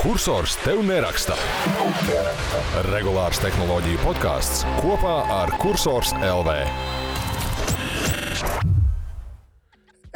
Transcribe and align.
kursors 0.00 0.54
tev 0.64 0.78
neraksta. 0.80 1.34
Regulārs 2.88 3.40
tehnoloģiju 3.42 3.98
podkāsts 4.00 4.62
kopā 4.80 5.18
ar 5.28 5.50
Cursors 5.60 6.14
LV. 6.16 6.54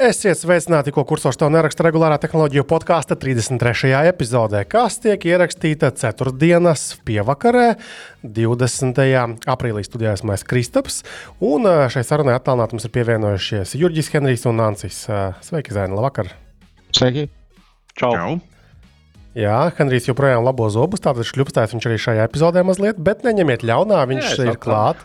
Esiet 0.04 0.40
sveicināti, 0.40 0.90
ko 0.90 1.04
kursors 1.06 1.36
to 1.38 1.50
neraksta 1.52 1.84
regulārā 1.84 2.16
tehnoloģiju 2.22 2.64
podkāsta 2.66 3.18
33. 3.20 3.92
epizodē, 4.08 4.64
kas 4.64 4.96
tiek 5.04 5.28
ierakstīta 5.28 5.92
ceturtdienas 6.00 6.86
pievakarē, 7.04 7.76
20. 8.24 9.04
aprīlī 9.52 9.84
studijās 9.84 10.24
mēs 10.24 10.46
Kristaps. 10.48 11.02
Un 11.44 11.68
eh, 11.68 11.84
šai 11.92 12.06
sarunai 12.08 12.38
attālināti 12.38 12.78
mums 12.78 12.88
ir 12.88 12.94
pievienojušies 12.96 13.76
Jurģis 13.76 14.10
Henrijs 14.16 14.48
un 14.48 14.58
Nancis. 14.64 15.04
Eh, 15.12 15.38
Sveiki, 15.44 15.76
Zēni, 15.76 16.00
labvakar! 16.00 16.32
Sveiki! 16.96 17.28
Čau! 17.94 18.16
Čau. 18.16 18.34
Jā, 19.34 19.56
Henrijs 19.74 20.06
joprojām 20.06 20.44
labo 20.46 20.68
zobus, 20.70 21.02
tātad 21.02 21.26
šļupstājs 21.26 21.72
viņš 21.74 21.86
arī 21.90 21.96
šajā 21.98 22.26
epizodē 22.28 22.62
mazliet, 22.66 23.00
bet 23.02 23.24
neņemiet 23.26 23.64
ļaunā, 23.66 23.98
viņš 24.06 24.28
Jā, 24.38 24.46
ir 24.52 24.58
klāt. 24.62 25.00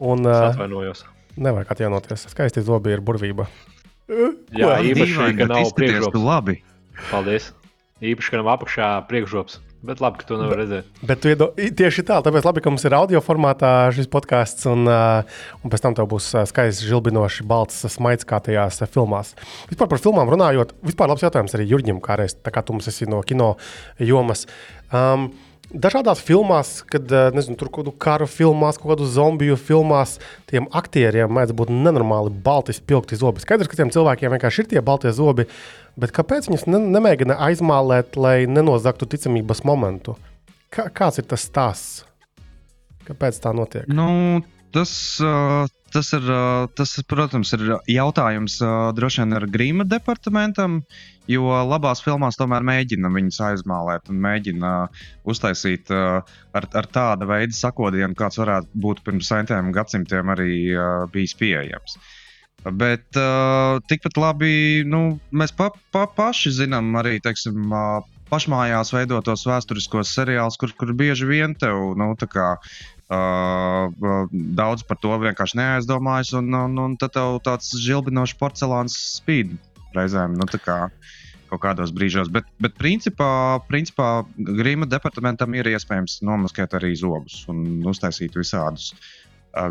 Un 0.00 0.24
Es 0.24 0.54
atvainojos. 0.54 1.02
nevajag 1.36 1.72
atjaunoties. 1.74 2.24
Skaisti 2.32 2.62
zobi 2.64 2.94
ir 2.96 3.02
burvība. 3.04 3.44
Jā, 4.08 4.78
īpaši, 4.80 5.12
Dīvaini, 5.12 5.38
ka 5.42 5.48
nav 5.50 5.72
priekšroks. 5.76 6.22
labi. 6.24 6.54
Paldies. 7.10 7.50
Īpaši, 8.00 8.30
ka 8.32 8.40
nav 8.40 8.48
apakšā 8.56 8.88
priekšroks. 9.10 9.58
Bet 9.78 10.00
labi, 10.02 10.18
ka 10.18 10.26
to 10.26 10.36
nevar 10.40 10.58
redzēt. 10.58 10.86
Bet 11.06 11.20
tu 11.22 11.30
iedo, 11.30 11.52
tieši 11.54 12.02
tā, 12.08 12.16
tāpēc 12.26 12.46
labi, 12.48 12.62
ka 12.64 12.70
mums 12.72 12.82
ir 12.88 12.96
audio 12.98 13.20
formātā 13.22 13.70
šis 13.94 14.08
podkāsts, 14.10 14.66
un, 14.66 14.82
uh, 14.90 15.42
un 15.62 15.70
pēc 15.70 15.84
tam 15.84 15.94
tev 15.94 16.08
būs 16.10 16.26
uh, 16.34 16.42
skaists, 16.50 16.82
žilbinošs, 16.88 17.44
balts 17.46 17.84
smaids 17.94 18.26
kā 18.26 18.40
tajās 18.42 18.82
uh, 18.82 18.90
filmās. 18.90 19.36
Vispār 19.70 19.90
par 19.92 20.02
filmām 20.02 20.32
runājot, 20.34 20.74
vispār 20.82 21.12
labs 21.12 21.22
jautājums 21.22 21.54
arī 21.54 21.68
Jurģim, 21.70 22.02
kā 22.02 22.18
reiz, 22.18 22.34
tā 22.42 22.50
kā 22.54 22.64
tu 22.66 22.74
mums 22.74 22.90
esi 22.90 23.06
no 23.06 23.22
kino 23.22 23.52
jomas. 24.02 24.48
Um, 24.90 25.30
Dažādās 25.68 26.22
filmās, 26.24 26.78
kad 26.88 27.10
uh, 27.12 27.28
nezinu, 27.36 27.58
tur 27.60 27.68
kaut 27.68 27.84
kādu 27.84 27.92
karu 28.00 28.28
filmās, 28.30 28.78
kaut 28.80 28.94
kādu 28.94 29.08
zombiju 29.12 29.58
filmās, 29.60 30.14
tiem 30.48 30.64
aktieriem 30.72 31.28
mēdz 31.36 31.52
būt 31.58 31.72
nenormāli 31.74 32.32
balti, 32.44 32.72
spilgti 32.72 33.18
zobi. 33.20 33.44
Skaidrs, 33.44 33.68
ka 33.68 33.76
tiem 33.76 33.92
cilvēkiem 33.92 34.32
vienkārši 34.32 34.64
ir 34.64 34.70
tie 34.70 34.82
balti 34.84 35.12
zobi, 35.12 35.44
bet 36.00 36.14
kāpēc 36.16 36.48
viņus 36.48 36.64
ne, 36.72 36.80
nemēģina 36.96 37.36
aizmālēt, 37.50 38.16
lai 38.16 38.38
nenozagtu 38.48 39.10
ticamības 39.12 39.60
momentu? 39.68 40.16
Kā, 40.72 40.88
kāds 40.88 41.20
ir 41.20 41.28
tas 41.28 41.44
stāsts? 41.44 42.06
Kāpēc 43.04 43.36
tā 43.44 43.52
notiek? 43.56 43.84
Nu, 43.92 44.40
tas, 44.72 44.90
uh, 45.20 45.68
tas, 45.92 46.14
ir, 46.16 46.24
uh, 46.32 46.64
tas, 46.76 46.96
protams, 47.08 47.52
ir 47.56 47.76
jautājums 47.92 48.56
uh, 48.64 48.88
droši 48.96 49.24
vien 49.24 49.36
ar 49.36 49.48
grīma 49.52 49.88
departamentam, 49.88 50.80
jo 51.28 51.48
labās 51.68 52.02
filmās 52.04 52.38
tomēr 52.40 52.64
mēģina 52.66 53.10
viņus 53.14 53.40
aizmālēt 53.50 54.10
un 54.12 54.20
mēģina 54.24 54.74
uh, 54.84 55.08
uztaisīt 55.28 55.92
uh, 55.94 56.20
ar, 56.56 56.68
ar 56.80 56.90
tādu 56.92 57.28
veidu 57.30 57.56
sakodienu, 57.56 58.16
kāds 58.18 58.40
varētu 58.40 58.82
būt 58.86 59.04
pirms 59.06 59.30
centiem 59.32 59.72
gadsimtiem 59.76 60.34
arī 60.34 60.52
uh, 60.74 61.04
bijis 61.12 61.36
pieejams. 61.38 61.98
Bet 62.64 63.16
uh, 63.16 63.78
tikpat 63.88 64.18
labi 64.18 64.82
nu, 64.88 65.18
mēs 65.30 65.54
pa, 65.54 65.70
pa, 65.94 66.08
paši 66.10 66.56
zinām 66.64 66.90
arī 66.98 67.18
teiksim, 67.22 67.68
uh, 67.70 68.06
pašmājās 68.28 68.92
veidotos 68.92 69.46
vēsturiskos 69.48 70.12
seriālus, 70.16 70.58
kur, 70.60 70.72
kur 70.76 70.92
bieži 70.96 71.28
vien 71.28 71.54
tev 71.58 71.94
nu, 71.98 72.10
kā, 72.28 72.48
uh, 72.58 74.34
daudz 74.58 74.84
par 74.88 75.00
to 75.02 75.14
vienkārši 75.22 75.60
neaizdomājas, 75.60 76.34
un, 76.40 76.52
un, 76.54 76.76
un 76.84 76.98
tad 77.00 77.14
tev 77.16 77.38
tāds 77.46 77.72
žilbinošs 77.84 78.36
porcelāns 78.40 78.98
spīd 79.16 79.56
reizēm. 79.96 80.36
Nu, 80.38 80.48
tā 80.50 80.60
kā, 80.62 80.78
Kaut 81.48 81.62
kādos 81.62 81.92
brīžos, 81.96 82.28
bet, 82.32 82.44
bet 82.60 82.74
principā, 82.76 83.30
principā 83.70 84.08
Grīma 84.36 84.88
departamentam 84.90 85.54
ir 85.56 85.70
iespējams 85.72 86.20
nomaskēt 86.28 86.76
arī 86.76 86.92
zobus 86.98 87.40
un 87.48 87.80
uztaisīt 87.88 88.36
visādus, 88.36 88.90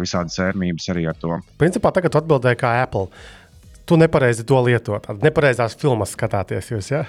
visādas 0.01 0.39
ērmības 0.41 0.89
arī 0.93 1.05
ar 1.11 1.19
to. 1.21 1.37
Principā 1.61 1.93
tagad 1.93 2.15
tu 2.15 2.21
atbildēji 2.21 2.61
kā 2.63 2.73
Apple. 2.81 3.11
Tu 3.87 3.95
nepareizi 3.95 4.43
to 4.47 4.59
lietot. 4.65 5.05
Nepareizās 5.21 5.77
filmas 5.79 6.17
skatāties 6.17 6.73
jūs. 6.73 6.91
Ja? 6.91 7.05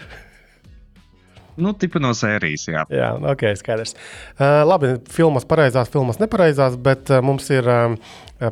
Nu, 1.59 1.73
tipa 1.75 1.99
no 1.99 2.13
sērijas, 2.15 2.69
jā. 2.71 2.85
Jā, 2.95 3.09
ok, 3.33 3.43
skaidrs. 3.59 3.97
Uh, 4.37 4.61
labi, 4.69 4.93
filmas 5.11 5.47
pareizās, 5.49 5.91
filmas 5.91 6.21
nepareizās, 6.23 6.77
bet 6.79 7.11
uh, 7.11 7.19
mums 7.25 7.49
ir 7.51 7.67
uh, 7.67 7.97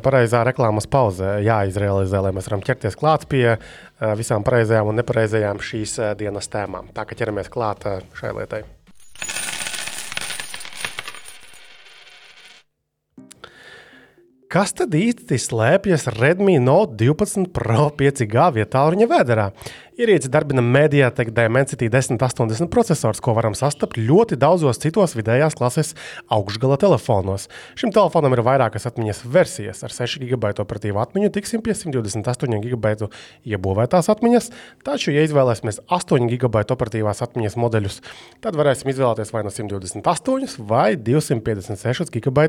pareizā 0.03 0.43
reklāmas 0.47 0.89
pauze 0.91 1.37
jāizrealizē, 1.45 2.21
lai 2.23 2.33
mēs 2.35 2.49
varam 2.49 2.63
ķerties 2.65 2.97
klāt 2.99 3.27
pie 3.31 3.45
uh, 3.55 3.59
visām 4.19 4.45
pareizajām 4.47 4.91
un 4.91 4.99
nepareizajām 5.01 5.61
šīs 5.63 5.99
uh, 6.01 6.15
dienas 6.19 6.51
tēmām. 6.51 6.91
Tā 6.95 7.07
kā 7.07 7.17
ķeramies 7.17 7.51
klāt 7.53 7.87
šai 8.19 8.33
lietai. 8.39 8.65
Kas 14.47 14.71
tad 14.71 14.93
īsti 14.95 15.35
slēpjas 15.43 16.05
Redmi 16.15 16.53
Note 16.63 16.95
12 17.01 17.49
Pro 17.51 17.89
5G 17.99 18.45
vietā 18.55 18.85
ruņa 18.87 19.07
vēderā? 19.11 19.49
Ierīce 19.97 20.29
darbina 20.29 20.61
Mediatek 20.61 21.31
Dimensity 21.33 21.87
1080 21.89 22.69
processors, 22.69 23.17
ko 23.17 23.33
varam 23.33 23.55
sastapt 23.57 23.95
ļoti 23.97 24.35
daudzos 24.37 24.77
citos 24.77 25.15
vidējās 25.17 25.55
klases 25.57 25.95
augšgala 26.29 26.75
telefonos. 26.77 27.47
Šim 27.73 27.89
telefonam 27.95 28.35
ir 28.35 28.43
vairākas 28.45 28.85
atmiņas 28.85 29.23
versijas. 29.25 29.81
Ar 29.81 29.95
6 29.95 30.21
GB 30.21 30.51
operatīvu 30.61 31.01
atmiņu 31.01 31.31
tiksim 31.33 31.63
pie 31.65 31.73
128 31.73 32.61
GB 32.67 32.91
iebūvētās 33.49 34.11
atmiņas, 34.13 34.51
taču, 34.85 35.15
ja 35.15 35.23
izvēlēsimies 35.25 35.81
8 35.89 36.29
GB 36.29 36.61
operatīvās 36.77 37.23
atmiņas 37.25 37.57
modeļus, 37.57 37.97
tad 38.45 38.61
varēsim 38.61 38.93
izvēlēties 38.93 39.33
vai 39.33 39.43
no 39.49 39.55
128 39.55 40.61
vai 40.69 40.91
256 41.09 42.13
GB 42.19 42.45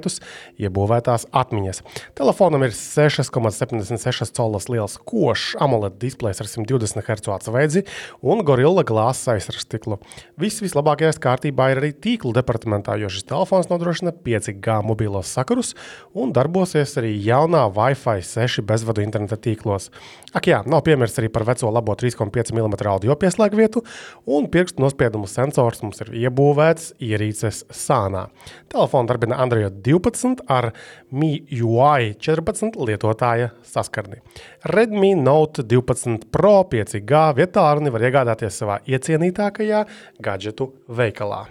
iebūvētās 0.69 1.31
atmiņas. 1.33 1.81
Telefonam 2.21 2.69
ir 2.69 2.77
6,76 2.77 4.37
colas 4.37 4.69
liels 4.69 5.01
košs 5.09 5.57
AMOLED 5.65 5.97
displejs 6.05 6.45
ar 6.45 6.53
120 6.53 7.09
Hz 7.09 7.38
atsveidzi 7.39 7.85
un 8.21 8.43
Gorilla 8.47 8.85
glāzes 8.87 9.31
aizsargstiklu. 9.33 9.99
Viss 10.41 10.63
vislabākajās 10.65 11.21
kārtībā 11.23 11.71
ir 11.73 11.83
arī 11.83 11.93
tīklu 11.95 12.35
departamentā, 12.37 12.99
jo 13.01 13.11
šis 13.13 13.27
telefons 13.31 13.71
nodrošina 13.71 14.13
5G 14.13 14.81
mobilos 14.87 15.33
sakarus 15.33 15.75
un 16.19 16.35
darbosies 16.37 16.97
arī 17.01 17.15
jaunā 17.25 17.65
Wi-Fi 17.75 18.23
6 18.27 18.65
bezvadu 18.69 19.05
interneta 19.05 19.39
tīklos. 19.41 19.89
Ak, 20.37 20.49
jā, 20.51 20.61
nav 20.69 20.83
piemirsts 20.85 21.21
arī 21.23 21.31
par 21.33 21.47
veco 21.49 21.71
labo 21.73 21.95
3,5 21.99 22.53
mm 22.53 22.77
audio 22.91 23.17
pieslēgu 23.19 23.59
vietu, 23.59 23.83
un 24.29 24.49
pirkstu 24.53 24.83
nospiedumu 24.85 25.29
sensors 25.31 25.81
mums 25.85 26.03
ir 26.05 26.13
iebūvēts 26.27 26.93
ierīces 27.05 27.65
sānā. 27.73 28.27
Telefonu 28.69 29.09
darbina 29.09 29.39
Android 29.41 29.81
12 29.87 30.45
ar 30.53 30.71
MIUI 31.15 32.15
14 32.21 32.77
lietotāja 32.89 33.53
saskarni. 33.65 34.21
Redmi 34.69 35.15
Note 35.17 35.65
12 35.65 36.29
Pro 36.35 36.61
5G 36.69 37.23
vietā 37.37 37.65
runi 37.75 37.93
var 37.95 38.05
iegādāties 38.09 38.61
savā 38.63 38.81
iecienītākajā 38.89 39.85
gadgetu 40.25 40.73
veikalā. 40.89 41.47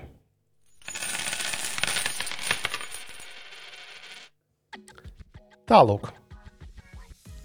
Tālāk. 5.67 6.13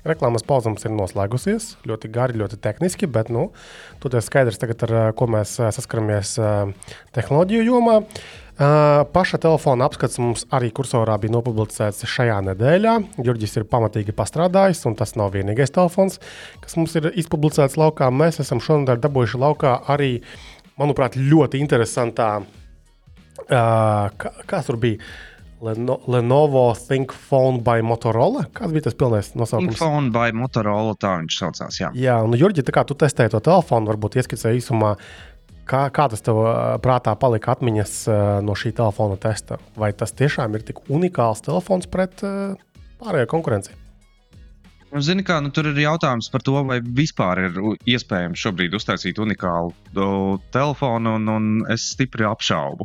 Reklāmas 0.06 0.42
pauze 0.47 0.71
mums 0.71 0.82
ir 0.87 0.94
noslēgusies. 0.94 1.76
Ļoti 1.87 2.10
gari, 2.15 2.38
ļoti 2.38 2.59
tehniski, 2.62 3.06
bet 3.10 3.31
nu, 3.31 3.48
tur 4.03 4.15
ir 4.19 4.22
skaidrs, 4.26 4.59
tagad, 4.59 4.82
ar 4.87 5.15
ko 5.19 5.28
mēs 5.31 5.56
eh, 5.62 5.71
saskaramies 5.75 6.37
eh, 6.42 6.94
tehnoloģiju 7.15 7.66
jomā. 7.71 8.00
Uh, 8.03 8.41
Paša 8.62 9.40
telefona 9.42 9.86
apskats 9.88 10.20
mums 10.22 10.44
arī 10.54 10.68
kursorā 10.74 11.16
bija 11.20 11.34
nopublicēts 11.34 12.04
šajā 12.06 12.36
nedēļā. 12.50 12.94
Jurģis 13.24 13.58
ir 13.58 13.66
pamatīgi 13.70 14.14
pastrādājis, 14.14 14.84
un 14.90 14.96
tas 14.98 15.16
nav 15.18 15.32
vienīgais 15.34 15.72
telefons, 15.74 16.20
kas 16.62 16.76
mums 16.78 16.94
ir 17.00 17.10
izpublicēts 17.10 17.78
laukā. 17.80 18.10
Mēs 18.14 18.42
esam 18.44 18.62
šonadēļ 18.62 19.03
dabūjuši 19.03 19.42
laukā 19.42 19.74
arī, 19.94 20.12
manuprāt, 20.78 21.18
ļoti 21.18 21.62
interesantā, 21.64 22.30
uh, 23.48 24.30
kas 24.47 24.70
tur 24.70 24.80
bija. 24.82 25.03
Leno, 25.62 26.00
Lenovo 26.10 26.72
Think 26.74 27.12
Phone 27.15 27.60
by 27.62 27.84
Motorola. 27.86 28.48
Kāds 28.50 28.74
bija 28.74 28.88
tas 28.88 28.97
pilnais 28.98 29.28
nosaukums? 29.38 29.78
Phone 29.78 30.10
by 30.10 30.34
Motorola, 30.34 30.97
tā 30.98 31.12
viņš 31.20 31.36
saucās. 31.38 31.78
Jā. 31.78 31.92
Jā, 31.94 32.16
un 32.26 32.34
Jurģi, 32.34 32.65
tā 32.66 32.74
kā 32.74 32.82
tu 32.82 32.97
testēji 32.98 33.30
to 33.36 33.41
telefonu, 33.47 33.86
varbūt 33.92 34.18
ieskicēji 34.18 34.58
īsumā, 34.58 34.97
kā, 35.68 35.84
kā 35.94 36.09
tas 36.12 36.24
tev 36.24 36.41
prātā 36.84 37.14
palika 37.18 37.54
atmiņas 37.56 37.94
no 38.47 38.56
šī 38.59 38.74
telefona 38.78 39.18
testa. 39.20 39.60
Vai 39.78 39.92
tas 39.97 40.14
tiešām 40.16 40.59
ir 40.59 40.66
tik 40.68 40.84
unikāls 40.92 41.44
telefons 41.44 41.91
pret 41.91 42.22
pārējo 42.22 43.30
konkurenci? 43.30 43.78
Nu, 44.92 45.00
Zini, 45.00 45.22
kā, 45.24 45.38
nu, 45.41 45.48
tur 45.56 45.70
ir 45.70 45.78
jautājums 45.80 46.26
par 46.28 46.42
to, 46.44 46.53
vai 46.68 46.76
vispār 46.84 47.38
ir 47.47 47.54
iespējams 47.88 48.42
šobrīd 48.44 48.74
uztaisīt 48.76 49.16
unikālu 49.24 49.72
telefonu, 50.53 51.14
un, 51.16 51.30
un 51.32 51.47
es 51.72 51.86
stipri 51.94 52.26
apšaubu. 52.28 52.84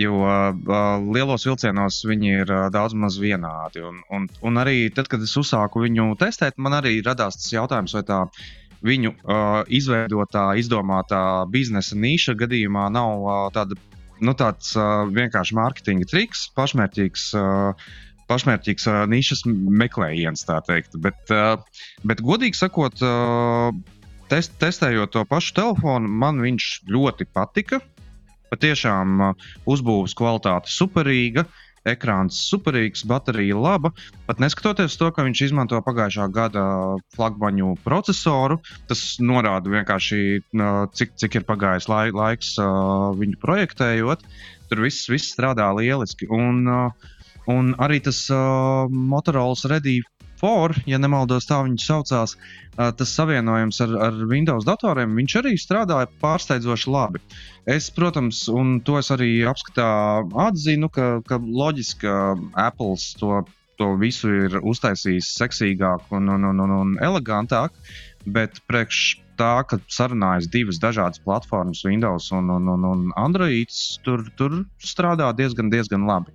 Jo 0.00 0.24
uh, 0.24 0.96
lielos 1.14 1.46
vilcienos 1.46 2.00
viņi 2.10 2.32
ir 2.40 2.50
uh, 2.50 2.64
daudz 2.74 2.98
maz 2.98 3.20
vienādi. 3.22 3.84
Un, 3.86 4.02
un, 4.10 4.26
un 4.42 4.58
arī 4.58 4.88
tad, 4.96 5.06
kad 5.12 5.22
es 5.22 5.36
uzsāku 5.38 5.84
viņu 5.84 6.16
testēt, 6.18 6.58
man 6.58 6.74
arī 6.80 6.96
radās 7.06 7.38
tas 7.38 7.54
jautājums, 7.54 7.94
vai 7.94 8.02
tā 8.10 8.24
viņu 8.86 9.14
uh, 9.14 9.62
izveidotā, 9.68 10.50
izdomātā 10.60 11.22
biznesa 11.52 11.98
niša 11.98 12.36
gadījumā 12.40 12.88
nav 12.92 13.24
uh, 13.24 13.40
tāda, 13.54 13.78
nu, 14.20 14.34
tāds 14.38 14.72
uh, 14.78 15.06
vienkārši 15.10 15.56
mārketinga 15.58 16.08
triks, 16.10 16.48
pašmērķīgs. 16.58 17.32
Uh, 17.38 17.90
Pašmērķīgs 18.30 18.84
uh, 18.86 18.96
nišas 19.10 19.40
meklējiens, 19.50 20.44
tā 20.46 20.60
teikt. 20.62 20.92
Bet, 21.02 21.18
uh, 21.34 21.56
bet 22.06 22.20
godīgi 22.22 22.54
sakot, 22.54 23.00
uh, 23.02 23.72
test, 24.30 24.54
testējot 24.62 25.10
to 25.16 25.24
pašu 25.26 25.56
telefonu, 25.56 26.06
man 26.06 26.38
viņš 26.38 26.68
ļoti 26.94 27.26
patika. 27.34 27.80
Patiešām 28.54 29.24
uh, 29.32 29.48
uzbūves 29.66 30.14
kvalitāte 30.14 30.70
superīga. 30.70 31.42
Uh, 31.42 31.69
ekrāns 31.88 32.38
superīgs, 32.50 33.04
baterija 33.08 33.56
laba. 33.56 33.92
Pat 34.26 34.40
neskatoties 34.42 34.96
to, 35.00 35.10
ka 35.14 35.24
viņš 35.26 35.44
izmanto 35.48 35.80
pagājušā 35.84 36.28
gada 36.34 36.64
flagmaņu 37.16 37.74
procesoru, 37.84 38.60
tas 38.90 39.16
norāda 39.22 39.72
vienkārši, 39.72 40.20
cik, 40.96 41.16
cik 41.20 41.40
ir 41.40 41.48
pagājis 41.48 41.88
lai, 41.90 42.08
laiks 42.14 42.54
viņu 43.20 43.40
projektējot. 43.42 44.24
Tur 44.70 44.84
viss, 44.84 45.08
viss 45.10 45.32
strādā 45.34 45.66
lieliski. 45.74 46.28
Un, 46.30 46.62
un 47.50 47.74
arī 47.82 47.98
tas 48.04 48.26
Motorola 48.30 49.72
Redī 49.72 49.98
4, 50.40 50.84
ja 50.88 50.98
nemaldos, 51.00 51.46
tā 51.48 51.60
viņi 51.66 51.82
saucās, 51.84 52.36
tas 52.76 53.14
savienojums 53.14 53.80
ar, 53.84 53.94
ar 54.08 54.18
Windows 54.30 54.66
datoriem, 54.68 55.14
viņš 55.18 55.36
arī 55.42 55.54
strādāja 55.60 56.08
pārsteidzoši 56.22 56.92
labi. 56.92 57.22
Es, 57.68 57.90
protams, 57.92 58.46
un 58.48 58.78
to 58.84 58.98
es 59.00 59.10
arī 59.12 59.30
apskatā 59.48 59.88
atzinu, 60.48 60.88
ka, 60.92 61.20
ka 61.28 61.40
loģiski, 61.40 62.08
Apple 62.56 62.96
to, 63.20 63.42
to 63.80 63.94
visu 64.00 64.32
ir 64.46 64.60
uztaisījis 64.60 65.34
seksīgāk 65.40 66.12
un, 66.16 66.30
un, 66.36 66.46
un, 66.52 66.62
un, 66.64 66.76
un 66.78 66.94
elegantāk, 67.04 67.76
bet 68.24 68.62
priekš 68.68 69.20
tā, 69.40 69.52
ka 69.64 69.78
sarunājas 69.88 70.50
divas 70.52 70.80
dažādas 70.80 71.20
platformas, 71.24 71.84
Windows 71.88 72.28
un, 72.36 72.50
un, 72.52 72.68
un, 72.68 72.88
un 72.88 73.06
Android, 73.20 73.72
tur, 74.04 74.26
tur 74.36 74.62
strādā 74.84 75.30
diezgan, 75.36 75.72
diezgan 75.72 76.04
labi. 76.08 76.34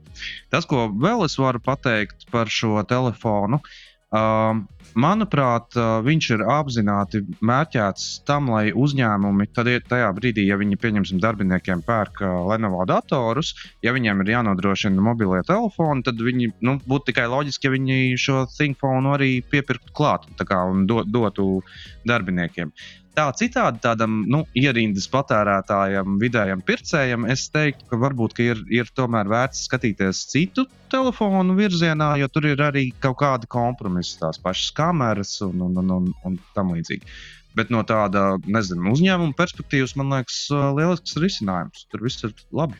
Tas, 0.53 0.65
ko 0.69 0.87
vēl 0.89 1.25
es 1.27 1.37
varu 1.37 1.61
pateikt 1.61 2.25
par 2.33 2.49
šo 2.49 2.79
telefonu, 2.89 3.61
uh, 3.61 3.94
Um, 4.15 4.61
manuprāt, 4.95 5.75
uh, 5.75 5.97
viņš 6.05 6.27
ir 6.35 6.43
apzināti 6.53 7.19
mērķēts 7.43 8.05
tam, 8.27 8.47
lai 8.53 8.69
uzņēmumi, 8.71 9.47
tad 9.55 9.67
tajā 9.89 10.11
brīdī, 10.15 10.45
ja 10.47 10.55
viņi, 10.61 10.77
pieņemsim, 10.79 11.19
darbiniekiem 11.23 11.81
pērk 11.83 12.21
uh, 12.23 12.35
Lenovo 12.51 12.85
datorus, 12.87 13.53
ja 13.83 13.91
viņiem 13.95 14.23
ir 14.23 14.31
jānodrošina 14.37 15.03
mobilie 15.03 15.41
telefoni, 15.47 16.05
tad 16.05 16.21
viņi 16.21 16.51
nu, 16.63 16.77
būtu 16.85 17.11
tikai 17.11 17.25
loģiski, 17.33 17.67
ja 17.67 17.75
viņi 17.75 18.21
šo 18.21 18.45
ThinkPhone 18.53 19.11
arī 19.17 19.31
piepirktu 19.51 19.95
klāt 19.97 20.29
un 20.55 20.85
do, 20.87 21.01
dotu 21.03 21.49
darbiniekiem. 22.07 22.71
Tā 23.15 23.29
citādi 23.39 23.79
tādam 23.79 24.17
nu, 24.27 24.41
ierindas 24.59 25.05
patērētājam, 25.07 26.17
vidējam 26.19 26.59
pircējam, 26.67 27.23
es 27.31 27.45
teiktu, 27.53 27.85
ka 27.87 27.99
varbūt 28.01 28.33
ka 28.35 28.43
ir, 28.43 28.63
ir 28.75 28.89
tomēr 28.91 29.29
vērts 29.31 29.61
skatīties 29.69 30.25
citu 30.33 30.65
telefonu 30.91 31.55
virzienā, 31.55 32.09
jo 32.19 32.27
tur 32.31 32.49
ir 32.49 32.63
arī 32.65 32.89
kaut 33.03 33.21
kādi 33.21 33.47
kompromisi, 33.51 34.17
tās 34.19 34.41
pašas 34.43 34.73
kameras 34.75 35.37
un, 35.47 35.63
un, 35.63 35.79
un, 35.79 35.93
un, 35.95 36.09
un 36.27 36.35
tam 36.57 36.73
līdzīgi. 36.75 37.07
Bet 37.55 37.71
no 37.71 37.85
tāda 37.87 38.33
nezinu, 38.51 38.91
uzņēmuma 38.91 39.37
perspektīvas, 39.37 39.95
man 39.95 40.11
liekas, 40.11 40.41
lielisks 40.75 41.15
risinājums. 41.23 41.85
Tur 41.91 42.03
viss 42.03 42.27
ir 42.27 42.35
labi. 42.51 42.75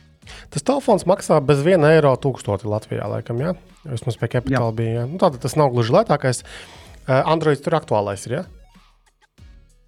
Tas 0.52 0.66
telefons 0.66 1.06
maksā 1.08 1.38
bez 1.48 1.62
1 1.64 1.86
eiro 1.94 2.12
tūkstoti 2.20 2.68
Latvijā, 2.68 3.08
laikam, 3.08 3.40
jā? 3.40 3.54
Vismaz 3.86 4.20
pie 4.20 4.28
kapitāla 4.36 4.74
bija. 4.76 4.98
Jā. 4.98 5.08
Nu, 5.08 5.16
tātad 5.22 5.40
tas 5.46 5.56
nav 5.56 5.72
gluži 5.72 5.96
lētākais. 5.96 6.42
Android 7.06 7.62
tur 7.64 7.78
aktuālais 7.78 8.26
ir? 8.28 8.40
Ja? 8.40 8.44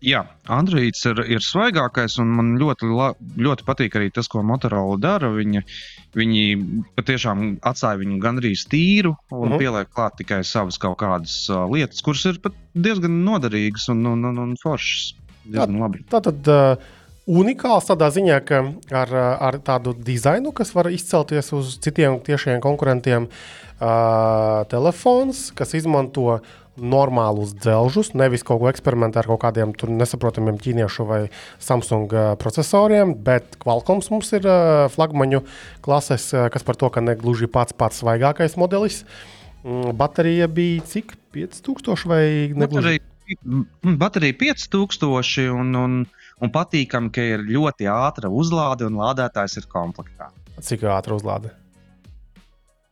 Jā, 0.04 0.20
Androids 0.46 1.00
ir, 1.10 1.18
ir 1.26 1.42
svaigākais, 1.42 2.20
un 2.22 2.28
man 2.38 2.52
ļoti, 2.60 2.86
la, 2.94 3.08
ļoti 3.18 3.64
patīk 3.66 3.96
arī 3.98 4.12
tas, 4.14 4.28
ko 4.30 4.44
Motorola 4.46 4.94
dara. 5.02 5.30
Viņi, 5.34 5.64
viņi 6.14 6.44
patiešām 6.94 7.56
atstāja 7.66 7.98
viņu 8.04 8.20
gandrīz 8.22 8.62
tīru 8.70 9.16
un 9.16 9.32
uh 9.32 9.40
mhm. 9.40 9.52
-huh. 9.52 9.58
pieliek 9.58 9.90
klāt 9.90 10.20
tikai 10.20 10.44
savas 10.44 10.78
kaut 10.78 11.00
kādas 11.02 11.34
uh, 11.50 11.66
lietas, 11.66 12.02
kuras 12.02 12.24
ir 12.30 12.38
diezgan 12.74 13.24
noderīgas 13.24 13.88
un, 13.90 14.06
un, 14.06 14.24
un, 14.30 14.38
un 14.38 14.54
foršas. 14.62 15.16
Tā, 15.50 15.66
tā 16.12 16.22
tad 16.22 16.48
uh, 16.52 16.76
unikāls 17.26 17.88
tādā 17.90 18.08
ziņā, 18.14 18.38
ka 18.46 18.62
ar, 18.94 19.14
ar 19.48 19.58
tādu 19.64 19.96
dizainu, 19.98 20.52
kas 20.52 20.74
var 20.74 20.92
izcelties 20.92 21.52
uz 21.52 21.78
citiem 21.82 22.20
tiešiem 22.24 22.60
konkurentiem, 22.60 23.26
uh, 23.80 24.64
telefons, 24.70 25.50
kas 25.58 25.74
izmanto 25.74 26.38
normālus 26.78 27.54
dzelžus, 27.58 28.12
nevis 28.19 28.44
kaut 28.46 28.62
ko 28.62 28.70
eksperimentēt 28.70 29.22
ar 29.22 29.30
kaut 29.32 29.42
kādiem 29.42 29.75
nesaprotamiem 29.98 30.60
ķīniešu 30.62 31.06
vai 31.08 31.20
Samsung 31.62 32.12
procesoriem, 32.40 33.14
bet 33.26 33.58
Qualcomms 33.62 34.10
mums 34.14 34.32
ir 34.38 34.46
flagmaņu 34.94 35.42
klases, 35.84 36.30
kas 36.52 36.66
par 36.66 36.78
to, 36.80 36.90
ka 36.94 37.04
ne 37.04 37.16
gluži 37.19 37.50
pats 37.50 37.76
pats 37.76 38.02
svaigākais 38.02 38.58
modelis. 38.60 39.02
Mm, 39.64 39.94
baterija 39.98 40.48
bija 40.48 40.84
cik? 40.86 41.16
5000 41.34 42.08
vai 42.08 42.25
ne? 42.54 42.66
Baterija, 42.66 43.00
baterija 44.00 44.36
5000 44.40 45.48
un, 45.52 45.75
un, 45.76 45.96
un 46.40 46.52
patīkami, 46.54 47.12
ka 47.12 47.25
ir 47.34 47.44
ļoti 47.46 47.88
ātra 47.92 48.30
uzlāde 48.32 48.88
un 48.88 48.98
lādētājs 49.00 49.60
ir 49.60 49.69
komplektā. 49.70 50.30
Cik 50.64 50.86
ātra 50.90 51.19
uzlāde? 51.19 51.52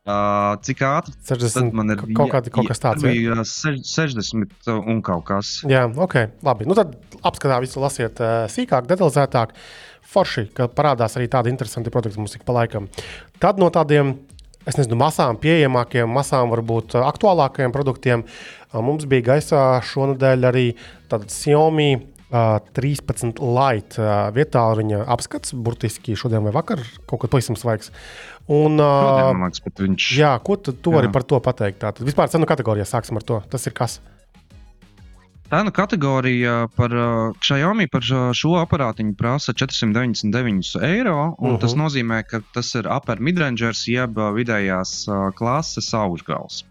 Uh, 0.07 0.53
cik 0.63 0.79
ātri 0.87 1.11
60, 1.27 1.73
man 1.75 1.91
ir 1.91 1.99
kaut, 2.15 2.29
kādi, 2.31 2.51
kaut 2.55 2.69
kas 2.69 2.79
tāds? 2.79 3.03
Bija 3.03 3.35
60 3.43 4.69
un 4.77 5.01
kaut 5.03 5.25
kas. 5.27 5.49
Jā, 5.67 5.81
ok, 5.91 6.15
labi. 6.47 6.67
Nu 6.69 6.77
tad 6.77 6.95
apskatā 7.27 7.57
visu 7.59 7.83
lasiet 7.83 8.21
uh, 8.23 8.45
sīkāk, 8.51 8.87
detalizētāk. 8.87 9.51
Forši, 10.07 10.45
ka 10.55 10.69
parādās 10.71 11.19
arī 11.19 11.27
tādi 11.27 11.51
interesanti 11.51 11.91
produkti 11.91 12.21
mums 12.21 12.37
ik 12.39 12.47
pa 12.47 12.55
laikam. 12.55 12.87
Tad 13.43 13.59
no 13.59 13.67
tādiem, 13.75 14.15
es 14.63 14.79
nezinu, 14.79 14.95
masām 15.01 15.35
pieejamākiem, 15.43 16.07
masām 16.07 16.55
varbūt 16.55 16.95
aktuālākajiem 17.03 17.75
produktiem 17.75 18.23
mums 18.71 19.03
bija 19.11 19.33
gaisā 19.33 19.65
šonadēļ 19.91 20.47
arī 20.53 20.69
Xiaomi 21.11 21.91
Uh, 21.97 22.16
13 22.31 23.39
Lite 23.39 24.01
uh, 24.03 24.27
vietā 24.35 24.65
viņa 24.75 25.05
apskats, 25.07 25.53
burtiski 25.55 26.17
šodien 26.19 26.43
vai 26.43 26.51
vakar, 26.51 26.81
kaut 27.07 27.23
kas 27.23 27.31
pavisam 27.31 27.55
svaigs. 27.55 27.93
Un, 28.51 28.75
uh, 28.79 29.31
liekas, 29.31 29.63
viņš... 29.79 30.11
Jā, 30.19 30.33
ko 30.43 30.59
tu, 30.59 30.75
tu 30.75 30.91
vari 30.91 31.11
par 31.11 31.23
to 31.27 31.39
pateikt? 31.43 31.79
Tātad 31.83 32.07
vispār 32.07 32.31
cenu 32.31 32.47
kategorijā 32.47 32.87
sāksim 32.87 33.19
ar 33.19 33.27
to. 33.27 33.39
Tas 33.51 33.67
ir 33.67 33.75
kas? 33.75 34.01
Cenu 35.47 35.71
kategorija 35.71 36.67
par 36.75 36.91
uh, 36.91 37.35
Xiaomi 37.39 37.87
par 37.87 38.03
šo 38.03 38.57
aparātiņu 38.59 39.15
prasa 39.15 39.55
499 39.55 40.83
eiro. 40.83 41.19
Uh 41.39 41.53
-huh. 41.53 41.59
Tas 41.61 41.75
mhm. 41.75 41.83
nozīmē, 41.85 42.23
ka 42.27 42.41
tas 42.53 42.75
ir 42.75 42.91
upper 42.91 43.19
midrangers 43.19 43.87
jeb 43.87 44.19
vidējās 44.35 45.07
uh, 45.07 45.31
klases 45.31 45.93
augšgals. 45.93 46.65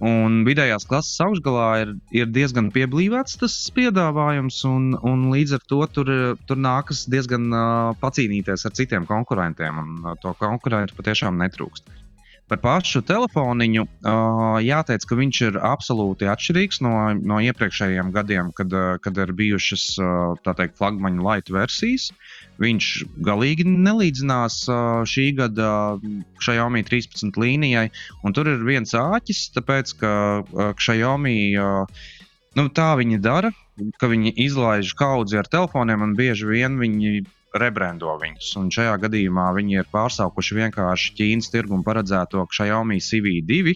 Un 0.00 0.38
vidējās 0.46 0.86
klases 0.88 1.20
augšgalā 1.20 1.66
ir, 1.82 1.90
ir 2.16 2.28
diezgan 2.32 2.70
pieblīvēts 2.72 3.36
tas 3.42 3.56
piedāvājums, 3.76 4.62
un, 4.64 4.94
un 5.04 5.26
līdz 5.28 5.58
ar 5.58 5.66
to 5.68 5.80
tur, 5.92 6.12
tur 6.48 6.60
nākas 6.60 7.04
diezgan 7.12 7.50
uh, 7.52 7.90
pacīnīties 8.00 8.64
ar 8.64 8.76
citiem 8.78 9.04
konkurentiem, 9.10 9.82
un 9.82 10.06
uh, 10.06 10.16
to 10.22 10.32
konkurentu 10.40 10.96
patiešām 10.96 11.36
netrūkst. 11.44 11.92
Par 12.50 12.58
pašu 12.58 13.04
telefoniņu 13.06 13.84
uh, 13.86 14.56
jāteic, 14.64 15.04
ka 15.06 15.18
viņš 15.18 15.40
ir 15.46 15.58
absolūti 15.62 16.26
atšķirīgs 16.26 16.80
no, 16.82 16.92
no 17.14 17.38
iepriekšējiem 17.46 18.10
gadiem, 18.16 18.50
kad, 18.58 18.74
kad 19.04 19.20
ir 19.22 19.30
bijušas 19.38 19.84
uh, 20.02 20.50
teikt, 20.58 20.74
flagmaņa 20.80 21.22
light 21.28 21.52
versijas. 21.54 22.08
Viņš 22.58 22.88
galīgi 23.22 23.68
nelīdzinās 23.70 24.64
uh, 24.66 24.80
šī 25.06 25.28
gada 25.38 25.70
Xiaomi 26.42 26.82
13 26.90 27.38
līnijai, 27.38 27.86
un 28.26 28.34
tur 28.34 28.50
ir 28.50 28.66
viens 28.66 28.98
āķis, 28.98 29.46
tāpēc 29.54 29.94
ka 30.02 30.12
Xiaomi 30.74 31.38
nu, 32.58 32.66
tā 32.74 32.90
viņi 32.98 33.20
dara, 33.22 33.54
ka 34.02 34.10
viņi 34.10 34.34
izlaiž 34.44 34.96
kaudzi 34.98 35.38
ar 35.38 35.48
telefoniem, 35.50 36.02
un 36.02 36.16
bieži 36.18 36.50
vien 36.50 36.82
viņi 36.82 37.22
rebrando 37.58 38.12
viņus. 38.20 38.52
Un 38.60 38.70
šajā 38.74 38.94
gadījumā 39.04 39.48
viņi 39.56 39.80
ir 39.80 39.90
pārsaukuši 39.92 40.58
vienkārši 40.60 41.14
Ķīnas 41.18 41.50
tirgumu 41.52 41.86
paredzēto 41.86 42.44
Xiaomi 42.50 43.00
CV2 43.02 43.74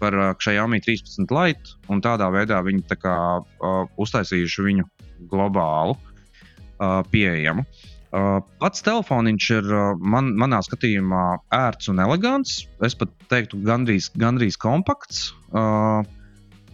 par 0.00 0.16
uh, 0.18 0.32
Xiaomi 0.40 0.82
13 0.84 1.32
Lite, 1.32 1.76
un 1.88 2.02
tādā 2.04 2.28
veidā 2.34 2.60
viņi 2.66 2.84
tā 2.90 2.98
kā, 3.00 3.16
uh, 3.40 3.84
uztaisījuši 4.00 4.68
viņu 4.68 4.86
globālu 5.30 5.96
uh, 5.96 7.00
pieejamu. 7.10 7.64
Uh, 8.14 8.38
pats 8.62 8.84
telefoniņš 8.86 9.46
ir 9.56 9.70
uh, 9.74 9.86
man, 9.98 10.34
manā 10.38 10.60
skatījumā 10.62 11.24
ērts 11.54 11.90
un 11.90 12.02
elegants. 12.04 12.60
Es 12.86 12.94
pat 12.98 13.10
teiktu, 13.30 13.58
gandrīz, 13.66 14.12
gandrīz 14.20 14.58
kompakts. 14.60 15.32
Uh, 15.50 16.04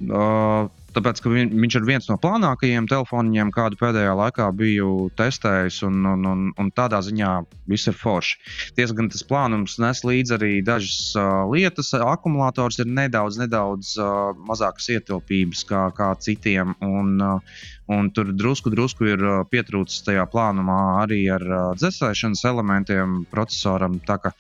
uh, 0.09 0.69
tāpēc, 0.95 1.21
ka 1.23 1.33
viņ, 1.33 1.53
viņš 1.63 1.77
ir 1.79 1.87
viens 1.89 2.09
no 2.11 2.17
plānākajiem 2.21 2.89
telefoniem, 2.91 3.53
kādu 3.55 3.79
pēdējā 3.81 4.13
laikā 4.19 4.49
biju 4.57 5.11
testējis. 5.19 5.81
Un, 5.89 6.01
un, 6.11 6.27
un, 6.31 6.47
un 6.61 6.71
tādā 6.77 7.01
ziņā 7.05 7.33
viss 7.71 7.91
ir 7.91 7.97
forši. 7.99 8.39
Tiesa 8.79 8.97
gan 8.99 9.11
tas 9.13 9.25
plānums 9.27 9.79
nes 9.83 10.03
līdzi 10.07 10.37
arī 10.37 10.53
dažas 10.67 11.13
uh, 11.19 11.45
lietas. 11.51 11.93
Akumulators 11.95 12.81
ir 12.83 12.91
nedaudz, 12.91 13.39
nedaudz 13.41 13.95
uh, 14.01 14.33
mazākas 14.49 14.91
ietilpības 14.97 15.65
kā, 15.69 15.85
kā 15.97 16.13
citiem. 16.23 16.75
Un, 16.85 17.15
uh, 17.23 17.61
un 17.91 18.11
tur 18.15 18.33
drusku, 18.37 18.73
drusku 18.75 19.11
ir 19.13 19.23
uh, 19.25 19.39
pietrūcis 19.51 20.05
tajā 20.07 20.27
plānumā 20.33 20.81
arī 21.05 21.23
ar 21.33 21.47
uh, 21.47 21.63
dzēsēšanas 21.79 22.45
elementiem 22.51 23.23
procesoram. 23.31 23.99
Tā 24.07 24.21
kā, 24.23 24.35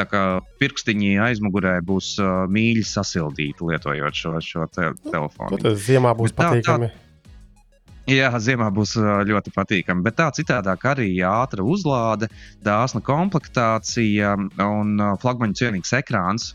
Tā 0.00 0.06
kā 0.08 0.24
pirkstiņi 0.62 1.12
aizmugurē 1.26 1.76
būs 1.84 2.14
uh, 2.22 2.46
mīļi 2.48 2.86
sasildīti, 2.88 3.66
lietojot 3.68 4.16
šo, 4.16 4.34
šo 4.40 4.64
te 4.72 4.90
telefonu. 5.10 5.58
Nu, 5.58 5.62
tas 5.66 5.80
ziemā 5.84 6.14
būs 6.16 6.32
Bet 6.32 6.40
tā- 6.40 6.50
patīkami. 6.56 6.92
Jā, 8.10 8.30
ziemā 8.42 8.70
būs 8.74 8.96
ļoti 9.28 9.52
patīkami. 9.54 10.02
Bet 10.02 10.16
tā 10.18 10.30
citādāk 10.34 10.82
arī 10.88 11.10
ātra 11.22 11.62
uzlāde, 11.62 12.26
dāsna 12.64 13.02
komplektācija 13.06 14.32
un 14.64 14.96
flagmaņa 15.22 15.58
cienīgs 15.60 15.92
ekrāns. 16.00 16.48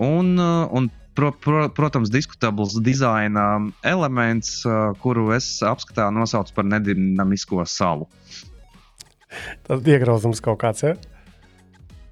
Un, 0.00 0.38
un 0.38 0.88
pro, 1.18 1.32
pro, 1.42 1.66
protams, 1.74 2.08
diskutabls 2.14 2.78
dizaina 2.86 3.58
elements, 3.84 4.62
kuru 5.02 5.32
es 5.36 5.50
apskatā 5.66 6.06
nosaucu 6.14 6.54
par 6.56 6.68
nedinamisko 6.70 7.66
salu. 7.68 8.08
Tas 9.66 9.84
iegrauzums 9.84 10.40
kaut 10.44 10.62
kāds. 10.62 10.86
Ja? 10.86 10.94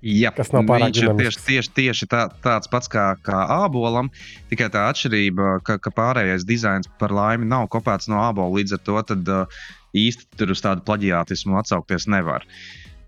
Jā, 0.05 0.29
Kas 0.37 0.51
nav 0.53 0.67
pārāk 0.69 0.91
viņš 0.93 1.01
ir 1.01 1.15
tieši, 1.17 1.39
tieši, 1.47 1.71
tieši 1.79 2.07
tā, 2.13 2.27
tāds 2.45 2.69
pats 2.69 2.91
kā, 2.93 3.07
kā 3.25 3.39
ābolam, 3.65 4.11
tikai 4.51 4.69
tā 4.75 4.83
atšķirība, 4.91 5.59
ka, 5.65 5.79
ka 5.81 5.93
pārējais 5.97 6.45
dizains 6.45 6.91
par 7.01 7.15
laimi 7.15 7.49
nav 7.49 7.71
kopēts 7.73 8.11
no 8.13 8.21
ābola. 8.21 8.59
Līdz 8.59 8.77
ar 8.77 8.83
to 8.85 9.01
tad, 9.15 9.31
uh, 9.33 9.65
īsti 9.97 10.29
tur 10.37 10.53
uz 10.53 10.61
tādu 10.61 10.85
plaģiātismu 10.85 11.57
atsaukties 11.57 12.09
nevar. 12.13 12.45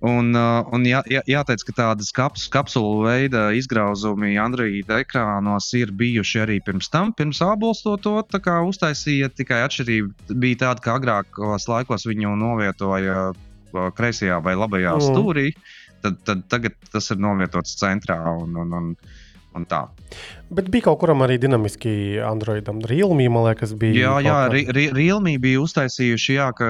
Un, 0.06 0.32
uh, 0.36 0.60
un 0.76 0.84
jā, 0.88 1.00
jā, 1.08 1.22
jāteic, 1.28 1.62
ka 1.68 1.74
tādas 1.78 2.12
kaps, 2.16 2.46
kapsulu 2.52 3.06
veida 3.06 3.48
izgrauzumi 3.56 4.34
Android 4.40 4.88
ekrānos 4.92 5.70
ir 5.76 5.92
bijuši 5.92 6.42
arī 6.44 6.58
pirms 6.64 6.88
tam. 6.92 7.14
Pirms 7.16 7.40
ābols 7.44 7.80
to, 7.84 7.96
to 8.00 8.20
uztaisīja, 8.70 9.32
tikai 9.32 9.62
atšķirība 9.64 10.36
bija 10.36 10.62
tāda, 10.66 10.84
ka 10.84 10.96
agrākos 11.00 11.68
laikos 11.68 12.08
viņu 12.08 12.36
novietoja 12.40 13.32
uh, 13.32 13.90
kreisajā 13.96 14.40
vai 14.44 14.54
labajā 14.54 14.94
Mm. 14.96 15.08
stūrī. 15.08 15.48
Tad, 16.06 16.18
tad 16.28 16.46
tagad 16.52 16.76
tas 16.94 17.10
ir 17.10 17.18
novietots 17.22 17.74
centrā 17.80 18.20
un, 18.30 18.54
un, 18.62 18.74
un, 18.80 18.92
un 19.56 19.64
tā. 19.66 19.86
Bet 20.54 20.68
bija 20.70 20.86
kaut 20.86 21.00
kuram 21.02 21.24
arī 21.26 21.40
dinamiski 21.42 21.90
Androidam. 22.22 22.78
Realme, 22.86 23.26
man 23.32 23.48
liekas, 23.48 23.72
bija. 23.74 23.96
Jā, 23.98 24.12
jā, 24.22 24.34
kā- 24.36 24.52
Re- 24.52 24.66
Re- 24.76 24.90
Realme 24.94 25.32
bija 25.42 25.62
uztaisījuši, 25.64 26.36
jā, 26.36 26.46
ka, 26.54 26.68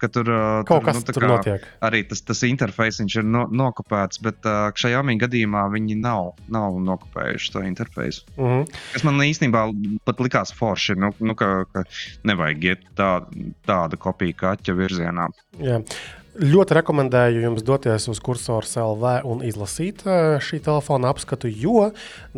ka 0.00 0.08
tur 0.14 0.30
uh, 0.32 0.44
Kaut 0.68 0.86
kas 0.86 1.02
tā 1.04 1.12
tur 1.12 1.26
kā 1.26 1.30
notiek. 1.34 1.66
Arī 1.84 2.00
tas, 2.08 2.22
tas 2.24 2.40
interfejs 2.48 3.02
ir 3.04 3.26
no, 3.28 3.44
nokopēts, 3.52 4.22
bet 4.24 4.48
uh, 4.48 4.70
šajā 4.72 5.02
gadījumā 5.20 5.66
viņi 5.74 5.98
nav, 6.00 6.30
nav 6.48 6.78
nokopējuši 6.86 7.52
to 7.52 7.64
interfeisu. 7.68 8.24
Mhm. 8.38 8.64
Kas 8.94 9.04
man 9.04 9.20
īstenībā 9.26 9.66
pat 10.08 10.24
likās 10.24 10.54
forši, 10.56 10.96
nu, 10.96 11.12
nu, 11.20 11.36
ka, 11.36 11.66
ka 11.74 11.84
nevajag 12.24 12.64
iet 12.70 12.88
tā, 12.96 13.10
tādu 13.68 14.00
kopiju 14.00 14.40
kaķa 14.40 14.78
virzienā. 14.80 15.28
Jā. 15.60 15.82
Ļoti 16.38 16.76
rekomendēju 16.76 17.40
jums 17.42 17.64
doties 17.66 18.04
uz 18.12 18.20
kursors 18.22 18.76
LV 18.78 19.24
un 19.26 19.40
izlasīt 19.42 20.04
eh, 20.06 20.36
šī 20.38 20.60
telefona 20.62 21.10
apskatu, 21.10 21.50
jo 21.50 21.88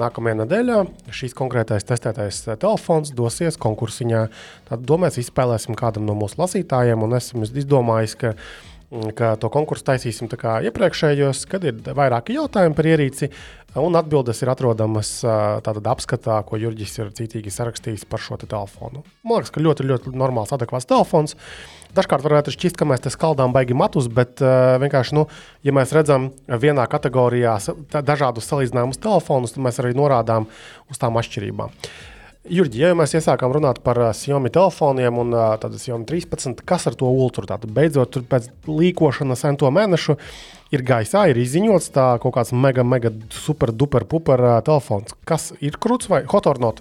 nākamajā 0.01 0.39
nedēļā 0.39 0.79
šīs 1.13 1.37
konkrētais 1.37 1.85
testētais 1.85 2.39
eh, 2.47 2.57
telefons 2.63 3.13
dosies 3.13 3.61
konkursiņā. 3.61 4.23
Tad 4.71 4.87
to 4.89 4.97
mēs 5.03 5.21
izspēlēsim 5.21 5.77
kādam 5.77 6.09
no 6.09 6.15
mūsu 6.17 6.41
lasītājiem, 6.41 7.05
un 7.05 7.13
esmu 7.19 7.45
izdomājis, 7.45 8.15
ka, 8.23 8.31
mm, 8.89 9.11
ka 9.19 9.35
to 9.43 9.51
konkursu 9.53 9.91
taisīsim 9.91 10.33
tā 10.33 10.39
kā 10.41 10.55
iepriekšējos, 10.71 11.45
kad 11.51 11.67
ir 11.69 11.83
vairāki 11.85 12.39
jautājumi 12.39 12.79
par 12.79 12.89
ierīci, 12.89 13.29
un 13.85 14.01
atbildes 14.01 14.41
ir 14.41 14.55
atrodamas 14.55 15.11
eh, 15.27 15.43
tādā 15.67 15.93
apskatā, 15.93 16.39
ko 16.49 16.57
Jurģis 16.63 16.97
ir 17.03 17.13
cītīgi 17.21 17.53
sarakstījis 17.53 18.09
par 18.09 18.25
šo 18.25 18.41
te 18.41 18.49
telefonu. 18.49 19.05
Man 19.29 19.43
liekas, 19.43 19.53
ka 19.53 19.61
ļoti, 19.61 19.91
ļoti 19.93 20.17
normāls, 20.17 20.57
adekvāts 20.57 20.89
telefons. 20.89 21.37
Dažkārt 21.97 22.23
varētu 22.27 22.55
šķist, 22.55 22.79
ka 22.79 22.87
mēs 22.89 23.03
te 23.05 23.11
skaldām 23.11 23.55
baigi 23.55 23.75
matus, 23.75 24.07
bet 24.13 24.43
uh, 24.45 24.77
vienkārši, 24.83 25.17
nu, 25.19 25.27
ja 25.67 25.75
mēs 25.75 25.95
redzam 25.97 26.31
vienā 26.47 26.87
kategorijā 26.91 27.57
dažādus 27.99 28.47
salīdzinājumus 28.51 29.03
telefonus, 29.03 29.57
tad 29.57 29.67
mēs 29.67 29.83
arī 29.83 29.97
norādām 29.99 30.47
uz 30.91 31.03
tām 31.03 31.19
atšķirībām. 31.21 31.75
Jurģi, 32.49 32.79
ja 32.81 32.95
mēs 32.97 33.13
iesākām 33.19 33.53
runāt 33.53 33.83
par 33.85 33.99
uh, 34.01 34.13
Xiaomi 34.17 34.49
telefoniem 34.55 35.19
un 35.21 35.35
uh, 35.37 35.43
tādu 35.61 35.77
Xiaomi 35.83 36.07
13, 36.09 36.63
kas 36.65 36.87
ar 36.89 36.95
to 36.97 37.11
ultru? 37.11 37.45
Tātad 37.45 37.69
beidzot, 37.77 38.17
pēc 38.31 38.49
līkošanas 38.65 39.45
cento 39.45 39.69
mēnešu 39.69 40.17
ir 40.73 40.85
gaisā, 40.87 41.27
ir 41.29 41.43
izziņots 41.43 41.91
tā 41.93 42.07
kaut 42.23 42.39
kāds 42.39 42.55
mega, 42.57 42.87
mega 42.87 43.13
super, 43.35 43.75
duper, 43.77 44.07
puper 44.09 44.41
uh, 44.47 44.55
telefons. 44.65 45.13
Kas 45.29 45.51
ir 45.61 45.77
krūts 45.77 46.09
vai 46.09 46.23
hot 46.33 46.49
or 46.49 46.63
not? 46.63 46.81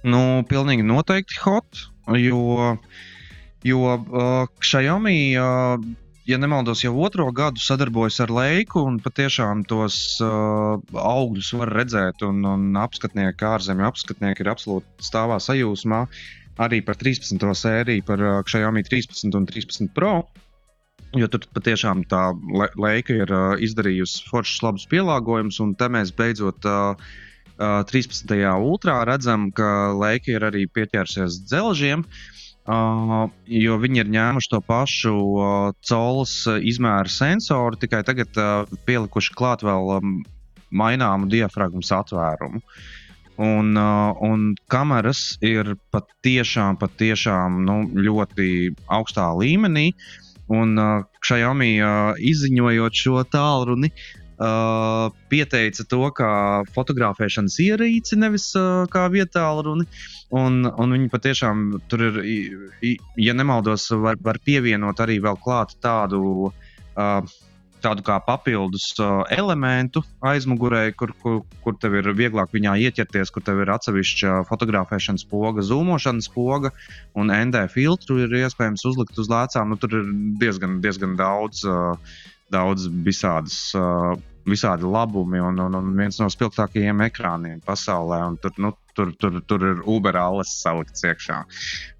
Nu, 0.00 0.46
pilnīgi 0.48 0.86
noteikti 0.86 1.36
hot, 1.44 1.84
jo, 2.16 2.72
jo 3.64 3.80
uh, 3.94 4.48
Xiaomi, 4.60 5.36
uh, 5.36 5.82
ja 6.28 6.38
nemaldos, 6.38 6.84
jau 6.84 6.94
otro 7.04 7.28
gadu 7.32 7.60
sadarbojas 7.60 8.20
ar 8.24 8.32
Leiku, 8.32 8.84
un 8.88 9.00
patiešām 9.02 9.64
tos 9.68 10.18
uh, 10.24 10.80
augļus 10.96 11.52
var 11.60 11.72
redzēt, 11.80 12.24
un, 12.26 12.44
un 12.46 12.68
apskatnieki, 12.80 13.46
ārzemju 13.54 13.88
apskatnieki 13.90 14.44
ir 14.44 14.52
absolūti 14.52 15.08
stāvā 15.10 15.40
sajūsmā 15.42 16.04
arī 16.60 16.82
par 16.84 16.98
13. 17.00 17.40
sēriju, 17.40 18.06
par 18.08 18.22
uh, 18.24 18.36
Xiaomi 18.46 18.84
13 18.86 19.36
un 19.36 19.48
13 19.48 19.92
Pro. 19.96 20.20
Jo 21.18 21.26
tur 21.26 21.42
patiešām 21.56 22.04
tā 22.06 22.28
le- 22.54 22.70
leika 22.78 23.16
ir 23.16 23.32
uh, 23.34 23.56
izdarījusi 23.58 24.28
foršus, 24.30 24.62
labus 24.62 24.86
pielāgojumus, 24.92 25.58
un 25.64 25.74
te 25.74 25.88
mēs 25.90 26.12
beidzot 26.14 26.68
uh, 26.70 27.00
uh, 27.58 27.80
13. 27.90 28.36
ultrā 28.62 29.00
redzam, 29.08 29.48
ka 29.50 29.90
leika 29.98 30.36
ir 30.36 30.46
arī 30.46 30.68
pieķērsies 30.70 31.42
dzelžiem. 31.50 32.06
Uh, 32.06 32.36
jo 32.68 33.76
viņi 33.80 34.02
ir 34.02 34.10
ņēmuši 34.12 34.50
to 34.52 34.60
pašu 34.60 35.14
uh, 35.14 35.72
colas 35.86 36.34
uh, 36.46 36.60
izmēru 36.60 37.08
sensoru, 37.08 37.78
tikai 37.80 38.02
tagad 38.06 38.36
uh, 38.36 38.68
pielikuši 38.86 39.34
klāt 39.34 39.64
vēl 39.64 39.96
um, 39.96 40.18
maināmu 40.70 41.30
diafragmas 41.32 41.90
atvērumu. 41.92 42.60
Un, 43.40 43.72
uh, 43.80 44.12
un 44.20 44.50
kameras 44.68 45.38
ir 45.40 45.72
patiešām, 45.94 46.76
patiešām 46.76 47.62
nu, 47.64 47.78
ļoti 47.96 48.74
augstā 48.92 49.30
līmenī. 49.40 49.90
Un 50.50 50.76
uh, 50.76 51.06
Xiaomi 51.24 51.78
uh, 51.80 52.12
izziņojot 52.20 53.00
šo 53.00 53.22
tālruni, 53.32 53.92
uh, 54.40 55.10
pieteica 55.32 55.84
to 55.88 56.08
kā 56.16 56.32
fotografēšanas 56.74 57.58
ierīci, 57.64 58.18
nevis 58.20 58.50
uh, 58.58 58.86
kā 58.90 59.06
vietālu 59.12 59.66
runi. 59.68 59.86
Un, 60.30 60.62
un 60.64 60.96
viņi 60.96 61.10
patiešām 61.10 61.68
tur 61.90 62.06
ir, 62.06 62.18
ja 63.18 63.36
nemaldos, 63.36 63.88
var, 63.90 64.18
var 64.22 64.38
pievienot 64.44 65.02
arī 65.02 65.20
vēl 65.22 65.38
klāt 65.42 65.76
tādu. 65.82 66.50
Uh, 66.96 67.22
Tādu 67.80 68.02
kā 68.04 68.18
papildus 68.20 68.90
uh, 69.00 69.22
elementu 69.32 70.02
aizmugurē, 70.28 70.82
kur, 70.92 71.14
kur, 71.22 71.38
kur 71.64 71.78
tev 71.80 71.94
ir 71.96 72.10
vieglāk 72.12 72.50
viņā 72.52 72.74
ieķerties, 72.76 73.30
kur 73.32 73.40
tev 73.40 73.62
ir 73.62 73.72
atsevišķa 73.72 74.34
fotografēšanas 74.50 75.24
poga, 75.30 75.64
zūmošanas 75.64 76.28
poga 76.34 76.74
un 77.16 77.32
ND 77.32 77.62
filtru 77.72 78.18
ir 78.26 78.36
iespējams 78.42 78.84
uzlikt 78.90 79.16
uz 79.16 79.32
lēcām. 79.32 79.72
Nu, 79.72 79.80
tur 79.80 79.96
ir 79.96 80.12
diezgan, 80.42 80.76
diezgan 80.84 81.16
daudz, 81.16 81.64
uh, 81.64 82.20
daudz 82.52 82.86
visādas, 83.06 83.58
uh, 83.78 84.12
visādi 84.48 84.88
labumi 84.88 85.40
un, 85.42 85.58
un, 85.62 85.76
un 85.78 85.90
viens 85.96 86.20
no 86.20 86.28
spilgtākajiem 86.32 87.04
ekrāniem 87.06 87.60
pasaulē. 87.66 88.20
un 88.26 88.38
Tur, 88.42 88.54
nu, 88.58 88.72
tur, 88.96 89.12
tur, 89.20 89.40
tur 89.46 89.66
ir 89.72 89.82
Uber 89.88 90.18
alas 90.20 90.54
salikts 90.62 91.04
iekšā. 91.06 91.42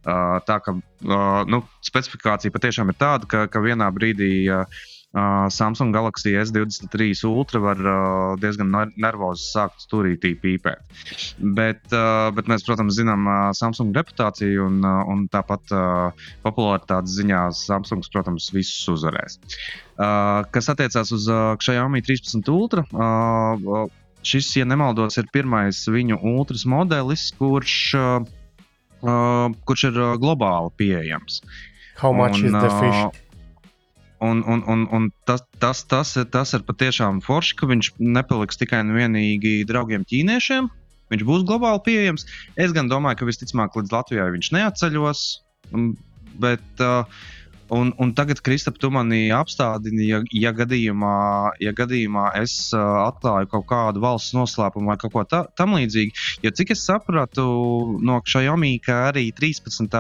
Uh, 0.01 0.39
tā 0.49 0.61
kā 0.65 0.77
uh, 0.77 1.43
nu, 1.51 1.63
specifikācija 1.87 2.55
patiešām 2.55 2.93
ir 2.93 2.99
tāda, 3.01 3.29
ka, 3.31 3.45
ka 3.53 3.63
vienā 3.65 3.91
brīdī. 3.95 4.33
Uh, 4.51 4.89
Samsung 5.11 5.91
Galaxy 5.91 6.37
S23 6.39 7.25
Ultra 7.27 7.59
var 7.59 7.81
uh, 7.83 8.37
diezgan 8.39 8.69
ner- 8.71 8.93
nervozi 8.95 9.43
sākt 9.43 9.83
stūrītī 9.83 10.37
pīpēt. 10.39 10.85
Bet, 11.57 11.83
uh, 11.91 12.29
bet 12.37 12.47
mēs, 12.47 12.63
protams, 12.63 12.95
zinām 12.95 13.27
uh, 13.27 13.39
Samsung 13.57 13.91
reputāciju, 13.97 14.69
un, 14.69 14.77
uh, 14.87 15.01
un 15.11 15.25
tāpat 15.33 15.75
uh, 15.75 16.29
popularitātes 16.47 17.17
ziņā 17.19 17.41
Samsung, 17.59 18.07
protams, 18.15 18.53
visus 18.55 18.87
uzvarēs. 18.93 19.41
Uh, 19.99 20.47
kas 20.55 20.71
attiecās 20.71 21.11
uz 21.17 21.27
uh, 21.27 21.57
Xiaomi 21.59 22.05
13 22.07 22.47
Ultra, 22.55 22.85
uh, 22.95 23.59
uh, 23.59 23.89
šis, 24.23 24.53
ja 24.61 24.69
nemaldos, 24.69 25.19
ir 25.19 25.27
pirmais 25.35 25.81
viņu 25.91 26.21
ultras 26.37 26.63
modelis, 26.71 27.33
kurš, 27.41 27.75
uh, 27.99 28.31
uh, 29.03 29.51
kurš 29.67 29.89
ir 29.91 29.99
uh, 29.99 30.15
globāli 30.23 30.71
pieejams. 30.79 31.43
How 31.99 32.15
much 32.15 32.39
Un, 32.39 32.47
is 32.47 32.55
the 32.55 32.71
fish? 32.79 33.03
ā, 33.03 33.30
Un, 34.21 34.43
un, 34.45 34.61
un, 34.69 34.85
un 34.93 35.09
tas, 35.25 35.41
tas, 35.63 35.81
tas, 35.89 36.13
tas 36.33 36.53
ir 36.57 36.65
patiešām 36.69 37.23
forši, 37.25 37.57
ka 37.57 37.69
viņš 37.71 37.95
nepaliks 38.05 38.61
tikai 38.61 38.83
un 38.85 38.93
vienīgi 38.99 39.63
draugiem 39.69 40.05
ķīniešiem. 40.05 40.69
viņš 41.11 41.25
būs 41.27 41.47
globāli 41.49 41.81
pieejams. 41.87 42.27
Es 42.61 42.75
gan 42.77 42.91
domāju, 42.93 43.23
ka 43.23 43.31
visticamāk 43.31 43.79
līdz 43.81 43.95
Latvijai 43.97 44.29
viņš 44.37 44.53
neatceļos. 44.57 45.23
Bet, 46.41 46.85
uh, 46.85 47.25
un, 47.71 47.93
un 48.03 48.13
tagad, 48.15 48.41
Kristap, 48.45 48.79
tu 48.83 48.91
mani 48.93 49.29
apstādini, 49.35 50.07
ja, 50.09 50.21
ja, 50.35 50.53
gadījumā, 50.57 51.15
ja 51.63 51.73
gadījumā 51.77 52.27
es 52.41 52.55
uh, 52.75 52.83
atklāju 53.07 53.51
kaut 53.55 53.67
kādu 53.71 54.03
valsts 54.03 54.35
noslēpumu 54.37 54.91
vai 54.91 54.99
kaut 55.01 55.15
ko 55.15 55.25
ta, 55.29 55.45
tam 55.59 55.77
līdzīgu. 55.79 56.17
Jo 56.45 56.55
cik 56.57 56.75
es 56.75 56.85
sapratu 56.87 57.45
no 58.03 58.21
Xiaomi, 58.27 58.77
ka 58.85 59.07
arī 59.11 59.29
13 59.37 59.95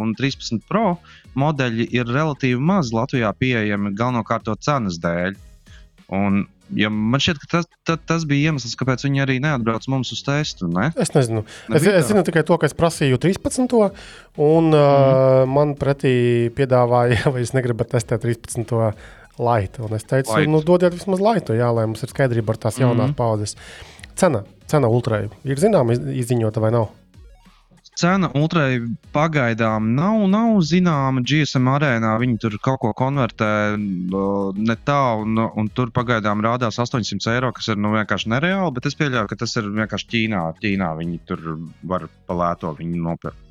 un 0.00 0.14
13 0.18 0.64
Pro 0.70 0.96
modeļi 1.38 1.90
ir 1.94 2.08
relatīvi 2.08 2.60
maz 2.60 2.94
Latvijā 2.94 3.30
pieejami 3.36 3.94
galvenokārt 3.96 4.48
to 4.48 4.56
cenas 4.60 4.98
dēļ. 5.02 5.36
Un, 6.16 6.44
ja 6.76 6.90
man 6.92 7.22
šķiet, 7.22 7.40
ka 7.42 7.48
tas, 7.54 7.68
tas, 7.86 8.00
tas 8.08 8.26
bija 8.28 8.50
iemesls, 8.50 8.76
kāpēc 8.78 9.04
viņi 9.06 9.24
arī 9.24 9.38
neatbrauc 9.42 9.86
mums 9.92 10.12
uz 10.14 10.22
testu. 10.26 10.68
Ne? 10.70 10.90
Es 11.00 11.14
nezinu. 11.14 11.44
Es, 11.44 11.72
Nebija 11.74 11.96
es 11.98 12.06
tā? 12.06 12.12
zinu 12.12 12.24
tikai 12.26 12.44
to, 12.46 12.58
ka 12.60 12.68
es 12.70 12.76
prasīju 12.78 13.20
13. 13.22 13.66
un 13.70 14.70
mm. 14.70 14.76
uh, 14.76 15.48
man 15.50 15.74
pretī 15.80 16.14
piedāvāja, 16.56 17.24
vai 17.34 17.44
es 17.46 17.54
negribu 17.56 17.86
testēt 17.88 18.26
13. 18.26 18.76
laitu. 19.40 19.86
Un 19.86 19.98
es 19.98 20.06
teicu, 20.06 20.36
Light. 20.36 20.52
nu, 20.52 20.62
dodiet 20.66 20.94
vismaz 20.96 21.22
laitu, 21.24 21.56
jā, 21.58 21.70
lai 21.74 21.88
mums 21.88 22.04
ir 22.06 22.12
skaidrība 22.12 22.54
ar 22.54 22.62
tās 22.68 22.80
jaunās 22.80 23.12
mm. 23.12 23.18
paudzes. 23.18 23.56
Cena, 24.20 24.44
cena 24.68 24.90
ultrai 24.92 25.26
ir 25.48 25.60
zināma, 25.62 25.96
iz- 25.96 26.24
izziņota 26.26 26.62
vai 26.62 26.74
nav? 26.76 26.90
Cena 28.00 28.30
ultrai 28.38 28.78
pagaidām 29.12 29.90
nav, 29.96 30.22
nav 30.32 30.60
zināma. 30.64 31.20
GSM 31.26 31.68
arēnā 31.68 32.14
viņi 32.22 32.38
tur 32.40 32.56
kaut 32.64 32.80
ko 32.80 32.92
konvertē 32.96 33.50
ne 33.76 34.76
tā, 34.88 35.00
un, 35.20 35.36
un 35.36 35.68
tur 35.76 35.92
pagaidām 35.92 36.40
rādās 36.46 36.80
800 36.80 37.34
eiro, 37.34 37.52
kas 37.56 37.68
ir 37.68 37.76
nu, 37.82 37.92
vienkārši 37.98 38.32
nereāli. 38.32 38.72
Bet 38.78 38.88
es 38.88 38.96
pieļauju, 38.96 39.28
ka 39.28 39.40
tas 39.42 39.52
ir 39.60 39.68
vienkārši 39.76 40.10
Ķīnā. 40.14 40.42
Ķīnā 40.62 40.90
viņi 41.02 41.20
tur 41.28 41.44
var 41.92 42.08
palēto 42.30 42.72
viņu 42.78 43.04
nopirkt. 43.04 43.46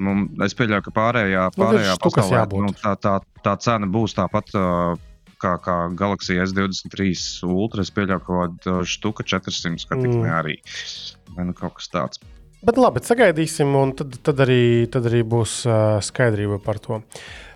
Nu, 0.00 0.14
es 0.46 0.54
pieļauju, 0.56 0.86
ka 0.86 0.94
pārējā, 0.96 1.44
Nu, 1.50 1.60
pārējā 1.64 1.98
štukas 1.98 2.30
pasaulē 2.30 2.64
nu, 2.68 2.72
tā, 2.78 2.94
tā, 3.04 3.18
tā 3.44 3.56
cena 3.60 3.90
būs 3.90 4.16
tāpat. 4.18 4.54
Uh, 4.56 5.06
Kā, 5.40 5.54
kā 5.64 5.74
Galaxy 5.96 6.34
S23 6.36 7.14
Ultra, 7.48 7.80
es 7.80 7.88
pieļauju, 7.96 8.20
ka 8.20 8.26
kaut 8.28 8.58
kāda 8.60 8.82
štuka 8.84 9.24
400 9.24 9.80
skatītāji 9.80 10.20
Mm. 10.20 10.34
arī. 10.36 10.56
Nu 11.38 11.54
kaut 11.56 11.78
kas 11.78 11.88
tāds. 11.88 12.20
Bet 12.60 12.76
labi, 12.76 13.00
sagaidīsim, 13.00 13.70
un 13.72 13.94
tad, 13.96 14.18
tad, 14.20 14.40
arī, 14.44 14.84
tad 14.92 15.06
arī 15.08 15.22
būs 15.24 15.62
uh, 15.64 15.96
skaidrība 16.04 16.58
par 16.60 16.76
to. 16.84 16.98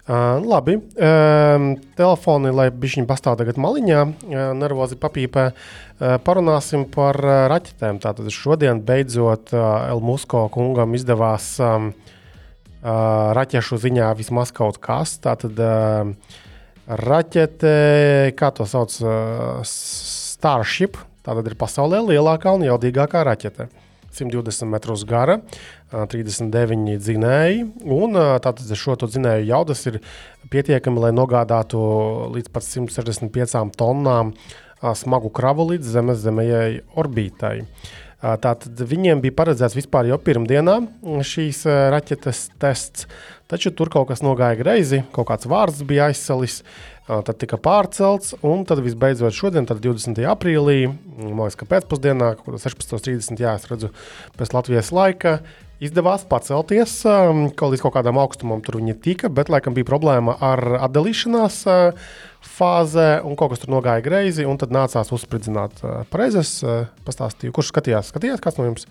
Uh, 0.05 0.41
labi, 0.41 0.79
um, 0.81 1.67
telefoni, 1.97 2.53
lai 2.53 2.71
viņi 2.73 3.05
pastāv 3.09 3.37
tagad 3.41 3.61
maliņā, 3.61 4.01
uh, 4.05 4.47
nervozi 4.57 4.97
papīpē, 5.01 5.45
uh, 5.53 6.15
parunāsim 6.25 6.87
par 6.89 7.21
uh, 7.21 7.35
raķetēm. 7.53 8.01
Tātad 8.01 8.33
šodien 8.33 8.81
beidzot 8.85 9.53
uh, 9.53 9.91
Elmusko 9.93 10.47
kungam 10.57 10.97
izdevās 10.97 11.53
um, 11.61 11.93
uh, 11.93 12.89
raķešu 13.37 13.83
ziņā 13.85 14.09
vismaz 14.17 14.57
kaut 14.57 14.81
kas. 14.81 15.19
Tātad 15.21 15.61
uh, 15.61 16.17
raķete, 16.89 17.77
kā 18.41 18.55
to 18.57 18.65
sauc, 18.65 18.97
uh, 19.05 19.61
Starship, 19.69 20.97
tātad 21.29 21.53
ir 21.53 21.61
pasaulē 21.61 22.01
lielākā 22.09 22.57
un 22.57 22.71
jaudīgākā 22.73 23.29
raķete. 23.29 23.73
120 24.15 24.71
metrus 24.71 25.05
gara, 25.09 25.39
ā, 25.91 26.05
39 26.11 26.99
dzinēji. 27.03 27.65
Un 27.95 28.19
tātad 28.45 28.75
šo 28.79 28.97
dzinēju 29.05 29.49
jaudas 29.51 29.85
ir 29.91 30.01
pietiekami, 30.53 31.07
lai 31.07 31.13
nogādātu 31.17 31.81
līdz 32.35 32.53
pat 32.55 32.67
165 32.67 33.75
tonnām 33.79 34.35
smagu 34.95 35.31
kravu 35.33 35.71
līdz 35.73 35.93
Zemes 35.97 36.21
zemējai 36.25 36.83
orbītai. 36.99 37.57
Ā, 38.25 38.35
Tātad 38.41 38.81
viņiem 38.89 39.21
bija 39.21 39.37
paredzēts 39.37 39.77
vispār 39.77 40.09
jau 40.09 40.17
pirmdienā 40.23 40.79
šīs 41.29 41.65
raķetes 41.93 42.47
tests, 42.63 43.09
taču 43.51 43.73
tur 43.77 43.91
kaut 43.93 44.09
kas 44.09 44.25
nogāja 44.25 44.57
greizi, 44.61 45.03
kaut 45.13 45.29
kāds 45.29 45.49
vārds 45.51 45.83
bija 45.85 46.09
aizsalis. 46.09 46.63
ā, 46.63 46.94
Tad 47.05 47.37
tika 47.37 47.59
pārcelts, 47.61 48.33
un 48.41 48.63
tad 48.65 48.81
visbeidzot 48.81 49.37
šodien, 49.37 49.67
tad 49.69 49.83
20. 49.85 50.23
aprīlī, 50.25 50.87
liekas, 51.21 51.59
ka 51.61 51.69
pēcpusdienā, 51.69 52.31
kaut 52.39 52.47
kādā 52.49 52.63
16.30. 52.65 53.43
jā, 53.45 53.53
es 53.59 53.69
redzu, 53.69 53.91
pēc 54.39 54.55
Latvijas 54.57 54.89
laika, 54.97 55.35
izdevās 55.85 56.25
pacelties 56.31 56.95
kaut 57.05 57.75
līdz 57.75 57.85
kaut 57.85 57.97
kādam 57.99 58.21
augstumam. 58.23 58.63
Tur 58.65 58.81
viņi 58.81 58.97
tika, 59.05 59.29
bet 59.29 59.53
laikam 59.53 59.77
bija 59.77 59.91
problēma 59.91 60.39
ar 60.41 60.65
atdalīšanās 60.87 61.61
fāzē, 62.55 63.09
un 63.21 63.37
kaut 63.37 63.53
kas 63.53 63.65
tur 63.65 63.75
nogāja 63.77 64.05
greizi, 64.05 64.49
un 64.49 64.57
tad 64.61 64.73
nācās 64.73 65.13
uzspridzināt 65.13 65.85
pareizes. 66.13 66.57
Uh, 66.65 66.87
pastāstīju, 67.05 67.53
kurš 67.57 67.75
skatījās? 67.75 68.15
Skatījās 68.15 68.41
kāds 68.45 68.61
no 68.61 68.71
jums? 68.71 68.89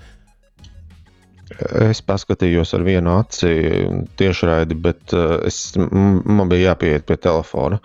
Es 1.87 2.01
paskatījos 2.05 2.73
ar 2.77 2.85
vienu 2.85 3.17
aci 3.19 3.53
tiešraidi, 4.19 4.77
bet 4.85 5.15
uh, 5.15 5.39
es, 5.47 5.73
man 5.77 6.49
bija 6.51 6.71
jāpieiet 6.71 7.07
pie 7.09 7.19
telefona. 7.21 7.81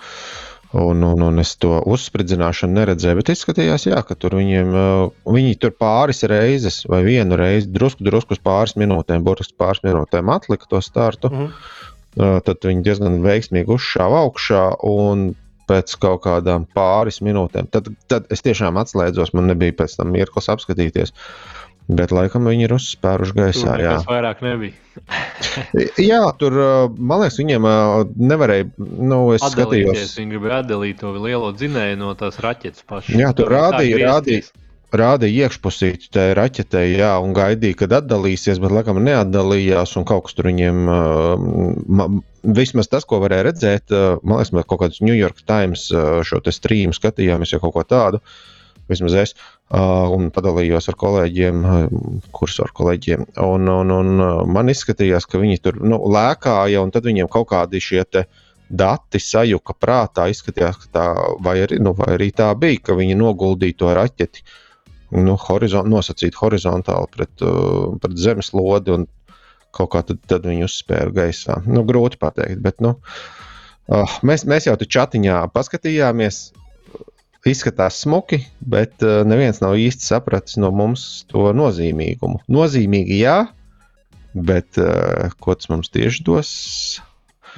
Un, 0.77 1.01
un, 1.01 1.23
un 1.25 1.41
es 1.41 1.55
to 1.57 1.79
uzspridzināšanu 1.89 2.77
neredzēju, 2.77 3.17
bet 3.23 3.31
izskatījās, 3.33 3.87
jā, 3.89 4.03
ka 4.05 4.17
tur 4.21 4.37
viņiem, 4.37 4.75
uh, 4.77 5.31
viņi 5.33 5.57
tur 5.63 5.73
pāris 5.73 6.21
reizes 6.29 6.83
vai 6.89 7.01
vienu 7.07 7.39
reizi, 7.41 7.71
drusku, 7.73 8.05
drusku 8.05 8.37
uz 8.37 8.43
pāris 8.45 8.77
minūtēm, 8.77 9.25
burtiski 9.25 9.57
pāris 9.61 9.81
minūtēm 9.87 10.29
atlika 10.35 10.69
to 10.69 10.83
startu. 10.85 11.33
Uh, 11.33 11.77
Tad 12.19 12.65
viņi 12.67 12.83
diezgan 12.87 13.21
veiksmīgi 13.23 13.71
uzšāva 13.71 14.25
augšā 14.27 14.63
un 14.89 15.31
pēc 15.69 15.95
kaut 16.01 16.23
kādām 16.25 16.65
pāris 16.75 17.21
minūtēm. 17.25 17.69
Tad, 17.71 17.91
tad 18.11 18.27
es 18.33 18.43
tiešām 18.43 18.81
atslēdzos, 18.81 19.35
man 19.37 19.51
nebija 19.53 19.77
pēc 19.83 19.99
tam 19.99 20.11
mirklis 20.15 20.49
apskatīties. 20.51 21.13
Bet 21.89 22.11
laikam 22.13 22.45
viņi 22.45 22.67
ir 22.67 22.73
uzspēruši 22.77 23.33
Tur 23.33 23.41
gaisā. 23.47 23.75
Jā. 23.81 23.95
nekas 23.97 24.09
vairāk 24.11 24.43
nebija. 24.45 24.77
Jā, 26.11 26.21
tur, 26.39 26.57
uh, 26.61 26.93
man 26.99 27.23
liekas, 27.23 27.39
viņiem 27.41 27.65
uh, 27.65 28.03
nevarēja. 28.19 28.67
Nu, 28.79 29.21
es 29.37 29.45
Atdalīties, 29.47 29.89
skatījos, 29.95 30.17
viņi 30.21 30.35
gribēja 30.35 30.59
atdalīt 30.65 31.01
to 31.01 31.13
lielo 31.17 31.53
dzinēju 31.57 32.01
no 32.01 32.13
tās 32.19 32.37
raķetes 32.45 32.85
pašas. 32.89 33.15
Jā, 33.17 33.31
tur 33.33 33.49
Tur 33.49 33.55
rādīja- 33.57 34.01
griezties. 34.03 34.51
rādīja 35.01 35.47
iekšpusīti 35.49 36.11
tai 36.13 36.27
raķetei, 36.37 36.85
jā, 36.99 37.15
un 37.25 37.33
gaidīja, 37.37 37.79
kad 37.83 37.97
atdalīsies, 38.03 38.61
bet 38.61 38.73
laikam 38.75 39.01
neatdalījās. 39.05 39.97
Un 40.01 40.05
kaut 40.09 40.27
kas 40.29 40.37
tur 40.37 40.51
viņiem, 40.51 40.85
uh, 40.93 41.81
ma, 41.89 42.09
vismaz 42.61 42.89
tas, 42.93 43.09
ko 43.09 43.23
varēja 43.25 43.49
redzēt, 43.49 43.89
uh, 43.97 44.21
man 44.23 44.43
liekas, 44.43 44.53
mēs 44.57 44.69
kaut 44.69 44.85
kādus 44.85 45.01
New 45.05 45.17
York 45.17 45.41
Times 45.49 45.89
uh, 45.95 46.21
šo 46.25 46.41
streamu 46.53 46.93
skatījāmies, 46.97 47.57
jau 47.57 47.61
kaut 47.65 47.79
ko 47.81 47.85
tādu. 47.97 48.21
Vismaz 48.89 49.17
es. 49.21 49.35
Un 49.71 50.31
padalījos 50.35 50.89
ar 50.91 50.97
kolēģiem, 51.01 51.65
kursus 52.35 52.65
ar 52.67 52.75
kolēģiem. 52.77 53.27
Un, 53.45 53.69
un, 53.73 53.95
un 53.95 54.13
man 54.53 54.73
izskatījās, 54.73 55.29
ka 55.29 55.41
viņi 55.43 55.63
tur 55.65 55.81
nu, 55.85 56.01
lēkāja, 56.09 56.83
un 56.85 56.93
tad 56.95 57.09
viņiem 57.09 57.31
kaut 57.33 57.51
kādi 57.53 57.83
šie 57.85 58.05
dati 58.69 59.21
sajuka 59.23 59.77
prātā. 59.77 60.29
Izskatījās, 60.33 60.81
ka 60.85 60.95
tā 60.99 61.07
vai 61.45 61.59
arī, 61.67 61.81
nu, 61.85 61.95
vai 61.99 62.15
arī 62.17 62.31
tā 62.37 62.49
bija, 62.59 62.89
ka 62.89 62.97
viņi 62.99 63.19
noguldīja 63.19 63.79
to 63.83 63.93
raķeti 63.97 64.45
nu, 65.17 65.37
horizon, 65.41 65.89
nosacīt 65.89 66.37
horizontāli 66.37 67.09
pret, 67.15 67.45
pret 68.03 68.19
zemeslodi, 68.21 68.93
un 68.93 69.07
kaut 69.75 69.93
kā 69.95 70.03
tad, 70.05 70.21
tad 70.29 70.47
viņi 70.49 70.67
uzspēra 70.67 71.13
gaisā. 71.17 71.61
Nu, 71.69 71.85
grūti 71.89 72.21
pateikt, 72.21 72.61
bet 72.65 72.81
nu, 72.85 72.95
uh, 72.97 74.19
mēs, 74.27 74.45
mēs 74.49 74.69
jau 74.69 74.77
tur 74.81 74.91
chatiņā 74.97 75.43
paskatījāmies. 75.55 76.49
Izskatās 77.49 78.03
smuki, 78.05 78.43
bet 78.61 79.05
uh, 79.05 79.23
neviens 79.29 79.61
nav 79.63 79.79
īsti 79.81 80.05
sapratis 80.05 80.59
no 80.61 80.71
mums 80.75 81.25
to 81.31 81.49
nozīmīgumu. 81.57 82.43
Nozīmīgi, 82.53 83.21
jā, 83.23 83.39
bet 84.35 84.81
uh, 84.83 85.31
ko 85.41 85.57
tas 85.57 85.71
mums 85.73 85.93
tieši 85.95 86.25
dos? 86.27 86.51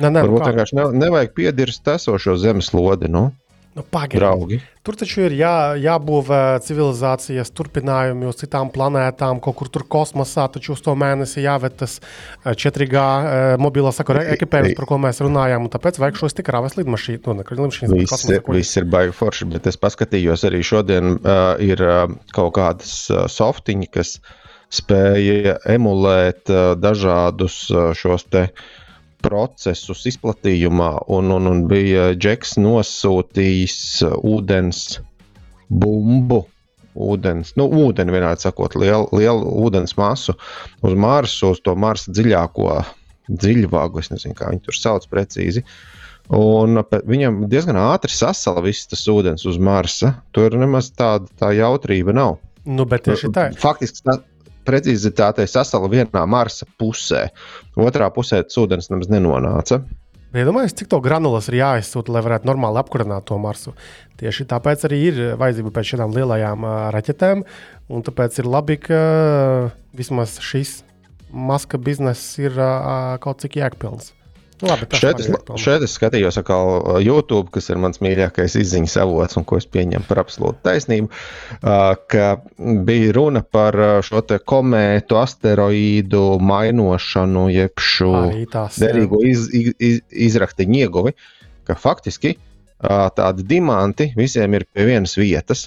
Nē, 0.00 0.08
nē, 0.08 0.20
nu 0.20 0.24
Varbūt 0.24 0.44
kā? 0.44 0.50
vienkārši 0.52 0.78
ne, 0.78 0.86
nevajag 1.02 1.32
piedirst 1.36 1.88
esošo 1.92 2.36
zemeslodi, 2.40 3.10
nu, 3.12 3.30
Nu, 3.70 3.84
draugi. 4.10 4.56
Tur 4.82 4.96
taču 4.98 5.20
ir 5.28 5.34
jā, 5.38 5.76
jābūvē 5.78 6.58
civilizācijas 6.66 7.52
turpinājumi 7.54 8.26
uz 8.26 8.40
citām 8.40 8.72
planētām, 8.74 9.38
kaut 9.44 9.56
kur 9.60 9.70
tur 9.70 9.84
kosmosā, 9.86 10.48
taču 10.50 10.72
uz 10.74 10.82
to 10.82 10.96
mēnesi 10.98 11.44
jāved 11.44 11.76
tas 11.78 12.00
eh, 12.00 12.50
4G 12.50 12.98
eh, 12.98 13.54
mobilā 13.62 13.92
sakura 13.94 14.24
ekipējums, 14.34 14.74
par 14.74 14.88
ko 14.90 14.98
mēs 15.04 15.22
runājām. 15.22 15.68
un 15.68 15.74
Tāpēc 15.76 16.00
vajag 16.02 16.18
šos 16.18 16.34
tik 16.40 16.50
rāves 16.50 16.74
lidmašīnu, 16.80 17.36
nu, 17.38 17.46
lidmašīnas, 17.46 17.94
Viss 17.94 18.26
ir, 18.26 18.42
viss 18.58 18.82
ir 18.82 18.90
baigi 18.90 19.14
forši, 19.14 19.50
bet 19.54 19.70
es 19.70 19.78
paskatījos 19.78 20.42
arī 20.50 20.64
šodien, 20.66 21.14
uh, 21.20 21.54
ir 21.62 21.86
uh, 21.86 22.04
kaut 22.34 22.56
kādas 22.58 23.04
uh, 23.14 23.28
softiņi, 23.30 23.92
kas 23.94 24.16
spēja 24.74 25.60
emulēt 25.70 26.50
uh, 26.50 26.72
dažādus 26.78 27.62
uh, 27.70 27.92
šos 27.94 28.26
te 28.34 28.48
procesus 29.24 30.06
izplatījumā, 30.10 30.90
un, 31.12 31.30
un, 31.34 31.48
un 31.50 31.66
bija 31.70 32.10
Džeks 32.16 32.56
nosūtījis 32.60 33.78
ūdens 34.20 35.00
bumbu. 35.70 36.44
Ūdens, 37.00 37.52
nu, 37.54 37.68
ūdeni 37.86 38.10
vienādi 38.10 38.42
sakot, 38.42 38.74
lielu, 38.74 39.06
lielu 39.14 39.52
ūdens 39.62 39.94
masu 39.94 40.34
uz 40.82 40.96
Marsu, 40.98 41.52
uz 41.54 41.60
to 41.62 41.76
Marsa 41.78 42.10
dziļāko 42.10 42.72
dziļvāgu. 43.30 44.02
Es 44.02 44.10
nezinu, 44.10 44.34
kā 44.36 44.50
viņi 44.50 44.64
tur 44.66 44.76
sauc 44.76 45.06
precīzi. 45.12 45.62
Un 46.34 46.82
viņam 47.10 47.44
diezgan 47.50 47.78
ātri 47.78 48.12
sasala 48.14 48.62
viss 48.66 48.90
tas 48.90 49.06
ūdens 49.10 49.46
uz 49.46 49.58
Marsa. 49.62 50.16
Tur 50.34 50.58
nemaz 50.58 50.90
tāda 50.98 51.30
tā 51.38 51.52
jautrība 51.58 52.14
nav. 52.16 52.40
Nu, 52.66 52.84
bet 52.90 53.06
tieši 53.06 53.30
tā. 53.34 53.46
Faktiski, 53.58 54.02
tā, 54.04 54.18
precizitātei 54.70 55.48
sasala 55.50 55.90
vienā 55.90 56.26
Marsa 56.30 56.68
pusē. 56.78 57.26
Otrā 57.78 58.10
pusē 58.14 58.44
tas 58.46 58.62
ūdens 58.62 58.90
nemaz 58.92 59.10
nenonāca. 59.10 59.82
Iedomājieties, 60.30 60.76
cik 60.78 60.90
to 60.92 61.00
granulas 61.02 61.48
ir 61.50 61.56
jāizsūta, 61.58 62.12
lai 62.14 62.20
varētu 62.22 62.46
normāli 62.46 62.78
apkurināt 62.78 63.24
to 63.26 63.38
Marsu. 63.42 63.72
Tieši 64.20 64.46
tāpēc 64.52 64.84
arī 64.86 65.00
ir 65.08 65.18
vajadzība 65.40 65.72
pēc 65.74 65.88
šādām 65.88 66.14
lielajām 66.14 66.66
uh, 66.66 66.76
raķetēm. 66.94 67.42
Un 67.90 68.06
tāpēc 68.06 68.38
ir 68.38 68.46
labi, 68.46 68.78
ka 68.78 69.00
uh, 69.00 69.74
vismaz 69.98 70.36
šis 70.38 70.84
maska 71.34 71.82
bizness 71.82 72.38
ir 72.38 72.54
uh, 72.54 73.18
kaut 73.22 73.42
cik 73.42 73.58
jēgpilns. 73.58 74.12
Labi, 74.60 74.86
Šeit 74.92 75.20
es, 75.22 75.28
šeit 75.62 75.84
es 75.86 75.94
skatījos 75.96 76.36
atkal 76.40 76.70
uh, 76.74 76.98
YouTube, 77.00 77.48
kas 77.54 77.70
ir 77.72 77.80
mans 77.80 78.02
mīļākais 78.04 78.58
izziņas 78.60 78.98
avots 79.00 79.38
un 79.40 79.46
ko 79.48 79.56
es 79.60 79.66
pieņemu 79.70 80.04
par 80.08 80.20
absolūtu 80.24 80.60
taisnību. 80.66 81.08
uh, 81.08 81.94
Ka 82.10 82.26
bija 82.88 83.14
runa 83.16 83.42
par 83.42 83.78
uh, 83.80 83.94
šo 84.04 84.20
te 84.28 84.40
komētu, 84.52 85.16
asteroīdu 85.20 86.24
mainošanu, 86.44 87.48
jeb 87.54 87.80
šo 87.80 88.12
derīgo 88.76 89.22
iz, 89.24 89.48
iz, 89.56 89.72
iz, 89.78 90.00
izraktiņu 90.28 90.80
ieguvi, 90.84 91.16
ka 91.68 91.78
faktiski 91.78 92.36
tādi 92.80 93.44
diamanti 93.44 94.06
visiem 94.16 94.54
ir 94.56 94.64
pie 94.72 94.86
vienas 94.88 95.12
vietas. 95.20 95.66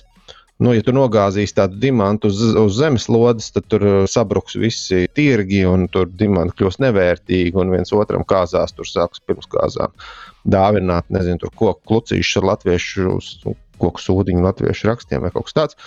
Nu, 0.63 0.71
ja 0.71 0.84
tu 0.86 0.93
nogāzīsi 0.95 1.58
tādu 1.58 1.80
diamantu 1.82 2.30
uz, 2.32 2.39
uz 2.60 2.78
zemeslodes, 2.78 3.49
tad 3.56 3.65
tur 3.71 3.84
ā, 3.84 3.95
sabruks 4.10 4.56
visi 4.60 5.04
tirgi, 5.17 5.63
un 5.67 5.89
tur 5.91 6.08
diamanti 6.08 6.56
kļūs 6.62 6.80
nevērtīgi, 6.84 7.56
un 7.60 7.73
viens 7.73 7.91
otram 7.95 8.23
kāzās 8.28 8.76
tur 8.78 8.88
sāks 8.88 9.23
pirms 9.28 9.49
kāzām 9.52 9.91
dāvināt, 10.47 11.10
nezinu, 11.12 11.41
tur 11.41 11.52
koku 11.60 11.82
klucīšus 11.91 12.39
ar 12.39 12.49
latviešu, 12.54 13.17
koku 13.82 14.04
sūdiņu 14.06 14.45
latviešu 14.45 14.88
rakstiem 14.91 15.26
vai 15.26 15.34
kaut 15.36 15.49
kas 15.49 15.58
tāds. 15.58 15.80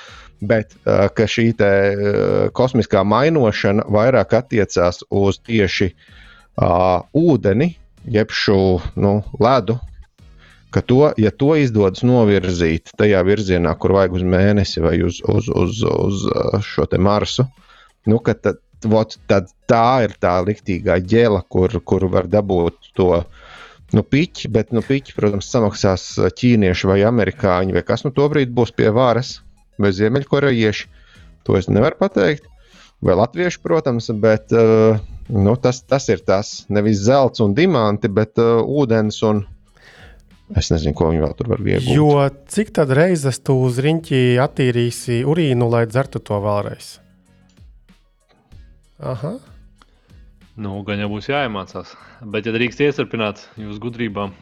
Bet 0.45 0.77
ā, 0.85 1.07
ka 1.17 1.25
šī 1.31 1.49
te, 1.57 1.73
ā, 1.73 2.29
kosmiskā 2.57 3.01
mainošana 3.09 3.89
vairāk 3.97 4.37
attiecās 4.43 5.01
uz 5.09 5.41
tieši 5.47 5.93
uh, 5.95 7.01
ūdeni, 7.17 7.73
jeb 8.13 8.35
šo 8.35 8.61
nu, 9.01 9.21
ledu, 9.41 9.79
ka 10.75 10.83
to, 10.83 11.11
ja 11.21 11.31
to 11.31 11.55
izdodas 11.59 12.05
novirzīt 12.07 12.93
tajā 12.99 13.23
virzienā, 13.27 13.73
kur 13.81 13.97
vajag 13.97 14.19
uz 14.19 14.25
mēnesi 14.27 14.83
vai 14.85 14.99
uz, 15.07 15.21
uz, 15.25 15.49
uz, 15.49 15.83
uz 15.83 16.25
uh, 16.31 16.59
šo 16.65 16.87
Marsu, 16.99 17.47
nu, 18.07 18.21
tad, 18.27 18.61
vot, 18.85 19.17
tad 19.31 19.51
tā 19.71 20.07
ir 20.07 20.17
tā 20.21 20.39
liktīgā 20.47 20.99
ģēla, 21.01 21.45
kur, 21.49 21.81
kur 21.85 22.09
var 22.13 22.29
dabūt 22.31 22.93
to. 22.99 23.25
Nu, 23.95 24.03
piķi, 24.03 24.51
bet, 24.51 24.73
nu, 24.75 24.83
piķi, 24.83 25.15
protams, 25.15 25.47
samaksās 25.53 26.05
ķīnieši 26.41 26.89
vai 26.91 27.01
amerikāņi, 27.07 27.77
vai 27.77 27.85
kas 27.87 28.03
nu 28.03 28.11
to 28.15 28.27
brīdi 28.33 28.51
būs 28.55 28.75
pie 28.75 28.91
varas, 28.91 29.41
vai 29.79 29.93
ziemeļkorejieši. 29.95 30.89
To 31.47 31.55
es 31.55 31.71
nevaru 31.71 32.01
pateikt. 32.01 32.49
Vai 33.05 33.15
latvieši, 33.15 33.61
protams, 33.63 34.09
bet 34.19 34.51
uh, 34.57 34.99
nu, 35.31 35.55
tas, 35.63 35.83
tas 35.87 36.09
ir 36.11 36.25
tas 36.27 36.65
nevis 36.73 37.05
zelts 37.07 37.43
un 37.45 37.55
diamanti, 37.55 38.11
bet 38.11 38.41
uh, 38.43 38.65
ūdens 38.65 39.21
un 39.29 39.45
es 40.55 40.71
nezinu, 40.71 40.95
ko 40.97 41.11
viņi 41.11 41.25
vēl 41.25 41.35
tur 41.39 41.51
var 41.51 41.65
iegūt. 41.65 41.91
Jo 41.91 42.29
cik 42.53 42.71
tad 42.77 42.93
reizes 42.95 43.41
tu 43.43 43.57
uz 43.67 43.81
riņķi 43.83 44.23
attīrīsi 44.45 45.23
urīnu, 45.27 45.69
lai 45.73 45.87
dzertu 45.91 46.23
to 46.23 46.39
vēlreiz? 46.45 46.97
Aha. 49.03 49.37
Nu, 50.57 50.79
gan 50.87 51.03
jau 51.03 51.11
būs 51.13 51.29
jāiemācās. 51.29 51.91
Bet, 52.33 52.47
ja 52.49 52.55
drīkst 52.55 52.81
iesarpināt 52.81 53.43
jūsu 53.61 53.83
gudrībām 53.83 54.33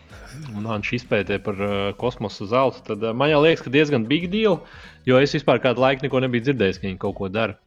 un 0.54 0.68
Anča 0.70 0.94
izpētē 0.98 1.40
par 1.42 1.58
uh, 1.58 1.72
kosmosa 1.98 2.46
zeltu, 2.50 2.84
tad 2.86 3.02
uh, 3.02 3.14
man 3.16 3.32
jau 3.32 3.40
liekas, 3.42 3.64
ka 3.64 3.72
diezgan 3.74 4.06
big 4.10 4.28
deal, 4.30 4.60
jo 5.08 5.18
es 5.18 5.34
vispār 5.34 5.62
kādu 5.62 5.82
laiku 5.82 6.06
neko 6.06 6.22
nebiju 6.22 6.46
dzirdējis, 6.46 6.78
ka 6.78 6.86
viņi 6.86 7.00
kaut 7.02 7.18
ko 7.18 7.30
dara. 7.32 7.58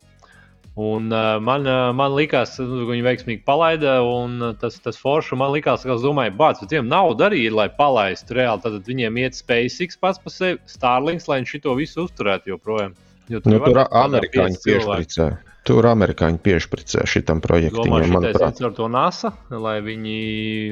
Un, 0.78 1.08
uh, 1.10 1.40
man, 1.42 1.66
uh, 1.66 1.90
man 1.98 2.14
liekas, 2.14 2.52
ka 2.60 2.66
viņi 2.92 3.02
veiksmīgi 3.02 3.42
palaida, 3.48 3.96
un 4.06 4.36
uh, 4.46 4.54
tas, 4.62 4.76
tas 4.84 5.00
forši. 5.02 5.34
Man 5.42 5.50
liekas, 5.56 5.88
ka 5.88 5.96
domāju, 6.04 6.36
bāc, 6.38 6.62
bet 6.62 6.76
viņiem 6.76 6.92
nauda 6.92 7.32
arī 7.32 7.48
ir, 7.48 7.56
lai 7.58 7.66
palaistu 7.74 8.38
reāli. 8.38 8.62
Tad 8.62 8.86
viņiem 8.86 9.18
iet 9.24 9.40
SpaceX 9.40 9.98
pats 9.98 10.22
par 10.22 10.36
sevi, 10.36 10.62
Starlinks, 10.70 11.26
lai 11.32 11.40
viņš 11.42 11.56
šo 11.56 11.74
visu 11.80 12.06
uzturētu 12.06 12.54
joprojām. 12.54 12.94
Jo 13.28 13.42
Nu, 13.42 13.44
tur 13.44 13.58
būt 13.58 13.74
kādā 13.74 13.88
amerikāņi 14.06 14.62
piešpricē. 14.64 15.26
Tur 15.68 15.88
amerikāņi 15.90 16.40
piešpricē 16.46 17.04
šitam 17.10 17.42
projektam, 17.44 17.90
manuprāt. 17.92 18.56
iet 18.56 18.62
ar 18.64 18.76
to 18.78 18.88
NASA, 18.92 19.34
lai 19.52 19.78
viņi 19.84 20.16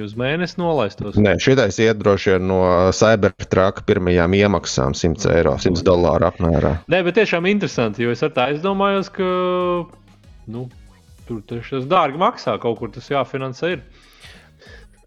uz 0.06 0.16
mēnesi 0.20 0.60
nolaistos. 0.62 1.20
Nē, 1.20 1.36
šitais 1.44 1.80
iet 1.84 2.00
droši 2.00 2.36
vien 2.36 2.48
no 2.48 2.62
Cybertruck 2.96 3.84
pirmajām 3.90 4.38
iemaksām 4.40 4.96
100 4.96 5.34
eiro, 5.36 5.58
100 5.60 5.84
dolāru 5.84 6.30
apmērā. 6.30 6.78
Nē, 6.92 7.04
bet 7.08 7.20
tiešām 7.20 7.50
interesanti, 7.52 8.06
jo 8.08 8.16
es 8.16 8.24
tā 8.24 8.48
aizdomājos, 8.54 9.12
ka 9.16 9.28
nu, 10.56 10.68
tur 11.28 11.44
tas 11.50 11.90
dārgi 11.92 12.22
maksā, 12.22 12.56
kaut 12.64 12.80
kur 12.80 12.94
tas 12.96 13.12
jāfinansē. 13.12 13.76
Ir. 13.76 13.84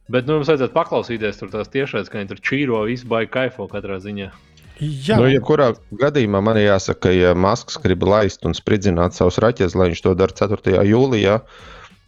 Bet 0.08 0.28
nu, 0.28 0.38
mums 0.38 0.48
vajadzētu 0.48 0.72
paklausīties 0.72 1.40
tur 1.40 1.50
tās 1.52 1.68
tiešais, 1.72 2.08
ka 2.08 2.20
viņi 2.20 2.30
tur 2.30 2.44
čīro 2.44 2.84
visu 2.88 3.08
baigi 3.10 3.32
kaifo 3.34 3.68
katrā 3.72 3.98
ziņā. 4.04 4.30
Jā, 4.78 5.16
Nu, 5.18 5.26
jebkurā 5.26 5.72
gadījumā 5.98 6.38
man 6.44 6.58
jāsaka, 6.60 7.08
ka, 7.08 7.14
ja 7.14 7.32
Masks 7.34 7.78
grib 7.82 8.04
laist 8.06 8.44
un 8.46 8.54
spridzināt 8.54 9.16
savus 9.16 9.40
raķetes, 9.42 9.74
lai 9.74 9.90
viņš 9.90 10.02
to 10.04 10.12
dara 10.18 10.34
4. 10.38 10.74
jūlijā, 10.86 11.38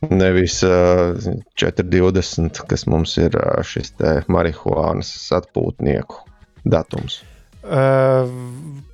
nevis 0.06 0.60
uh, 0.66 1.18
4.20, 1.58 2.60
kas 2.70 2.86
mums 2.86 3.16
ir 3.18 3.34
uh, 3.34 3.58
šis 3.66 3.90
marihuānas 4.30 5.10
atpūtnieku 5.40 6.22
datums. 6.62 7.20
Uh, 7.60 8.30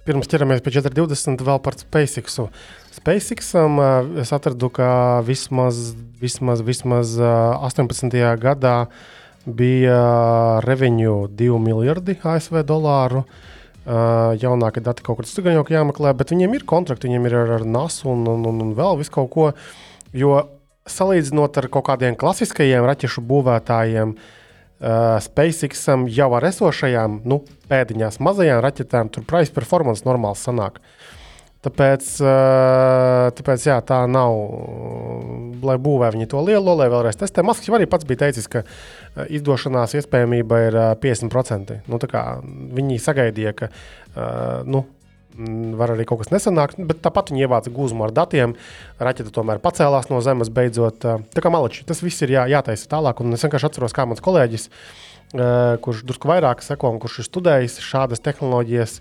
pirms 0.09 0.31
ķeramies 0.33 0.65
pie 0.65 0.73
420, 0.79 1.45
vēl 1.45 1.61
par 1.63 1.77
SpaceX. 1.77 2.41
SpaceXam 2.97 3.77
uh, 3.77 3.91
es 4.23 4.33
atradu, 4.33 4.71
ka 4.73 5.21
vismaz, 5.27 5.91
vismaz, 6.23 6.65
vismaz 6.65 7.13
uh, 7.21 7.61
18. 7.69 8.09
gadā 8.41 8.79
bija 9.47 10.01
revenue 10.65 11.29
2 11.29 11.61
miljardi 11.61 12.17
ASV 12.25 12.65
dolāru. 12.67 13.21
Uh, 13.27 13.53
jaunākie 13.87 14.83
dati 14.83 15.05
kaut 15.07 15.21
kur 15.21 15.29
citur 15.29 15.53
jau 15.53 15.65
jāmeklē, 15.71 16.13
bet 16.19 16.33
viņiem 16.35 16.57
ir 16.59 16.67
kontrakti, 16.67 17.07
viņiem 17.07 17.29
ir 17.29 17.39
ar, 17.43 17.53
ar 17.61 17.67
NASA 17.67 18.09
un, 18.11 18.27
un, 18.27 18.47
un, 18.51 18.63
un 18.65 18.73
vēl 18.75 18.99
visu 18.99 19.15
kaut 19.15 19.31
ko. 19.35 19.51
Jo 20.17 20.41
salīdzinot 20.91 21.59
ar 21.59 21.69
kaut 21.71 21.87
kādiem 21.89 22.19
klasiskajiem 22.19 22.87
raķešu 22.87 23.23
būvētājiem, 23.27 24.15
uh, 24.17 25.17
SpaceXam 25.23 26.07
jau 26.11 26.31
ar 26.39 26.47
esošajām 26.51 27.21
nu, 27.27 27.43
pēdiņās 27.71 28.19
mazajām 28.23 28.63
raķetēm, 28.65 29.11
tur 29.15 29.27
price 29.27 29.55
performance 29.55 30.07
normāli 30.07 30.39
sanāk. 30.41 30.79
Uh, 30.79 30.96
tāpēc 33.37 33.67
jā, 33.67 33.79
tā 33.87 34.01
nav. 34.11 34.37
Lai 35.67 35.79
būvē 35.83 36.13
viņi 36.15 36.29
to 36.31 36.43
lielo, 36.47 36.77
lai 36.79 36.89
vēlreiz 36.93 37.19
testē. 37.19 37.43
Maskis 37.47 37.73
arī 37.75 37.89
pats 37.91 38.07
bija 38.09 38.27
teicis, 38.27 38.47
ka 38.53 38.63
uh, 38.63 39.25
izdošanās 39.27 39.97
iespējamība 39.99 40.61
ir 40.69 40.79
uh, 40.81 40.91
50%. 41.03 41.81
Nu, 41.91 42.01
tā 42.03 42.11
kā 42.11 42.27
viņi 42.45 43.01
sagaidīja, 43.03 43.57
ka 43.57 43.71
nu, 44.65 44.87
var 45.77 45.93
arī 45.93 46.07
kaut 46.09 46.23
kas 46.23 46.33
nesanākt, 46.33 46.79
bet 46.89 47.03
tāpat 47.05 47.31
viņi 47.31 47.45
ievāca 47.45 47.73
gūzmu 47.73 48.07
ar 48.07 48.15
datiem. 48.17 48.55
Raķete 49.03 49.33
tomēr 49.35 49.61
pacēlās 49.65 50.09
no 50.13 50.23
zemes 50.25 50.51
beidzot. 50.53 51.05
Tā 51.05 51.45
kā 51.45 51.53
maliči, 51.53 51.85
tas 51.89 52.03
viss 52.05 52.25
ir 52.25 52.33
jā, 52.37 52.47
jātaisa 52.51 52.89
tālāk. 52.93 53.21
Un 53.21 53.37
es 53.37 53.45
vienkārši 53.45 53.69
atceros, 53.69 53.95
kā 53.97 54.07
mans 54.09 54.25
kolēģis, 54.25 54.69
kurš 55.85 56.05
drusku 56.07 56.31
vairāk 56.31 56.65
seko 56.65 56.95
un 56.95 57.01
kurš 57.03 57.21
ir 57.21 57.29
studējis 57.29 57.81
šādas 57.85 58.25
tehnoloģijas. 58.25 59.01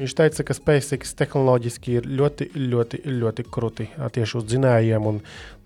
Viņš 0.00 0.14
teica, 0.16 0.44
ka 0.48 0.54
SpaceX 0.56 1.10
tehnoloģiski 1.18 1.98
ir 1.98 2.06
ļoti, 2.08 2.46
ļoti, 2.56 3.02
ļoti 3.20 3.44
krūti 3.52 3.88
tieši 4.14 4.38
uz 4.40 4.46
dzinējiem. 4.48 5.08
Un, 5.10 5.18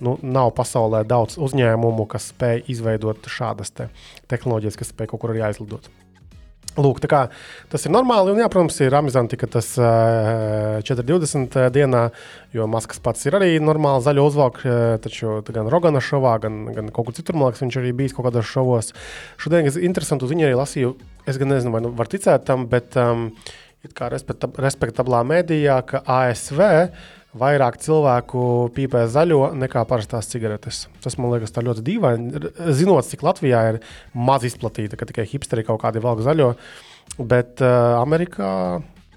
nu, 0.03 0.17
nav 0.27 0.51
pasaulē 0.59 1.05
daudz 1.07 1.39
uzņēmumu, 1.39 2.09
kas 2.11 2.33
spēj 2.33 2.65
izveidot 2.75 3.31
šādas 3.31 3.71
te 3.71 3.93
tehnoloģijas, 4.33 4.81
kas 4.81 4.91
spēj 4.91 5.13
kaut 5.13 5.23
kur 5.23 5.35
arī 5.37 5.47
aizlidot. 5.47 5.87
Lūk, 6.75 6.99
kā 7.07 7.29
tas 7.71 7.87
ir 7.87 7.93
normāli. 7.95 8.33
Un, 8.35 8.41
jā, 8.43 8.49
protams, 8.51 8.81
ir 8.83 8.95
amizanti, 8.99 9.39
ka 9.39 9.47
tas 9.47 9.69
uh, 9.79 10.83
4,20 10.83 11.55
dienā, 11.71 12.09
jo 12.57 12.67
Maskas 12.71 12.99
pats 13.05 13.23
ir 13.29 13.39
arī 13.39 13.53
normāli 13.63 14.03
zaļo 14.03 14.25
uzvalku, 14.33 14.67
uh, 14.67 14.97
taču 15.05 15.39
gan 15.55 15.71
Rogana 15.71 16.03
šovā, 16.03 16.35
gan, 16.43 16.65
gan 16.75 16.91
kaut 16.91 17.07
kur 17.07 17.15
citur, 17.15 17.39
man 17.39 17.53
liekas, 17.53 17.63
viņš 17.63 17.79
arī 17.79 17.95
bijis 17.95 18.17
kaut 18.17 18.27
kādos 18.27 18.51
šovos. 18.51 18.91
Šodien 19.39 19.71
es 19.71 19.79
interesantu 19.79 20.27
ziņu 20.27 20.49
arī 20.49 20.59
lasīju. 20.59 20.97
Es 21.31 21.39
gan 21.41 21.55
nezinu, 21.55 21.71
vai 21.73 21.85
nu 21.87 21.95
var 21.95 22.11
ticēt 22.11 22.43
tam, 22.51 22.67
bet 22.73 22.99
um, 23.01 23.29
kā 23.97 24.09
respektab 24.13 24.57
respektablā 24.63 25.21
mēdījā, 25.29 25.77
ka 25.89 26.01
ASV 26.07 26.63
vairāk 27.39 27.79
cilvēku 27.83 28.45
pīpē 28.75 29.05
zaļo 29.11 29.51
nekā 29.59 29.83
parastās 29.91 30.31
cigaretes. 30.31 30.85
Tas 31.05 31.19
man 31.19 31.35
liekas 31.35 31.55
ļoti 31.55 31.85
dīvaini. 31.85 32.43
Zinot, 32.77 33.09
cik 33.11 33.25
Latvijā 33.27 33.63
ir 33.73 33.81
maz 34.15 34.47
izplatīta, 34.47 34.97
ka 34.97 35.09
tikai 35.11 35.27
hipsteri 35.29 35.67
kaut 35.67 35.83
kādi 35.83 36.03
velk 36.05 36.23
zaļo, 36.25 36.53
bet 37.19 37.63
uh, 37.65 37.99
Amerikā. 38.01 38.51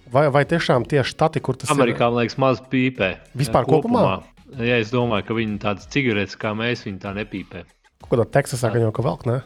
Vai, 0.07 0.29
vai 0.31 0.45
tiešām 0.47 0.85
tieši 0.87 1.11
štati, 1.11 1.41
kur 1.43 1.57
tas 1.59 1.71
Amerikā, 1.73 2.07
man 2.07 2.23
liekas, 2.23 2.37
maz 2.39 2.61
pīpē. 2.71 3.09
Vispār 3.35 3.65
Jā, 3.67 3.71
kopumā? 3.73 4.03
Jā, 4.55 4.77
es 4.79 4.93
domāju, 4.93 5.25
ka 5.27 5.35
viņi 5.35 5.57
tādas 5.59 5.89
cigaretes 5.91 6.39
kā 6.39 6.53
mēs, 6.55 6.85
viņi 6.87 7.01
tā 7.03 7.11
nepīpē. 7.17 7.65
ir? 7.65 7.73
Kaut 7.99 8.13
kādā 8.13 8.25
Teksasā 8.37 8.71
gan 8.71 8.85
jau 8.85 8.93
ka 8.95 9.03
velk, 9.03 9.25
ne? 9.27 9.41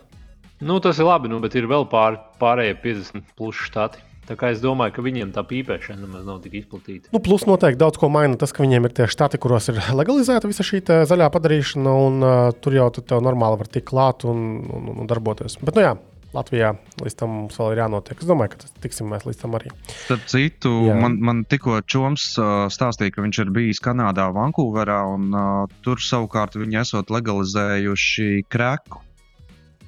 Nu, 0.61 0.77
tas 0.83 0.99
ir 1.01 1.07
labi, 1.07 1.31
nu, 1.31 1.39
bet 1.41 1.55
ir 1.57 1.65
vēl 1.65 1.87
pār, 1.89 2.19
pārējie 2.37 2.75
50 2.83 3.33
plus 3.33 3.57
štati. 3.57 4.03
Tā 4.31 4.37
kā 4.39 4.53
es 4.53 4.61
domāju, 4.63 4.93
ka 4.95 5.03
viņiem 5.03 5.33
tā 5.35 5.43
pīpēšana 5.43 6.05
nemaz 6.05 6.23
nav 6.23 6.37
tik 6.45 6.53
izplatīta. 6.61 7.09
Nu, 7.11 7.19
plus 7.23 7.43
noteikti 7.49 7.81
daudz 7.81 7.99
ko 7.99 8.07
maina 8.13 8.39
tas, 8.39 8.53
ka 8.55 8.63
viņiem 8.63 8.87
ir 8.87 8.93
tie 8.95 9.07
štati, 9.11 9.39
kuros 9.43 9.67
ir 9.67 9.81
legalizēta 9.99 10.47
visa 10.47 10.63
šī 10.63 10.79
te 10.87 11.01
zaļā 11.09 11.27
padarīšana, 11.33 11.95
un 12.07 12.23
uh, 12.23 12.37
tur 12.63 12.77
jau 12.77 12.87
tu 12.95 13.03
normāli 13.19 13.59
var 13.59 13.67
tikt 13.67 13.89
klāt 13.91 14.23
un, 14.23 14.63
un, 14.71 14.87
un 15.03 15.11
darboties. 15.11 15.57
Bet, 15.59 15.75
nu 15.75 15.83
jā, 15.83 15.91
Latvijā 16.31 16.71
līdz 17.01 17.17
tam 17.19 17.33
mums 17.35 17.59
vēl 17.59 17.73
ir 17.73 17.81
jānotiek. 17.81 18.23
Es 18.23 18.29
domāju, 18.29 18.53
ka 18.53 18.61
tas 18.63 18.73
tiksim 18.85 19.11
mēs 19.11 19.27
līdz 19.27 19.41
tam 19.41 19.59
arī. 19.59 19.71
Starp 20.05 20.23
citu, 20.31 20.71
Jā. 20.87 20.95
man, 21.03 21.19
man 21.19 21.43
tikko 21.51 21.81
Čoms 21.83 22.31
uh, 22.39 22.69
stāstīja, 22.71 23.17
ka 23.17 23.25
viņš 23.25 23.43
ir 23.43 23.51
bijis 23.51 23.83
Kanādā, 23.83 24.29
Vankūverā, 24.31 25.01
un 25.11 25.27
uh, 25.35 25.79
tur 25.83 25.99
savukārt 25.99 26.55
viņi 26.55 26.85
esot 26.85 27.11
legalizējuši 27.11 28.45
krēku. 28.47 29.03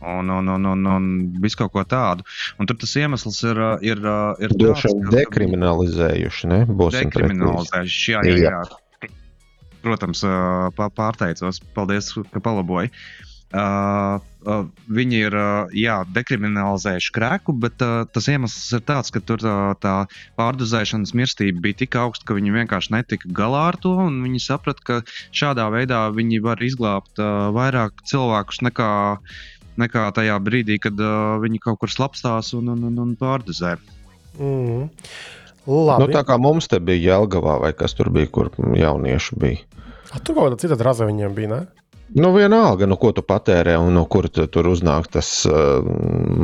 Un, 0.04 0.30
un, 0.30 0.48
un, 0.58 0.66
un, 0.74 0.86
un 0.98 1.06
visu 1.44 1.56
kaut 1.62 1.72
ko 1.72 1.84
tādu. 1.88 2.26
Un 2.60 2.68
tur 2.68 2.76
tas 2.82 2.92
iemesls 3.00 3.40
ir, 3.48 3.56
uh, 3.60 3.76
ir, 3.86 4.02
uh, 4.04 4.34
ir 4.44 4.52
Droši 4.60 4.92
vien 4.92 5.04
ka- 5.08 5.16
dekriminalizējuši, 5.18 6.50
ne? 6.52 6.62
Būsim 6.68 7.08
dekriminalizējuši. 7.08 8.16
Jā, 8.18 8.24
jā, 8.28 8.40
jā. 8.50 8.64
Protams, 9.84 10.24
pā- 10.78 10.92
pārteicos. 10.96 11.60
Paldies, 11.76 12.14
ka 12.32 12.40
palaboji. 12.44 12.92
Uh, 13.54 14.18
uh, 14.50 14.64
viņi 14.90 15.18
ir 15.28 15.36
uh, 15.38 15.74
jā, 15.78 16.00
dekriminalizējuši 16.16 17.12
krēku, 17.14 17.54
bet 17.62 17.84
uh, 17.86 18.00
tas 18.10 18.26
iemesls 18.34 18.72
ir 18.74 18.82
tāds, 18.88 19.12
ka 19.14 19.22
tur 19.22 19.44
uh, 19.46 19.76
tā 19.78 20.08
pārdozēšanas 20.40 21.12
mirstība 21.14 21.62
bija 21.62 21.78
tik 21.84 21.94
augsta, 22.02 22.26
ka 22.26 22.34
viņi 22.40 22.56
vienkārši 22.56 22.96
netika 22.96 23.30
galā 23.30 23.68
ar 23.70 23.78
to. 23.84 23.92
un 24.08 24.24
Viņi 24.26 24.42
saprata, 24.42 24.82
ka 24.88 24.98
šādā 25.38 25.68
veidā 25.76 26.00
viņi 26.18 26.42
var 26.48 26.64
izglābt 26.66 27.22
uh, 27.22 27.52
vairāk 27.54 28.02
cilvēkus 28.10 28.64
nekā, 28.72 28.90
nekā 29.82 30.08
tajā 30.16 30.40
brīdī, 30.44 30.80
kad 30.82 31.00
uh, 31.00 31.38
viņi 31.44 31.62
kaut 31.64 31.82
kur 31.82 31.92
slapstās 31.92 32.54
un, 32.58 32.74
un, 32.76 32.84
un, 32.90 33.00
un 33.06 33.14
pārdozē. 33.20 33.78
Mm. 34.40 34.90
Nu, 35.64 35.78
Labi. 35.88 36.12
tā 36.12 36.26
kā 36.28 36.36
mums 36.42 36.68
te 36.68 36.80
bija 36.84 37.14
Jelgavā, 37.14 37.56
vai 37.64 37.72
kas 37.78 37.96
tur 37.96 38.10
bija, 38.12 38.28
kur 38.28 38.52
jaunieši 38.58 39.40
bija. 39.40 39.64
A, 40.12 40.20
Tur 40.20 40.36
kaut 40.36 40.44
kāda 40.50 40.60
cita 40.60 40.78
raza 40.84 41.08
viņiem 41.08 41.38
bija. 41.38 41.50
Ne? 41.54 41.84
Nu, 42.14 42.30
vienalga, 42.36 42.86
nu, 42.86 42.98
ko 43.00 43.10
tu 43.16 43.24
patērē 43.26 43.78
un 43.82 43.96
no 43.96 44.04
kur 44.06 44.28
tu, 44.30 44.44
tur 44.52 44.68
uznāk 44.70 45.08
tas 45.16 45.30
uh, 45.50 45.80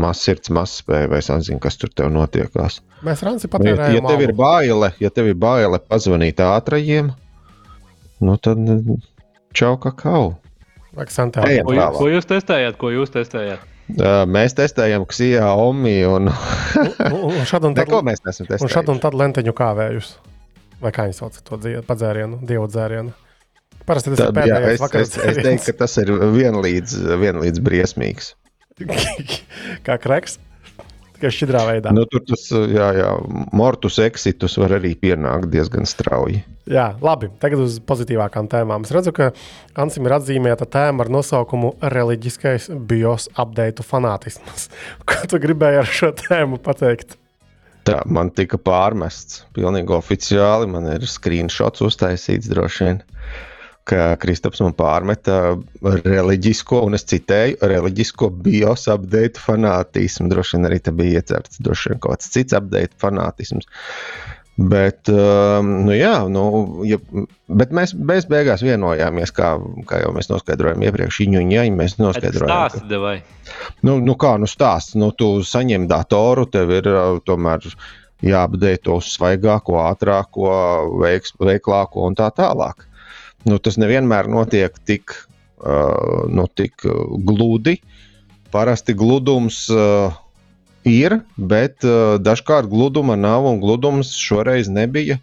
mazs 0.02 0.24
sirds, 0.26 0.50
mazs 0.56 0.80
spēja, 0.82 1.10
vai 1.12 1.20
es 1.22 1.30
nezinu, 1.30 1.60
kas 1.62 1.78
tur 1.78 1.92
tev 1.94 2.10
notiekās. 2.16 2.80
Mēs 3.06 3.22
Ranci 3.28 3.52
Nu, 3.52 3.68
ja, 3.68 3.92
ja 3.94 4.02
tev 4.08 4.24
ir 4.24 4.34
baile, 4.34 4.94
ja 5.04 5.12
tev 5.14 5.30
ir 5.30 5.38
baile 5.38 5.78
pazvanīt 5.84 6.42
ātrajiem, 6.42 7.12
nu 8.24 8.38
tad 8.42 8.64
uh, 8.66 8.96
čau 9.54 9.76
kakao. 9.78 10.40
Ejam. 11.50 11.66
Ko, 11.68 11.74
jūs, 11.78 11.98
ko 11.98 12.08
jūs 12.12 12.28
testējāt? 12.30 12.78
Ko 12.82 12.92
jūs 12.94 13.14
testējāt? 13.14 13.66
Uh, 13.90 14.22
mēs 14.30 14.54
testējam 14.54 15.06
Ksijā, 15.10 15.48
Omi 15.58 15.96
un 16.06 16.30
Un 16.30 17.40
šad 17.50 17.64
un 17.66 17.74
tad, 17.78 17.88
neko 17.88 18.04
mēs 18.06 18.22
nesam 18.26 18.46
un 18.46 18.52
šad 18.54 18.60
testējuši. 18.68 18.92
un 18.94 19.00
tad 19.02 19.18
lenteņu 19.18 19.54
kāvējus. 19.58 20.12
Vai 20.80 20.92
kā 20.96 21.08
viņi 21.10 21.18
sauc 21.18 21.40
to 21.44 21.58
dzē- 21.60 21.82
padzērienu, 21.88 22.38
dievu 22.48 22.68
dzērienu. 22.72 23.16
Parasti 23.90 24.12
tas 24.14 24.20
Tad, 24.22 24.38
ir 24.38 24.46
jā, 24.52 24.60
pēdējais 24.60 24.76
es, 24.78 24.84
vakars. 24.84 25.10
es, 25.10 25.18
es 25.32 25.40
teiktu, 25.44 25.66
ka 25.72 25.78
tas 25.82 25.98
ir 26.04 26.12
vienlīdz, 26.36 26.94
vienlīdz 27.24 27.64
briesmīgs. 27.66 28.34
kā 29.88 29.98
kreks. 30.00 30.38
Tikai 31.20 31.34
šķidrā 31.36 31.62
veidā. 31.68 31.92
Nu, 31.92 32.06
tur 32.08 32.22
tas, 32.24 32.46
jā, 32.48 32.86
jā, 32.96 33.10
mortus 33.52 33.98
exitus 34.00 34.54
var 34.62 34.78
arī 34.78 34.94
pienākt 34.96 35.50
diezgan 35.52 35.84
strauji. 35.84 36.46
Jā, 36.72 36.94
labi. 37.04 37.28
Tagad 37.42 37.66
uz 37.66 37.76
pozitīvākām 37.84 38.48
tēmām. 38.48 38.86
Es 38.88 38.94
redzu, 38.96 39.12
ka 39.18 39.28
Ansim 39.84 40.08
ir 40.08 40.16
atzīmēta 40.16 40.64
tēma 40.72 41.04
ar 41.04 41.12
nosaukumu 41.12 41.74
Reliģiskais 41.92 42.70
bios 42.88 43.28
update 43.36 43.84
fanātisms. 43.84 44.70
Ko 45.10 45.28
tu 45.28 45.42
gribēji 45.44 45.82
ar 45.82 45.92
šo 46.00 46.14
tēmu 46.24 46.62
pateikt? 46.64 47.18
Tā 47.84 48.00
man 48.08 48.32
tika 48.32 48.56
pārmests. 48.56 49.44
Pilnīgi 49.60 49.92
oficiāli 49.98 50.72
man 50.72 50.88
ir 50.94 51.04
screenshots 51.04 51.84
uztaisīts 51.84 52.48
droši 52.54 52.88
vien. 52.88 53.04
Ka 53.90 54.16
Kristaps 54.22 54.60
man 54.62 54.76
pārmeta 54.78 55.56
reliģisko, 56.06 56.84
un 56.86 56.98
es 56.98 57.06
citēju, 57.10 57.58
reliģisko 57.72 58.30
bios 58.46 58.84
update 58.92 59.42
fanātismu. 59.42 60.28
Droši 60.30 60.58
vien 60.58 60.68
arī 60.70 60.78
te 60.86 60.94
bija 60.96 61.22
iecerts 61.24 61.62
droši 61.64 61.94
vien 61.96 62.02
kaut 62.04 62.20
kāds 62.20 62.30
cits 62.36 62.54
update 62.58 62.94
fanātisms. 63.02 63.66
Bet, 64.60 65.08
um, 65.08 65.70
nu 65.88 65.94
jā, 65.96 66.18
nu, 66.28 66.42
ja, 66.84 66.98
bet 67.48 67.72
mēs, 67.72 67.94
mēs 67.96 68.26
beigās 68.28 68.60
vienojāmies, 68.66 69.32
kā, 69.32 69.54
kā 69.88 70.02
jau 70.04 70.10
mēs 70.18 70.28
noskaidrojām 70.28 70.84
iepriekš, 70.84 71.22
viņu 71.24 71.46
jaņu 71.54 71.78
mēs 71.80 71.96
noskaidrojām. 72.02 72.52
ka- 72.52 72.74
Stāsti, 72.76 73.00
vai? 73.00 73.14
Nu, 73.88 73.96
nu 74.04 74.18
kā, 74.20 74.34
nu 74.42 74.50
stāsts, 74.52 74.98
nu 75.00 75.14
tu 75.16 75.30
saņem 75.48 75.88
datoru, 75.88 76.44
tev 76.52 76.76
ir 76.76 76.92
uh, 76.92 77.22
tomēr 77.24 77.64
jāapdei 78.20 78.76
to 78.84 78.98
uz 79.00 79.08
svaigāko, 79.16 79.80
ātrāko, 79.94 80.52
veiks, 81.06 81.32
veiklāko 81.40 82.04
un 82.10 82.20
tā 82.20 82.28
tālāk. 82.36 82.84
Nu, 83.48 83.60
tas 83.64 83.78
nevienmēr 83.80 84.28
notiek 84.28 84.76
tik, 84.88 85.14
uh, 85.64 86.26
nu, 86.28 86.48
tik 86.52 86.84
uh, 86.88 87.16
gludi. 87.24 87.78
Parasti 88.52 88.96
gludums 88.98 89.68
uh, 89.72 90.12
ir, 90.88 91.20
bet 91.38 91.86
uh, 91.88 92.18
dažkārt 92.20 92.68
gluduma 92.72 93.16
nav 93.16 93.48
un 93.48 93.62
gludums 93.62 94.12
šoreiz 94.18 94.72
nebija. 94.72 95.20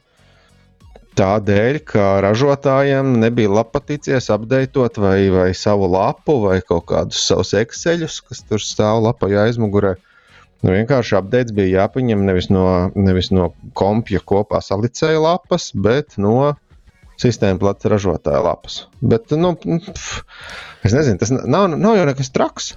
Tādēļ, 1.17 1.79
ka 1.89 2.07
ražotājiem 2.21 3.15
nebija 3.23 3.49
lapaticies 3.49 4.29
apdeitot 4.33 4.99
vai, 5.01 5.31
vai 5.33 5.49
savu 5.57 5.89
lapu 5.89 6.43
vai 6.43 6.59
kaut 6.61 6.91
kādus 6.91 7.23
savus 7.25 7.55
ekseļus, 7.57 8.19
kas 8.29 8.45
tur 8.45 8.61
stāv 8.61 9.01
lapā 9.07 9.31
aizmugurē. 9.47 9.95
Nu, 10.61 10.75
vienkārši 10.75 11.17
apdeits 11.17 11.55
bija 11.57 11.83
jāpaņem 11.83 12.25
nevis 12.29 12.51
no, 12.53 12.67
nevis 12.97 13.31
no 13.33 13.51
kompja 13.77 14.21
kopā 14.25 14.61
salicēja 14.65 15.21
lapas, 15.25 15.71
bet 15.73 16.17
no 16.21 16.53
sistēma 17.21 17.61
plats 17.63 17.89
ražotāja 17.89 18.43
lapas. 18.45 18.83
Bet, 19.01 19.33
nu, 19.37 19.55
pf, 19.57 20.21
es 20.87 20.95
nezinu, 20.97 21.21
tas 21.21 21.33
nav, 21.35 21.69
nav 21.75 21.97
jau 21.99 22.07
nekas 22.09 22.33
traks. 22.35 22.75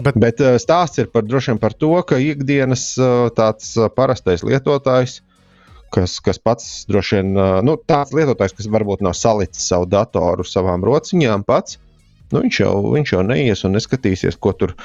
Bet- 0.00 0.16
Bet 0.20 0.40
eh, 0.40 0.54
stāsts 0.62 1.00
ir 1.02 1.10
par, 1.12 1.26
par 1.60 1.74
to, 1.76 1.90
ka 2.08 2.16
ikdienas 2.22 2.94
eh, 2.98 3.26
tāds 3.36 3.74
eh, 3.76 3.88
parastais 3.92 4.44
lietotājs, 4.46 5.18
kas, 5.92 6.18
kas 6.24 6.38
pats 6.38 6.86
droši 6.88 7.18
vien 7.18 7.32
nu, 7.66 7.74
tāds 7.76 8.14
lietotājs, 8.14 8.54
kas 8.56 8.68
varbūt 8.70 9.02
nav 9.02 9.16
salicis 9.18 9.66
savu 9.72 9.88
datoru 9.90 10.46
savām 10.46 10.84
rociņām 10.86 11.42
pats, 11.44 11.80
nu, 12.30 12.44
viņš, 12.44 12.60
jau, 12.62 12.74
viņš 12.94 13.12
jau 13.16 13.24
neies 13.26 13.64
un 13.66 13.74
neskatīsies, 13.74 14.38
ko 14.38 14.52
tur 14.54 14.76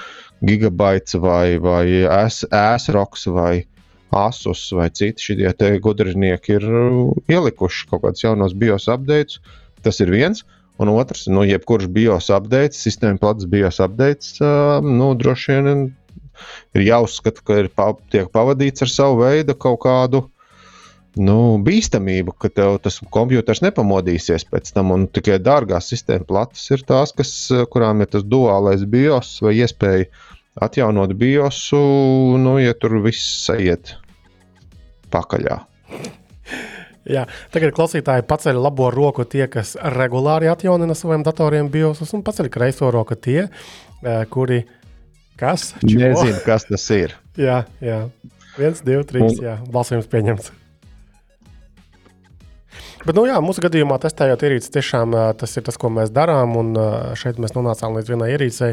gigabaits 0.44 1.16
vai, 1.22 1.60
vai 1.62 1.86
ēsroks 2.10 3.28
vai 3.32 3.68
asus 4.14 4.68
vai 4.76 4.90
citi 4.94 5.22
šie 5.22 5.78
gudrinieki 5.82 6.58
ir 6.60 6.68
uh, 6.70 7.14
ielikuši 7.32 7.90
kaut 7.90 8.06
kādus 8.06 8.26
jaunos 8.26 8.54
bios 8.54 8.88
updates. 8.92 9.40
Tas 9.86 10.00
ir 10.02 10.12
viens. 10.14 10.46
Un 10.82 10.92
otrs, 10.92 11.30
nu, 11.32 11.46
jebkurš 11.48 11.88
bios 11.88 12.28
updates, 12.36 12.82
sistēma 12.84 13.20
plats 13.22 13.48
bios 13.48 13.80
updates, 13.80 14.36
uh, 14.44 14.84
nu, 14.84 15.14
droši 15.16 15.54
vien 15.56 15.86
ir 16.76 16.84
jāuzskata, 16.84 17.44
ka 17.48 17.60
ir 17.64 17.70
pa, 17.72 17.94
tiek 18.12 18.28
pavadīts 18.34 18.84
ar 18.84 18.92
savu 18.92 19.22
veidu 19.24 19.56
kaut 19.56 19.80
kādu 19.86 20.26
nu, 21.16 21.56
bīstamību, 21.64 22.36
ka 22.40 22.52
tev 22.52 22.78
tas 22.84 23.00
kompjuters 23.14 23.64
nepamodīsies 23.64 24.48
pēc 24.52 24.74
tam. 24.76 24.92
Un 24.96 25.08
tikai 25.08 25.40
dārgās 25.40 25.90
sistēma 25.92 26.28
plates 26.28 26.66
ir 26.76 26.84
tās, 26.88 27.16
kas, 27.16 27.32
kurām 27.72 28.04
ir 28.04 28.12
tas 28.12 28.26
duālais 28.28 28.84
bios 28.90 29.38
vai 29.46 29.56
iespēja 29.62 30.10
atjaunot 30.62 31.14
biosu, 31.20 31.80
nu, 32.40 32.58
ja 32.62 32.74
tur 32.78 33.00
viss 33.04 33.50
aiziet 33.54 33.96
pakaļā. 35.12 35.60
Jā, 37.06 37.28
tagad 37.54 37.76
klausītāji 37.78 38.24
paceļ 38.26 38.58
labo 38.58 38.88
roku 38.94 39.28
tie, 39.30 39.46
kas 39.52 39.76
regulāri 39.94 40.48
atjaunina 40.50 40.96
saviem 40.98 41.22
datoriem 41.26 41.68
biosus, 41.70 42.16
un 42.18 42.24
paceļ 42.26 42.50
kreiso 42.54 42.90
roku 42.94 43.16
tie, 43.16 43.46
eh, 43.46 44.26
kuri. 44.30 44.64
Kas? 45.36 45.74
Čiko? 45.84 46.00
Nezinu, 46.00 46.38
kas 46.46 46.64
tas 46.70 46.86
ir. 46.96 47.12
Jā, 47.36 47.66
jā. 47.84 48.06
Viens, 48.56 48.80
divi, 48.88 49.04
trīs. 49.04 49.34
Un- 49.36 49.42
Jā, 49.44 49.58
balsojums 49.68 50.08
pieņemts. 50.08 50.54
Bet, 53.06 53.14
nu, 53.14 53.28
jā, 53.30 53.36
mūsu 53.38 53.62
gadījumā, 53.62 54.00
testējot 54.02 54.44
ierīces, 54.48 54.72
tiešām 54.74 55.12
tas 55.38 55.52
ir 55.60 55.64
tas, 55.68 55.76
ko 55.78 55.92
mēs 55.94 56.10
darām. 56.14 56.56
Un 56.58 56.72
šeit 57.20 57.38
mēs 57.42 57.54
nonācām 57.54 57.94
līdz 58.00 58.10
vienai 58.10 58.32
ierīcei, 58.34 58.72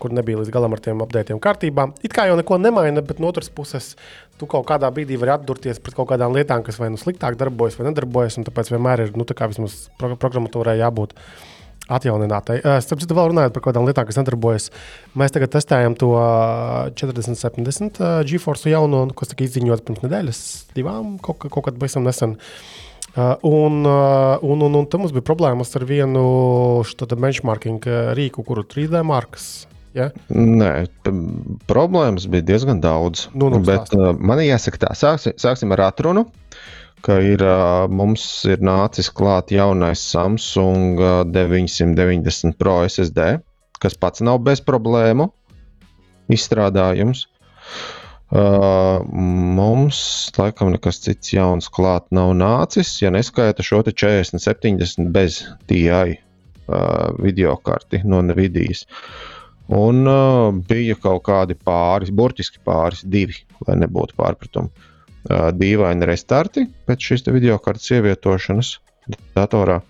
kur 0.00 0.14
nebija 0.16 0.40
līdz 0.40 0.52
galam 0.54 0.72
ar 0.72 0.80
tiem 0.80 1.02
apgādētiem 1.04 1.42
kārtībā. 1.44 1.90
It 2.00 2.16
kā 2.16 2.24
jau 2.30 2.38
neko 2.40 2.56
nemaina, 2.56 3.04
bet 3.04 3.20
no 3.20 3.28
otras 3.28 3.52
puses, 3.52 3.92
tu 4.40 4.48
kaut 4.48 4.64
kādā 4.70 4.88
brīdī 4.96 5.20
vari 5.20 5.34
atdurties 5.34 5.82
pret 5.84 5.98
kaut 5.98 6.08
kādām 6.08 6.32
lietām, 6.38 6.64
kas 6.64 6.80
vai 6.80 6.88
nu 6.88 7.00
sliktāk 7.00 7.36
darbojas, 7.40 7.76
vai 7.76 7.90
nedarbojas. 7.90 8.40
Tāpēc 8.48 8.72
vienmēr 8.72 9.04
ir 9.04 9.14
nu, 9.20 9.28
vismaz 9.28 9.78
pro 10.00 10.14
programmatūrai 10.16 10.78
jābūt 10.80 11.12
atjauninātai. 11.92 12.62
Starp 12.80 13.04
citu, 13.04 13.16
vēl 13.18 13.32
runājot 13.34 13.52
par 13.52 13.60
kaut 13.60 13.74
kādām 13.74 13.88
lietām, 13.90 14.08
kas 14.08 14.22
nedarbojas, 14.22 14.72
mēs 15.20 15.36
tagad 15.36 15.52
testējam 15.52 16.00
to 16.00 16.14
ā, 16.16 16.28
4070 16.96 17.98
uh, 17.98 18.20
GeForce 18.24 18.70
jauno, 18.70 19.08
kas 19.18 19.34
tika 19.34 19.44
izziņots 19.48 19.84
pirms 19.88 20.04
nedēļas, 20.06 20.44
divām, 20.76 21.16
kaut, 21.24 21.42
kaut 21.50 21.66
kad 21.66 21.80
pavisam 21.82 22.06
nesen. 22.06 22.38
Uh, 22.38 22.86
un, 23.16 23.80
uh, 23.86 24.38
un, 24.46 24.62
un, 24.62 24.76
un 24.82 24.86
tam 24.86 25.02
mums 25.04 25.14
bija 25.16 25.26
problēmas 25.26 25.74
ar 25.78 25.86
vienu 25.88 26.22
benchmarking 27.10 27.88
uh, 27.90 28.12
rīku, 28.14 28.44
kuru 28.46 28.62
3D 28.62 29.02
markas 29.06 29.50
Ja? 29.96 30.10
Nē, 30.30 30.86
problēmas 31.70 32.28
bija 32.30 32.46
diezgan 32.52 32.82
daudz. 32.82 33.26
Nu, 33.34 33.48
nu, 33.50 33.58
bet 33.66 33.90
uh, 33.96 34.12
man 34.14 34.42
jāsaka, 34.44 34.84
tā, 34.84 34.92
sāksim, 34.98 35.34
sāksim 35.40 35.74
ar 35.74 35.88
atrunu. 35.88 36.28
Ka 37.02 37.16
ir, 37.24 37.42
uh, 37.42 37.88
mums 37.88 38.22
ir 38.46 38.62
nācis 38.62 39.08
klāt 39.16 39.50
jaunais 39.54 40.02
Samsung 40.12 41.00
uh, 41.00 41.12
990 41.26 42.58
Pro 42.60 42.82
SSD, 42.86 43.32
kas 43.82 43.96
pats 43.98 44.22
nav 44.22 44.42
bez 44.46 44.62
problēmu 44.62 45.30
izstrādājums. 46.30 47.24
Uh, 47.24 47.99
mums, 48.30 49.98
laikam, 50.38 50.70
nekas 50.70 51.00
cits 51.02 51.32
jauns 51.34 51.66
klāt 51.72 52.06
nav 52.14 52.30
nācis, 52.38 52.92
ja 53.02 53.10
neskaita 53.10 53.64
šo 53.66 53.80
te 53.82 53.90
40, 53.90 54.38
70 54.38 55.10
bez 55.14 55.40
TI 55.66 56.20
uh, 56.70 57.10
video 57.18 57.56
karti 57.56 58.00
no 58.04 58.22
Nvidia. 58.22 58.74
Un 59.70 60.06
uh, 60.06 60.50
bija 60.66 60.96
kaut 60.98 61.22
kādi 61.26 61.54
pāris, 61.54 62.10
burtiski 62.10 62.58
pāris, 62.66 63.04
divi, 63.06 63.38
lai 63.66 63.78
nebūtu 63.82 64.16
pārpratumu. 64.18 64.70
Uh, 65.20 65.50
dīvaini 65.52 66.06
restarti 66.08 66.64
pēc 66.88 67.10
šīs 67.10 67.26
video 67.28 67.58
kartes 67.62 67.90
ievietošanas 67.92 68.72
datorā. 69.36 69.80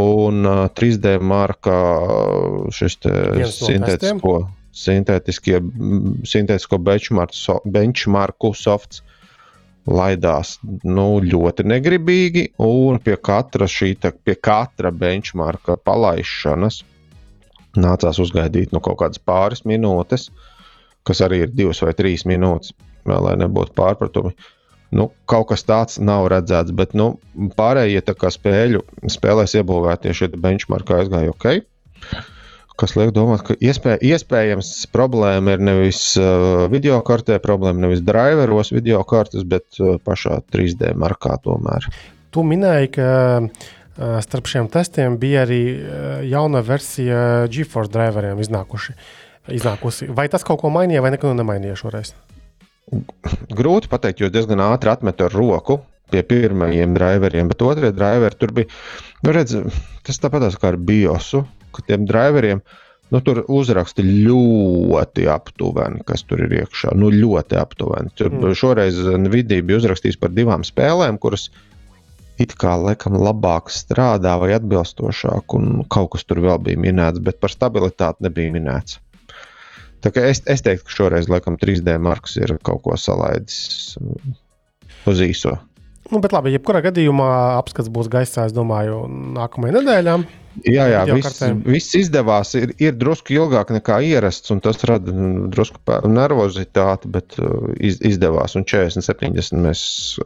Un 0.00 0.46
uh, 0.46 0.64
3D 0.76 1.16
marka 1.22 1.76
uh, 1.76 2.66
šis 2.74 2.98
sintētisko, 3.00 4.34
mm, 4.40 4.59
sintētisko 4.76 6.78
benchmark, 6.78 7.34
so, 7.34 7.58
benchmarku 7.64 8.52
softs 8.54 9.02
laidās 9.90 10.58
nu, 10.84 11.06
ļoti 11.24 11.64
negribīgi, 11.66 12.44
un 12.62 13.00
pie 13.02 13.16
katra 13.16 13.66
šī 13.70 13.94
pie 14.24 14.36
katra 14.36 14.92
benchmarka 14.92 15.78
palaišanas 15.80 16.82
nācās 17.78 18.18
uzgaidīt 18.22 18.72
nu, 18.74 18.80
kaut 18.82 18.98
kādas 19.02 19.20
pāris 19.22 19.62
minūtes, 19.68 20.28
kas 21.06 21.22
arī 21.24 21.44
ir 21.44 21.52
divas 21.54 21.82
vai 21.84 21.94
trīs 21.96 22.26
minūtes, 22.26 22.74
lai 23.06 23.36
nebūtu 23.40 23.76
pārpratumi. 23.78 24.34
Nu, 24.90 25.06
kaut 25.30 25.52
kas 25.52 25.62
tāds 25.62 26.00
nav 26.02 26.26
redzēts, 26.32 26.74
bet 26.74 26.96
nu, 26.98 27.12
pārējie 27.56 28.02
spēļu, 28.34 28.82
spēlēs 29.06 29.54
iebūvētie 29.60 30.14
šie 30.18 30.32
benchmarki 30.34 30.96
aizgāja 30.96 31.30
ok. 31.30 31.60
Kas 32.80 32.94
liek 32.96 33.10
domāt, 33.12 33.42
ka 33.44 33.56
iespēj, 33.60 33.98
iespējams 34.08 34.70
problēma 34.94 35.56
ir 35.56 35.64
nevis 35.64 36.00
uh, 36.16 36.64
video 36.72 37.00
kartē, 37.04 37.36
problēma 37.42 37.84
nevis 37.84 38.00
driveros 38.04 38.72
video 38.72 39.02
kartes, 39.08 39.44
bet 39.44 39.76
uh, 39.82 39.98
pašā 40.00 40.38
3D 40.48 40.94
markā 40.96 41.36
tomēr. 41.44 41.90
Tu 42.32 42.44
minēji, 42.46 42.92
ka 42.96 43.10
uh, 43.42 44.16
starp 44.24 44.48
šiem 44.48 44.70
testiem 44.72 45.18
bija 45.20 45.44
arī 45.44 45.60
jauna 46.30 46.64
versija 46.64 47.44
GeForce 47.52 47.92
driveriem 47.92 48.40
iznākuši. 48.40 48.96
Iznākusi. 49.60 50.08
Vai 50.16 50.30
tas 50.32 50.44
kaut 50.46 50.62
ko 50.62 50.72
mainīja, 50.72 51.02
vai 51.04 51.12
neko 51.12 51.34
nemainīja 51.36 51.76
šoreiz? 51.80 52.14
Grūti 53.54 53.90
pateikt, 53.92 54.24
jo 54.24 54.32
diezgan 54.32 54.62
ātri 54.64 54.92
atmetu 54.92 55.28
ar 55.28 55.36
roku 55.36 55.82
pie 56.12 56.22
pirmajiem 56.26 56.94
driveriem, 56.96 57.48
bet 57.50 57.64
otrie 57.66 57.92
driveri 57.94 58.38
tur 58.38 58.54
bija. 58.56 58.70
Nu, 59.24 59.34
redz, 59.36 59.56
tas 60.06 60.20
tāpat 60.22 60.46
kā 60.60 60.72
ar 60.72 60.78
BIOSu, 60.90 61.44
ka 61.74 61.86
tiem 61.86 62.06
driveriem 62.08 62.62
nu, 63.10 63.18
tur 63.26 63.42
uzraksti 63.50 64.04
ļoti 64.06 65.26
aptuveni, 65.30 66.04
kas 66.06 66.22
tur 66.28 66.44
ir 66.44 66.54
iekšā. 66.62 66.94
Nu, 66.98 67.10
ļoti 67.10 67.58
aptuveni. 67.58 68.12
Tur 68.14 68.30
Mm. 68.30 68.54
šoreiz 68.54 69.00
Nvidia 69.18 69.62
bija 69.66 69.80
uzrakstījis 69.82 70.20
par 70.20 70.30
divām 70.30 70.62
spēlēm, 70.66 71.18
kuras 71.18 71.48
it 72.40 72.54
kā 72.56 72.76
laikam 72.80 73.18
labāk 73.20 73.68
strādā 73.74 74.38
vai 74.40 74.54
atbilstošāk, 74.56 75.54
un 75.58 75.84
kaut 75.92 76.12
kas 76.14 76.24
tur 76.24 76.40
vēl 76.40 76.58
bija 76.62 76.80
minēts, 76.80 77.20
bet 77.20 77.40
par 77.42 77.52
stabilitāti 77.52 78.24
nebija 78.24 78.54
minēts. 78.54 79.00
Es, 80.00 80.40
es 80.48 80.62
teiktu, 80.64 80.86
ka 80.88 80.94
šoreiz 80.94 81.28
laikam 81.28 81.58
3D 81.60 81.98
marks 82.00 82.38
ir 82.40 82.56
kaut 82.64 82.80
ko 82.86 82.96
salaidis 82.96 83.98
uz 85.10 85.20
īso. 85.20 85.58
Nu, 86.10 86.18
bet 86.18 86.34
labi, 86.34 86.50
jebkurā 86.56 86.82
gadījumā 86.88 87.30
apskats 87.60 87.90
būs 87.92 88.10
gaisā, 88.10 88.48
es 88.48 88.54
domāju, 88.54 89.04
nākamajā 89.36 89.76
nedēļā. 89.78 90.14
Jā, 90.66 90.86
jā 90.90 91.02
viss, 91.14 91.42
viss 91.62 91.94
izdevās. 91.94 92.50
Ir, 92.58 92.72
ir 92.82 92.96
drusku 92.98 93.36
ilgāk 93.36 93.70
nekā 93.72 94.00
ierasts, 94.02 94.50
un 94.50 94.58
tas 94.64 94.82
rada 94.88 95.12
mm, 95.14 95.50
drusku 95.54 95.78
nervozitāti, 96.10 97.10
bet 97.14 97.38
uh, 97.38 97.70
iz, 97.78 98.00
izdevās. 98.06 98.56
Un 98.58 98.66
40, 98.68 99.06
70 99.06 99.62
mēs 99.62 99.82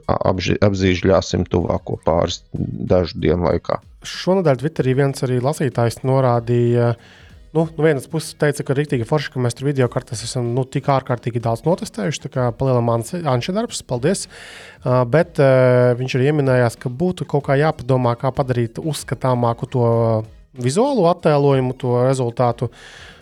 apži, 0.09 0.57
apzīšļāsim 0.65 1.45
tuvāko 1.53 1.99
pāris 2.07 2.41
dažu 2.55 3.21
dienu 3.21 3.51
laikā. 3.51 3.83
Šonadēļ 4.09 4.63
Twitterī 4.63 4.97
viens 4.97 5.25
arī 5.27 5.39
lasītājs 5.45 6.01
norādīja, 6.09 6.95
nu, 7.55 7.65
no 7.77 7.87
vienas 7.87 8.09
puses 8.11 8.35
teica, 8.41 8.67
ka 8.67 8.77
rīktīgi 8.77 9.07
forši, 9.09 9.31
ka 9.35 9.43
mēs 9.45 9.57
tur 9.59 9.69
video 9.71 9.89
kartes 9.93 10.25
esam 10.27 10.51
nu, 10.57 10.67
tik 10.67 10.91
ārkārtīgi 10.91 11.43
daudz 11.45 11.65
notestējuši. 11.67 12.25
Tā 12.27 12.33
kā 12.35 12.51
palielinām 12.59 13.07
Anša 13.33 13.55
darbs, 13.57 13.85
paldies. 13.87 14.27
Uh, 14.27 15.03
bet 15.09 15.41
uh, 15.43 15.95
viņš 15.99 16.19
arī 16.19 16.31
ieminējās, 16.33 16.79
ka 16.83 16.93
būtu 16.93 17.29
kaut 17.31 17.47
kā 17.49 17.59
jāpadomā, 17.61 18.17
kā 18.21 18.35
padarīt 18.35 18.83
uzskatāmāku 18.83 19.71
to 19.71 19.89
vizuālo 20.61 21.09
attēlojumu, 21.15 21.79
to 21.79 21.99
rezultātu. 22.05 22.71
Uh, 22.71 23.13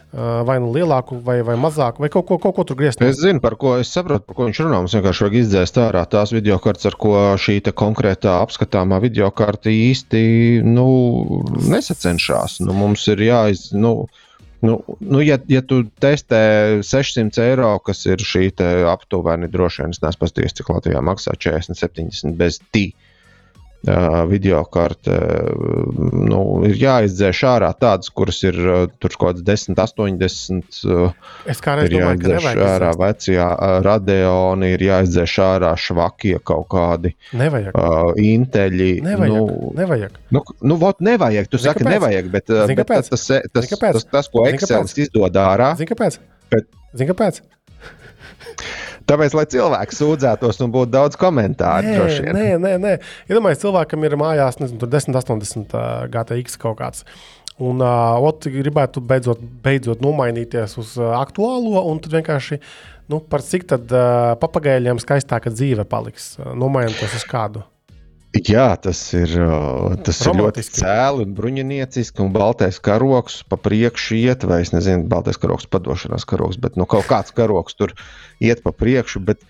vai 0.44 0.58
nu 0.60 0.68
lielāku, 0.74 1.16
vai, 1.24 1.38
vai 1.40 1.54
mazāku, 1.56 2.02
vai 2.04 2.10
kaut 2.12 2.26
ko, 2.28 2.36
kaut 2.40 2.52
ko 2.56 2.64
tur 2.68 2.76
griezt. 2.76 3.00
Es 3.00 3.16
zinu, 3.22 3.40
par 3.40 3.56
ko 3.56 3.78
es 3.80 3.88
saprotu, 3.92 4.26
par 4.28 4.36
ko 4.36 4.48
viņš 4.48 4.60
runā. 4.60 4.80
Mums 4.84 4.96
vienkārši 4.96 5.24
vajag 5.24 5.36
izdzēst 5.40 5.80
ārā 5.80 6.02
tās 6.12 6.34
video 6.36 6.58
kartes, 6.60 6.84
ar 6.90 6.98
ko 7.00 7.14
šī 7.40 7.60
konkrētā 7.72 8.36
apskatāmā 8.42 9.00
video 9.00 9.30
karte 9.32 9.72
īsti 9.72 10.60
nu, 10.66 10.88
nesacenšas. 11.64 12.60
Nu, 12.60 12.76
mums 12.76 13.06
ir 13.08 13.24
jāiz. 13.24 13.70
Nu, 13.72 14.10
Nu, 14.62 14.77
nu, 15.01 15.20
ja, 15.27 15.40
ja 15.51 15.62
tu 15.66 15.81
testē 16.03 16.42
600 16.87 17.42
eiro, 17.42 17.72
kas 17.83 18.05
ir 18.07 18.22
šī 18.22 18.53
aptuveni, 18.87 19.51
droši 19.51 19.83
vien 19.83 19.94
es 19.96 20.03
neesmu 20.05 20.22
paskatījies, 20.22 20.55
cik 20.61 20.70
Latvijā 20.70 21.03
maksā 21.03 21.35
40, 21.35 21.81
70 21.81 22.37
bez 22.38 22.61
tī. 22.70 22.92
Video 24.30 24.60
karte 24.70 25.10
uh, 25.10 26.02
nu, 26.14 26.40
ir 26.68 26.76
jāizdzēš 26.78 27.40
ārā 27.50 27.70
tādas, 27.74 28.12
kuras 28.14 28.38
ir 28.46 28.54
tur 29.02 29.16
kaut 29.18 29.40
kādas 29.42 29.42
10, 29.68 29.74
80. 29.82 30.78
Uh, 30.86 31.16
Es 31.50 31.58
kā 31.64 31.74
reiz 31.80 31.90
ir 31.90 31.96
domāju, 31.98 32.20
ka 32.22 32.30
nevajag. 32.36 32.60
ārā 32.76 32.90
uh, 33.56 33.78
radeoni, 33.82 34.70
ir 34.76 34.84
jāizdzēš 34.86 35.34
ārā 35.48 35.72
švakie 35.74 36.36
kaut 36.46 36.68
kādi 36.70 37.14
Nevajag. 37.34 37.74
uh, 37.74 38.12
inteļi. 38.22 38.92
Nevajag. 39.02 39.34
Nu, 39.34 39.72
nevajag. 39.80 40.20
nu, 40.30 40.44
nu, 40.62 40.76
vot, 40.78 41.00
nevajag. 41.02 41.50
Tu 41.50 41.58
Zini, 41.58 41.72
saki, 41.72 41.82
kāpēc? 41.82 41.96
nevajag, 41.98 42.30
bet, 42.36 42.46
Zini, 42.54 42.76
bet 42.78 42.84
kāpēc? 42.84 43.10
tas, 43.10 43.26
tas, 43.26 43.50
tas, 43.50 43.72
tas, 43.82 44.06
tas, 44.14 44.30
ko 44.30 44.46
Excel 44.46 44.86
izdod 45.06 45.42
ārā, 45.42 45.72
Zini, 45.80 45.90
kāpēc? 45.90 46.20
Bet- 46.54 46.70
Zini, 46.94 47.10
kāpēc? 47.10 47.42
Tāpēc, 49.08 49.36
lai 49.38 49.44
cilvēki 49.52 49.98
sūdzētos 49.98 50.60
un 50.64 50.72
būtu 50.74 50.92
daudz 50.94 51.18
komentāru. 51.20 51.88
Nē, 51.88 51.98
droši 51.98 52.24
vien. 52.26 52.38
nē, 52.38 52.48
nē, 52.62 52.72
nē. 52.82 52.94
Iedomājieties, 53.30 53.62
cilvēkam 53.64 54.08
ir 54.08 54.18
mājās 54.20 54.60
nezinu, 54.62 54.80
tur 54.82 54.92
10, 54.92 55.18
80 55.22 55.76
uh, 55.76 55.86
GTX 56.12 56.58
kaut 56.62 56.78
kāds. 56.80 57.06
Un 57.62 57.82
uh, 57.84 58.16
ot, 58.24 58.48
gribētu 58.48 59.02
beidzot, 59.04 59.42
beidzot 59.64 60.00
nomainīties 60.04 60.78
uz 60.80 60.94
uh, 61.00 61.12
aktuālo, 61.20 61.84
un 61.90 62.00
tad 62.02 62.16
vienkārši 62.16 62.58
nu, 63.12 63.20
par 63.20 63.44
cik 63.44 63.68
tad 63.74 63.92
uh, 63.92 64.32
papagaļiem 64.40 65.00
skaistāka 65.02 65.52
dzīve 65.52 65.86
paliks. 65.88 66.34
Uh, 66.40 66.54
nomainīties 66.58 67.20
uz 67.20 67.28
kādu. 67.28 67.66
Jā, 68.32 68.70
tas 68.80 68.96
ir, 69.12 69.28
uh, 69.44 69.92
tas 70.00 70.22
ir 70.24 70.38
ļoti 70.38 70.62
cēli 70.64 71.26
un 71.26 71.34
bruņinieciski. 71.36 72.22
Un 72.24 72.30
baltais 72.32 72.78
karoks 72.80 73.42
pa 73.44 73.58
priekšu 73.60 74.16
iet, 74.16 74.46
vai 74.48 74.62
es 74.64 74.72
nezinu, 74.72 75.04
baltais 75.10 75.36
karoks, 75.40 75.68
padošanās 75.68 76.24
karoks, 76.28 76.56
bet 76.62 76.78
nu, 76.80 76.86
kaut 76.88 77.04
kāds 77.10 77.34
karoks 77.36 77.76
tur 77.76 77.92
iet 78.40 78.62
pa 78.64 78.72
priekšu. 78.72 79.20
Bet, 79.28 79.44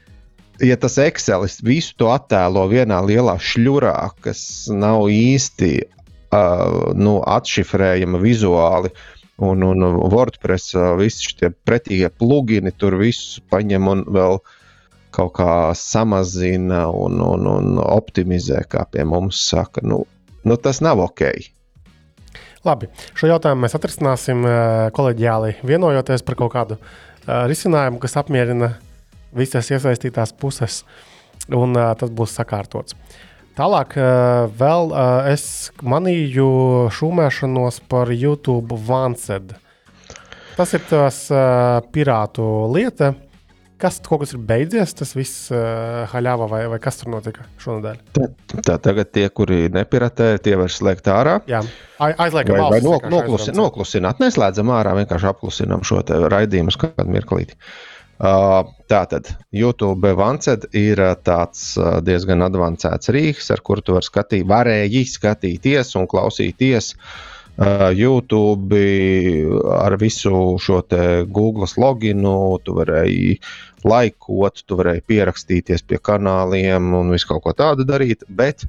ja 0.59 0.75
tas 0.83 0.99
Excelis 0.99 1.61
visu 1.63 1.95
to 2.03 2.11
attēlo 2.11 2.65
vienā 2.73 2.99
lielā 3.07 3.37
šļurā, 3.39 3.95
kas 4.25 4.43
nav 4.75 5.07
īsti 5.15 5.71
uh, 5.79 6.91
nu, 6.99 7.21
atšifrējama 7.23 8.19
vizuāli. 8.25 8.91
Un, 9.43 9.63
un 9.63 9.87
WordPress, 10.11 10.75
uh, 10.75 10.97
visi 10.99 11.31
šie 11.31 11.53
pretīgie 11.67 12.11
plugini 12.11 12.75
tur 12.75 12.99
visu 12.99 13.47
paņem 13.51 13.95
un 13.95 14.05
vēl 14.11 14.43
kaut 15.13 15.35
kā 15.39 15.55
samazina 15.79 16.87
un, 16.91 17.21
un, 17.23 17.49
un 17.49 17.81
optimizē, 17.83 18.63
kā 18.71 18.87
pie 18.91 19.05
mums 19.09 19.41
saka. 19.51 19.85
Nu, 19.85 20.03
nu, 20.45 20.57
tas 20.57 20.83
nav 20.85 21.03
ok. 21.05 21.27
Labi, 22.63 22.87
šo 23.19 23.27
jautājumu 23.27 23.65
mēs 23.65 23.75
atrisināsim 23.75 24.45
uh, 24.47 24.87
kolēģiāli, 24.95 25.57
vienojoties 25.67 26.23
par 26.23 26.39
kaut 26.39 26.53
kādu 26.55 26.79
uh, 26.79 27.43
risinājumu, 27.51 27.99
kas 28.03 28.15
apmierina 28.21 28.77
visas 29.35 29.71
iesaistītās 29.73 30.35
puses, 30.39 30.83
un 31.51 31.75
uh, 31.75 31.91
tas 31.99 32.13
būs 32.15 32.37
sakārtots. 32.39 32.95
Tālāk, 33.59 33.97
uh, 33.99 34.47
vēl 34.61 34.95
uh, 34.95 35.27
es 35.33 35.73
manīju 35.85 36.47
šūmēšanos 36.95 37.83
par 37.91 38.15
YouTube 38.15 38.79
Vansed. 38.87 39.57
Tas 40.55 40.73
ir 40.77 40.87
tas 40.87 41.19
uh, 41.35 41.83
pirātu 41.93 42.47
lieta, 42.73 43.11
kas 43.83 43.99
kaut 44.07 44.23
kas 44.23 44.35
ir 44.37 44.43
beidzies, 44.47 44.95
tas 44.99 45.15
viss 45.17 45.49
uh, 45.53 46.05
haļāvā 46.13 46.49
vai, 46.51 46.61
vai 46.71 46.79
kas 46.83 47.01
tur 47.01 47.11
notika 47.15 47.47
šonadēļ? 47.63 48.03
Tā, 48.17 48.29
tā 48.69 48.77
tagad 48.83 49.11
tie, 49.15 49.27
kuri 49.35 49.67
nepiratē, 49.75 50.35
tie 50.45 50.55
var 50.61 50.71
slēgt 50.73 51.11
ārā. 51.13 51.39
Jā, 51.51 51.63
Ai- 52.03 52.15
aizliekam 52.27 52.57
Vai, 52.59 52.63
vai 52.63 52.69
balsis, 52.69 52.85
no, 52.85 52.93
vienkārši 52.99 53.17
noklusi, 53.17 53.57
noklusināt, 53.59 54.23
neslēdzam 54.23 54.71
ārā, 54.75 54.95
vienkārši 55.03 55.31
apklusinām 55.33 55.83
šo 55.87 56.03
raidījumu 56.33 56.77
kādu 56.85 57.11
mirklīti. 57.11 57.59
Uh, 58.23 58.61
tātad 58.87 59.33
YouTube 59.51 60.13
Vanced 60.15 60.69
ir 60.79 61.01
tāds 61.27 61.73
uh, 61.81 61.97
diezgan 62.07 62.45
avansēts 62.47 63.11
rīks, 63.11 63.51
ar 63.51 63.65
kuru 63.67 63.83
tu 63.83 63.97
vari 63.97 64.07
skatīt, 64.07 64.47
varēji 64.47 65.03
skatīties 65.11 65.97
un 65.99 66.07
klausīties 66.11 66.93
uh, 66.95 67.32
YouTube 67.97 68.79
ar 69.77 69.97
visu 70.01 70.59
šo 70.63 70.81
Google 71.27 71.69
loginu. 71.77 72.59
Tu 72.65 72.75
varēji 72.77 73.39
laikot, 73.87 74.63
tu 74.67 74.79
varēji 74.79 75.05
pierakstīties 75.11 75.85
pie 75.87 75.99
kanāliem 75.99 76.93
un 76.99 77.11
visu 77.15 77.29
kaut 77.31 77.45
ko 77.47 77.55
tādu 77.57 77.87
darīt, 77.89 78.25
bet 78.29 78.67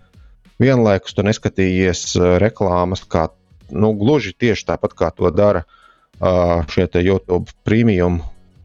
vienlaikus 0.61 1.15
tu 1.15 1.25
neskatījies 1.25 2.03
uh, 2.17 2.35
reklāmas, 2.41 3.03
kā 3.05 3.27
nu, 3.73 3.93
gluži 3.97 4.33
tieši 4.37 4.67
tāpat 4.69 4.95
kā 4.97 5.09
to 5.15 5.29
dara 5.33 5.63
uh, 5.65 6.61
šie 6.69 6.87
YouTube 7.01 7.51
premium 7.65 8.21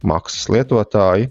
maksas 0.07 0.49
lietotāji. 0.53 1.31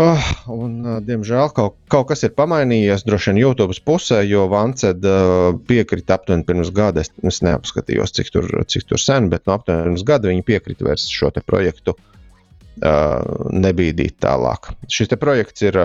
Ah, 0.00 0.24
un, 0.48 0.78
uh, 0.86 1.00
diemžēl 1.04 1.50
kaut, 1.52 1.74
kaut 1.92 2.06
kas 2.08 2.22
ir 2.24 2.30
pamainījies 2.32 3.02
droši 3.04 3.28
vien 3.28 3.40
YouTube 3.42 3.74
pusē, 3.84 4.22
jo 4.24 4.46
Vanced 4.48 5.04
uh, 5.04 5.50
piekrita 5.68 6.16
aptuveni 6.16 6.46
pirms 6.48 6.70
gada. 6.72 7.04
Es, 7.04 7.12
es 7.28 7.42
neapskatījos, 7.44 8.14
cik 8.16 8.30
tur, 8.32 8.48
cik 8.72 8.86
tur 8.88 9.02
sen, 9.02 9.28
bet 9.28 9.44
no 9.44 9.58
aptuveni 9.58 9.90
pirms 9.90 10.06
gada 10.08 10.30
viņi 10.32 10.46
piekrita 10.48 10.88
vairs 10.88 11.04
šo 11.12 11.28
projektu 11.44 11.92
uh, 11.92 13.52
nebīdīt 13.52 14.16
tālāk. 14.24 14.72
Šis 14.88 15.12
projekts 15.20 15.68
ir, 15.68 15.82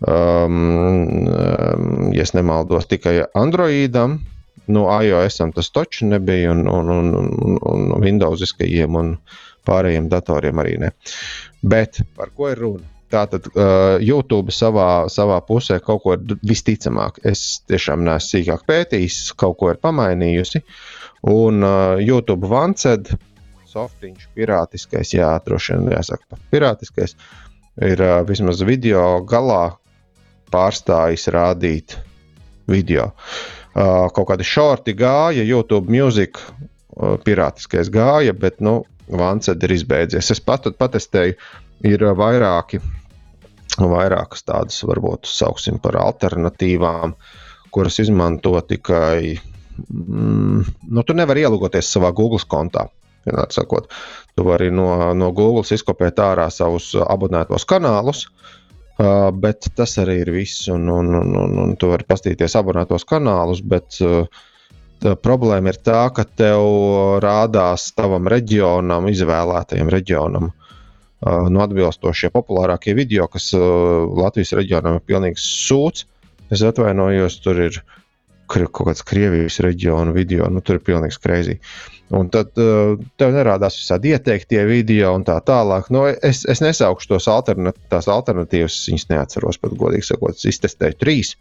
um, 0.00 0.56
um, 1.28 2.08
ja 2.16 2.28
nemaldos, 2.40 2.88
tikai 2.88 3.18
Androidam. 3.36 4.22
No 4.66 4.88
iOS 4.88 5.42
tas 5.54 5.68
taču 5.70 6.08
nebija, 6.08 6.56
un, 6.56 6.64
un, 6.72 6.88
un, 6.90 7.14
un, 7.20 7.60
un 7.68 8.00
Windowsiskajiem 8.00 8.96
un 8.96 9.14
pārējiem 9.68 10.08
datoriem 10.08 10.64
arī 10.64 10.78
ne. 10.80 10.94
Bet 11.62 12.00
par 12.16 12.32
ko 12.32 12.48
ir 12.48 12.64
runa? 12.64 12.95
Tātad 13.12 13.46
uh, 13.52 13.96
YouTube 14.02 14.50
savā, 14.54 15.06
savā 15.12 15.38
pusē 15.46 15.78
kaut 15.84 16.02
ko 16.02 16.16
ir 16.16 16.36
visticamāk. 16.42 17.20
Es 17.28 17.62
tiešām 17.70 18.02
neesmu 18.06 18.32
sīkāk 18.32 18.64
pētījis, 18.66 19.20
kaut 19.38 19.60
ko 19.60 19.70
ir 19.70 19.78
pamainījusi. 19.82 20.64
Un 21.30 21.62
uh, 21.62 22.02
YouTube 22.02 22.50
Vanced, 22.50 23.12
softiņš, 23.70 24.28
pirātiskais, 24.34 25.14
jā, 25.14 25.30
droši 25.46 25.76
vien 25.76 25.92
jāsaka, 25.94 26.26
pat 26.32 26.42
pirātiskais, 26.50 27.14
ir 27.86 28.02
uh, 28.02 28.18
vismaz 28.26 28.64
video 28.66 29.04
galā 29.28 29.76
pārstājis 30.50 31.28
rādīt 31.34 31.96
video. 32.70 33.12
Uh, 33.76 34.08
kaut 34.16 34.32
kādi 34.32 34.46
šorti 34.46 34.96
gāja, 34.98 35.46
YouTube 35.46 35.92
mūzika, 35.92 36.42
uh, 36.42 37.14
pirātiskais 37.22 37.92
gāja, 37.92 38.34
bet 38.34 38.58
nu, 38.64 38.80
Vanced 39.06 39.62
ir 39.62 39.70
izbeidzies. 39.70 40.32
Es 40.34 40.40
pat 40.42 40.64
patestēju, 40.80 41.36
ir 41.84 42.04
uh, 42.04 42.14
vairāki, 42.16 42.80
vairākas 43.76 44.46
tādas, 44.46 44.78
varbūt 44.86 45.28
sauksim 45.28 45.80
par 45.82 45.98
alternatīvām, 46.00 47.16
kuras 47.74 48.00
izmanto 48.00 48.54
tikai. 48.68 49.36
Mm, 49.92 50.62
nu, 50.88 51.04
tu 51.04 51.16
nevari 51.16 51.44
ielogoties 51.44 51.90
savā 51.92 52.12
Google 52.16 52.40
kontā. 52.48 52.88
Sakot, 53.26 53.90
tu 54.38 54.44
vari 54.46 54.68
no, 54.70 55.12
no 55.18 55.32
Google 55.34 55.66
izkopēt 55.74 56.20
ārā 56.22 56.46
savus 56.54 56.92
abonētos 56.94 57.66
kanālus, 57.66 58.28
uh, 59.00 59.32
bet 59.34 59.66
tas 59.74 59.98
arī 59.98 60.20
ir 60.22 60.30
viss. 60.36 60.68
Un, 60.72 60.86
un, 60.88 61.10
un, 61.20 61.32
un, 61.42 61.56
un 61.64 61.74
tu 61.76 61.90
vari 61.90 62.06
paskatīties 62.06 62.54
abonētos 62.60 63.08
kanālus, 63.10 63.64
bet 63.66 63.98
uh, 64.06 64.30
Tā 65.02 65.12
problēma 65.20 65.72
ir 65.72 65.78
tā, 65.84 66.06
ka 66.16 66.24
tev 66.24 66.62
rādās 67.20 67.90
tavam 67.96 68.28
reģionam, 68.32 69.10
izvēlētajam 69.12 69.90
reģionam, 69.92 70.48
no 71.24 71.62
atbilstošie 71.64 72.30
populārākie 72.34 72.94
video, 72.96 73.28
kas 73.32 73.52
Latvijas 73.54 74.54
reģionam 74.58 74.98
ir 74.98 75.06
pilnīgs 75.06 75.44
sūds. 75.66 76.06
Es 76.52 76.62
atvainojos, 76.62 77.40
tur 77.42 77.60
ir 77.64 77.78
kaut 78.46 78.84
kāds 78.86 79.02
Krievijas 79.02 79.58
reģiona 79.64 80.12
video, 80.14 80.46
nu 80.52 80.62
tur 80.62 80.78
ir 80.78 80.84
pilnīgs 80.86 81.18
kreizī. 81.18 81.56
Un 82.14 82.28
tad 82.30 82.52
tev 82.54 83.32
nerādās 83.34 83.80
visādi 83.80 84.12
ieteiktie 84.14 84.60
video 84.68 85.10
un 85.16 85.24
tā 85.26 85.40
tālāk. 85.42 85.88
Nu, 85.90 86.04
es, 86.06 86.44
es 86.46 86.62
nesaukšu 86.62 87.10
tos 87.16 87.26
alternat, 87.32 87.80
tās 87.90 88.06
alternatīvas, 88.12 88.76
viņas 88.92 89.08
neatceros 89.10 89.58
pat 89.58 89.74
godīgi 89.80 90.06
sakot, 90.12 90.38
es 90.38 90.46
iztestēju 90.52 91.00
trīs. 91.00 91.34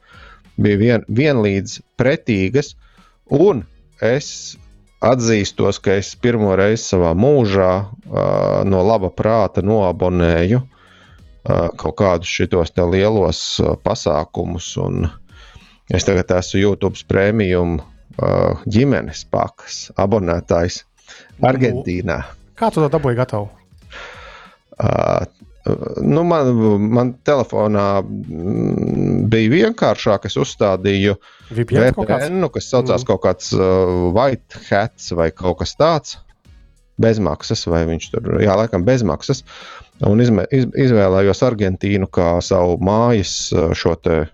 Bija 0.58 0.80
vien, 0.82 1.06
vienlīdz 1.12 1.78
pretīgas, 2.00 2.74
Un 3.30 3.64
es 4.02 4.58
atzīstos, 5.06 5.80
ka 5.84 5.98
es 6.00 6.14
pirmo 6.20 6.54
reizi 6.58 6.84
savā 6.92 7.14
mūžā 7.18 7.72
uh, 7.82 8.64
no 8.68 8.82
laba 8.86 9.12
prāta 9.14 9.64
noabonēju 9.66 10.62
uh, 10.62 11.68
kaut 11.78 11.98
kādus 12.02 12.32
šitos 12.32 12.74
lielos 12.78 13.42
uh, 13.62 13.76
pasākumus. 13.78 14.72
Un 14.82 15.08
es 15.94 16.08
tagad 16.08 16.34
esmu 16.40 16.64
YouTube 16.64 17.06
prēmijum 17.10 17.78
uh, 17.80 18.66
ģimenes 18.66 19.26
pakas 19.32 19.90
abonētājs 19.98 20.84
Argentīnā. 21.46 22.22
Kā 22.56 22.72
tu 22.72 22.82
to 22.82 22.90
dabūji 22.92 23.20
gatavu? 23.20 23.50
Uh, 24.76 25.26
Nu, 26.06 26.22
man, 26.28 26.52
man 26.94 27.14
telefonā 27.26 27.86
mm, 28.04 29.24
bija 29.34 29.54
vienkāršāk. 29.54 30.28
Es 30.30 30.38
uzstādīju 30.38 31.16
VPN 31.50 32.38
nu, 32.38 32.52
kas 32.54 32.70
saucās 32.70 33.02
Mhm. 33.02 33.08
kaut 33.10 33.24
kāds 33.24 33.50
uh, 33.58 34.12
White 34.14 34.62
Hats 34.70 35.10
vai 35.18 35.32
kaut 35.34 35.64
kas 35.64 35.74
tāds. 35.80 36.20
Bezmaksas, 37.02 37.66
vai 37.68 37.82
viņš 37.90 38.06
tur, 38.14 38.38
jā, 38.40 38.54
laikam 38.56 38.86
bezmaksas. 38.88 39.42
Un 40.06 40.22
izmē, 40.24 40.46
iz, 40.54 40.68
izvēlējos 40.86 41.42
Argentīnu 41.44 42.08
kā 42.08 42.38
savu 42.46 42.78
mājas 42.80 43.34
uh, 43.52 43.74
šo 43.76 43.96
te. 44.00 44.28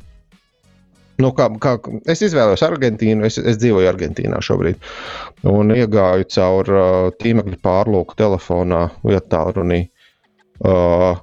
Nu, 1.21 1.31
kā, 1.37 1.47
kā, 1.61 1.77
es 2.09 2.21
izvēlējos 2.27 2.65
Argentīnu, 2.65 3.25
es, 3.25 3.37
es 3.37 3.57
dzīvoju 3.61 3.89
Argentīnā 3.89 4.43
šobrīd. 4.43 4.83
Un 5.47 5.73
iegāju 5.73 6.27
caur 6.35 6.75
uh, 6.75 7.09
tīmekļa 7.23 7.57
pārlūku 7.63 8.19
telefonā, 8.19 8.89
vietā 9.07 9.45
runī. 9.55 9.85
Uh, 10.61 11.17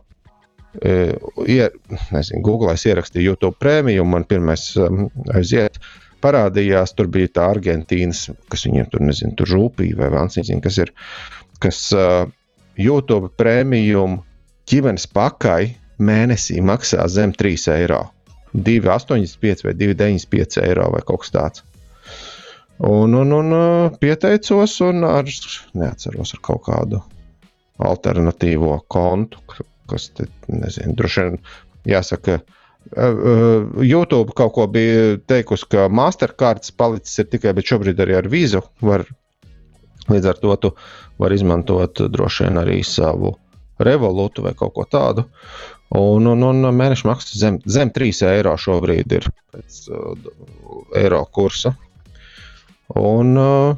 e, 0.83 1.15
ie, 1.47 1.69
nezinu, 2.11 2.43
Google 2.43 2.75
es 2.75 2.85
ierakstīju 2.89 3.33
YouTube 3.33 3.59
prēmiju, 3.63 4.03
un 4.03 4.13
man 4.17 4.27
pirmais 4.29 4.71
um, 4.83 5.07
aiziet. 5.35 5.79
Parādījās, 6.25 6.97
tur 6.99 7.07
bija 7.15 7.31
tā 7.37 7.45
Argentīnas, 7.53 8.25
kas 8.51 8.67
viņiem 8.67 8.89
tur 8.91 9.05
nezinu, 9.07 9.37
tur 9.39 9.53
rūpīgi 9.55 9.95
vai 10.01 10.09
vāns, 10.11 10.41
nezinu, 10.41 10.63
kas 10.65 10.81
ir. 10.83 10.91
Kas 11.63 11.79
uh, 11.95 12.27
YouTube 12.79 13.31
prēmiju 13.39 14.05
ģimenes 14.71 15.07
pakai 15.15 15.77
mēnesī 16.03 16.59
maksā 16.63 17.07
zem 17.11 17.35
3 17.35 17.69
eiro. 17.77 18.03
2,85 18.55 19.67
vai 19.67 19.75
2,95 19.79 20.63
eiro 20.65 20.89
vai 20.95 21.05
kaut 21.07 21.23
kas 21.23 21.35
tāds. 21.35 21.65
Un, 22.79 23.15
un, 23.19 23.35
un 23.35 23.55
uh, 23.55 23.95
pieteicos, 24.03 24.79
un 24.87 25.07
ar, 25.07 25.31
neatceros 25.79 26.35
ar 26.35 26.43
kaut 26.51 26.67
kādu 26.67 27.03
alternatīvo 27.79 28.79
kontu, 28.91 29.43
kas 29.89 30.09
te, 30.17 30.29
nezinu, 30.51 30.95
droši 30.99 31.27
vien 31.27 31.39
jāsaka. 31.89 32.41
uh, 32.97 33.03
uh, 33.03 33.83
YouTube 33.85 34.35
kaut 34.37 34.55
ko 34.57 34.67
bija 34.67 35.19
teikusi, 35.29 35.69
ka 35.71 35.89
Mastercards 35.89 36.73
palicis 36.73 37.29
tikai, 37.31 37.55
bet 37.57 37.71
šobrīd 37.71 38.01
arī 38.01 38.19
ar 38.19 38.31
vīzu 38.31 38.63
var. 38.81 39.07
Līdz 40.09 40.27
ar 40.31 40.39
to 40.41 40.55
tu 40.57 40.71
vari 41.21 41.37
izmantot 41.37 42.01
droši 42.09 42.47
vien 42.47 42.57
arī 42.57 42.79
savu 42.87 43.35
revolūtu 43.79 44.45
vai 44.47 44.55
kaut 44.57 44.73
ko 44.75 44.87
tādu. 44.89 45.27
Un, 45.95 46.27
un, 46.29 46.45
un 46.45 46.69
mēneša 46.77 47.09
maksa 47.09 47.37
zem, 47.41 47.59
zem 47.65 47.93
3 47.95 48.25
eiro 48.29 48.55
šobrīd 48.61 49.13
ir 49.19 49.29
pēc 49.53 49.77
uh, 49.93 50.33
eiro 50.97 51.23
kursa. 51.33 51.75
Un 52.97 53.37
uh, 53.37 53.77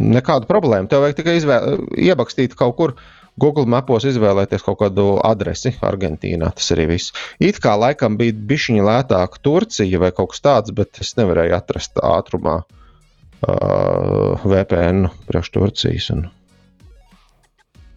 nekāda 0.00 0.48
problēma. 0.48 0.88
Tev 0.88 1.04
vajag 1.04 1.18
tikai 1.20 1.36
izvēle, 1.40 1.76
iebakstīt 2.00 2.56
kaut 2.56 2.76
kur 2.78 2.94
Google 3.40 3.66
mapos, 3.68 4.06
izvēlēties 4.08 4.64
kaut 4.64 4.78
kādu 4.80 5.18
adresi 5.24 5.74
Argentīnā. 5.84 6.48
Tas 6.56 6.70
arī 6.72 6.86
viss. 6.94 7.12
It 7.42 7.60
kā 7.62 7.74
laikam 7.76 8.16
bija 8.20 8.32
bišķiņa 8.32 8.86
lētāka 8.86 9.42
Turcija 9.44 10.00
vai 10.00 10.12
kaut 10.16 10.32
kas 10.32 10.44
tāds, 10.44 10.72
bet 10.76 11.02
es 11.04 11.12
nevarēju 11.18 11.56
atrast 11.58 12.00
ātrumā 12.00 12.62
uh, 12.62 14.46
VPN 14.46 15.10
priekš 15.28 15.52
Turcijas. 15.58 16.10
Un, 16.16 16.26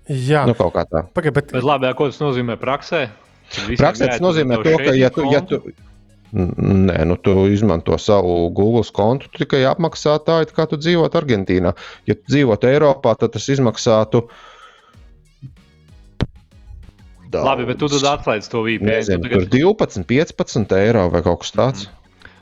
Jā, 0.09 0.43
nu, 0.49 0.55
kaut 0.57 0.73
kā 0.73 0.87
tā. 0.89 1.05
Pagaid, 1.13 1.35
bet 1.35 1.51
Bet 1.53 1.65
labi, 1.65 1.91
ko 1.95 2.09
tas 2.09 2.17
nozīmē 2.21 2.57
praksē? 2.59 3.05
Praksē 3.77 4.09
tas 4.09 4.23
nozīmē 4.23 4.57
to 4.65 4.75
ka, 4.81 4.95
ja 4.97 5.11
tu, 5.13 5.25
ja 5.29 5.41
tu, 5.45 5.61
Nē, 6.29 6.97
nu 7.09 7.15
tu 7.17 7.33
izmanto 7.49 7.95
savu 7.97 8.51
Google 8.53 8.85
kontu 8.93 9.31
tu 9.31 9.41
tikai 9.41 9.63
apmaksā 9.65 10.19
tā, 10.21 10.43
it 10.45 10.51
kā 10.53 10.67
tu 10.69 10.77
dzīvotu 10.77 11.17
Argentīnā. 11.17 11.73
Ja 12.05 12.15
tu 12.17 12.29
dzīvotu 12.29 12.69
Eiropā, 12.69 13.15
tad 13.17 13.33
tas 13.33 13.47
izmaksātu 13.49 14.27
daudz. 17.29 17.45
Labi, 17.47 17.67
bet 17.69 17.79
tu 17.81 17.89
tad 17.91 18.07
atslēdz 18.15 18.49
to 18.51 18.63
VPN. 18.65 18.89
Nezinu, 18.89 19.21
tu 19.23 19.29
tagad, 19.29 19.47
tur 19.47 19.77
12, 19.77 20.05
15 20.09 20.75
eiro 20.79 21.07
vai 21.13 21.21
kaut 21.25 21.43
kas 21.43 21.55
tāds. 21.55 21.85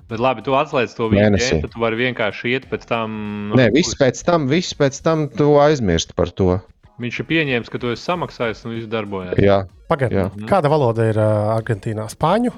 bet 0.08 0.24
labi, 0.24 0.44
tu 0.46 0.56
atslēdz 0.58 0.96
to. 0.98 1.10
VPN, 1.12 1.62
tad 1.66 1.74
tu 1.76 1.84
vari 1.84 2.00
vienkārši 2.00 2.56
iet 2.56 2.70
pēc 2.72 2.88
tam. 2.90 3.18
no 3.52 3.60
Nē, 3.60 3.70
viss 3.76 3.98
pēc 4.00 4.24
tam, 4.28 4.48
viss 4.52 4.78
pēc 4.78 5.02
tam 5.04 5.28
tu 5.34 5.56
aizmirsti 5.64 6.16
par 6.18 6.32
to. 6.32 6.60
Viņš 6.98 7.20
ir 7.22 7.28
pieņēmis, 7.30 7.70
ka 7.70 7.78
tu 7.78 7.92
esi 7.94 8.08
samaksājis 8.08 8.64
un 8.66 8.74
viss 8.74 8.90
darbojas. 8.90 9.38
Jā, 9.38 9.66
Pagaidiet, 9.88 10.34
Jā. 10.42 10.48
kāda 10.50 10.72
valoda 10.72 11.06
ir 11.06 11.20
uh, 11.22 11.52
Argentīnā? 11.54 12.08
Spāņu, 12.10 12.50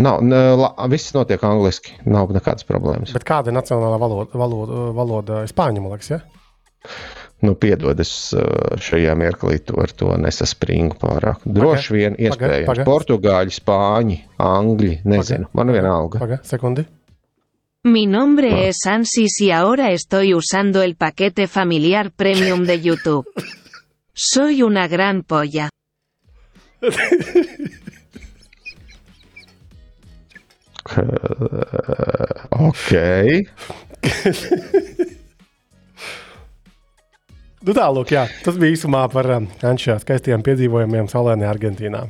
nav, 0.00 0.22
ne, 0.24 0.38
la, 0.56 0.70
viss 0.88 1.12
notiek 1.12 1.42
angliski. 1.44 1.98
Nav 2.08 2.32
nekādas 2.32 2.64
problēmas. 2.64 3.12
bet 3.12 3.26
kāda 3.28 3.52
ir 3.52 3.58
nacionālā 3.58 3.98
valoda? 4.00 4.40
Valoda, 4.40 4.80
valoda 4.96 5.42
spāņu, 5.50 5.84
man 5.84 5.94
liekas, 5.94 6.14
ja? 6.14 6.22
Nu, 7.40 7.54
piedod, 7.56 7.98
es 8.02 8.34
uh, 8.36 8.42
šajā 8.76 9.14
mirklī 9.16 9.58
to 9.64 9.78
ar 9.80 9.92
to 9.96 10.12
nesaspringu 10.20 10.98
pārāk. 11.00 11.40
Droši 11.44 11.94
vien 11.96 12.16
iespējams. 12.20 12.66
paga. 12.68 12.84
Portugāļi, 12.84 13.54
spāņi, 13.56 14.18
angļi, 14.44 15.00
nezinu. 15.08 15.48
Man 15.56 15.72
vienalga. 15.72 16.20
Pagaid, 16.20 16.44
sekundi. 16.48 16.84
Mi 17.88 18.04
nombre 18.04 18.68
es 18.68 18.84
Ansis 18.86 19.40
y 19.40 19.50
ahora 19.52 19.90
estoy 19.90 20.34
usando 20.34 20.82
el 20.82 20.96
paquete 20.96 21.46
familiar 21.48 22.10
premium 22.10 22.66
de 22.66 22.78
YouTube. 22.78 23.24
Soy 24.12 24.62
una 24.62 24.86
gran 24.86 25.22
polla. 25.22 25.70
Ok. 32.50 32.92
Nu, 37.60 37.74
tālāk, 37.76 38.08
jā, 38.14 38.24
tas 38.40 38.56
bija 38.56 38.72
īsumā 38.72 39.02
par 39.12 39.26
um, 39.34 39.46
Anšā 39.68 39.98
skaistiem 40.00 40.40
piedzīvojumiem 40.46 41.10
Salēnē, 41.12 41.44
Argentīnā. 41.50 42.06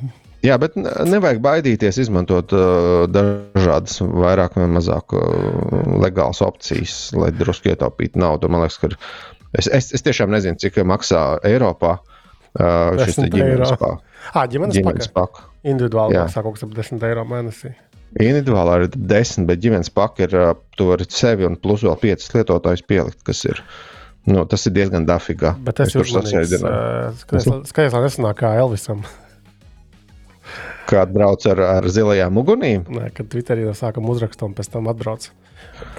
Jā, 0.47 0.55
bet 0.63 0.77
ne- 0.79 0.93
nevajag 1.11 1.41
baidīties 1.43 1.99
izmantot 2.05 2.55
uh, 2.55 3.09
dažādas, 3.11 3.99
vairāk 4.01 4.55
vai 4.61 4.69
mazāk 4.71 5.17
uh, 5.19 5.99
legālas 6.01 6.41
opcijas, 6.47 6.95
lai 7.19 7.33
drusku 7.35 7.73
ietaupītu 7.75 8.23
naudu. 8.23 8.49
Man 8.53 8.63
liekas, 8.63 8.79
ka 8.79 8.93
es, 9.59 9.67
es, 9.67 9.91
es 9.99 10.07
tiešām 10.07 10.31
nezinu, 10.33 10.57
cik 10.63 10.79
maksā 10.87 11.25
Eiropā 11.51 11.97
uh, 11.99 12.97
šis 13.03 13.19
te 13.19 13.27
10 13.27 13.35
ģimenes 13.35 13.75
paka. 13.75 13.93
Ah, 14.31 14.47
ģimenes 14.47 14.79
Ģimenes 14.79 15.13
paka. 15.19 15.49
Individuāli 15.67 16.15
Jā. 16.15 16.29
maksā 16.29 16.47
kaut 16.47 16.61
kas 16.61 16.69
ap 16.71 16.79
10 16.79 17.09
eiro 17.11 17.27
mēnesī. 17.29 17.75
Individuāli 18.23 18.85
ir 18.87 18.93
10, 18.95 19.51
bet 19.51 19.67
ģimenes 19.67 19.91
paka 19.99 20.29
ir, 20.31 20.39
uh, 20.39 20.55
tu 20.79 20.93
vari 20.95 21.11
sevi 21.11 21.51
un 21.51 21.59
plus 21.59 21.83
vēl 21.83 21.99
5 22.07 22.31
lietotājus 22.39 22.87
pielikt, 22.87 23.25
kas 23.27 23.43
ir. 23.51 23.61
Nu, 24.31 24.45
tas 24.47 24.63
ir 24.69 24.75
diezgan 24.77 25.07
dafīgā. 25.09 25.55
Bet 25.67 25.81
es 25.83 25.93
tur 25.95 26.05
esmu 26.05 26.21
uzmanīgs. 26.23 26.53
sasēdināju. 26.55 27.65
Skaidrs, 27.71 27.97
lai 27.97 28.03
nesanāk 28.07 28.39
kā 28.41 28.53
Elvisam. 28.61 29.03
Kāda 30.91 31.13
brauc 31.15 31.45
ar, 31.51 31.61
ar 31.79 31.87
zilajām 31.91 32.39
ugunīm? 32.41 32.87
Nē, 32.91 33.11
kad 33.15 33.29
Twitterī 33.31 33.67
sākam 33.79 34.09
uzrakstīt, 34.11 34.43
un 34.49 34.55
pēc 34.59 34.71
tam 34.73 34.89
atbrauc. 34.91 35.29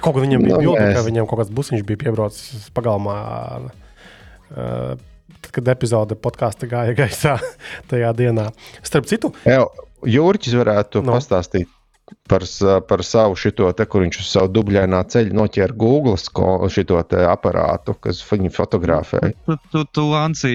Kaut 0.03 0.15
kā 0.17 0.23
viņam 0.23 0.43
bija 0.43 0.57
Nu, 0.57 0.73
bilde, 0.73 0.87
ka 0.97 1.03
viņam 1.05 1.27
kaut 1.29 1.41
kāds 1.43 1.53
busiņš 1.55 1.85
bija 1.87 2.01
piebraucis 2.05 2.65
pagalmā. 2.75 3.15
Uh, 4.51 4.97
tad, 5.39 5.51
kad 5.55 5.69
epizode 5.71 6.17
podkāstā 6.19 6.67
gāja 6.71 6.95
gaisā 6.97 7.37
tajā 7.91 8.11
dienā. 8.19 8.49
Starp 8.83 9.07
citu, 9.07 9.31
Jā, 9.47 9.61
Jurķis 10.11 10.57
varētu 10.59 10.99
Nu. 11.03 11.11
no. 11.11 11.15
pastāstīt 11.19 11.69
par, 12.31 12.45
par 12.87 13.03
savu 13.03 13.35
šito 13.35 13.67
te, 13.75 13.85
kur 13.89 14.05
viņš 14.05 14.19
uz 14.21 14.29
savu 14.31 14.51
dubļainā 14.55 15.01
ceļa 15.11 15.35
noķēra 15.35 15.75
Google 15.77 16.15
šito 16.71 16.99
te 17.11 17.25
aparātu, 17.27 17.95
kas 17.99 18.21
viņu 18.27 18.51
fotografēja. 18.55 19.33
Tu, 19.47 19.57
tu, 19.73 19.83
tu 19.91 20.05
Lanci, 20.11 20.51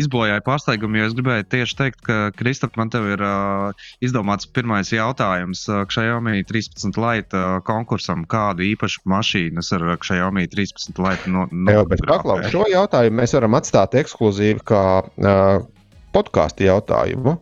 izbojāji 0.00 0.42
pārsteigumu, 0.46 0.98
jo 0.98 1.08
es 1.08 1.16
gribēju 1.18 1.46
tieši 1.54 1.78
teikt, 1.78 2.00
ka 2.06 2.18
Kristap, 2.38 2.74
man 2.80 2.90
te 2.92 3.02
ir 3.14 3.22
uh, 3.22 3.86
izdomāts 4.04 4.48
pirmais 4.50 4.90
jautājums 4.94 5.64
uh, 5.70 5.84
Xiaomi 5.92 6.42
13 6.48 6.98
Lite 6.98 7.38
uh, 7.38 7.60
konkursam. 7.66 8.26
Kādu 8.32 8.66
īpašu 8.66 9.04
mašīnas 9.10 9.72
ar 9.78 9.86
Xiaomi 10.02 10.48
13 10.50 10.98
Lite 11.02 11.30
no, 11.30 11.46
no 11.52 11.78
Jā, 11.78 11.86
bet 11.88 12.02
paklaus, 12.08 12.50
šo 12.52 12.66
jautājumu 12.70 13.22
mēs 13.22 13.36
varam 13.38 13.58
atstāt 13.60 13.94
ekskluzīvi 14.02 14.66
kā 14.66 14.84
uh, 15.06 15.62
podkāstu 16.16 16.66
jautājumu. 16.66 17.38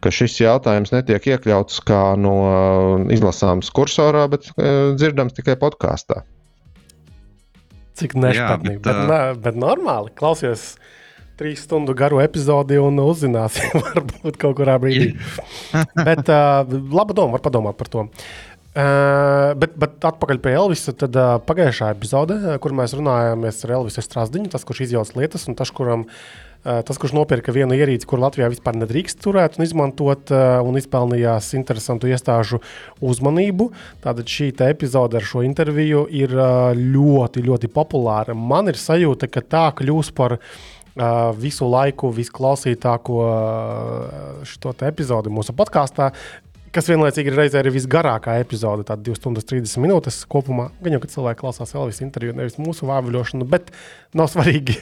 Ka 0.00 0.12
šis 0.14 0.38
jautājums 0.40 0.94
netiek 0.94 1.26
iekļauts 1.34 1.82
kā 1.84 2.00
no 2.16 2.36
uh, 2.46 3.02
izlasāms 3.12 3.68
kursorā, 3.76 4.24
bet 4.32 4.48
uh, 4.54 4.94
dzirdams 4.96 5.36
tikai 5.36 5.58
podkāstā. 5.60 6.22
cik 8.00 8.16
nešpatnīgi. 8.16 8.80
bet, 8.80 8.86
Bet, 8.86 9.02
bet, 9.10 9.36
uh... 9.36 9.42
bet 9.44 9.60
normāli, 9.60 10.12
klausies 10.16 10.74
trīs 11.40 11.64
stundu 11.64 11.94
garu 11.96 12.20
epizodi 12.20 12.76
un 12.80 13.00
uzzināsim, 13.00 13.72
varbūt 13.88 14.40
kaut 14.40 14.58
kurā 14.58 14.76
brīdī. 14.80 15.14
bet 15.96 16.28
uh, 16.28 16.64
laba 16.92 17.16
doma, 17.16 17.36
var 17.36 17.44
padomāt 17.44 17.80
par 17.80 17.92
to. 17.92 18.08
Uh, 18.70 19.50
bet, 19.58 19.72
bet 19.80 20.04
atpakaļ 20.06 20.38
pie 20.44 20.52
Elvisa. 20.54 20.94
Tad 20.96 21.16
uh, 21.18 21.38
pagājušā 21.42 21.90
epizode, 21.96 22.36
uh, 22.40 22.58
kur 22.62 22.76
mēs 22.76 22.94
runājām 22.96 23.48
ar 23.48 23.72
Elvisu 23.80 24.04
Strasdiņu, 24.04 24.52
tas, 24.52 24.64
kurš 24.68 24.84
izjauc 24.86 25.10
lietas, 25.16 25.48
un 25.50 25.58
tas, 25.58 25.72
kuram, 25.74 26.06
uh, 26.06 26.49
tas, 26.64 26.98
kurš 27.00 27.14
nopirka 27.16 27.54
vienu 27.56 27.76
ierīci, 27.76 28.06
kur 28.08 28.20
Latvijā 28.20 28.50
vispār 28.52 28.76
nedrīkst 28.82 29.22
turēt 29.24 29.56
un 29.58 29.64
izmantot, 29.64 30.32
uh, 30.34 30.58
un 30.66 30.76
izpelnījās 30.80 31.52
interesantu 31.56 32.10
iestāžu 32.10 32.60
uzmanību. 33.00 33.70
Tātad 34.04 34.28
šī 34.28 34.50
epizode 34.68 35.20
ar 35.20 35.24
šo 35.24 35.44
interviju 35.46 36.04
ir 36.12 36.34
uh, 36.36 36.74
ļoti, 36.76 37.46
ļoti 37.48 37.72
populāra. 37.72 38.36
Man 38.36 38.68
ir 38.72 38.80
sajūta, 38.80 39.30
ka 39.32 39.44
tā 39.44 39.64
kļūs 39.80 40.12
par 40.16 40.40
visu 41.38 41.68
laiku 41.70 42.10
visklausītāko 42.12 43.18
šo 44.44 44.72
epizodi 44.84 45.30
mūsu 45.32 45.54
podkāstā. 45.56 46.10
Kas 46.70 46.86
vienlaicīgi 46.86 47.32
ir 47.32 47.34
reizē 47.34 47.58
arī 47.64 47.72
visgarākā 47.74 48.36
epizode, 48.38 48.84
tāda 48.86 49.02
2 49.08 49.18
stundas 49.18 49.46
30 49.50 49.82
minūtes 49.82 50.20
kopumā. 50.30 50.68
Gan 50.84 50.94
jau, 50.94 51.00
kad 51.02 51.10
cilvēki 51.10 51.40
klausās 51.40 51.74
Elvis 51.74 51.98
interviju, 52.04 52.36
nevis 52.38 52.60
mūsu 52.62 52.86
vāvuļošanu, 52.86 53.48
bet 53.50 53.72
nav 54.14 54.28
svarīgi. 54.30 54.76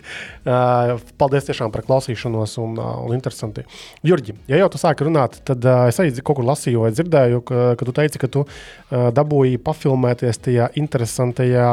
Uh, 0.45 0.99
paldies 1.21 1.49
tiešām 1.49 1.73
par 1.73 1.87
klausīšanos 1.89 2.59
un, 2.61 2.77
uh, 2.77 2.99
un 3.07 3.17
interesanti. 3.17 3.65
Jurģi, 4.05 4.37
ja 4.53 4.61
jau 4.61 4.69
tu 4.75 4.83
sāki 4.83 5.09
runāt, 5.09 5.41
tad 5.49 5.65
uh, 5.65 5.87
es 5.89 5.97
arī 6.05 6.13
kaut 6.21 6.43
kur 6.43 6.49
lasīju, 6.51 6.85
vai 6.85 6.93
dzirdēju, 6.93 7.41
ka, 7.49 7.65
ka 7.81 7.89
tu 7.89 7.97
teici, 7.97 8.21
ka 8.21 8.29
tu 8.37 8.45
dabūji 8.93 9.57
pafilmēties 9.65 10.45
tajā 10.45 10.69
interesantajā 10.85 11.73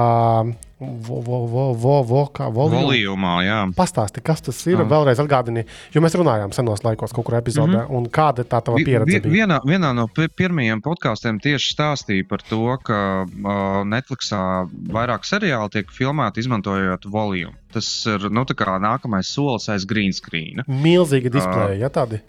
vo, 0.80 1.21
vo, 1.21 1.39
vo, 1.47 1.65
vo, 1.73 1.95
vo, 2.03 2.21
kā. 2.36 2.47
Volījumā, 2.51 3.36
jā. 3.45 3.59
Pastāsti, 3.78 4.23
kas 4.26 4.43
tas 4.43 4.59
ir. 4.67 4.80
Jā. 4.82 4.88
Vēlreiz 4.91 5.21
atgādini, 5.23 5.63
jo 5.93 6.03
mēs 6.03 6.17
runājām 6.19 6.53
senos 6.55 6.84
laikos, 6.86 7.13
kaut 7.15 7.28
kur 7.30 7.38
epizodē, 7.39 7.86
mm 7.86 7.88
-hmm. 7.88 7.97
un 7.97 8.09
kāda 8.11 8.43
ir 8.43 8.49
tā 8.51 8.61
tava 8.61 8.82
pieredze? 8.84 9.21
bija? 9.23 9.45
Vienā, 9.45 9.59
vienā 9.63 9.93
no 9.95 10.07
pi- 10.07 10.28
pirmajiem 10.28 10.82
podkāstiem 10.84 11.39
tieši 11.39 11.73
stāstīja 11.76 12.28
par 12.28 12.43
to, 12.49 12.78
ka 12.84 12.99
uh, 13.23 13.84
Netflixā 13.88 14.67
vairāk 14.91 15.23
seriāli 15.23 15.71
tiek 15.71 15.91
filmēti 15.91 16.39
izmantojot 16.39 17.05
volīmu. 17.05 17.53
Tas 17.71 18.05
ir 18.05 18.30
nu, 18.30 18.45
nākamais 18.45 19.28
solis 19.28 19.69
aiz 19.69 19.86
green 19.86 20.13
screen. 20.13 20.63
Milzīgi 20.67 21.30
displeji, 21.30 21.80
ja 21.80 21.89
tādi. 21.89 22.21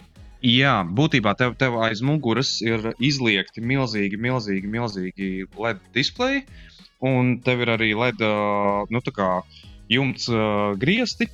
Jā, 0.45 0.83
būtībā 0.85 1.33
tev, 1.33 1.55
tev 1.57 1.79
aiz 1.81 2.01
muguras 2.05 2.59
ir 2.61 2.91
izliekti 3.01 3.61
milzīgi, 3.61 4.19
milzīgi, 4.21 4.69
milzīgi 4.69 5.29
LED 5.57 5.79
displeji, 5.97 6.43
un 7.05 7.37
tev 7.45 7.61
ir 7.65 7.73
arī 7.75 7.91
LED 7.97 8.23
ā, 8.25 8.31
nu, 8.89 9.01
jumts 9.91 10.27
uh, 10.31 10.73
griezti, 10.79 11.29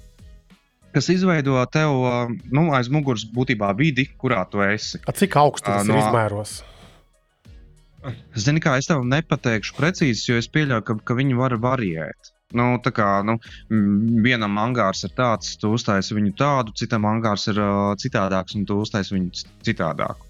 kas 0.93 1.09
izveido 1.09 1.57
tev 1.74 1.95
uh, 2.03 2.34
nu, 2.53 2.68
aiz 2.76 2.89
muguras 2.93 3.26
būtībā 3.26 3.72
vidi, 3.78 4.05
kurā 4.20 4.43
tu 4.49 4.61
esi. 4.66 5.01
A, 5.07 5.16
cik 5.16 5.36
augsts 5.41 5.66
tas 5.66 5.88
no- 5.88 5.97
ir 5.97 6.03
izmēros? 6.03 6.61
Zini, 8.36 8.59
kā 8.59 8.76
es 8.76 8.89
tev 8.89 9.05
nepateikšu 9.07 9.78
precīzi, 9.78 10.26
jo 10.28 10.39
es 10.41 10.49
pieļauju, 10.51 10.84
ka, 10.89 10.95
ka 11.07 11.16
viņi 11.16 11.38
var 11.39 11.55
variēt. 11.64 12.34
Nu, 12.53 12.76
tā 12.84 12.91
kā 12.93 13.07
nu, 13.26 13.38
vienam 14.22 14.59
angārs 14.61 15.05
ir 15.07 15.14
tāds, 15.18 15.55
tu 15.57 15.72
uztaisi 15.74 16.14
viņu 16.14 16.34
tādu, 16.38 16.76
citam 16.78 17.07
angārs 17.09 17.47
ir 17.49 17.61
uh, 17.64 17.93
citādāks, 17.97 18.57
un 18.59 18.68
tu 18.70 18.78
uztaisi 18.84 19.16
viņu 19.16 19.45
citādāku. 19.66 20.28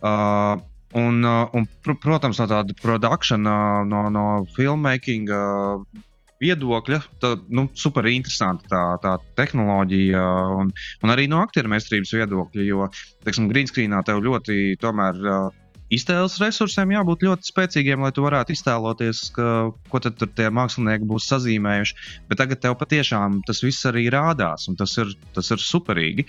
Uh, 0.00 0.56
un, 0.96 1.22
uh, 1.24 1.44
un, 1.56 1.68
pr 1.84 1.96
protams, 2.02 2.40
no 2.40 2.48
tāda 2.50 2.76
produkcijas, 2.80 3.40
no, 3.42 4.02
no 4.12 4.26
filmmaking 4.56 5.32
uh, 5.32 6.02
viedokļa, 6.42 7.00
tad 7.22 7.44
nu, 7.52 7.66
super 7.78 8.08
interesanti 8.10 8.68
tā, 8.70 8.82
tā 9.02 9.16
tehnoloģija, 9.38 10.24
un, 10.60 10.72
un 11.04 11.12
arī 11.12 11.28
no 11.32 11.40
aktieru 11.44 11.72
meistarības 11.72 12.12
viedokļa. 12.18 12.66
Jo, 12.66 12.88
teiksim, 13.24 13.48
green 13.52 13.70
screenā 13.70 14.02
tev 14.06 14.24
ļoti 14.26 14.76
tomēr. 14.82 15.22
Uh, 15.22 15.62
Iztēles 15.86 16.40
resursiem 16.42 16.90
jābūt 16.90 17.20
ļoti 17.22 17.46
spēcīgiem, 17.46 18.00
lai 18.02 18.10
tu 18.10 18.24
varētu 18.24 18.50
iztēloties, 18.56 19.20
ka, 19.36 19.50
ko 19.86 20.00
tad 20.02 20.18
tie 20.18 20.48
mākslinieki 20.50 21.06
būs 21.06 21.28
sazīmējuši. 21.30 21.94
Bet 22.26 22.40
tagad 22.42 22.58
tev 22.64 22.74
patiešām 22.80 23.38
tas 23.46 23.62
viss 23.62 23.86
arī 23.86 24.08
rādās, 24.10 24.66
un 24.66 24.74
tas 24.80 24.96
ir, 24.98 25.12
tas 25.36 25.52
ir 25.54 25.62
superīgi. 25.62 26.26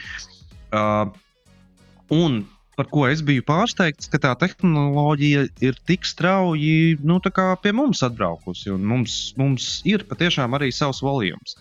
Uh, 0.70 1.10
un 2.14 2.44
par 2.78 2.90
ko 2.94 3.08
es 3.10 3.24
biju 3.26 3.44
pārsteigts, 3.48 4.10
ka 4.14 4.22
tā 4.22 4.36
tehnoloģija 4.44 5.48
ir 5.66 5.82
tik 5.90 6.06
strauji 6.06 6.98
nu, 7.02 7.18
pie 7.64 7.74
mums 7.74 8.04
atbraukusi, 8.06 8.72
mums, 8.78 9.18
mums 9.40 9.82
ir 9.90 10.06
patiešām 10.10 10.54
arī 10.58 10.70
savs 10.76 11.02
volījums. 11.06 11.58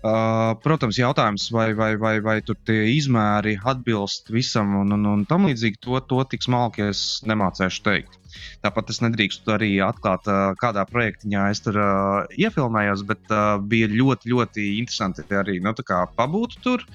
Uh, 0.00 0.54
protams, 0.64 0.96
jautājums, 0.96 1.50
vai, 1.52 1.74
vai, 1.76 1.90
vai, 2.00 2.14
vai 2.24 2.38
tur 2.40 2.56
tie 2.64 2.86
izmēri 2.94 3.58
atbilst 3.68 4.30
visam 4.32 4.72
un, 4.78 4.94
un, 4.96 5.04
un 5.10 5.26
tam 5.28 5.44
līdzīgi, 5.44 5.76
to, 5.84 6.00
to 6.08 6.22
tik 6.24 6.46
smalki 6.46 6.86
es 6.86 7.02
nemācīšu 7.28 7.84
teikt. 7.84 8.16
Tāpat 8.64 8.94
es 8.94 9.02
nedrīkstu 9.04 9.52
arī 9.52 9.74
atklāt, 9.84 10.24
uh, 10.24 10.54
kādā 10.56 10.86
projektiņā 10.88 11.44
es 11.52 11.60
tur 11.66 11.76
uh, 11.76 12.24
iefilmējos, 12.32 13.04
bet 13.12 13.28
uh, 13.28 13.58
bija 13.60 13.90
ļoti, 13.92 14.32
ļoti 14.32 14.68
interesanti 14.78 15.26
arī 15.36 15.60
nu, 15.60 15.76
pabūt 16.16 16.56
tur. 16.64 16.88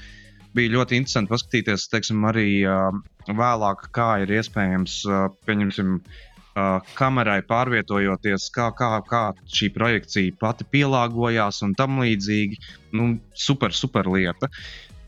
Bija 0.56 0.72
ļoti 0.78 1.00
interesanti 1.02 1.34
paskatīties, 1.34 1.90
teiksim, 1.92 2.24
arī 2.30 2.48
uh, 2.64 2.96
vēlāk, 3.28 3.90
kā 3.96 4.10
ir 4.24 4.32
iespējams, 4.38 5.02
uh, 5.10 5.28
pieņemsim, 5.48 5.98
uh, 6.00 6.94
kamerai 6.96 7.42
pārvietojoties, 7.48 8.48
kā, 8.56 8.70
kā, 8.78 8.90
kā 9.10 9.24
šī 9.52 9.72
projekcija 9.76 10.38
pati 10.40 10.68
pielāgojās 10.72 11.62
un 11.68 11.76
tam 11.76 12.00
līdzīgi. 12.04 12.60
Nu, 12.96 13.16
super, 13.36 13.76
super 13.76 14.08
lieta. 14.12 14.50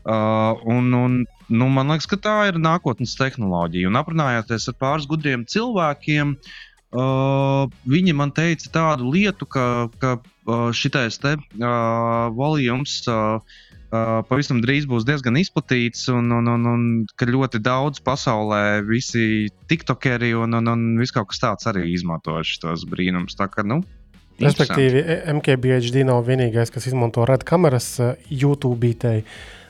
Uh, 0.08 0.56
un, 0.64 0.92
un, 0.96 1.18
nu, 1.48 1.68
man 1.72 1.92
liekas, 1.92 2.08
ka 2.08 2.16
tā 2.20 2.36
ir 2.48 2.60
nākotnes 2.60 3.16
tehnoloģija. 3.18 3.90
Un 3.90 3.98
aprunājoties 4.00 4.70
ar 4.70 4.76
pāris 4.80 5.08
gudriem 5.08 5.44
cilvēkiem, 5.48 6.34
uh, 6.96 7.64
viņi 7.88 8.16
man 8.16 8.32
teica 8.36 8.72
tādu 8.72 9.10
lietu, 9.12 9.48
ka, 9.48 9.64
ka 10.00 10.14
uh, 10.20 10.68
šitais 10.76 11.20
te 11.20 11.34
uh, 11.36 12.28
volījums. 12.36 13.00
Uh, 13.08 13.64
Uh, 13.88 14.18
pavisam 14.28 14.58
drīz 14.60 14.84
būs 14.84 15.06
diezgan 15.08 15.38
izplatīts, 15.40 16.10
un, 16.12 16.26
un, 16.36 16.48
un, 16.52 16.66
un 16.68 16.82
ka 17.16 17.24
ļoti 17.24 17.62
daudz 17.64 18.02
pasaulē 18.04 18.82
visi 18.84 19.48
tiktokeri 19.70 20.34
un, 20.36 20.58
un, 20.58 20.68
un 20.74 20.82
viss 21.00 21.14
kaut 21.16 21.30
kas 21.30 21.40
tāds 21.40 21.70
arī 21.70 21.86
izmanto 21.94 22.36
šos 22.44 22.84
brīnumus. 22.90 23.38
Tā 23.38 23.48
kā, 23.48 23.64
nu, 23.64 23.80
Respektīvi, 24.38 25.02
MKBHD 25.34 26.04
nav 26.06 26.20
vienīgais, 26.28 26.70
kas 26.70 26.86
izmanto 26.86 27.24
red 27.26 27.42
kameras 27.48 27.96
YouTube. 28.30 28.92
Tei. 28.98 29.24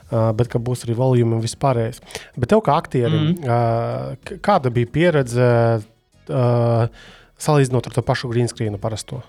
Uh, 0.09 0.31
bet 0.33 0.49
ka 0.49 0.57
būs 0.57 0.87
arī 0.87 0.95
volūme 0.97 1.37
un 1.37 1.45
vispārējais. 1.45 2.01
Bet 2.41 2.49
tev 2.49 2.63
kā 2.65 2.79
aktierim, 2.81 3.35
mm. 3.35 3.43
uh, 3.45 4.39
kāda 4.41 4.73
bija 4.73 4.89
pieredze 4.89 5.49
uh, 5.85 7.09
salīdzinot 7.37 7.91
ar 7.91 7.97
to 7.97 8.05
pašu 8.07 8.31
green 8.33 8.49
screenu 8.49 8.81
parasto? 8.81 9.21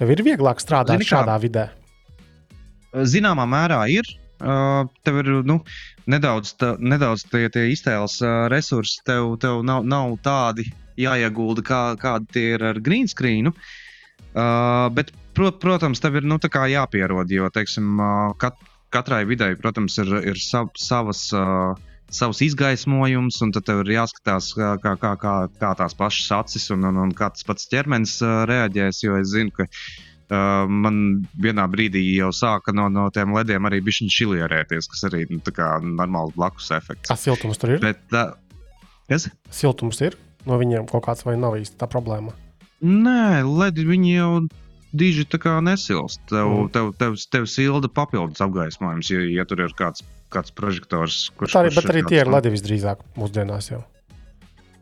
Tev 0.00 0.14
ir 0.14 0.22
vieglāk 0.24 0.62
strādāt 0.64 1.02
Zini, 1.02 1.08
šādā 1.10 1.34
kā? 1.34 1.42
vidē. 1.44 1.66
Zināmā 2.92 3.46
mērā 3.48 3.82
ir. 3.92 4.08
Uh, 4.38 4.86
tev 5.02 5.16
ir 5.18 5.28
nu, 5.42 5.56
nedaudz, 6.06 6.52
tā, 6.60 6.76
nedaudz 6.78 7.24
tie, 7.26 7.48
tie 7.50 7.64
iztēles 7.72 8.20
uh, 8.22 8.46
resursi, 8.52 9.00
tev, 9.02 9.32
tev 9.42 9.64
nav, 9.66 9.82
nav 9.82 10.14
tādi 10.22 10.68
jāiegulda, 10.98 11.64
kā, 11.66 11.80
kādi 11.98 12.30
tie 12.36 12.44
ir 12.54 12.64
ar 12.70 12.78
green 12.78 13.10
screen. 13.10 13.50
Uh, 13.50 14.86
bet, 14.94 15.10
prot, 15.34 15.58
protams, 15.58 15.98
tev 16.04 16.20
ir 16.20 16.28
nu, 16.30 16.38
jāpierod, 16.38 17.34
jo 17.34 17.50
teiksim, 17.50 17.98
uh, 17.98 18.30
kat, 18.38 18.54
katrai 18.94 19.24
videi, 19.26 19.58
protams, 19.58 19.98
ir, 19.98 20.14
ir 20.34 20.38
sav, 20.38 20.70
savas. 20.78 21.28
Uh, 21.34 21.74
savs 22.08 22.38
izgaismojums, 22.40 23.36
un 23.44 23.50
tad 23.52 23.66
tev 23.68 23.82
ir 23.82 23.98
jāskatās, 23.98 24.54
kā, 24.56 24.70
kā, 24.80 24.94
kā, 25.20 25.32
kā, 25.60 25.72
tās 25.76 25.92
pašas 25.92 26.30
acis 26.38 26.70
un, 26.72 26.86
un, 26.88 26.96
un 27.02 27.10
kā 27.12 27.28
tas 27.34 27.44
pats 27.44 27.68
ķermenis 27.68 28.14
reaģēs. 28.48 29.02
Jo 29.04 29.18
es 29.20 29.34
zinu, 29.34 29.52
ka 29.52 29.66
uh, 30.32 30.68
man 30.68 31.00
vienā 31.40 31.66
brīdī 31.70 32.02
jau 32.16 32.30
sāka 32.34 32.74
no, 32.76 32.88
no 32.92 33.08
tiem 33.14 33.34
lediem 33.36 33.68
arī 33.68 33.80
bija 33.84 34.08
šilierēties, 34.18 34.90
kas 34.92 35.06
arī 35.10 35.24
nu, 35.30 35.40
normāls 35.98 36.36
blakus 36.36 36.70
efekts. 36.76 37.08
Kas 37.10 37.26
siltums 37.26 37.60
tur 37.60 37.76
ir? 37.76 37.82
Bet, 37.84 38.04
uh, 38.12 38.34
kas? 39.10 39.28
Siltums 39.54 40.00
ir 40.04 40.18
no 40.48 40.58
viņiem 40.60 40.88
kaut 40.90 41.06
kāds 41.08 41.26
vai 41.26 41.36
nav 41.40 41.58
īsti 41.58 41.78
tā 41.80 41.88
problēma? 41.90 42.34
Nē, 42.84 43.42
ledi 43.44 43.84
viņi 43.88 44.14
jau 44.14 44.32
diži 44.96 45.26
tā 45.28 45.40
kā 45.42 45.58
nesilst. 45.64 46.22
Tev, 46.30 46.46
mm. 46.46 46.70
tev, 46.74 46.92
tev, 47.00 47.18
tev 47.32 47.48
silda 47.50 47.90
papildus 47.92 48.40
apgaismojums, 48.44 49.10
ja, 49.12 49.24
ja 49.40 49.44
tur 49.48 49.64
ir 49.66 49.74
kāds, 49.78 50.04
kāds 50.32 50.54
prožektors. 50.56 51.26
Kurš, 51.36 51.52
bet 51.52 51.60
arī, 51.60 51.72
kurš 51.72 51.80
bet 51.80 51.92
arī 51.92 52.04
tie 52.08 52.22
ir 52.22 52.32
ledi 52.32 52.54
visdrīzāk 52.54 53.04
mūsdienās 53.18 53.72
jau. 53.72 53.82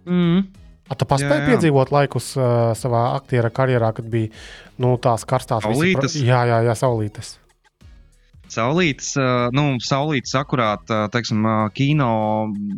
Mm. 0.06 0.46
A, 0.86 0.94
tu 0.94 1.06
paspēji 1.08 1.48
piedzīvot 1.50 1.90
laikus 1.90 2.28
uh, 2.38 2.70
savā 2.78 3.08
aktiera 3.16 3.50
karjerā, 3.50 3.90
kad 3.96 4.06
bija 4.10 4.30
nu, 4.82 4.92
tās 5.02 5.26
karstās 5.26 5.64
saulītes. 5.66 6.14
Visi, 6.14 6.28
jā, 6.28 6.44
jā, 6.46 6.60
jā, 6.68 6.76
saulītes. 6.78 7.32
Saulītes, 8.54 9.08
uh, 9.18 9.48
nu, 9.56 9.80
saulītes 9.82 10.36
akurāt, 10.38 10.84
uh, 10.94 11.08
teiksim, 11.10 11.42
uh, 11.42 11.64
kino, 11.74 12.10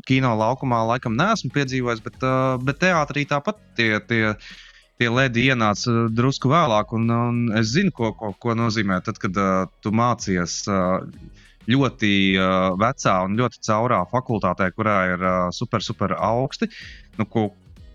kino 0.08 0.32
laukumā 0.40 0.80
laikam 0.94 1.18
neesmu 1.18 1.52
piedzīvojis, 1.52 2.00
bet, 2.06 2.24
bet 2.64 2.80
teātrī 2.80 3.26
tāpat 3.28 3.60
tie, 3.76 3.90
tie, 4.08 4.32
tie 4.96 5.12
ledi 5.12 5.44
ienāca 5.52 6.08
drusku 6.08 6.48
vēlāk, 6.48 6.96
un, 6.96 7.12
un 7.12 7.44
es 7.60 7.74
zinu, 7.76 7.92
ko, 7.92 8.14
ko, 8.16 8.32
ko 8.40 8.56
nozīmē 8.56 9.02
tad, 9.04 9.20
kad 9.20 9.36
tu 9.84 9.92
mācies. 9.92 10.62
Ļoti 11.68 12.10
vecā 12.80 13.14
un 13.26 13.34
ļoti 13.36 13.58
caurā 13.66 13.98
fakultātē, 14.08 14.70
kurā 14.72 14.94
ir 15.10 15.24
super, 15.52 15.84
super 15.84 16.14
augsti. 16.16 16.70
Nu, 17.20 17.26
ko, 17.28 17.50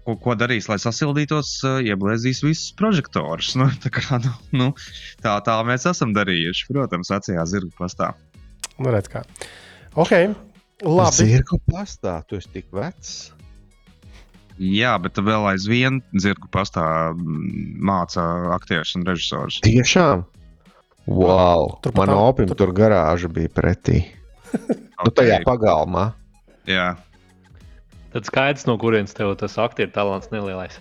ko, 0.05 0.15
ko 0.19 0.35
darīs, 0.39 0.69
lai 0.71 0.79
sasildītos, 0.81 1.53
uh, 1.67 1.77
ieblēzīs 1.83 2.43
visus 2.45 2.71
prožektorus. 2.79 3.53
Nu, 3.59 3.69
tā, 3.83 3.91
kā, 3.93 4.19
nu, 4.23 4.33
nu, 4.55 4.71
tā, 5.23 5.37
tā 5.45 5.59
mēs 5.67 5.87
esam 5.89 6.15
darījuši. 6.15 6.67
Protams, 6.71 7.11
vecajā 7.13 7.45
zirga 7.49 7.73
pastā. 7.79 8.11
Nu, 8.79 8.89
redz, 8.93 9.11
kā. 9.11 9.23
Ok, 9.93 10.13
labi. 10.83 11.17
Zirga 11.19 11.61
pastā, 11.69 12.19
tu 12.27 12.39
esi 12.41 12.51
tik 12.55 12.69
vecs. 12.73 13.31
Jā, 14.61 14.93
bet 15.01 15.17
vēl 15.17 15.47
aizvien 15.49 15.97
zirgu 16.21 16.47
pastā 16.53 16.85
mm, 17.13 17.79
māca 17.81 18.23
aktierus 18.53 18.93
un 18.99 19.05
režisorus. 19.07 19.57
Tiešām? 19.65 20.27
Wow! 21.09 21.79
Tur 21.83 21.95
man 21.97 22.13
opim 22.15 22.47
tur... 22.51 22.59
tur 22.59 22.75
garāža 22.75 23.31
bija 23.33 23.51
pretī. 23.51 24.03
okay. 24.53 24.79
Nu, 25.03 25.11
tajā 25.11 25.41
pagalmā. 25.43 26.13
Jā. 26.69 26.93
Tad 28.13 28.27
skaidrs, 28.29 28.67
no 28.69 28.77
kurienes 28.77 29.15
tev 29.17 29.33
tas 29.39 29.57
aktieru 29.61 29.93
talants 29.93 30.29
nelielais. 30.33 30.77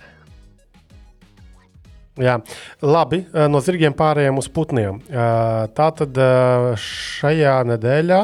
Jā, 2.20 2.36
labi. 2.84 3.22
Eh, 3.32 3.46
no 3.48 3.62
zirgiem 3.64 3.94
pārējiem 3.96 4.36
uz 4.36 4.50
putniem. 4.52 5.00
Eh, 5.08 5.62
tā 5.72 5.86
tad 5.96 6.18
eh, 6.20 6.66
šajā 6.76 7.54
nedēļā 7.70 8.20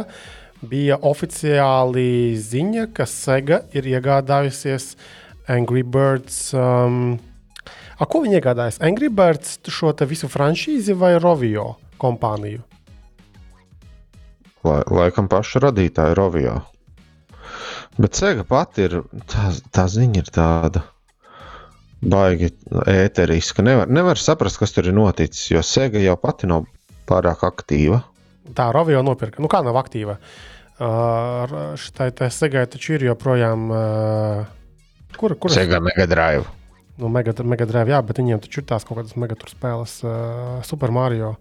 bija 0.68 0.98
oficiāli 1.08 2.36
ziņa, 2.36 2.88
ka 2.92 3.06
Sega 3.08 3.62
ir 3.72 3.88
iegādājusies 3.88 4.90
Angry 5.48 5.86
Birds. 5.86 6.50
Um, 6.52 7.16
a, 7.96 8.04
ko 8.04 8.20
viņi 8.26 8.42
iegādājas? 8.42 8.82
Angry 8.84 9.08
Birds 9.08 9.56
šo 9.72 9.94
visu 10.04 10.28
franšīzi 10.28 10.92
vai 10.98 11.14
Rovio 11.16 11.78
kompāniju? 12.02 12.60
Lai, 14.66 14.82
laikam 14.90 15.30
pašu 15.30 15.62
radītāju 15.64 16.18
Rovio. 16.18 16.58
Bet 17.98 18.14
Sega 18.14 18.44
pati 18.46 18.84
ir 18.86 19.00
tā, 19.26 19.48
tā 19.74 19.88
ziņa, 19.90 20.22
ir 20.22 20.28
tāda 20.30 20.84
baigi 21.98 22.52
ēteriska. 22.86 23.64
Nevar, 23.66 23.90
nevar 23.90 24.20
saprast, 24.22 24.60
kas 24.60 24.74
tur 24.74 24.86
ir 24.86 24.94
noticis, 24.94 25.48
jo 25.50 25.64
Sega 25.66 25.98
jau 26.02 26.14
pati 26.20 26.46
nav 26.50 26.68
pārāk 27.10 27.42
aktīva. 27.48 28.04
Tā 28.54 28.68
Rovio 28.74 29.02
nopirka. 29.04 29.42
Nu, 29.42 29.50
kā 29.50 29.64
nav 29.66 29.76
aktīva? 29.80 30.18
Uh, 30.78 31.74
šitai 31.74 32.12
Segai 32.30 32.68
taču 32.70 32.94
ir 32.94 33.08
joprojām. 33.08 33.66
Uh, 33.66 35.10
kur, 35.18 35.34
kur 35.34 35.52
Sega 35.52 35.82
Mega 35.82 36.06
Drive. 36.06 36.46
Nu, 36.98 37.10
Mega, 37.10 37.34
Mega 37.46 37.66
Drive, 37.66 37.90
jā, 37.94 37.98
bet 38.06 38.18
viņiem 38.22 38.40
taču 38.46 38.62
ir 38.62 38.70
tās 38.70 38.86
kaut 38.86 39.00
kādas 39.00 39.18
Mega 39.18 39.34
spēles, 39.50 40.00
uh, 40.06 40.58
Super 40.66 40.94
Mario. 40.94 41.34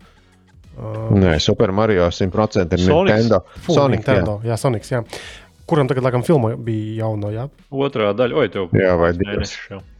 Uh, 0.78 1.14
Nē, 1.18 1.38
Super 1.42 1.74
Mario 1.74 2.10
100% 2.14 2.78
ir 2.78 2.82
Sonics. 2.82 3.14
Nintendo. 3.14 3.44
Full 3.66 3.78
Sonic, 3.78 4.02
Nintendo, 4.02 4.40
jā. 4.42 4.52
jā, 4.52 4.58
Sonics, 4.62 4.94
jā 4.94 5.06
kuram 5.68 5.90
tagad, 5.90 6.06
laikam, 6.08 6.24
filma 6.26 6.54
bija 6.56 7.04
jauna. 7.04 7.32
Jā, 7.36 7.46
Otrā 7.72 8.14
daļa, 8.18 8.40
oi, 8.40 8.50
tev 8.54 8.74
jā, 8.78 8.96
vai 9.00 9.12
divas. 9.18 9.54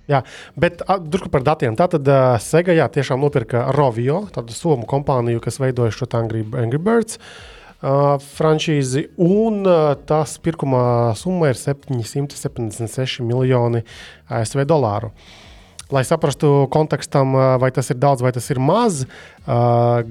Jā, 0.08 0.22
bet 0.56 0.82
drusku 1.04 1.30
par 1.34 1.44
datiem. 1.44 1.76
Tātad 1.80 2.08
uh, 2.08 2.38
Sega 2.44 2.76
jā, 2.76 2.88
tiešām 2.92 3.20
nopirka 3.20 3.66
Rovio, 3.76 4.22
tādu 4.34 4.56
somu 4.56 4.88
kompāniju, 4.88 5.44
kas 5.44 5.60
veidoja 5.60 5.92
šo 5.96 6.08
Angry, 6.16 6.46
Angry 6.56 6.80
Birds 6.80 7.20
uh, 7.20 8.16
franšīzi, 8.38 9.10
un 9.20 9.68
uh, 9.68 9.92
tās 10.08 10.38
pirkuma 10.40 11.12
summa 11.20 11.52
ir 11.52 11.60
776 11.60 13.20
miljoni 13.28 13.84
ASV 14.32 14.64
dolāru. 14.70 15.12
Uh, 15.12 15.47
lai 15.94 16.04
saprastu 16.08 16.68
kontekstam, 16.74 17.34
vai 17.62 17.72
tas 17.76 17.90
ir 17.94 18.00
daudz 18.02 18.24
vai 18.26 18.34
tas 18.36 18.50
ir 18.52 18.60
maz, 18.60 19.06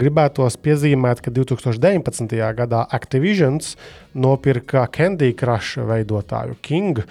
gribētos 0.01 0.57
piezīmēt, 0.63 1.21
ka 1.25 1.33
2019. 1.35 2.37
gadā 2.57 2.83
Activision 2.97 3.61
nopirka 4.17 4.87
Candy 4.93 5.33
Crush 5.37 5.81
veidotāju 5.85 6.57
King 6.65 7.05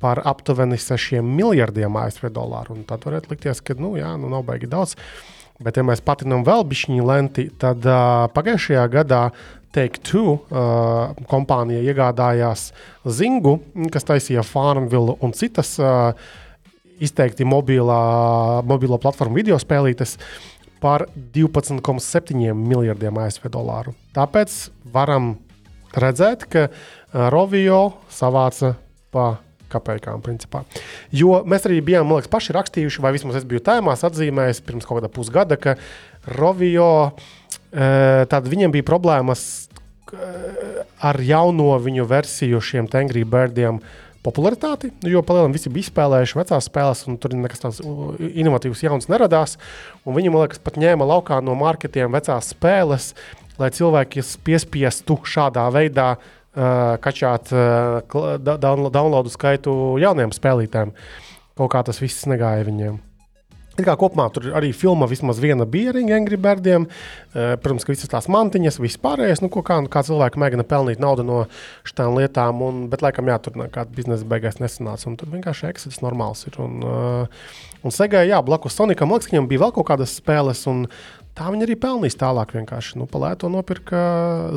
par 0.00 0.22
aptuveni 0.24 0.78
6 0.80 1.20
miljardiem 1.24 1.96
ASV 2.00 2.30
dolāru. 2.32 2.78
Un 2.78 2.86
tad 2.88 3.04
varētu 3.04 3.34
likties, 3.34 3.60
ka 3.60 3.76
nu, 3.76 3.94
jā, 4.00 4.14
nu 4.20 4.32
nav 4.32 4.46
baigi 4.48 4.70
daudz. 4.70 4.96
Bet, 5.60 5.76
ja 5.76 5.84
mēs 5.84 6.00
patinām 6.00 6.40
vēl 6.46 6.64
bišķiņu 6.70 7.04
lenti, 7.04 7.50
tad 7.60 7.84
uh, 7.84 8.24
pagājušajā 8.32 8.84
gadā 8.94 9.26
Take 9.76 10.00
Two 10.02 10.32
uh, 10.32 11.12
kompānija 11.28 11.84
iegādājās 11.84 12.70
Zingu, 13.04 13.58
kas 13.92 14.08
taisīja 14.08 14.42
Farmville 14.46 15.18
un 15.20 15.36
citas 15.36 15.76
uh, 15.78 16.16
izteikti 17.00 17.46
mobilā, 17.48 18.00
mobilo 18.68 19.00
platformu 19.00 19.40
video 19.40 19.58
spēlītes 19.60 20.16
par 20.80 21.06
12,7 21.34 22.54
miljardiem 22.56 23.20
ASV 23.20 23.50
dolāru. 23.52 23.94
Tāpēc 24.16 24.56
varam 24.94 25.34
redzēt, 25.96 26.46
ka 26.48 26.68
uh, 26.68 26.80
Rovio 27.32 27.90
savāca 28.12 28.76
pa 29.10 29.32
kapekām. 29.70 30.22
Principā. 30.24 30.64
Jo 31.14 31.40
mēs 31.48 31.66
arī 31.68 31.78
bijām 31.84 32.10
liekas, 32.10 32.30
paši 32.30 32.54
rakstījuši, 32.56 33.02
vai 33.04 33.14
vismaz 33.14 33.40
es 33.40 33.46
biju 33.48 33.62
tēmās 33.66 34.02
atzīmējis 34.06 34.62
pirms 34.66 34.86
kaut 34.86 35.00
kāda 35.00 35.10
pusgada, 35.12 35.58
ka 35.60 35.76
Rovio 36.38 36.90
tad 37.70 38.48
viņiem 38.50 38.74
bija 38.74 38.86
problēmas 38.86 39.44
ar 41.06 41.20
jauno 41.22 41.76
viņu 41.78 42.06
versiju 42.10 42.58
šiem 42.66 42.88
Tengri 42.90 43.22
Birdiem 43.22 43.78
popularitāti, 44.26 44.90
jo 45.08 45.22
palielinājumi 45.24 45.56
visi 45.56 45.72
bija 45.72 45.86
izspēlējuši 45.86 46.38
vecās 46.38 46.68
spēles, 46.68 47.04
un 47.08 47.18
tur 47.20 47.34
nekas 47.36 47.62
tāds 47.62 47.80
inovatīvs 48.20 48.84
jauns 48.84 49.08
neradās. 49.12 49.56
Viņam, 50.04 50.38
liekas, 50.42 50.60
pat 50.64 50.76
ņēma 50.80 51.08
laukā 51.08 51.40
no 51.44 51.56
marketiem 51.58 52.12
vecās 52.12 52.52
spēles, 52.54 53.12
lai 53.60 53.72
cilvēki 53.76 54.24
piespiestu 54.44 55.18
šādā 55.24 55.66
veidā 55.74 56.14
uh, 56.16 56.96
kačāt 57.04 57.52
uh, 57.56 58.00
downloadu 58.40 59.32
skaitu 59.32 59.76
jauniem 60.00 60.34
spēlītājiem. 60.36 60.96
Kaut 61.60 61.72
kā 61.72 61.84
tas 61.84 62.00
viss 62.00 62.28
negāja 62.30 62.64
viņiem. 62.68 63.00
It 63.78 63.86
kā 63.86 63.94
kopumā 63.96 64.26
tur 64.34 64.48
arī 64.58 64.72
filma 64.74 65.06
vismaz 65.08 65.38
viena 65.40 65.64
bija 65.68 65.92
ar 65.92 66.00
Angry 66.02 66.36
Birdiem. 66.40 66.88
Uh, 67.30 67.54
protams, 67.62 67.86
ka 67.86 67.94
visas 67.94 68.10
tās 68.10 68.26
mantiņas, 68.32 68.80
viss 68.82 68.98
pārējais, 69.00 69.40
nu, 69.44 69.48
kā, 69.48 69.78
kā 69.88 70.02
cilvēki 70.04 70.40
mēģina 70.42 70.66
pelnīt 70.68 71.00
naudu 71.00 71.24
no 71.24 71.38
šīm 71.88 72.18
lietām. 72.18 72.60
Un, 72.66 72.82
bet, 72.90 73.04
laikam, 73.06 73.30
jā, 73.30 73.38
tur 73.40 73.56
nekāda 73.60 73.94
biznesa 73.94 74.26
beigās 74.28 74.58
nesanāca. 74.60 75.14
Tur 75.16 75.32
vienkārši 75.32 75.68
eksits 75.70 76.02
normāls 76.02 76.42
ir. 76.50 76.58
Un, 76.60 76.82
uh, 76.82 77.50
un 77.84 77.94
Segai, 77.94 78.26
jā, 78.28 78.42
blakus 78.44 78.74
Sonikam, 78.76 79.14
liekas, 79.14 79.30
viņam 79.30 79.48
bija 79.50 79.64
vēl 79.64 79.74
kaut 79.78 79.90
kādas 79.92 80.18
spēles. 80.18 80.66
Un, 80.70 80.86
Tā 81.38 81.46
viņi 81.48 81.62
arī 81.62 81.76
pelnīs 81.78 82.18
tālāk. 82.18 82.50
Vienkārši 82.58 82.98
nu, 82.98 83.06
palēto 83.08 83.48
nopirka 83.48 84.00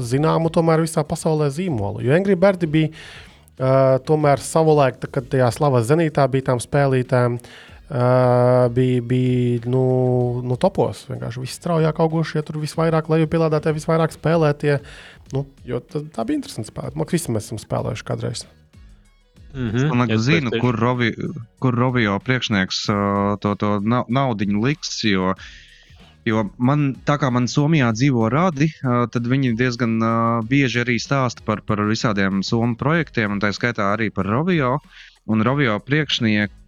zināmu, 0.04 0.50
tomēr 0.52 0.82
visā 0.84 1.04
pasaulē 1.08 1.46
zīmolu. 1.54 2.02
Jo 2.04 2.16
Angry 2.18 2.34
Birdi 2.36 2.68
bija 2.68 2.90
uh, 2.90 4.02
tomēr 4.04 4.42
savulaik, 4.44 4.98
kad 5.14 5.30
tajā 5.32 5.52
slavas 5.54 5.86
zenītā 5.88 6.26
bija 6.34 6.50
tām 6.50 6.60
spēlītēm. 6.60 7.38
Uh, 7.38 7.73
Uh, 7.90 8.72
bija 8.72 9.02
bija 9.02 9.60
nu, 9.68 9.84
nu, 10.44 10.56
topos. 10.56 11.04
Vienkārši 11.10 11.42
viss 11.44 11.60
straujāk 11.60 12.00
augušie, 12.00 12.40
tur 12.48 12.62
visvairāk 12.62 13.10
lejupielādētie, 13.12 13.74
visvairāk 13.76 14.16
spēlētie. 14.16 14.78
Nu, 15.36 15.44
tā, 15.68 16.02
tā 16.16 16.24
bija 16.24 16.40
interesanti 16.40 16.72
spēlēt. 16.72 16.96
Man 16.96 17.12
visi 17.12 17.34
mēs 17.36 17.50
esam 17.50 17.60
spēlējuši 17.60 18.08
kādreiz. 18.08 18.46
Mm 19.54 19.70
-hmm. 19.70 20.14
Es 20.16 20.22
zinu, 20.22 20.52
kur, 20.62 20.80
Rovi, 20.80 21.12
kur 21.60 21.76
Rovio 21.76 22.20
priekšnieks 22.20 22.90
uh, 22.90 22.96
to, 23.40 23.56
to 23.56 23.80
naudu 24.08 24.46
liks. 24.64 25.04
Jo, 25.04 25.36
jo 26.26 26.50
man, 26.58 26.96
tā 27.06 27.20
kā 27.20 27.30
man 27.30 27.48
Somijā 27.48 27.92
dzīvo 27.92 28.30
radi, 28.30 28.72
uh, 28.82 29.10
tad 29.12 29.28
viņi 29.28 29.58
diezgan 29.60 30.00
bieži 30.48 30.80
arī 30.80 30.98
stāsta 30.98 31.44
par, 31.46 31.62
par 31.62 31.84
visādiem 31.84 32.44
somu 32.44 32.76
projektiem, 32.76 33.32
un 33.32 33.40
tā 33.40 33.52
skaitā 33.52 33.94
arī 33.94 34.10
par 34.10 34.26
Rovio. 34.26 34.80
Un 35.28 35.42
Rovio 35.42 35.80
priekšnieku 35.80 36.63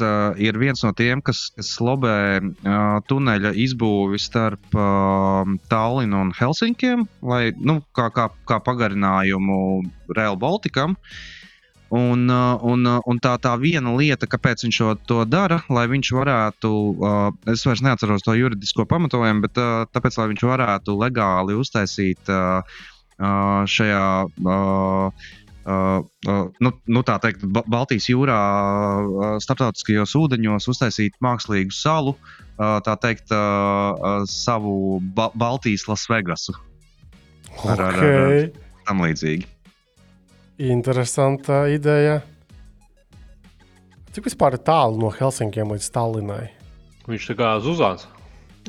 uh, 0.00 0.32
ir 0.40 0.56
viens 0.60 0.80
no 0.84 0.92
tiem, 0.96 1.20
kas, 1.24 1.50
kas 1.56 1.74
lobē 1.82 2.14
uh, 2.40 3.00
tuneļa 3.10 3.52
izbūvi 3.64 4.20
starp 4.22 4.72
uh, 4.78 5.42
Tallinu 5.72 6.22
un 6.24 6.32
Helsinkiem, 6.36 7.04
lai, 7.26 7.44
nu, 7.58 7.80
kā, 7.96 8.08
kā, 8.14 8.30
kā 8.48 8.60
pagarinājumu 8.64 9.60
Rail 10.16 10.40
Balticam. 10.40 10.96
Un, 11.92 12.24
un, 12.24 12.88
un 12.88 13.18
tā, 13.20 13.34
tā 13.36 13.50
viena 13.60 13.90
lieta, 13.92 14.24
kāpēc 14.24 14.62
viņš 14.64 14.78
to 15.04 15.18
dara, 15.28 15.58
lai 15.68 15.82
viņš 15.92 16.10
varētu, 16.16 16.70
es 17.52 17.66
vairs 17.68 17.82
neatceros 17.84 18.24
to 18.24 18.32
juridisko 18.32 18.86
pamatojumu, 18.88 19.44
bet 19.44 19.60
tāpēc, 19.92 20.16
lai 20.16 20.30
viņš 20.30 20.46
varētu 20.48 20.94
legāli 20.96 21.58
uztaisīt 21.60 22.32
šajā 23.74 24.06
uh, 25.66 26.02
Uh, 26.22 26.52
nu, 26.62 26.70
nu, 26.86 27.00
tā 27.02 27.16
teikt, 27.18 27.42
Baltijas 27.50 28.04
jūrā, 28.06 28.34
uh, 29.02 29.22
starptautiskajos 29.42 30.12
ūdeņos 30.20 30.68
uztaisīt 30.70 31.16
mākslīgu 31.18 31.74
salu, 31.74 32.12
uh, 32.14 32.76
tā 32.86 32.94
teikt, 33.02 33.32
uh, 33.34 33.90
uh, 33.90 34.20
savu 34.30 35.00
ba 35.16 35.32
Baltijas 35.34 35.88
Lasvegasu. 35.90 36.54
Okay. 37.58 37.74
ar, 37.74 37.82
ar, 37.88 37.98
ar 37.98 38.86
tam 38.86 39.02
līdzīgi. 39.02 39.50
Interesanta 40.62 41.64
ideja. 41.74 42.20
Cik 44.14 44.30
vispār 44.30 44.60
ir 44.60 44.62
tālu 44.62 45.02
no 45.02 45.10
Helsinkiem 45.10 45.74
līdz 45.74 45.90
Tallinai? 45.90 46.52
Viņš 47.10 47.30
tā 47.32 47.38
kā 47.42 47.52
zuzāns. 47.66 48.06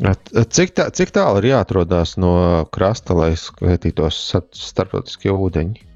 Cik, 0.01 0.73
tā, 0.73 0.89
cik 0.89 1.13
tālu 1.13 1.43
ir 1.43 1.51
jāatrodas 1.51 2.17
no 2.17 2.65
krasta, 2.73 3.13
lai 3.13 3.35
skaitītos 3.37 4.25
starptautiskie 4.57 5.29
ūdeņi? 5.29 5.92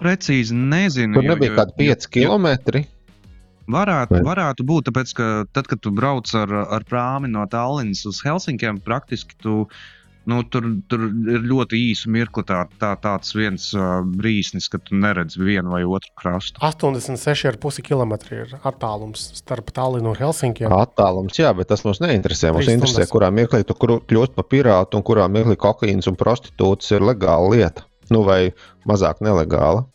Precīzi 0.00 0.56
nezinu. 0.56 1.18
Tur 1.18 1.28
nebija 1.34 1.58
kādi 1.60 1.76
5 1.84 2.10
km. 2.16 2.82
Varētu, 3.70 4.24
varētu 4.26 4.66
būt, 4.66 4.88
tāpēc, 4.88 5.14
ka 5.14 5.30
tad, 5.54 5.70
kad 5.70 5.80
tu 5.84 5.92
brauc 5.94 6.26
ar, 6.34 6.52
ar 6.74 6.84
prāmi 6.88 7.30
no 7.30 7.44
Tallinas 7.50 8.02
uz 8.08 8.18
Helsinkiem, 8.24 8.80
praktiski 8.82 9.36
tu, 9.38 9.66
nu, 10.30 10.40
tur, 10.50 10.66
tur 10.90 11.04
ir 11.06 11.44
ļoti 11.46 11.78
īsa 11.92 12.10
mirkli 12.10 12.42
tā, 12.48 12.64
tā, 12.82 12.90
tāds 13.04 13.30
viens 13.36 13.68
uh, 13.76 14.00
brīsnis, 14.02 14.66
ka 14.72 14.80
tu 14.82 14.98
neredzi 14.98 15.38
vienu 15.44 15.76
vai 15.76 15.84
otru 15.86 16.10
krastu. 16.18 16.58
86,5 16.66 17.84
km 17.86 18.16
ir 18.34 18.56
attālums 18.58 19.28
starp 19.38 19.70
Tallinu 19.76 20.10
un 20.14 20.18
Helsinkiem. 20.18 20.74
Attālums, 20.74 21.38
jā, 21.38 21.52
bet 21.54 21.70
tas 21.70 21.86
mums 21.86 22.02
neinteresē. 22.02 22.50
Mums 22.56 22.72
interesē, 22.74 23.06
kurā 23.12 23.30
mirklī 23.34 23.62
tu 23.68 23.78
kļūsi 23.78 24.34
par 24.34 24.50
pirātu 24.50 24.98
un 24.98 25.06
kurā 25.06 25.30
mirklī 25.30 25.60
kokaīns 25.60 26.10
un 26.10 26.18
prostitūts 26.18 26.90
ir 26.96 27.06
legāla 27.06 27.54
lieta 27.54 27.86
nu, 28.10 28.24
vai 28.26 28.52
mazāk 28.88 29.22
nelegāla. 29.24 29.86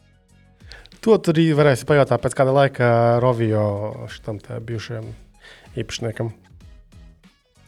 To 1.05 1.19
tur 1.21 1.35
arī 1.35 1.51
varēs 1.53 1.85
pajautāt 1.85 2.23
pēc 2.23 2.33
kāda 2.33 2.55
laika 2.55 2.87
Rovio 3.21 3.65
šitam 4.09 4.39
bijušajam 4.41 5.11
īpašniekam. 5.77 6.31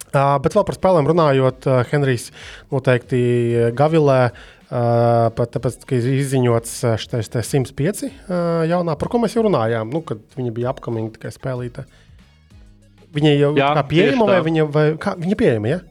Uh, 0.08 0.38
bet 0.42 0.56
vēl 0.56 0.64
par 0.66 0.78
spēlēm 0.78 1.08
runājot, 1.10 1.68
uh, 1.68 1.82
Henrijs 1.92 2.30
noteikti 2.72 3.20
Gavilē, 3.78 4.22
uh, 4.32 5.28
pat 5.36 5.52
tāpēc, 5.54 5.82
ka 5.84 5.98
ir 6.00 6.08
izziņots 6.24 6.78
šis 7.04 7.30
105 7.36 8.08
uh, 8.08 8.64
jaunā, 8.72 8.96
par 8.98 9.12
ko 9.12 9.20
mēs 9.22 9.36
jau 9.36 9.44
runājām, 9.46 9.92
nu, 9.94 10.02
kad 10.08 10.24
viņa 10.40 10.54
bija 10.56 10.72
apkamīga 10.72 11.18
tikai 11.18 11.34
spēlīta. 11.36 11.86
Viņa 13.18 13.36
jau 13.36 13.52
Jā, 13.60 13.74
kā 13.78 13.84
pieejama, 13.92 14.30
vai 14.32 14.40
viņa, 14.48 14.66
vai, 14.72 14.88
kā, 15.02 15.14
viņa 15.20 15.40
pieejama, 15.44 15.76
ja? 15.76 15.84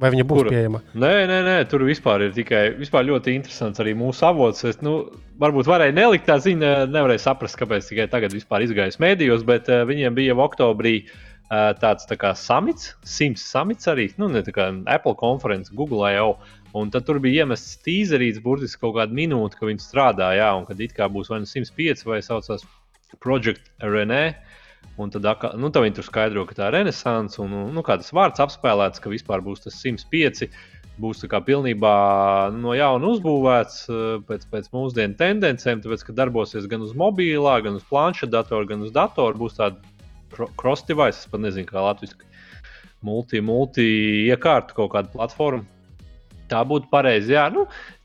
Vai 0.00 0.10
viņa 0.10 0.24
būs 0.26 0.40
Kura? 0.40 0.50
pieejama? 0.50 0.80
Nē, 0.98 1.12
nē, 1.30 1.36
nē, 1.46 1.58
tur 1.70 1.84
vispār 1.86 2.26
ir 2.26 2.32
tikai 2.34 2.62
vispār 2.78 3.06
ļoti 3.06 3.36
interesants 3.36 3.82
arī 3.82 3.92
mūsu 3.98 4.26
avots. 4.26 4.64
Es, 4.66 4.80
nu, 4.82 4.96
varbūt 5.42 5.70
varēja 5.70 5.94
nelikt 5.94 6.26
tā 6.26 6.40
ziņa, 6.42 6.72
nevarēja 6.90 7.22
saprast, 7.28 7.58
kāpēc 7.60 7.86
tikai 7.90 8.08
tagad 8.10 8.34
vispār 8.34 8.66
izgājis 8.66 8.98
mēdījos, 9.02 9.46
bet 9.46 9.70
uh, 9.70 9.84
viņiem 9.86 10.16
bija 10.18 10.34
jau 10.34 10.42
oktobrī 10.48 10.96
uh, 11.04 11.70
tāds 11.78 12.10
tā 12.10 12.18
kā 12.18 12.34
samits, 12.38 12.94
simts 13.06 13.46
samits 13.54 13.86
arī, 13.90 14.08
nu, 14.18 14.28
ne 14.34 14.42
tā 14.46 14.54
kā 14.56 14.72
Apple 14.90 15.14
konference, 15.20 15.70
Google 15.74 16.10
jau. 16.10 16.32
Un 16.74 16.90
tad 16.90 17.06
tur 17.06 17.20
bija 17.22 17.44
iemests 17.44 17.78
tīzerīts, 17.86 18.42
burtiski 18.42 18.82
kaut 18.82 18.96
kāda 18.96 19.14
minūte, 19.14 19.60
ka 19.60 19.68
viņi 19.68 19.84
strādā, 19.84 20.32
jā, 20.34 20.50
un 20.58 20.66
kad 20.66 20.80
it 20.82 20.96
kā 20.96 21.06
būs 21.06 21.30
vai 21.30 21.38
nu 21.44 21.46
105 21.46 22.02
vai 22.08 22.18
saucās 22.26 22.66
Project 23.22 23.70
RNA. 23.78 24.24
Un 25.00 25.10
tad, 25.10 25.26
nu, 25.58 25.72
tad 25.74 25.82
viņi 25.82 25.96
tur 25.96 26.06
skaidro, 26.06 26.44
ka 26.46 26.54
tā 26.54 26.68
ir 26.70 26.76
renaissance, 26.78 27.40
un 27.42 27.72
nu, 27.74 27.82
kā 27.86 27.96
tas 27.98 28.12
vārds 28.14 28.42
apspēlēts, 28.44 29.02
ka 29.02 29.10
vispār 29.10 29.42
būs 29.42 29.64
tas 29.64 29.80
105, 29.82 30.46
būs 31.02 31.24
pilnībā 31.26 31.94
no 32.54 32.74
jauna 32.78 33.10
uzbūvēts 33.14 33.80
eh, 33.90 34.04
pēc, 34.28 34.46
pēc 34.52 34.70
mūsdienu 34.74 35.18
tendencēm, 35.18 35.82
tāpēc, 35.82 36.06
ka 36.06 36.14
darbosies 36.14 36.68
gan 36.70 36.86
uz 36.86 36.94
mobilā, 36.94 37.58
gan 37.64 37.80
uz 37.80 37.86
planšetdatoru, 37.90 38.68
gan 38.70 38.86
uz 38.86 38.94
datoru. 38.94 39.46
Būs 39.46 39.58
tāda 39.58 39.82
cross-device, 40.58 41.24
es 41.24 41.30
pat 41.30 41.42
nezinu, 41.42 41.66
kā 41.66 41.82
latviešu 41.82 42.30
multi, 43.04 43.42
multi 43.44 43.84
iekārtu 44.30 44.78
kaut 44.78 44.94
kādu 44.94 45.12
platformu. 45.14 45.66
Tā 46.50 46.60
būtu 46.68 46.90
pareizi. 46.92 47.34
Jā, 47.34 47.48
nu, 47.52 47.64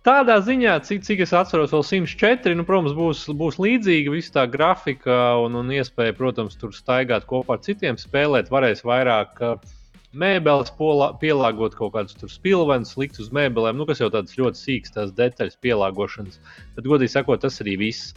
Tādā 0.10 0.40
ziņā, 0.42 0.72
cik, 0.88 1.04
cik 1.06 1.20
es 1.22 1.32
atceros, 1.38 1.70
vēl 1.70 1.84
104, 1.86 2.56
nu, 2.58 2.64
protams, 2.66 2.96
būs, 2.98 3.28
būs 3.38 3.60
līdzīga 3.62 4.10
visa 4.10 4.32
tā 4.40 4.46
grafika 4.50 5.36
un, 5.38 5.54
un 5.60 5.68
iespēja, 5.76 6.16
protams, 6.18 6.56
tur 6.58 6.72
staigāt 6.74 7.28
kopā 7.30 7.60
ar 7.60 7.62
citiem, 7.62 8.00
spēlēt, 8.00 8.50
varēs 8.50 8.82
vairāk 8.88 9.44
mēbeles 10.18 10.72
polā, 10.80 11.12
pielāgot 11.22 11.76
kaut 11.78 11.94
kādus 11.94 12.18
spilvenus, 12.34 12.96
likt 12.98 13.20
uz 13.22 13.30
mēbelēm, 13.36 13.78
nu, 13.78 13.86
kas 13.86 14.02
jau 14.02 14.10
tādas 14.10 14.34
ļoti 14.40 14.58
sīkas 14.64 14.96
tās 14.96 15.12
detaļas 15.20 15.60
pielāgošanas. 15.62 16.42
Bet, 16.80 16.90
godīgi 16.90 17.14
sakot, 17.14 17.44
tas 17.46 17.62
arī 17.62 17.78
viss. 17.84 18.16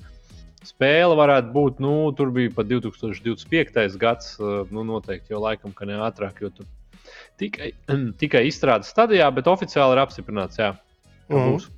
Spēle 0.65 1.19
varētu 1.19 1.53
būt, 1.53 1.85
nu, 1.85 1.93
tur 2.17 2.33
bija 2.33 2.55
pat 2.57 2.73
2025. 2.73 4.01
gads, 4.01 4.33
nu, 4.41 4.87
noteikti 4.95 5.37
jau 5.37 5.43
laikam, 5.45 5.77
ka 5.77 5.91
ne 5.93 6.01
ātrāk, 6.09 6.41
jo 6.41 6.55
tur 6.57 6.73
tikai, 7.43 7.75
tikai 8.25 8.47
izstrādes 8.49 8.97
stadijā, 8.97 9.29
bet 9.37 9.53
oficiāli 9.53 9.99
ir 9.99 10.05
apstiprināts, 10.07 10.63
jā. 10.63 10.73
Mm. 11.29 11.53
Būs. 11.53 11.71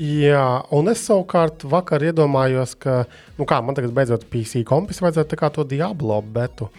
Jā, 0.00 0.62
un 0.72 0.88
es 0.88 1.02
savukārt 1.04 1.66
vakar 1.68 2.00
iedomājos, 2.08 2.72
ka, 2.80 3.02
nu 3.36 3.44
kā 3.44 3.58
man 3.60 3.76
tagad 3.76 3.92
beidzot 3.92 4.22
PC 4.32 4.62
kompis 4.64 5.02
vajadzētu 5.04 5.50
to 5.58 5.66
Diablo 5.68 6.22
betu 6.24 6.70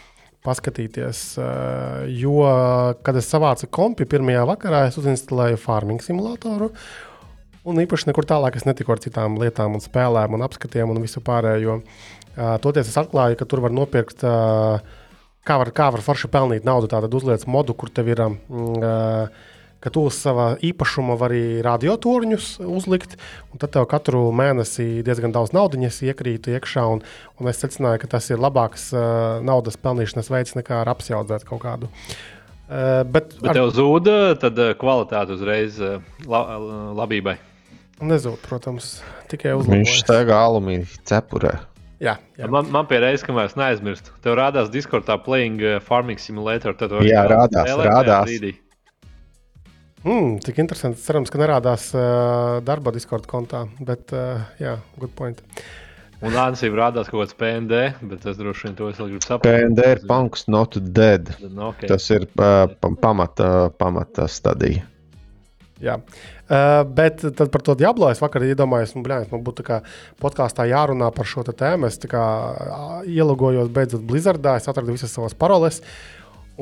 paskatīties. 0.41 1.19
Uh, 1.37 2.07
jo, 2.09 2.39
kad 3.05 3.19
es 3.19 3.29
savācu 3.29 3.69
kompi 3.69 4.07
pirmajā 4.09 4.47
vakarā, 4.49 4.87
es 4.89 4.97
uzinstalēju 4.97 5.59
farming 5.61 6.01
simulatoru. 6.01 6.71
Un 7.61 7.77
īpaši 7.83 8.09
nekur 8.09 8.25
tālāk 8.25 8.57
es 8.57 8.65
netiku 8.65 8.95
ar 8.95 9.03
citām 9.03 9.37
lietām, 9.37 9.77
un 9.77 9.85
spēlēm, 9.85 10.33
un 10.33 10.47
apskatiem 10.47 10.89
un 10.89 11.03
visu 11.03 11.21
pārējo. 11.21 11.77
Uh, 12.31 12.55
toties 12.63 12.89
es 12.89 12.97
atklāju, 12.97 13.37
ka 13.37 13.45
tur 13.45 13.61
var 13.61 13.75
nopirkt, 13.75 14.25
uh, 14.25 14.81
kā 15.45 15.61
var, 15.61 15.69
kā 15.77 15.91
var 15.93 16.01
forši 16.01 16.31
pelnīt 16.33 16.65
naudu. 16.65 16.89
Tātad 16.89 17.13
uzliec 17.21 17.45
modu, 17.45 17.77
kur 17.77 17.93
tev 17.93 18.09
ir. 18.15 18.25
Uh, 18.49 19.50
ka 19.81 19.89
tu 19.93 20.05
uz 20.07 20.17
sava 20.21 20.51
īpašuma 20.61 21.17
vari 21.19 21.61
radiotorņus 21.65 22.49
uzlikt, 22.69 23.17
un 23.51 23.61
tad 23.61 23.73
tev 23.75 23.87
katru 23.89 24.27
mēnesi 24.35 25.01
diezgan 25.05 25.33
daudz 25.33 25.55
naudas 25.57 26.01
iekrīt 26.05 26.51
iekšā. 26.53 26.85
Un, 26.93 27.01
un 27.41 27.51
es 27.51 27.61
secināju, 27.63 28.03
ka 28.03 28.11
tas 28.17 28.29
ir 28.29 28.41
labāks 28.41 28.91
uh, 28.93 29.41
naudas 29.45 29.79
pelnīšanas 29.81 30.29
veids 30.33 30.57
nekā 30.59 30.83
ar 30.83 30.93
apsjaudzēt 30.93 31.47
kaut 31.49 31.63
kādu. 31.65 31.89
Uh, 32.71 33.01
bet 33.03 33.33
bet 33.41 33.51
ar... 33.51 33.57
tev 33.57 33.73
zūd 33.75 34.11
tad 34.41 34.61
kvalitāte 34.79 35.35
uzreiz 35.35 35.81
uh, 35.81 35.97
la, 36.29 36.45
labībai. 37.01 37.35
Nezūd, 38.01 38.39
protams, 38.45 38.95
tikai 39.29 39.57
uzlabojas. 39.57 39.83
Viņš 39.89 39.99
staigā 40.05 40.39
alumīnija 40.47 41.03
cepurē. 41.09 41.57
Jā, 42.01 42.15
jā. 42.33 42.47
Man, 42.49 42.65
man 42.73 42.87
pie 42.89 42.97
reizes, 42.97 43.21
kamēr 43.27 43.51
es 43.51 43.53
neaizmirstu, 43.59 44.15
tev 44.25 44.33
rādās 44.39 44.71
Discordā 44.73 45.19
playing 45.21 45.61
farming 45.85 46.17
simulator. 46.17 46.73
Jā, 47.05 47.27
rādās, 47.29 47.69
rādās. 47.77 48.25
Brīdī. 48.25 48.55
Mm, 50.01 50.39
cik 50.41 50.57
interesanti. 50.63 51.01
Cerams, 51.03 51.29
ka 51.29 51.37
nerādās 51.41 51.91
uh, 51.93 52.57
darba 52.65 52.93
Discord 52.95 53.27
kontā. 53.29 53.67
Bet, 53.85 54.09
uh, 54.15 54.41
jā, 54.61 54.79
good 54.97 55.13
point. 55.17 55.41
Un 56.21 56.35
Ansīm 56.37 56.75
rādās 56.77 57.09
kaut 57.09 57.23
kāds 57.23 57.37
PND, 57.37 57.77
bet 58.09 58.25
es 58.29 58.37
droši 58.37 58.67
vien 58.67 58.77
to 58.77 58.89
es 58.91 58.99
vēl 59.01 59.13
gribu 59.13 59.25
saprast. 59.25 59.45
PND 59.47 59.85
ir 59.95 60.01
punks 60.09 60.45
not 60.53 60.77
dead. 60.93 61.31
No, 61.47 61.71
okay. 61.71 61.89
Tas 61.89 62.05
ir 62.13 62.27
uh, 62.29 62.67
pamata, 63.01 63.71
pamata 63.81 64.27
stadija. 64.29 64.85
Jā, 65.81 65.95
uh, 65.97 66.83
bet 66.85 67.23
par 67.41 67.63
to 67.65 67.73
Diablo 67.77 68.11
es 68.13 68.21
vakar 68.21 68.45
iedomājos, 68.45 68.93
nu, 68.93 69.01
blēņas, 69.05 69.31
man 69.33 69.41
būtu 69.45 69.65
podkāstā 70.21 70.67
jārunā 70.69 71.09
par 71.15 71.29
šo 71.29 71.41
tēmu. 71.49 71.89
Es 71.89 71.97
kā, 72.09 72.25
ielogojos 73.09 73.73
beidzot 73.73 74.05
Blizzardā, 74.05 74.59
es 74.61 74.69
atradu 74.69 74.93
visas 74.93 75.13
savas 75.17 75.33
paroles. 75.33 75.81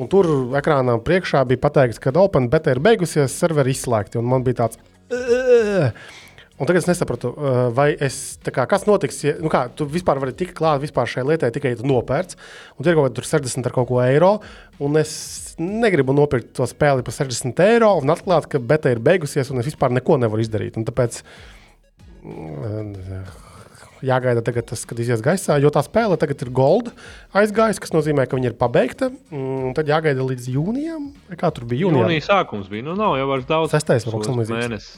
Un 0.00 0.08
tur 0.08 0.26
ekrānā 0.56 0.94
priekšā 1.04 1.42
bija 1.48 1.60
pateikts, 1.60 2.00
ka 2.00 2.12
Open 2.22 2.48
beta 2.52 2.72
ir 2.72 2.80
beigusies, 2.80 3.34
serveri 3.36 3.74
izslēgti. 3.74 4.22
Man 4.24 4.46
bija 4.46 4.62
tāds. 4.62 4.80
Un 6.60 6.68
tagad 6.68 6.82
es 6.82 6.88
nesapratu, 6.88 7.30
vai 7.76 7.88
es, 8.04 8.38
kā, 8.44 8.66
kas 8.68 8.86
notiks. 8.88 9.18
Ja, 9.24 9.34
nu 9.40 9.48
kā, 9.52 9.62
tu 9.76 9.86
vispār 9.88 10.20
vari 10.20 10.34
tikt 10.36 10.54
klāt 10.56 10.84
šai 11.08 11.24
lietai 11.28 11.50
tikai, 11.52 11.72
tu 11.76 11.88
nopērci. 11.88 12.36
Un 12.76 12.84
tur 12.84 12.92
ir 12.92 12.98
kaut 12.98 13.16
kāda 13.16 13.28
60 13.28 13.68
ar 13.68 13.76
kaut 13.76 13.88
ko 13.88 14.00
eiro. 14.04 14.32
Un 14.80 14.96
es 15.00 15.12
negribu 15.60 16.16
nopirkt 16.16 16.52
to 16.56 16.68
spēli 16.68 17.04
par 17.04 17.16
60 17.16 17.64
eiro 17.64 17.94
un 18.00 18.12
atklāt, 18.12 18.48
ka 18.48 18.60
beta 18.60 18.92
ir 18.92 19.00
beigusies 19.04 19.52
un 19.52 19.60
es 19.60 19.68
vispār 19.68 19.92
neko 19.96 20.20
nevaru 20.20 20.44
izdarīt. 20.44 20.80
Un 20.80 20.88
tāpēc 20.88 21.22
jāgaida, 24.06 24.42
tagad, 24.44 24.66
tas, 24.70 24.82
kad 24.88 25.00
izies 25.02 25.22
gaisā, 25.24 25.58
jo 25.62 25.70
tā 25.74 25.82
spēle 25.86 26.18
tagad 26.20 26.42
ir 26.44 26.52
gold 26.54 26.90
aizgājusi, 27.36 27.82
kas 27.84 27.94
nozīmē, 27.94 28.26
ka 28.28 28.38
viņa 28.38 28.52
ir 28.52 28.58
pabeigta. 28.60 29.10
Un 29.34 29.74
tad 29.76 29.90
jāgaida 29.90 30.26
līdz 30.26 30.50
jūnijam. 30.54 31.10
Kā 31.40 31.52
tur 31.54 31.68
bija 31.70 31.86
jūnijā? 31.86 32.06
Jūnija 32.06 32.26
sākums 32.26 32.68
bija. 32.72 32.88
Nu, 32.88 32.98
nav 32.98 33.16
jau 33.20 33.30
vairs 33.30 33.48
daudz. 33.48 33.74
Sestais 33.76 34.06
kas 34.08 34.30
līdzīgs. 34.42 34.90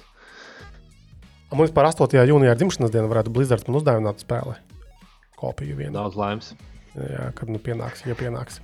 Mums 1.53 1.73
par 1.77 1.91
8. 1.91 2.17
jūnijā 2.31 2.57
dzimšanas 2.57 2.93
dienu 2.95 3.11
varētu 3.13 3.33
Blizzards 3.35 3.69
man 3.69 3.83
uzdāvināt 3.83 4.25
spēli. 4.25 4.57
Kopiju 5.41 5.77
vienu. 5.77 5.99
Daudz 5.99 6.17
laimes. 6.17 6.55
Jā, 6.93 7.31
kad 7.33 7.49
nu 7.49 7.57
pienāks, 7.57 8.03
ja 8.05 8.13
pienāks. 8.13 8.59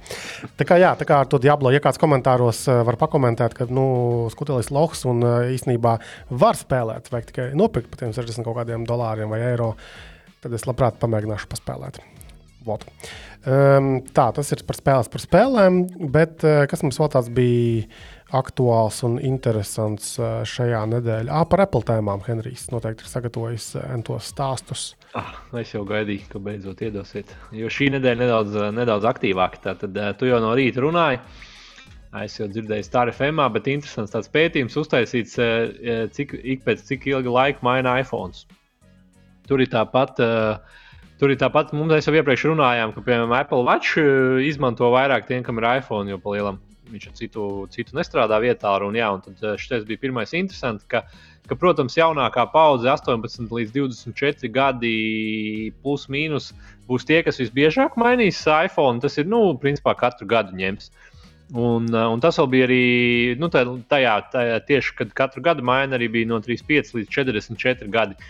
Tā 0.60 0.66
kā, 0.68 0.76
jā, 0.76 0.90
tā 1.00 1.06
kā 1.08 1.22
ar 1.22 1.28
to 1.32 1.38
diablo, 1.40 1.70
ja 1.72 1.80
kāds 1.80 1.96
komentāros 2.00 2.60
eh, 2.68 2.80
var 2.84 2.98
pakomentēt, 3.00 3.54
ka 3.56 3.64
nu, 3.72 4.28
skutelis 4.34 4.68
loks 4.68 5.06
un 5.08 5.24
eh, 5.24 5.54
īstenībā 5.54 5.94
var 6.42 6.58
spēlēt, 6.60 7.08
vajag 7.08 7.30
tikai 7.30 7.46
nopirkt 7.56 7.88
par 7.88 8.02
tiem 8.02 8.12
60 8.12 8.44
kaut 8.44 8.58
kādiem 8.60 8.84
dolāriem 8.88 9.32
vai 9.32 9.40
eiro 9.48 9.70
tad 10.44 10.54
es 10.56 10.66
labprāt 10.68 11.00
pamēģināšu 11.02 11.50
paspēlēt. 11.50 12.00
Vot. 12.66 12.84
Um, 13.48 14.00
tā, 14.12 14.26
tas 14.34 14.50
ir 14.52 14.60
par 14.66 14.76
spēles, 14.76 15.08
par 15.12 15.22
spēlēm, 15.22 15.76
bet 16.12 16.42
uh, 16.44 16.64
kas 16.68 16.82
mums 16.84 16.98
vēl 17.00 17.10
tāds 17.14 17.30
bija 17.32 17.86
aktuāls 18.36 18.98
un 19.06 19.16
interesants 19.24 20.16
uh, 20.20 20.42
šajā 20.48 20.82
nedēļā? 20.90 21.32
Ah, 21.32 21.46
par 21.48 21.62
Apple 21.64 21.86
tēmām 21.88 22.24
Henrijs 22.26 22.66
noteikti 22.74 23.06
ir 23.06 23.12
sagatavojis 23.12 23.70
uh, 23.78 23.94
tos 24.04 24.28
stāstus. 24.34 24.88
Ah, 25.16 25.30
es 25.62 25.72
jau 25.72 25.84
gaidīju, 25.88 26.26
ka 26.34 26.42
beidzot 26.44 26.82
iedosiet. 26.84 27.32
Jo 27.56 27.70
šī 27.72 27.92
nedēļa 27.94 28.24
nedaudz, 28.26 28.58
nedaudz 28.76 29.08
aktīvāka. 29.08 29.62
Tad 29.70 29.88
uh, 29.88 30.10
tu 30.18 30.28
jau 30.28 30.42
no 30.44 30.52
rīta 30.58 30.84
runāji. 30.84 31.22
Es 32.18 32.36
jau 32.40 32.50
dzirdēju, 32.50 32.84
Star 32.84 33.08
FM, 33.12 33.40
bet 33.54 33.66
interesants 33.70 34.14
tāds 34.14 34.30
pētījums 34.32 34.76
uztaisīts, 34.80 35.34
cik, 36.16 36.32
ik 36.40 36.62
pēc 36.64 36.80
cik 36.88 37.04
ilga 37.12 37.34
laika 37.34 37.66
maina 37.66 37.98
iPhone. 38.00 38.32
Tur 39.48 39.64
ir 39.64 39.72
tāpat. 39.72 40.20
Uh, 40.22 40.84
Tur 41.18 41.32
ir 41.34 41.38
tāpat, 41.40 41.72
mums 41.74 42.06
jau 42.06 42.14
iepriekš 42.14 42.44
runājām, 42.46 42.92
ka, 42.94 43.02
piemēram, 43.02 43.32
Apple 43.34 43.64
Watch 43.66 43.98
eh, 43.98 44.36
izmanto 44.46 44.86
vairāk 44.94 45.26
tiem, 45.26 45.42
kam 45.42 45.58
ir 45.58 45.66
iPhone, 45.80 46.06
jo 46.12 46.18
palielam 46.22 46.60
viņš 46.92 47.08
ar 47.08 47.16
citu, 47.18 47.46
citu 47.74 47.96
nestrādā 47.98 48.38
vietā. 48.42 48.76
Un, 48.86 48.94
jā, 48.94 49.08
un 49.10 49.24
tad 49.24 49.42
eh, 49.42 49.56
šis 49.58 49.82
bija 49.88 50.04
pirmais 50.04 50.30
interesants, 50.38 50.86
ka, 50.86 51.02
ka, 51.50 51.58
protams, 51.58 51.98
jaunākā 51.98 52.46
paudze, 52.52 52.86
18 52.94 53.50
līdz 53.50 53.74
24 53.74 54.52
gadi, 54.54 54.94
plus 55.82 56.06
mīnus, 56.06 56.52
būs 56.86 57.08
tie, 57.08 57.24
kas 57.26 57.42
visbiežāk 57.42 57.98
mainīs 57.98 58.44
iPhone. 58.46 59.02
Tas 59.02 59.18
ir, 59.18 59.26
nu, 59.26 59.42
principā 59.58 59.98
katru 59.98 60.30
gadu 60.30 60.54
ņems. 60.54 60.92
Un, 61.58 61.90
un 61.90 62.20
tas 62.22 62.38
vēl 62.38 62.52
bija 62.52 62.68
arī 62.68 62.82
nu, 63.40 63.50
tajā, 63.50 64.18
tajā 64.30 64.58
tieši, 64.70 64.98
kad 65.00 65.14
katru 65.18 65.42
gadu 65.42 65.66
maina 65.66 65.98
arī 65.98 66.12
bija 66.14 66.30
no 66.30 66.38
35 66.44 66.94
līdz 66.94 67.10
44 67.24 67.90
gadi. 67.90 68.28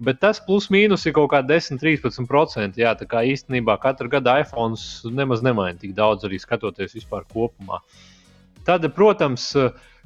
Bet 0.00 0.16
tas 0.22 0.38
plus 0.40 0.70
mīnus 0.72 1.04
ir 1.04 1.12
kaut 1.12 1.28
kāda 1.34 1.58
10-13%. 1.58 2.78
Jā, 2.80 2.94
tā 2.96 3.04
kā 3.08 3.20
īstenībā 3.28 3.76
katru 3.82 4.08
gadu 4.12 4.32
iPhone 4.40 4.78
nemaz 5.12 5.44
nemaina 5.44 5.76
tik 5.76 5.92
daudz, 5.98 6.24
arī 6.24 6.38
skatoties 6.40 6.96
vispār 6.96 7.26
kopumā. 7.28 7.82
Tad, 8.64 8.86
protams, 8.96 9.50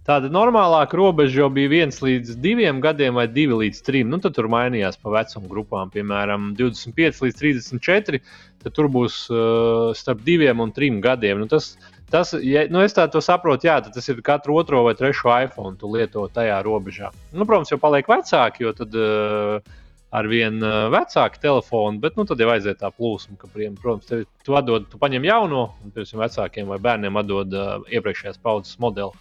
tāda 0.06 0.30
normālāka 0.34 0.98
robeža 0.98 1.44
jau 1.44 1.48
bija 1.54 1.70
viens 1.70 2.02
līdz 2.02 2.34
diviem 2.42 2.80
gadiem 2.82 3.14
vai 3.20 3.28
divi 3.30 3.60
līdz 3.60 3.84
trim. 3.86 4.10
Nu, 4.10 4.18
tad 4.22 4.34
tur 4.34 4.50
mainījās 4.50 4.98
pa 4.98 5.14
vecuma 5.14 5.46
grupām, 5.52 5.94
piemēram, 5.94 6.50
25 6.58 7.22
līdz 7.28 7.38
34. 7.44 8.22
Tad 8.66 8.74
tur 8.74 8.90
būs 8.90 9.20
uh, 9.30 9.92
starp 9.94 10.26
diviem 10.26 10.64
un 10.64 10.74
trim 10.74 10.98
gadiem. 11.04 11.38
Nu, 11.44 11.46
tas, 11.50 11.76
tas, 12.10 12.34
ja, 12.42 12.66
nu 12.66 12.82
es 12.82 12.98
tā 12.98 13.06
saprotu, 13.14 13.70
jā, 13.70 13.78
tas 13.94 14.10
ir 14.10 14.26
katru 14.26 14.58
otro 14.58 14.82
vai 14.88 14.98
trešo 14.98 15.30
iPhone, 15.46 15.78
tu 15.78 15.94
lieto 15.94 16.26
tajā 16.34 16.58
robežā. 16.66 17.14
Nu, 17.30 17.46
protams, 17.46 17.70
jau 17.70 17.78
paliek 17.78 18.10
vecāki, 18.10 18.66
jo 18.66 18.74
tad. 18.82 18.98
Uh, 18.98 19.80
ar 20.14 20.28
vien 20.30 20.60
uh, 20.62 20.86
vecāku 20.94 21.40
telefonu, 21.42 21.98
bet 22.02 22.18
nu, 22.18 22.26
tad 22.28 22.40
jau 22.42 22.50
aiziet 22.52 22.78
tā 22.80 22.90
plūsma, 22.94 23.36
ka, 23.40 23.50
protams, 23.50 24.06
tev, 24.06 24.24
tu, 24.46 24.54
atdod, 24.58 24.86
tu 24.90 25.00
paņem 25.00 25.26
jauno, 25.26 25.64
un 25.82 25.94
pirms 25.94 26.14
vecākiem 26.20 26.70
vai 26.70 26.78
bērniem 26.82 27.18
atdod 27.18 27.56
uh, 27.58 27.72
iepriekšējās 27.90 28.38
paudzes 28.44 28.78
modeli. 28.82 29.14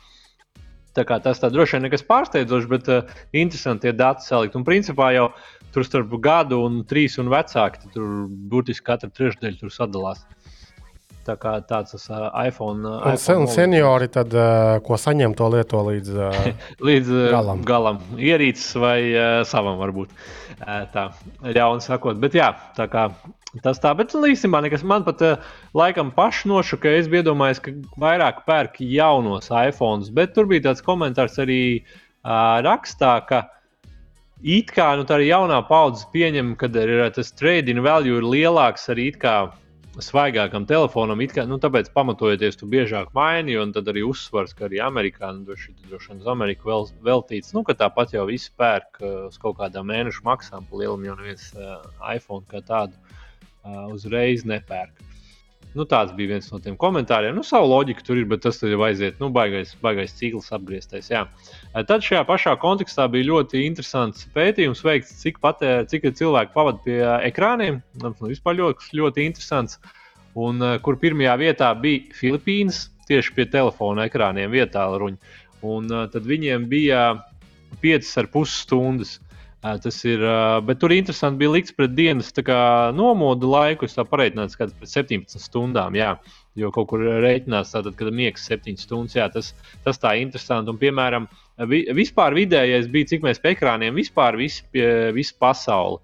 Tā 0.93 1.07
kā 1.09 1.17
tas 1.25 1.41
tā 1.41 1.49
droši 1.49 1.79
vien 1.79 1.87
nekas 1.87 2.05
pārsteidzošs, 2.05 2.69
bet 2.69 2.89
uh, 2.93 3.09
interesanti 3.33 3.89
ir 3.89 3.97
dati 3.97 4.27
salikt. 4.27 4.57
Un 4.59 4.65
principā 4.67 5.09
jau 5.15 5.31
tur 5.73 5.87
starp 5.87 6.13
gadu 6.21 6.61
un 6.61 6.83
trīs 6.85 7.17
un 7.17 7.33
vecāku 7.33 7.89
tur 7.95 8.11
burtiski 8.51 8.85
katra 8.91 9.09
trešdaļa 9.09 9.57
tur 9.63 9.73
sadalās. 9.73 10.21
Tā 11.23 11.37
kā 11.39 11.53
tāds 11.63 11.95
uh, 12.09 12.27
iPhone. 12.43 12.83
Uh, 12.83 12.97
un, 12.99 13.15
iPhone 13.15 13.45
un 13.45 13.51
seniori, 13.51 14.09
tad, 14.11 14.33
uh, 14.35 14.79
ko 14.83 14.97
saņem, 14.99 15.35
to 15.39 15.47
lieto 15.53 15.79
līdz, 15.87 16.09
uh, 16.19 16.49
līdz 16.89 17.13
uh, 17.13 17.27
galam. 17.31 17.61
galam. 17.67 18.01
Ierīces 18.19 18.73
vai 18.83 18.97
uh, 19.13 19.37
savam 19.47 19.79
varbūt. 19.79 20.11
Uh, 20.57 20.83
tā, 20.91 21.07
ļauni 21.47 21.85
sakot. 21.85 22.19
Bet 22.19 22.35
jā, 22.35 22.51
tā 22.75 22.89
kā 22.91 23.07
tas 23.63 23.79
tā. 23.79 23.93
Bet 23.95 24.11
īstenībā 24.11 24.63
nekas 24.65 24.83
man 24.83 25.07
pat 25.07 25.23
uh, 25.23 25.49
laikam 25.77 26.11
pašu 26.15 26.51
nošuka. 26.51 26.91
Es 26.91 27.07
biju 27.07 27.23
iedomājies, 27.23 27.63
ka 27.63 27.75
vairāk 28.03 28.43
pērk 28.47 28.81
jaunos 28.83 29.47
iPhones. 29.47 30.11
Bet 30.11 30.35
tur 30.35 30.51
bija 30.51 30.67
tāds 30.67 30.83
komentārs 30.83 31.39
arī 31.39 31.63
uh, 31.79 32.59
rakstā, 32.67 33.15
ka 33.31 33.45
it 34.43 34.75
kā 34.75 34.91
nu, 34.99 35.07
tā 35.07 35.21
arī 35.21 35.31
jaunā 35.31 35.63
paudze 35.71 36.03
pieņem, 36.11 36.55
ka 36.59 36.67
ir, 36.83 36.97
tas 37.15 37.31
trading 37.39 37.79
value 37.85 38.19
ir 38.19 38.27
lielāks 38.27 38.89
arī 38.91 39.13
it 39.13 39.21
kā 39.23 39.37
svaigākam 40.01 40.65
telefonam, 40.65 41.21
kā, 41.29 41.45
nu, 41.49 41.59
tāpēc 41.61 41.91
pamatojoties, 41.93 42.57
tu 42.57 42.67
biežāk 42.69 43.11
maini, 43.13 43.55
un 43.61 43.73
tad 43.75 43.89
arī 43.91 44.01
uzsvars, 44.07 44.55
ka 44.57 44.65
arī 44.67 44.81
Amerikā, 44.81 45.29
nu, 45.35 45.45
droši 45.45 46.09
vien 46.09 46.21
uz 46.23 46.29
Ameriku 46.33 46.71
vēl, 46.71 46.87
veltīts, 47.05 47.53
nu, 47.53 47.61
ka 47.67 47.75
tāpat 47.77 48.15
jau 48.15 48.25
viss 48.29 48.49
pērk 48.57 49.01
uh, 49.03 49.15
uz 49.29 49.37
kaut 49.41 49.59
kādām 49.61 49.91
mēnešu 49.91 50.25
maksām, 50.25 50.65
pa 50.69 50.81
lielam 50.81 51.05
jau 51.05 51.17
neviens 51.19 51.49
uh, 51.53 51.83
iPhone 52.09 52.45
kā 52.49 52.63
tādu 52.65 52.97
uh, 52.97 53.85
uzreiz 53.93 54.47
nepērk. 54.49 55.12
Nu, 55.73 55.85
tāds 55.89 56.13
bija 56.13 56.35
viens 56.35 56.51
no 56.51 56.59
tiem 56.61 56.75
komentāriem. 56.77 57.33
Nu, 57.33 57.43
savu 57.45 57.71
loģiku 57.71 58.05
tur 58.05 58.19
ir, 58.21 58.27
bet 58.29 58.43
tas 58.45 58.59
jau 58.61 58.81
aiziet, 58.85 59.17
nu, 59.21 59.31
baigais, 59.33 59.73
baigais 59.81 60.13
cikls 60.19 60.51
apgrieztais. 60.53 61.09
Jā. 61.09 61.23
Tad 61.89 62.05
šajā 62.05 62.21
pašā 62.29 62.53
kontekstā 62.61 63.07
bija 63.11 63.31
ļoti 63.31 63.63
interesants 63.65 64.27
pētījums 64.35 64.83
veikts, 64.85 65.15
cik, 65.23 65.41
patē, 65.43 65.73
cik 65.89 66.11
cilvēki 66.19 66.53
pavadīja 66.53 66.85
pie 66.85 67.27
ekrāniem. 67.31 67.81
Nu, 68.03 68.13
vispār 68.29 68.59
ļoti, 68.61 68.93
ļoti 69.01 69.27
interesants. 69.31 69.81
un 70.33 70.61
kur 70.81 70.97
pirmajā 70.97 71.35
vietā 71.37 71.67
bija 71.77 72.15
Filipīnas, 72.17 72.87
tieši 73.09 73.33
pie 73.35 73.45
telefona 73.45 74.07
ekrāniem 74.09 74.49
vietā 74.53 74.85
ruņa. 74.89 75.35
Un 75.63 75.89
tad 76.13 76.25
viņiem 76.25 76.65
bija 76.69 77.03
5,5 77.81 78.45
stundas. 78.49 79.17
Uh, 79.17 79.32
tas 79.63 79.97
ir, 80.03 80.19
uh, 80.19 80.57
bet 80.65 80.81
tur 80.81 80.91
interesanti 80.91 81.39
bija 81.39 81.53
likts 81.53 81.75
pret 81.75 81.93
dienas 81.95 82.33
nomodu 82.93 83.47
laiku. 83.47 83.87
Es 83.87 83.95
tā 83.95 84.03
pareitināju, 84.03 84.57
ka 84.59 84.67
pret 84.67 84.91
17 84.91 85.39
stundām. 85.39 85.95
Jā. 85.95 86.17
Jo 86.59 86.69
kaut 86.69 86.91
kur 86.91 87.01
rēķinās, 87.01 87.71
tātad, 87.73 87.95
kad 87.97 88.11
miegs 88.13 88.43
7 88.45 88.77
stundas, 88.77 89.15
jā, 89.15 89.25
tas, 89.31 89.55
tas 89.83 89.97
tā 89.97 90.11
ir 90.13 90.27
interesanti. 90.27 90.69
Un, 90.69 90.77
piemēram, 90.77 91.25
vi, 91.65 91.79
vispār 91.97 92.35
vidējais 92.37 92.91
bija, 92.93 93.09
cik 93.09 93.23
mēs 93.25 93.41
pie 93.41 93.55
ekrāniem 93.55 93.95
vispār 93.97 94.37
visi, 94.37 94.61
pie, 94.69 94.85
visa 95.15 95.33
pasaule 95.39 96.03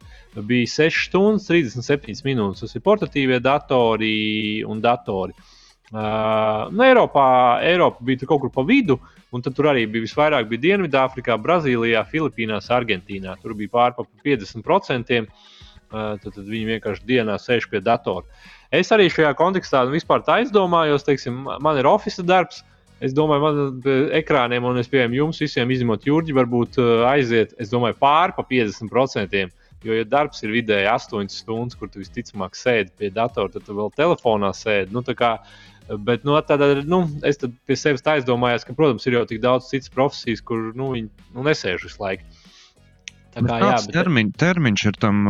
bija 0.50 0.72
6 0.72 1.06
stundas, 1.10 1.46
37 1.52 2.26
minūtes. 2.26 2.64
Tas 2.64 2.76
ir 2.80 2.86
portatīvie 2.86 3.38
datori 3.44 4.64
un 4.66 4.82
datori. 4.82 5.36
Uh, 5.90 6.70
nu, 6.70 6.84
Eiropā, 6.86 7.30
Eiropa 7.66 8.06
bija 8.06 8.28
kaut 8.30 8.44
kur 8.44 8.52
pa 8.54 8.62
vidu, 8.66 9.00
un 9.32 9.44
tur 9.46 9.70
arī 9.72 9.86
bija 9.90 10.06
visvairāk 10.08 10.50
bija 10.50 10.66
Dienvidāfrikā, 10.68 11.38
Brazīlijā, 11.42 12.04
Filipīnās, 12.12 12.72
Argentīnā. 12.74 13.36
Tur 13.44 13.56
bija 13.58 13.76
pārpa 13.76 14.08
50%. 14.26 15.26
Uh, 15.90 16.20
tad, 16.22 16.36
tad 16.36 16.44
viņi 16.46 16.76
vienkārši 16.76 17.06
dienā 17.10 17.40
sēž 17.42 17.66
pie 17.72 17.80
datora. 17.82 18.28
Es 18.70 18.92
arī 18.94 19.08
šajā 19.10 19.32
kontekstā 19.34 19.88
nu, 19.88 19.96
vispār 19.96 20.22
aizdomājos, 20.30 21.06
teiksim, 21.08 21.48
man 21.66 21.80
ir 21.82 21.90
oficiāls 21.90 22.28
darbs. 22.30 22.60
Es 23.02 23.16
domāju, 23.16 23.42
man 23.42 23.88
ekrāniem, 24.14 24.66
un 24.68 24.78
es 24.78 24.90
pieņemu 24.92 25.16
jums 25.16 25.40
visiem, 25.40 25.72
izņemot 25.72 26.06
jūrģi, 26.06 26.36
varbūt 26.36 26.78
uh, 26.84 27.08
aiziet, 27.10 27.56
es 27.58 27.72
domāju, 27.72 27.96
pāri 28.02 28.36
pa 28.36 28.46
50%. 28.46 29.48
Jo, 29.88 29.96
ja 29.96 30.04
darbs 30.04 30.44
ir 30.44 30.52
vidēji 30.52 30.90
8 30.92 31.32
stundas, 31.32 31.78
kur 31.80 31.88
tu 31.88 32.02
visticamāk 32.04 32.58
sēdi 32.60 32.92
pie 33.00 33.10
datora, 33.16 33.50
tad 33.54 33.64
tu 33.64 33.78
vēl 33.78 33.94
telefonā 33.96 34.52
sēdi. 34.54 34.92
Nu, 34.92 35.02
kā, 35.16 35.38
bet 35.98 36.28
nu, 36.28 36.36
tādā, 36.46 36.72
nu, 36.86 37.02
es 37.26 37.40
pie 37.40 37.78
sevis 37.80 38.06
aizdomājos, 38.06 38.68
ka, 38.68 38.76
protams, 38.78 39.08
ir 39.08 39.18
jau 39.18 39.26
tik 39.30 39.42
daudz 39.44 39.72
citas 39.72 39.92
profesijas, 39.94 40.44
kur 40.46 40.70
nu, 40.78 40.92
viņi 40.96 41.10
nu, 41.34 41.46
nesēž 41.48 41.88
visu 41.88 42.04
laiku. 42.04 42.28
Tā 43.30 43.44
kā, 43.46 43.58
jā, 43.62 43.76
bet... 43.78 43.92
termiņ, 43.94 44.32
termiņš 44.42 44.84
ir 44.90 44.98
tam 45.02 45.22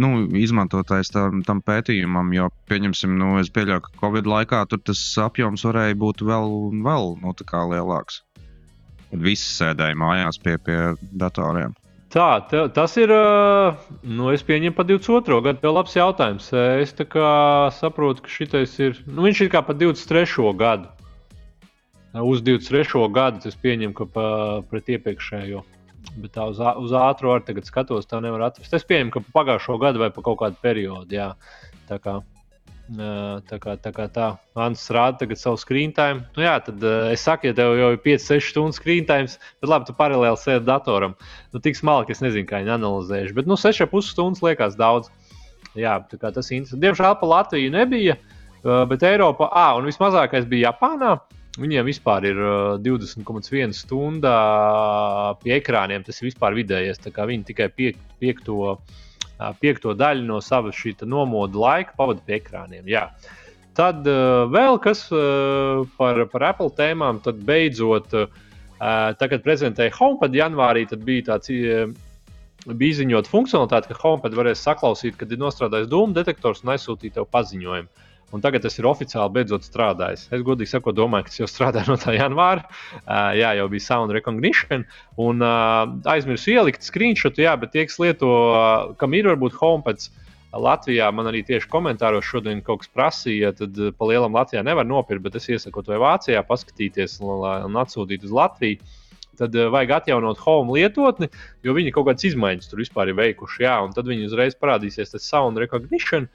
nu, 0.00 0.10
izmantotājs 0.40 1.12
tam, 1.12 1.42
tam 1.46 1.60
pētījumam, 1.64 2.32
jo, 2.32 2.48
pieņemsim, 2.70 3.12
nu, 3.20 3.34
es 3.42 3.52
pieļauju, 3.52 3.84
ka 3.84 4.00
Covid 4.00 4.30
laikā 4.30 4.62
tas 4.72 5.02
apjoms 5.20 5.66
varēja 5.68 5.98
būt 6.00 6.24
vēl, 6.24 6.56
vēl 6.86 7.14
nu, 7.20 7.34
lielāks. 7.74 8.22
Visi 9.10 9.48
sēdēja 9.58 9.98
mājās 9.98 10.38
pie, 10.40 10.56
pie 10.64 10.78
datoriem. 11.20 11.74
Tā, 12.10 12.42
te, 12.50 12.64
tas 12.74 12.96
ir. 12.98 13.12
Nu, 14.02 14.30
es 14.34 14.42
pieņemu 14.46 14.74
par 14.74 14.86
22. 14.88 15.36
gadu. 15.46 15.62
Vēl 15.62 15.76
labs 15.76 15.94
jautājums. 15.94 16.48
Es 16.82 16.94
saprotu, 17.76 18.24
ka 18.24 18.32
šis 18.32 18.78
ir. 18.82 18.98
Nu, 19.06 19.22
viņš 19.28 19.44
ir 19.44 19.52
kā 19.52 19.62
par 19.62 19.78
23. 19.78 20.50
gadu. 20.58 20.90
Uz 22.10 22.42
23. 22.42 23.04
gadu 23.14 23.46
es 23.46 23.54
pieņemu, 23.54 23.94
ka 23.94 24.08
pa, 24.10 24.24
pret 24.66 24.90
iepriekšējo. 24.90 25.62
Bet 26.18 26.32
tā 26.34 26.48
uz, 26.50 26.58
uz 26.58 26.94
ātrumu 26.98 27.36
arī 27.36 27.46
tagad 27.46 27.68
skatos, 27.70 28.08
tā 28.10 28.18
nevar 28.24 28.48
atrast. 28.48 28.74
Es 28.74 28.86
pieņemu, 28.88 29.14
ka 29.14 29.22
pagājušo 29.36 29.78
gadu 29.78 30.02
vai 30.02 30.10
pa 30.10 30.24
kaut 30.26 30.40
kādu 30.42 30.58
periodu. 30.64 31.14
Jā. 31.14 31.30
Tā 31.86 32.00
kā 32.02 32.18
tā, 32.90 33.58
kā, 33.62 33.76
tā, 33.78 33.92
kā 33.94 34.06
tā. 34.10 34.26
Ants 34.58 34.82
rāda 34.90 35.20
tagad 35.20 35.38
savu 35.38 35.58
screen 35.60 35.92
time. 35.94 36.24
Nu, 36.36 36.42
jā, 36.42 36.56
tad 36.66 36.82
uh, 36.82 37.10
es 37.12 37.22
saku, 37.26 37.50
ja 37.50 37.56
tev 37.56 37.76
jau 37.78 37.90
ir 37.94 38.00
5-6 38.02 38.50
stundu 38.50 38.76
screen 38.76 39.06
time, 39.06 39.30
tad 39.62 39.70
labi, 39.70 39.86
tu 39.88 39.94
paralēli 39.98 40.40
sēdi 40.40 40.66
datoram. 40.66 41.14
Nu, 41.54 41.62
tik 41.62 41.78
smalki, 41.78 42.16
es 42.16 42.22
nezinu, 42.24 42.48
kā 42.48 42.62
viņi 42.62 42.74
analizējuši. 42.76 43.36
Bet 43.36 43.50
nu, 43.50 43.58
6,5 43.60 44.10
stundas 44.10 44.42
liekas 44.44 44.78
daudz. 44.80 45.10
Jā, 45.78 46.00
tas 46.10 46.50
ir 46.50 46.58
interesanti. 46.58 46.82
Diemžēl 46.82 47.18
pa 47.20 47.28
Latviju 47.30 47.74
nebija, 47.74 48.16
uh, 48.18 48.82
bet 48.90 49.06
Eiropā, 49.06 49.52
ah, 49.52 49.76
un 49.78 49.86
vismazākais 49.86 50.48
bija 50.50 50.72
Japānā. 50.72 51.18
Viņiem 51.60 51.86
vispār 51.86 52.24
ir 52.28 52.38
20,1 52.80 53.74
stunda 53.74 54.34
pie 55.42 55.56
ekrāniem. 55.58 56.04
Tas 56.06 56.20
ir 56.22 56.28
vispār 56.30 56.54
vidējais. 56.56 57.02
Viņi 57.02 57.48
tikai 57.48 57.66
piek, 57.74 57.98
piekto, 58.22 58.76
piekto 59.60 59.94
daļu 59.96 60.26
no 60.28 60.40
savas 60.44 60.76
šī 60.76 60.96
nomoda 61.08 61.58
laika 61.58 61.96
pavada 61.96 62.22
pie 62.26 62.38
ekrāniem. 62.40 62.88
Jā. 62.90 63.08
Tad 63.78 64.04
vēl 64.04 64.78
kas 64.82 65.06
par, 65.96 66.24
par 66.32 66.44
Apple 66.50 66.70
tēmām. 66.76 67.22
Tad 67.24 67.40
beidzot, 67.46 68.12
tagad 69.22 69.44
prezentēja 69.46 69.94
HomePod 69.96 70.36
janvārī, 70.36 70.84
tad 70.90 71.06
bija 71.06 71.30
tāds 71.32 71.52
bija 72.66 72.92
izziņot 72.92 73.28
funkcionalitāti, 73.30 73.88
ka 73.88 74.02
HomePod 74.02 74.36
varēs 74.36 74.64
saklausīt, 74.66 75.16
kad 75.16 75.32
ir 75.32 75.40
nostrādājis 75.40 75.88
dūmu 75.88 76.16
detektors 76.16 76.60
un 76.64 76.74
aizsūtīt 76.74 77.16
tev 77.16 77.28
paziņojumu. 77.32 78.08
Un 78.30 78.42
tagad 78.44 78.62
tas 78.62 78.76
ir 78.78 78.86
oficiāli 78.86 79.34
beidzot 79.34 79.64
strādājis. 79.66 80.28
Es 80.30 80.42
godīgi 80.46 80.70
sakot, 80.70 80.94
domāju, 80.94 81.26
ka 81.26 81.32
tas 81.32 81.40
jau 81.40 81.48
strādā 81.50 81.82
no 81.88 81.96
tā 81.98 82.14
janvāra. 82.14 82.62
Uh, 83.00 83.32
jā, 83.34 83.56
jau 83.58 83.66
bija 83.72 83.86
sound 83.88 84.14
recognition. 84.14 84.86
Un 85.18 85.42
uh, 85.42 85.90
aizmirsu 86.12 86.54
ielikt 86.54 86.86
screenshot, 86.86 87.38
jā, 87.42 87.56
bet 87.58 87.74
tie, 87.74 87.88
kas 87.90 87.98
lieto, 88.02 88.30
uh, 88.52 88.92
kam 89.00 89.18
ir 89.18 89.30
varbūt 89.32 89.58
homepads. 89.58 90.12
Latvijā 90.50 91.06
man 91.14 91.28
arī 91.30 91.44
tieši 91.46 91.68
komentāros 91.70 92.26
šodien 92.26 92.58
kaut 92.66 92.80
kas 92.82 92.90
prasīja, 92.90 93.52
tad 93.54 93.76
pa 93.94 94.06
lielam 94.10 94.34
Latvijā 94.34 94.64
nevar 94.66 94.86
nopirkt, 94.86 95.22
bet 95.22 95.36
es 95.38 95.46
iesaku 95.46 95.84
to 95.86 95.94
Vācijā 95.94 96.42
paskatīties 96.46 97.20
un, 97.22 97.78
atsūtīt 97.78 98.26
uz 98.26 98.34
Latviju. 98.34 98.80
Tad 99.38 99.54
uh, 99.56 99.70
vajag 99.72 99.94
atjaunot 100.00 100.42
home 100.42 100.74
lietotni, 100.74 101.30
jo 101.66 101.74
viņi 101.74 101.94
kaut 101.94 102.10
kādas 102.10 102.26
izmaiņas 102.30 102.70
tur 102.70 102.82
vispār 102.82 103.10
ir 103.10 103.18
veikuši. 103.18 103.62
Jā, 103.66 103.76
un 103.82 103.94
tad 103.94 104.10
viņi 104.10 104.26
uzreiz 104.30 104.58
parādīsies 104.58 105.14
tas 105.14 105.26
sound 105.26 105.58
recognition. 105.62 106.26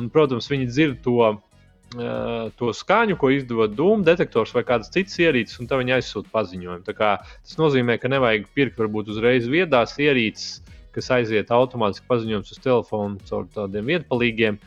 Un, 0.00 0.10
protams, 0.12 0.48
viņi 0.50 0.68
dzird 0.70 1.00
to, 1.04 1.16
uh, 1.30 2.50
to 2.58 2.72
skaņu, 2.74 3.16
ko 3.20 3.30
izdod 3.34 3.76
dūmu 3.78 4.06
detektors 4.06 4.54
vai 4.56 4.64
kādas 4.66 4.92
citas 4.94 5.16
ierīces, 5.22 5.60
un 5.62 5.70
tad 5.70 5.82
viņi 5.82 5.96
aizsūta 5.98 6.32
paziņojumu. 6.34 6.84
Tas 6.90 7.58
nozīmē, 7.60 7.98
ka 8.02 8.10
nevajag 8.12 8.48
pirkt 8.56 8.80
varbūt 8.82 9.12
uzreiz 9.14 9.48
viedās 9.50 9.96
ierīces, 10.02 10.62
kas 10.94 11.10
aiziet 11.14 11.50
automātiski 11.54 12.06
paziņojums 12.10 12.54
uz 12.54 12.62
telefonu 12.62 13.28
caur 13.28 13.50
tādiem 13.54 13.90
vietpalīgiem. 13.94 14.60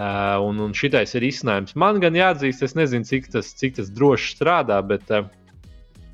Uh, 0.00 0.38
un, 0.46 0.56
un 0.64 0.70
šitais 0.72 1.10
ir 1.18 1.26
izcinājums. 1.26 1.74
Man 1.76 1.98
gan 2.00 2.14
jāatzīst, 2.16 2.62
es 2.64 2.72
nezinu, 2.78 3.04
cik 3.04 3.26
tas, 3.34 3.50
cik 3.58 3.74
tas 3.76 3.90
droši 3.92 4.30
strādā, 4.32 4.78
bet 4.86 5.10
uh, 5.12 5.26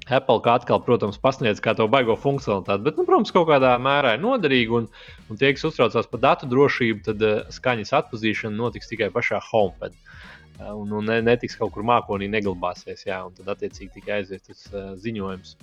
Apple 0.06 0.38
kā 0.44 0.54
atkal, 0.60 0.78
protams, 0.86 1.18
pasniedz 1.18 1.58
kā 1.62 1.72
to 1.74 1.88
baigo 1.90 2.14
funkcionalitāti, 2.20 2.84
bet, 2.86 2.98
nu, 2.98 3.04
protams, 3.08 3.32
kaut 3.34 3.48
kādā 3.48 3.72
mērā 3.82 4.14
ir 4.14 4.22
noderīga. 4.22 4.80
Un, 4.80 4.88
un 5.26 5.40
tie, 5.40 5.50
kas 5.56 5.66
uztraucās 5.66 6.06
par 6.12 6.22
datu 6.22 6.48
drošību, 6.50 7.02
tad 7.08 7.24
uh, 7.26 7.40
skaņas 7.50 7.90
atpazīšana 8.00 8.54
notiks 8.54 8.92
tikai 8.92 9.10
pašā 9.14 9.40
homepad. 9.48 9.96
Uh, 10.60 10.70
un, 10.76 10.92
un 10.94 11.10
ne, 11.10 11.18
netiks 11.26 11.58
kaut 11.58 11.74
kur 11.74 11.86
mākonī 11.86 12.30
neglabāsies, 12.30 13.02
jā, 13.08 13.18
un 13.26 13.34
tad 13.34 13.50
attiecīgi 13.56 13.96
tikai 13.98 14.20
aizies 14.20 14.46
tas 14.46 14.62
uh, 14.70 14.92
ziņojums. 15.02 15.56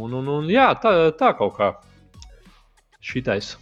Un, 0.00 0.16
un, 0.22 0.32
un 0.38 0.48
jā, 0.50 0.70
tā, 0.80 0.94
tā 1.14 1.34
kaut 1.36 1.58
kā 1.58 1.74
šitais 3.04 3.58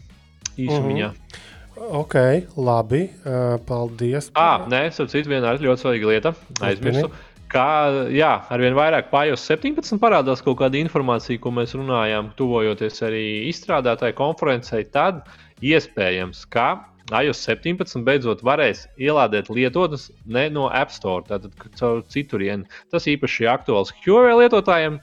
īsumiņā. 0.55 1.11
Mm 1.11 1.19
-hmm. 1.19 1.51
Ok, 1.83 2.15
labi. 2.57 3.11
Uh, 3.25 3.59
paldies. 3.67 4.31
Ah, 4.35 4.69
nē, 4.69 4.87
es 4.87 4.95
saprotu, 4.95 5.29
viena 5.29 5.57
ļoti 5.57 5.81
svarīga 5.81 6.07
lieta. 6.07 6.35
Aizmirsu. 6.61 7.09
Turpini 7.09 7.32
kā 7.53 7.69
jā, 8.13 8.31
arvien 8.53 8.77
vairāk 8.77 9.11
pājos 9.13 9.45
17 9.51 10.01
parādās 10.03 10.43
kaut 10.45 10.59
kāda 10.63 10.81
informācija, 10.81 11.41
ko 11.43 11.53
mēs 11.55 11.75
runājām, 11.77 12.33
tuvojoties 12.39 13.03
arī 13.07 13.27
izstrādātāju 13.51 14.17
konferencei, 14.19 14.87
tad 14.95 15.23
iespējams, 15.63 16.47
ka 16.53 16.71
iOS 17.13 17.43
17 17.45 18.07
beidzot 18.07 18.41
varēs 18.47 18.87
ielādēt 19.01 19.51
lietotnes 19.53 20.09
ne 20.25 20.47
no 20.55 20.69
App 20.73 20.95
Store, 20.95 21.25
tātad 21.29 21.53
caur 21.77 22.01
citurienu. 22.13 22.65
Tas 22.95 23.09
īpaši 23.11 23.51
aktuāls 23.53 23.93
Huawei 24.05 24.39
lietotājiem. 24.45 24.99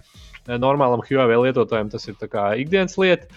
Normālam 0.58 1.04
Huawei 1.06 1.38
lietotājiem 1.44 1.92
tas 1.94 2.08
ir 2.10 2.18
ikdienas 2.64 2.98
lieta, 2.98 3.28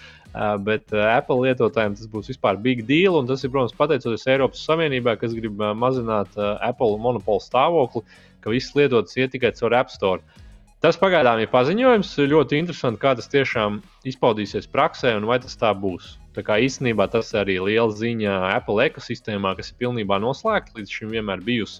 bet 0.65 0.89
Apple 0.95 1.43
lietotājiem 1.43 1.99
tas 1.99 2.09
būs 2.09 2.31
vispār 2.31 2.57
big 2.57 2.87
deal. 2.87 3.19
Tas 3.29 3.43
ir, 3.43 3.51
protams, 3.53 3.75
pateicoties 3.77 4.25
Eiropas 4.31 4.65
Savienībai, 4.65 5.19
kas 5.21 5.35
grib 5.37 5.61
mazināt 5.77 6.33
Apple 6.39 6.97
monopolu 6.97 7.43
stāvokli 7.43 8.01
ka 8.43 8.53
visas 8.53 8.75
lietotas 8.77 9.15
iet 9.17 9.31
tikai 9.35 9.53
caur 9.55 9.79
App 9.79 9.93
Store. 9.93 10.43
Tas 10.83 10.97
pagaidām 10.99 11.39
ir 11.39 11.47
paziņojums. 11.47 12.09
Ļoti 12.27 12.57
interesanti, 12.59 12.99
kā 12.99 13.13
tas 13.15 13.29
tiešām 13.31 13.77
izpaudīsies 14.09 14.67
praksē 14.67 15.13
un 15.15 15.29
vai 15.29 15.37
tas 15.39 15.55
tā 15.55 15.69
būs. 15.71 16.17
Tā 16.35 16.43
kā 16.43 16.57
īstenībā 16.59 17.05
tas 17.13 17.29
arī 17.39 17.55
ir 17.55 17.63
liela 17.69 17.93
ziņa 17.95 18.33
Apple 18.57 18.89
ekosistēmā, 18.89 19.53
kas 19.55 19.71
ir 19.71 19.77
pilnībā 19.79 20.17
noslēgta 20.19 20.75
līdz 20.75 20.97
šim 20.97 21.15
vienmēr 21.15 21.45
bijusi. 21.45 21.79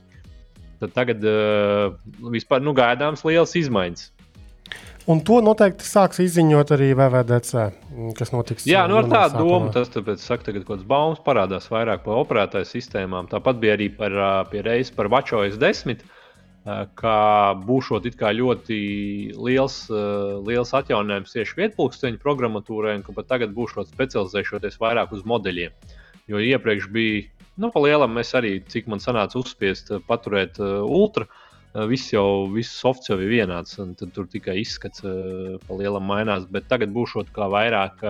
Tad 0.80 0.96
tagad 0.96 1.28
uh, 1.28 1.98
vispār 2.32 2.64
nu, 2.64 2.72
gaidāms 2.78 3.26
liels 3.28 3.58
izmaiņas. 3.60 4.08
Un 5.12 5.20
to 5.28 5.42
noteikti 5.44 5.84
sāks 5.84 6.22
izziņot 6.24 6.72
arī 6.72 6.94
VVDC, 6.96 7.68
kas 8.16 8.32
notiks. 8.32 8.70
Jā, 8.72 8.86
nu 8.88 9.02
ar 9.02 9.12
tādu 9.12 9.44
domu, 9.44 9.68
tas 9.76 9.92
tāpēc 9.92 10.24
saka, 10.24 10.48
tagad 10.48 10.64
kaut 10.64 10.78
kāds 10.78 10.88
baumas 10.88 11.20
parādās 11.26 11.68
vairāk 11.68 12.06
par 12.08 12.24
operētāju 12.24 12.72
sistēmām. 12.72 13.28
Tāpat 13.28 13.60
bija 13.60 13.76
arī 13.76 13.92
par, 13.98 14.16
pie 14.48 14.64
reizes 14.64 14.96
par 14.96 15.12
WatchOS 15.12 15.60
10. 15.60 16.00
Uh, 16.00 16.23
Eh, 16.23 16.23
ka 16.64 17.18
būšot 17.60 18.06
ļoti 18.08 18.78
liels, 19.36 19.90
eh, 19.92 20.40
liels 20.48 20.72
atjauninājums 20.72 21.36
tieši 21.36 21.58
vietpunkteņu 21.60 22.20
programmatūrai, 22.24 22.96
un 22.96 23.04
ka 23.04 23.12
pat 23.12 23.28
tagad 23.28 23.54
būšot 23.54 23.92
specializēšoties 23.92 24.80
vairāk 24.80 25.12
uz 25.12 25.24
modeļiem. 25.24 25.72
Jo 26.28 26.38
iepriekš 26.40 26.90
bija 26.92 27.30
Nu, 27.54 27.70
pa 27.70 27.80
lielam 27.84 28.16
mēs 28.18 28.34
arī, 28.34 28.64
cik 28.66 28.88
man 28.90 28.98
sanāca 28.98 29.38
uzspiest, 29.38 29.92
uh, 29.92 30.00
paturēt 30.02 30.58
ultra. 30.58 31.28
Viss 31.90 32.10
jau, 32.10 32.50
viss 32.50 32.74
softs 32.74 33.10
jau 33.10 33.20
ir 33.22 33.30
vienāds, 33.30 33.78
un 33.78 33.94
tur 33.94 34.26
tikai 34.26 34.60
izskats 34.62 35.02
pa 35.02 35.74
lielam 35.78 36.02
mainās. 36.06 36.46
Bet 36.50 36.66
tagad 36.70 36.90
būšot 36.94 37.30
kā 37.34 37.46
vairāk 37.46 38.02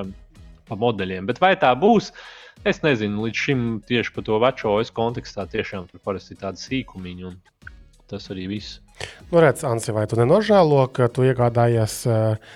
pa 0.67 0.75
modeļiem. 0.75 1.27
Bet 1.27 1.39
vai 1.43 1.55
tā 1.59 1.73
būs? 1.75 2.13
Es 2.63 2.79
nezinu, 2.83 3.25
līdz 3.25 3.39
šim 3.45 3.63
tieši 3.87 4.13
par 4.15 4.23
to 4.27 4.39
veco 4.39 4.75
OS 4.77 4.91
kontekstā 4.95 5.43
tiešām 5.51 5.89
tur 5.89 5.99
parasti 6.03 6.35
ir 6.35 6.39
tādi 6.43 6.63
sīkumiņi, 6.63 7.25
un 7.27 7.39
tas 8.11 8.29
arī 8.33 8.49
viss. 8.51 8.79
Nu, 9.31 9.39
redz, 9.41 9.63
Ansi, 9.67 9.93
vai 9.95 10.05
tu 10.09 10.19
nenožēlo, 10.19 10.85
ka 10.93 11.09
tu 11.11 11.25
iegādājies 11.27 11.95
uh, 12.09 12.53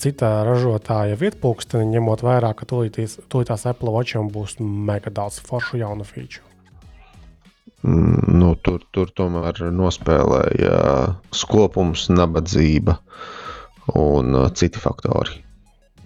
citā 0.00 0.30
ražotāja 0.46 1.18
vietpūksteni, 1.20 1.96
ņemot 1.96 2.22
vērā, 2.24 2.52
ka 2.56 2.68
tūlītās 2.68 3.66
Apple 3.70 3.94
Watcham 3.94 4.30
būs 4.32 4.58
mega 4.60 5.12
daudz 5.12 5.40
foršu 5.46 5.80
jaunu 5.80 6.06
feature? 6.06 6.44
Mm, 7.80 8.36
nu, 8.36 8.54
tur, 8.60 8.82
tur 8.92 9.08
tomēr 9.16 9.62
nospēlēja 9.72 10.74
skopums, 11.32 12.10
nabadzība 12.12 12.98
un 13.96 14.36
uh, 14.36 14.50
citi 14.52 14.80
faktori. 14.82 15.40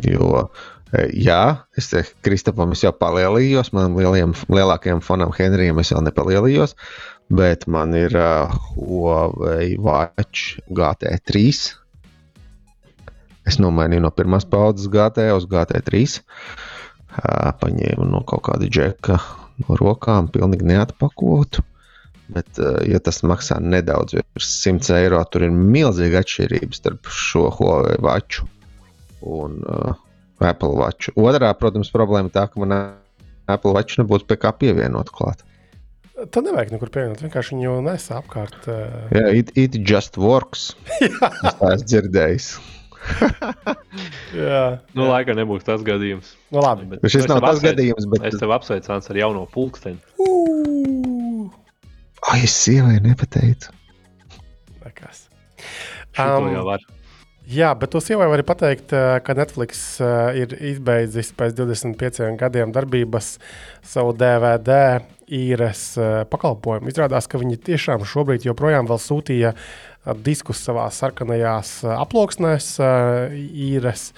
Jo, 0.04 0.48
e, 0.94 1.08
jā, 1.18 1.40
es 1.78 1.90
te 1.90 2.04
Kristapam 2.26 2.74
es 2.74 2.82
jau 2.82 2.92
palielījos, 2.94 3.72
manam 3.74 3.98
lielajam, 3.98 4.34
lielākajam 4.50 5.02
fanam 5.02 5.34
Henrijam 5.34 5.82
es 5.82 5.90
vēl 5.94 6.06
nepalielījos, 6.06 6.76
bet 7.30 7.66
man 7.66 7.94
ir 7.96 8.14
uh, 8.16 8.52
Huawei 8.74 9.76
Watch 9.80 10.58
GT3. 10.68 11.44
Es 13.44 13.60
nomainīju 13.60 14.04
no 14.04 14.10
pirmās 14.14 14.46
paudzes 14.48 14.88
GT 14.92 15.28
uz 15.34 15.46
GT3. 15.48 16.04
Uh, 17.14 17.52
paņēmu 17.60 18.08
no 18.10 18.24
kaut 18.26 18.46
kāda 18.48 18.68
džeka 18.68 19.18
no 19.64 19.78
rokām, 19.78 20.28
pilnīgi 20.32 20.66
neatpakotu. 20.68 21.64
Bet, 22.34 22.48
uh, 22.58 22.80
ja 22.88 23.00
tas 23.04 23.20
maksā 23.26 23.60
nedaudz 23.60 24.16
virs 24.16 24.50
100 24.64 24.96
eiro, 24.96 25.20
tur 25.28 25.44
ir 25.46 25.54
milzīga 25.54 26.24
atšķirība 26.24 26.76
starp 26.76 27.12
šo 27.12 27.50
Huawei 27.58 28.00
Watchu 28.04 28.48
un 29.24 29.60
uh, 29.64 29.96
Apple 30.44 30.74
Watch. 30.76 31.12
Otrā, 31.16 31.52
protams, 31.56 31.92
problēma 31.92 32.32
tā, 32.32 32.46
ka 32.50 32.60
man 32.60 32.74
Apple 33.46 33.74
Watch 33.76 34.00
nebūtu 34.00 34.28
pie 34.28 34.40
kā 34.40 34.52
pievienot 34.56 35.12
klāt. 35.14 35.44
Tad 36.14 36.46
nevajag 36.46 36.70
nekur 36.70 36.92
pievienot. 36.94 37.22
Vienkārši 37.24 37.56
viņu 37.56 37.74
nesā 37.82 38.20
apkārt. 38.20 38.68
Uh... 38.70 39.10
Jā, 39.14 39.26
it, 39.40 39.50
it 39.58 39.80
just 39.82 40.18
works. 40.20 40.70
es 41.02 41.18
tā 41.18 41.72
esmu 41.74 41.88
dzirdējis. 41.90 42.48
jā, 44.32 44.62
nu, 44.96 45.08
laikam 45.10 45.36
nebūs 45.36 45.66
tas 45.66 45.82
gadījums. 45.84 46.30
Nu, 46.54 46.62
labi. 46.64 46.86
Bet 46.94 47.04
šis 47.12 47.26
nav 47.28 47.42
tas 47.44 47.60
gadījums, 47.64 48.06
bet 48.14 48.30
es 48.30 48.38
tev 48.40 48.54
apsveicu 48.54 48.94
ar 48.94 49.20
jauno 49.20 49.44
pulksteni. 49.52 49.98
Uh! 50.22 51.50
Ai, 52.30 52.44
es 52.46 52.54
sievai 52.56 53.00
nepateicu. 53.04 53.74
Nekas. 54.84 55.26
Um. 56.16 56.78
Jā, 57.44 57.74
bet 57.76 57.90
to 57.92 58.00
sievai 58.00 58.30
var 58.30 58.40
pateikt, 58.46 58.94
ka 58.94 59.34
Netflix 59.36 59.98
ir 60.38 60.54
izbeidzis 60.70 61.34
pēc 61.36 61.52
25 61.58 62.38
gadiem 62.40 62.72
darbības 62.72 63.34
savu 63.84 64.14
DVD 64.16 64.78
īres 65.28 65.94
pakalpojumu. 66.30 66.90
Izrādās, 66.92 67.28
ka 67.30 67.40
viņi 67.40 67.60
tiešām 67.70 68.04
šobrīd 68.08 68.46
joprojām 68.48 68.88
sūtīja 68.90 69.54
diskus 70.24 70.60
savā 70.64 70.86
sarkanajās 70.92 71.78
aploksnēs 71.96 72.74
īres. 73.32 74.10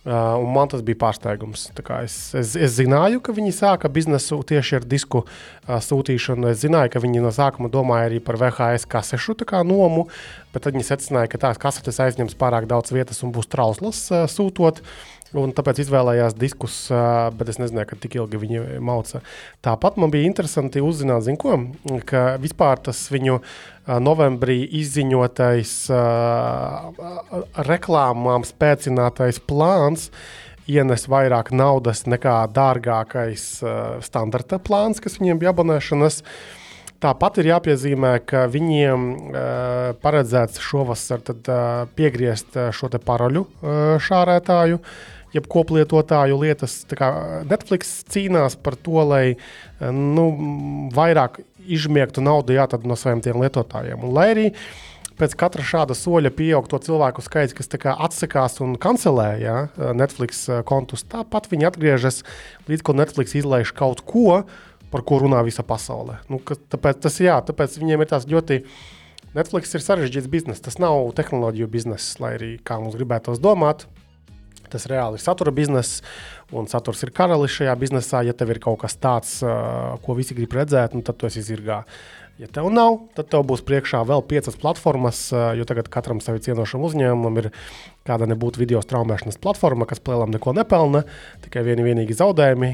Uh, 0.00 0.40
man 0.48 0.64
tas 0.72 0.80
bija 0.80 0.96
pārsteigums. 0.96 1.66
Es, 1.76 2.14
es, 2.32 2.54
es 2.56 2.72
zināju, 2.78 3.18
ka 3.20 3.34
viņi 3.36 3.50
sāka 3.52 3.90
biznesu 3.92 4.38
tieši 4.48 4.78
ar 4.78 4.86
disku 4.88 5.20
uh, 5.26 5.74
sūtīšanu. 5.84 6.48
Es 6.48 6.62
zināju, 6.62 6.94
ka 6.94 7.02
viņi 7.04 7.20
no 7.20 7.28
sākuma 7.36 7.68
domāja 7.68 8.08
arī 8.08 8.22
par 8.24 8.38
VHS 8.40 8.88
kasešu 8.88 9.36
nomu, 9.68 10.06
bet 10.54 10.64
tad 10.64 10.72
viņi 10.72 10.88
secināja, 10.88 11.28
ka 11.28 11.42
tās 11.44 11.60
kasetes 11.60 12.00
aizņems 12.00 12.38
pārāk 12.40 12.64
daudz 12.64 12.94
vietas 12.96 13.20
un 13.22 13.34
būs 13.36 13.52
trauslas 13.52 14.06
uh, 14.08 14.24
sūtot. 14.24 14.80
Un 15.38 15.52
tāpēc 15.54 15.84
izvēlējās 15.84 16.34
diskus, 16.34 16.76
bet 17.38 17.50
es 17.52 17.60
nezināju, 17.60 17.86
ka 17.92 17.98
tik 18.02 18.16
ilgi 18.18 18.38
viņi 18.42 18.62
mauca. 18.82 19.20
Tāpat 19.62 19.98
man 20.02 20.10
bija 20.10 20.26
interesanti 20.26 20.82
uzzināt, 20.82 21.28
ko, 21.38 21.54
ka 22.08 22.34
vispār 22.42 22.80
tas 22.82 23.04
viņu 23.14 23.38
novembrī 24.02 24.58
izziņotais 24.80 25.74
reklāmām 27.70 28.46
spēcinātais 28.48 29.38
plāns 29.46 30.08
ienes 30.70 31.06
vairāk 31.10 31.52
naudas 31.54 32.02
nekā 32.10 32.40
dārgākais 32.54 33.44
standarta 34.06 34.58
plāns, 34.58 34.98
kas 35.02 35.20
viņiem 35.22 35.38
bija 35.42 35.54
abonēšanas. 35.54 36.24
Tāpat 37.00 37.38
ir 37.40 37.46
jāpiezīmē, 37.48 38.10
ka 38.28 38.42
viņiem 38.52 39.04
uh, 39.08 39.38
paredzēts 40.02 40.60
šovasar 40.60 41.22
tad, 41.24 41.46
uh, 41.48 41.86
piegriezt 41.96 42.58
šo 42.76 42.90
paroļu 42.92 43.46
uh, 43.46 43.94
šārētāju. 44.04 44.76
Uh, 44.76 45.19
jeb 45.34 45.48
koplietotāju 45.50 46.38
lietas. 46.42 46.82
Netflix 47.48 48.00
cīnās 48.10 48.58
par 48.60 48.76
to, 48.78 49.02
lai 49.06 49.24
nu, 49.80 50.28
vairāk 50.94 51.40
izsmiegtu 51.70 52.24
naudu 52.24 52.56
jā, 52.56 52.66
no 52.84 52.96
saviem 52.98 53.44
lietotājiem. 53.44 54.00
Un, 54.02 54.14
lai 54.16 54.30
arī 54.34 54.46
pēc 55.20 55.36
katra 55.36 55.64
šāda 55.66 55.94
soļa 55.96 56.32
pieaug 56.32 56.68
to 56.70 56.80
cilvēku 56.80 57.22
skaits, 57.24 57.54
kas 57.56 57.68
atsakās 57.92 58.60
un 58.64 58.76
kancelē 58.80 59.28
jā, 59.42 59.56
Netflix 59.96 60.46
kontus, 60.68 61.04
tāpat 61.04 61.50
viņi 61.52 61.68
atgriežas 61.68 62.22
līdz 62.70 62.86
ko 62.86 62.96
Netflix 62.96 63.36
izlaiž 63.36 63.74
kaut 63.76 64.00
ko, 64.08 64.42
par 64.90 65.04
ko 65.06 65.20
runā 65.22 65.42
visa 65.46 65.62
pasaule. 65.66 66.18
Nu, 66.32 66.40
ka, 66.42 66.56
tāpēc, 66.72 67.04
tas, 67.04 67.20
jā, 67.22 67.38
tāpēc 67.46 67.78
viņiem 67.78 68.02
ir 68.02 68.10
tāds 68.10 68.28
ļoti. 68.30 68.64
Netflix 69.30 69.70
ir 69.76 69.84
sarežģīts 69.84 70.26
bizness. 70.26 70.62
Tas 70.64 70.80
nav 70.82 71.12
tehnoloģiju 71.14 71.68
bizness, 71.70 72.16
lai 72.18 72.32
arī 72.34 72.48
kā 72.66 72.80
mums 72.82 72.96
gribētos 72.98 73.38
domāt. 73.38 73.84
Tas 74.70 74.86
reāli 74.90 75.18
ir 75.18 75.24
satura 75.24 75.52
bizness, 75.54 76.00
un 76.54 76.70
saturs 76.70 77.02
ir 77.06 77.12
karalis 77.16 77.56
šajā 77.58 77.74
biznesā. 77.80 78.24
Ja 78.26 78.36
tev 78.36 78.54
ir 78.54 78.62
kaut 78.62 78.80
kas 78.84 78.96
tāds, 79.00 79.38
ko 80.04 80.16
visi 80.18 80.38
grib 80.38 80.54
redzēt, 80.56 80.96
nu, 80.96 81.04
tad 81.06 81.20
tu 81.20 81.28
esi 81.30 81.44
zirgā. 81.46 81.84
Ja 82.40 82.46
tev 82.48 82.70
nav, 82.72 82.94
tad 83.12 83.26
tev 83.28 83.42
būs 83.44 83.60
priekšā 83.68 83.98
vēl 84.08 84.22
piecas 84.24 84.54
platformas, 84.56 85.26
jo 85.28 85.66
tagad 85.68 85.90
katram 85.92 86.22
sevi 86.24 86.40
cienošam 86.46 86.86
uzņēmumam 86.88 87.36
ir 87.42 87.50
kāda 88.08 88.24
nebūtu 88.30 88.62
video 88.62 88.80
straumēšanas 88.80 89.36
platforma, 89.44 89.84
kas 89.84 90.00
plēlam 90.00 90.32
neko 90.32 90.54
nepelna, 90.56 91.04
tikai 91.44 91.66
vieni 91.66 91.84
vienīgi 91.84 92.16
zaudējumi 92.16 92.72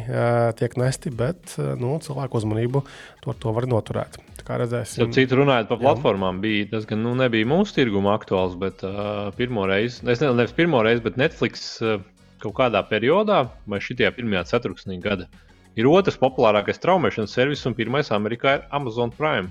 tiek 0.62 0.78
nesti, 0.78 1.10
bet 1.10 1.58
nu, 1.82 1.96
cilvēku 1.98 2.38
uzmanību 2.38 2.84
to, 3.24 3.34
to 3.42 3.56
var 3.58 3.66
noturēt. 3.66 4.20
Kā 4.46 4.60
redzēsim, 4.60 5.10
citu 5.10 5.40
runājot 5.40 5.66
par 5.72 5.80
platformām, 5.80 6.38
bija 6.42 6.68
tas, 6.70 6.84
ka 6.86 6.94
nu, 6.98 7.16
nebija 7.18 7.48
mūsu 7.50 7.74
tirguma 7.80 8.12
aktuāls, 8.14 8.54
bet 8.60 8.84
uh, 8.86 9.32
pirmo 9.34 9.64
reizi, 9.66 9.98
es 9.98 10.04
nezinu, 10.06 10.36
nevis 10.38 10.54
pirmo 10.54 10.84
reizi, 10.86 11.02
bet 11.02 11.18
Netflix 11.18 11.64
uh, 11.82 11.96
kaut 12.44 12.54
kādā 12.60 12.84
periodā, 12.86 13.40
vai 13.66 13.80
šitajā 13.82 14.12
pirmajā 14.14 14.44
ceturksnī 14.52 15.00
gada, 15.02 15.26
ir 15.74 15.88
otrs 15.90 16.20
populārākais 16.20 16.78
traumēšanas 16.84 17.34
servis, 17.34 17.66
un 17.66 17.74
pirmais 17.74 18.12
Amerikā 18.14 18.60
ir 18.60 18.68
Amazon 18.78 19.10
Prime. 19.18 19.50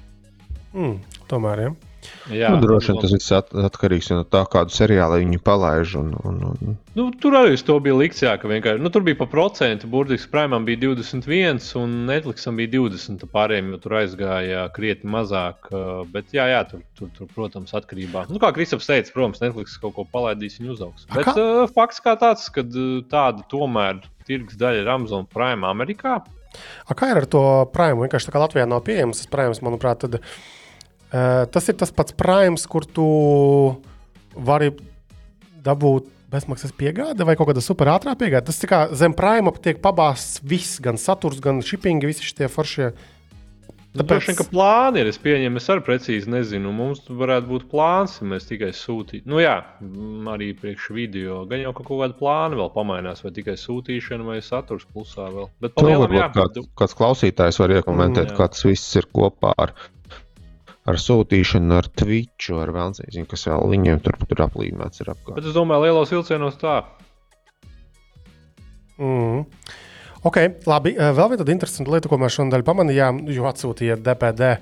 Mm, 0.71 0.95
tomēr, 1.27 1.65
ja. 1.67 1.75
Jā, 2.33 2.49
nu, 2.55 2.57
droši 2.63 2.89
vien 2.89 2.99
tas 3.03 3.11
viss 3.13 3.33
at, 3.35 3.51
atkarīgs 3.67 4.07
no 4.09 4.23
tā, 4.25 4.41
kādu 4.49 4.73
seriālu 4.73 5.19
viņi 5.21 5.37
palaiž. 5.45 5.93
Un, 5.99 6.07
un, 6.25 6.39
un... 6.49 6.77
Nu, 6.97 7.05
tur 7.21 7.37
arī 7.37 7.57
to 7.67 7.75
bija 7.83 7.97
likts, 7.99 8.23
jā, 8.25 8.33
ka 8.41 8.49
vienkārši 8.49 8.81
nu, 8.81 8.89
tur 8.93 9.05
bija 9.05 9.19
pa 9.19 9.27
procentu. 9.29 9.89
Burtiski 9.91 10.31
Prēmam 10.33 10.65
bija 10.65 10.81
21, 10.87 11.61
un 11.81 11.93
Netflixam 12.09 12.57
bija 12.57 12.73
20. 12.79 13.27
Pārējiem 13.35 13.69
jau 13.75 13.81
tur 13.83 13.97
aizgāja 14.01 14.65
krietni 14.75 15.11
mazāk. 15.13 15.69
Bet, 16.13 16.33
jā, 16.33 16.47
jā 16.49 16.63
tur, 16.71 16.81
tur, 16.97 17.13
tur, 17.19 17.29
protams, 17.35 17.75
atkarībā. 17.77 18.25
Nu, 18.31 18.41
kā 18.41 18.49
Kristaps 18.57 18.89
teica, 18.89 19.13
protams, 19.13 19.43
Netflix 19.45 19.77
kaut 19.81 19.93
ko 19.99 20.07
palaidīs, 20.09 20.57
viņa 20.61 20.73
uzaugs. 20.77 21.05
Bet 21.13 21.29
uh, 21.35 21.67
fakts 21.77 22.01
kā 22.01 22.17
tāds, 22.21 22.49
ka 22.53 22.65
tāda 22.65 23.45
tomēr 23.53 24.01
tirgus 24.25 24.57
daļa 24.57 24.81
ir 24.81 24.91
Amazon 24.97 25.29
Prime 25.29 25.67
Amerikā. 25.69 26.23
A, 26.87 26.95
kā 26.97 27.11
ir 27.11 27.21
ar 27.21 27.29
to 27.29 27.45
Prime? 27.75 27.99
Vienkārši 28.01 28.31
tā 28.31 28.33
kā 28.33 28.41
Latvijā 28.41 28.65
nav 28.69 28.81
pieejams 28.87 29.21
tas 29.21 29.29
Prime, 29.29 29.53
manuprāt, 29.61 30.01
tad 30.07 30.21
Uh, 30.23 30.54
tas 31.51 31.71
ir 31.71 31.77
tas 31.79 31.93
pats 31.95 32.15
prāms, 32.17 32.65
kur 32.67 32.87
tu 32.87 33.07
vari 34.35 34.71
dabūt 35.65 36.11
bezmaksas 36.35 36.73
piegāde 36.75 37.25
vai 37.27 37.37
kaut 37.37 37.51
kāda 37.51 37.63
superātrā 37.63 38.15
piegāde. 38.19 38.49
Tas 38.49 38.61
kā 38.69 38.85
zem 38.97 39.15
prāma 39.17 39.53
tiek 39.55 39.81
pabāzts 39.83 40.41
viss, 40.43 40.79
gan 40.83 40.99
saturs, 41.01 41.41
gan 41.43 41.63
shipping, 41.65 42.03
visi 42.03 42.25
šie 42.25 42.49
foršie. 42.51 42.93
Nu, 43.95 44.03
Tāpēc, 44.03 44.33
ka 44.35 44.43
plāni 44.51 44.99
ir. 44.99 45.07
Es 45.07 45.15
pieņemu, 45.23 45.61
es 45.61 45.69
arī 45.71 45.83
precīzi 45.87 46.27
nezinu. 46.27 46.73
Mums 46.75 47.05
varētu 47.07 47.47
būt 47.47 47.67
plāns, 47.71 48.17
ja 48.19 48.27
mēs 48.27 48.49
tikai 48.49 48.73
sūtītu. 48.75 49.23
Nu, 49.31 49.39
jā, 49.39 49.53
arī 50.33 50.49
priekš 50.59 50.89
video. 50.97 51.37
Gan 51.47 51.63
jau 51.63 51.71
ka 51.77 51.85
kaut 51.87 52.01
kāda 52.01 52.17
plāna 52.19 52.59
vēl 52.59 52.73
pamainās, 52.75 53.23
vai 53.23 53.31
tikai 53.37 53.55
sūtīšana, 53.61 54.27
vai 54.27 54.41
saturs 54.43 54.83
plusā 54.91 55.29
vēl. 55.31 55.47
Bet, 55.63 55.77
palielam, 55.79 56.11
jā, 56.11 56.27
kāds, 56.35 56.67
kāds 56.75 56.99
klausītājs 56.99 57.61
var 57.63 57.77
iekomentēt, 57.77 58.33
mm, 58.33 58.35
kā 58.35 58.51
tas 58.51 58.67
viss 58.67 58.99
ir 58.99 59.07
kopā 59.15 59.55
ar 59.55 59.71
ar 60.85 60.99
sūtīšanu, 61.01 61.73
ar 61.79 61.89
Twitch, 61.97 62.51
ar 62.53 62.73
Vēlncīnu, 62.75 63.25
kas 63.29 63.47
vēl 63.49 63.71
viņiem 63.73 64.03
tur, 64.05 64.19
tur 64.29 64.45
aplīmēts 64.45 65.01
ir 65.01 65.11
apkārt. 65.15 65.39
Bet 65.39 65.49
es 65.49 65.57
domāju, 65.57 65.87
lielos 65.87 66.13
vilcienos 66.13 66.59
tā. 66.61 66.81
Mm. 69.01 69.43
Ok, 70.25 70.39
labi. 70.65 70.95
Vēl 70.97 71.27
viena 71.29 71.37
tāda 71.37 71.53
interesanta 71.53 71.91
lieta, 71.93 72.09
ko 72.09 72.17
mēs 72.17 72.33
šodien 72.33 72.63
pamanījām, 72.65 73.19
jo 73.29 73.45
atsūtīja 73.45 73.99
DPD 74.01 74.55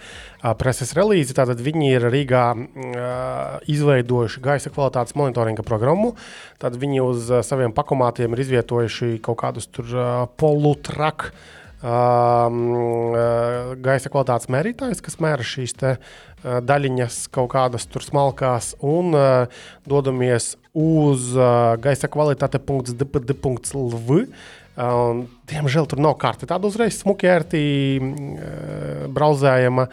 preses 0.60 0.91
relīzi. 0.98 1.36
Tātad 1.38 1.62
viņi 1.64 1.94
ir 1.94 2.08
Rīgā 2.12 2.41
izveidojuši 3.72 4.44
gaisa 4.44 4.74
kvalitātes 4.76 5.16
monitoringa 5.16 5.64
programmu. 5.64 6.18
Tad 6.60 6.76
viņi 6.82 7.00
uz 7.06 7.32
saviem 7.48 7.72
pakomātiem 7.76 8.36
ir 8.36 8.44
izvietojuši 8.44 9.22
kaut 9.24 9.40
kādus 9.45 9.72
tur 9.72 9.88
polutraku. 10.36 11.32
Um, 11.84 12.60
uh, 13.11 13.76
gaisa 13.84 14.07
kvalitātes 14.07 14.47
mērītājs, 14.53 15.01
kas 15.03 15.19
mēra 15.19 15.43
šīs 15.43 15.73
te, 15.76 15.97
uh, 15.99 16.61
daļiņas 16.64 17.27
kaut 17.35 17.49
kādas 17.51 17.84
tur 17.91 17.99
smalkās, 18.05 18.72
un 18.80 19.11
uh, 19.11 19.51
dodamies 19.84 20.55
uz 20.72 21.35
uh, 21.35 21.76
gaisa 21.84 22.07
kvalitāte.dpd.lv. 22.14 24.10
Um, 24.73 25.27
diemžēl 25.51 25.85
tur 25.91 25.99
nav 26.01 26.15
karte. 26.23 26.47
Tāda 26.47 26.72
uzreiz 26.72 26.95
smuki, 27.03 27.27
ērti 27.27 27.61
uh, 27.99 29.11
brauzējama. 29.11 29.85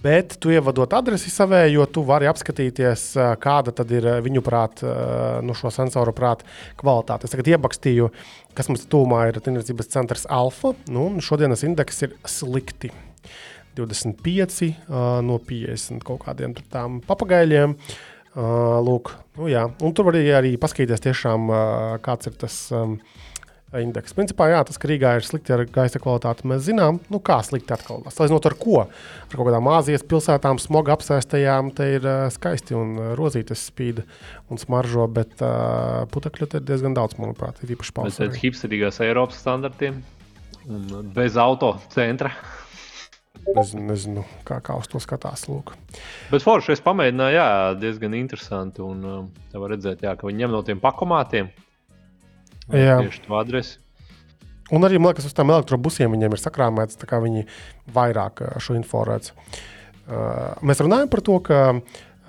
Bet 0.00 0.38
tu 0.40 0.48
ievadot 0.48 0.94
adresi 0.96 1.28
savējo, 1.28 1.84
tu 1.92 2.00
vari 2.08 2.28
apskatīties, 2.30 3.02
kāda 3.42 3.74
tad 3.76 3.90
ir 3.92 4.06
viņu 4.24 4.40
prāta, 4.44 4.94
no 5.44 5.52
šo 5.56 5.68
sensoru 5.74 6.14
prāta 6.16 6.46
kvalitāte. 6.80 7.28
Es 7.28 7.34
tagad 7.34 7.50
iebakstīju, 7.52 8.08
kas 8.56 8.70
mums 8.72 8.86
tūmā 8.88 9.26
ir 9.28 9.36
tirdzniecības 9.36 9.92
centrs 9.92 10.24
Alfa. 10.32 10.72
Nu, 10.88 11.10
šodienas 11.20 11.66
indeks 11.68 12.00
ir 12.06 12.16
slikti. 12.24 12.94
25 13.76 14.64
uh, 14.70 15.20
no 15.24 15.36
50 15.46 16.00
kaut 16.04 16.24
kādiem 16.24 16.56
tādiem 16.58 17.02
papagaļiem. 17.06 17.76
Lūk, 18.86 19.10
nu 19.36 19.48
jā, 19.50 19.64
un 19.82 19.92
tur 19.92 20.06
var 20.06 20.16
arī 20.16 20.52
paskatīties, 20.62 21.02
tiešām, 21.02 21.48
kāds 22.04 22.30
ir 22.30 22.36
tas. 22.38 22.60
Um, 22.70 23.00
indeks. 23.78 24.14
Principā, 24.16 24.48
jā, 24.50 24.60
tas, 24.66 24.78
ka 24.80 24.88
Rīgā 24.90 25.12
ir 25.18 25.26
slikti 25.26 25.54
ar 25.54 25.62
gaisa 25.70 26.00
kvalitāti, 26.02 26.48
mēs 26.50 26.64
zinām, 26.66 26.98
nu, 27.12 27.20
kā 27.22 27.38
slikti 27.46 27.74
atkal. 27.76 28.02
Salīdzinot 28.10 28.48
ar 28.50 28.56
ko? 28.58 28.78
Ar 28.86 29.36
kaut 29.36 29.46
kādām 29.46 29.70
Āzijas 29.70 30.06
pilsētām, 30.10 30.58
smoga 30.62 30.96
apsēstajām, 30.96 31.70
te 31.76 31.86
ir 31.98 32.06
uh, 32.08 32.24
skaisti 32.34 32.74
un 32.78 32.96
uh, 32.98 33.10
rozītas 33.18 33.62
spīd 33.70 34.02
un 34.50 34.60
smaržo, 34.60 35.06
bet 35.14 35.38
uh, 35.44 36.02
putekļu 36.10 36.50
te 36.50 36.62
ir 36.62 36.66
diezgan 36.72 36.96
daudz, 36.98 37.18
manuprāt, 37.20 37.62
ir 37.62 37.76
īpaši 37.76 37.94
pausē. 37.94 38.26
pēc 38.26 38.40
hipsterīgās 38.42 39.02
Eiropas 39.06 39.38
standartiem 39.44 40.02
un 40.70 41.12
bez 41.14 41.38
auto 41.40 41.76
centra. 41.94 42.34
Nezinu, 43.50 43.86
nezinu 43.88 44.22
kā, 44.46 44.60
kā 44.62 44.76
uz 44.78 44.86
to 44.90 45.00
skatās. 45.02 45.46
Lūk. 45.48 45.72
Bet 46.30 46.44
forši 46.44 46.74
es 46.74 46.82
pamēģināju, 46.84 47.38
jā, 47.38 47.48
diezgan 47.80 48.14
interesanti. 48.18 48.82
Un 48.84 49.06
um, 49.06 49.30
te 49.50 49.62
var 49.62 49.72
redzēt, 49.74 50.04
jā, 50.04 50.12
ka 50.18 50.28
viņi 50.28 50.44
ņem 50.44 50.54
no 50.54 50.60
tiem 50.66 50.82
pakomātiem. 50.82 51.48
Jā. 52.74 53.00
Tieši 53.04 53.24
to 53.26 53.38
adresi. 53.38 53.78
Un 54.70 54.86
arī, 54.86 55.00
man 55.02 55.10
liekas, 55.10 55.26
uz 55.26 55.34
tām 55.34 55.50
elektrobusiem 55.50 56.12
viņiem 56.14 56.36
ir 56.36 56.40
sakrāmēts, 56.40 56.98
tā 57.00 57.08
kā 57.10 57.18
viņi 57.22 57.42
vairāk 57.90 58.44
šo 58.62 58.76
info 58.78 59.02
redz. 59.08 59.32
Uh, 60.10 60.54
mēs 60.66 60.82
runājam 60.82 61.10
par 61.10 61.22
to, 61.26 61.40
ka 61.46 61.58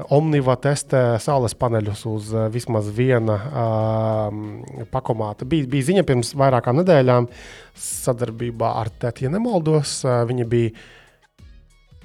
Omniva 0.10 0.56
testē 0.58 1.20
saules 1.22 1.54
paneļus 1.58 2.02
uz 2.10 2.32
uh, 2.34 2.48
vismaz 2.50 2.88
viena 2.96 3.36
uh, 3.38 4.86
pakomāta. 4.90 5.46
Bija, 5.46 5.68
bija 5.70 5.92
ziņa 5.92 6.06
pirms 6.08 6.34
vairākām 6.40 6.80
nedēļām 6.82 7.28
sadarbībā 7.78 8.72
ar 8.82 8.90
Tēti, 9.02 9.28
ja 9.28 9.34
nemaldos. 9.34 10.00
Uh, 10.08 10.24
viņi 10.30 10.48
bija 10.50 10.74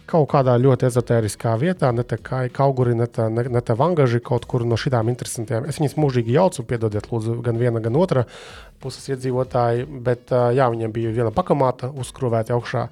kaut 0.06 0.28
kādā 0.30 0.54
ļoti 0.60 0.86
ezotēriskā 0.88 1.56
vietā, 1.60 1.90
ne 1.94 2.04
te 2.06 2.18
kā 2.22 2.44
kauguri, 2.54 2.94
ne 2.98 3.08
te, 3.10 3.26
ne, 3.32 3.46
ne 3.50 3.62
te 3.64 3.74
vangaži, 3.78 4.22
kaut 4.24 4.46
kur 4.48 4.64
no 4.66 4.78
šīm 4.78 5.10
interesantiem. 5.10 5.66
Es 5.66 5.80
viņus 5.80 5.98
mūžīgi 5.98 6.36
jaucu, 6.36 6.64
piedodiet, 6.68 7.10
lūdzu, 7.10 7.40
gan 7.44 7.58
viena, 7.58 7.82
gan 7.82 7.98
otra 7.98 8.24
puses 8.82 9.08
iedzīvotāji, 9.10 9.86
bet 10.06 10.30
jā, 10.30 10.68
viņiem 10.72 10.94
bija 10.94 11.14
viena 11.16 11.34
pakamāta 11.34 11.90
uzkrāvēta 11.90 12.54
augšā. 12.56 12.86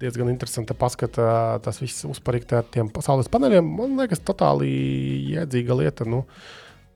Diezgan 0.00 0.28
interesanti 0.32 0.74
paskatīt, 0.76 1.20
tas 1.64 1.78
viss 1.80 2.04
uzparikt 2.08 2.52
ar 2.56 2.66
tiem 2.72 2.90
saules 3.04 3.30
paneļiem. 3.32 3.68
Man 3.78 3.94
liekas, 4.00 4.24
totāli 4.26 4.68
jēdzīga 5.36 5.76
lieta. 5.78 6.08
Nu, 6.08 6.24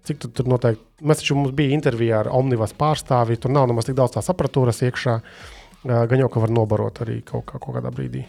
cik 0.08 0.24
tu 0.24 0.32
tur 0.34 0.50
noteikti? 0.50 0.82
Mēs 1.06 1.22
taču 1.22 1.38
mums 1.38 1.54
bija 1.56 1.76
intervija 1.76 2.24
ar 2.24 2.32
Omnivas 2.34 2.74
pārstāvi. 2.76 3.38
Tur 3.40 3.54
nav 3.54 3.70
nemaz 3.70 3.88
tik 3.88 3.96
daudz 4.00 4.16
tās 4.18 4.32
aparatūras 4.34 4.82
iekšā. 4.88 5.20
Gan 5.86 6.24
jau, 6.24 6.28
ka 6.32 6.42
var 6.42 6.52
nobarot 6.52 7.04
arī 7.06 7.22
kaut, 7.22 7.46
kā, 7.48 7.62
kaut 7.62 7.78
kādā 7.78 7.94
brīdī. 7.94 8.26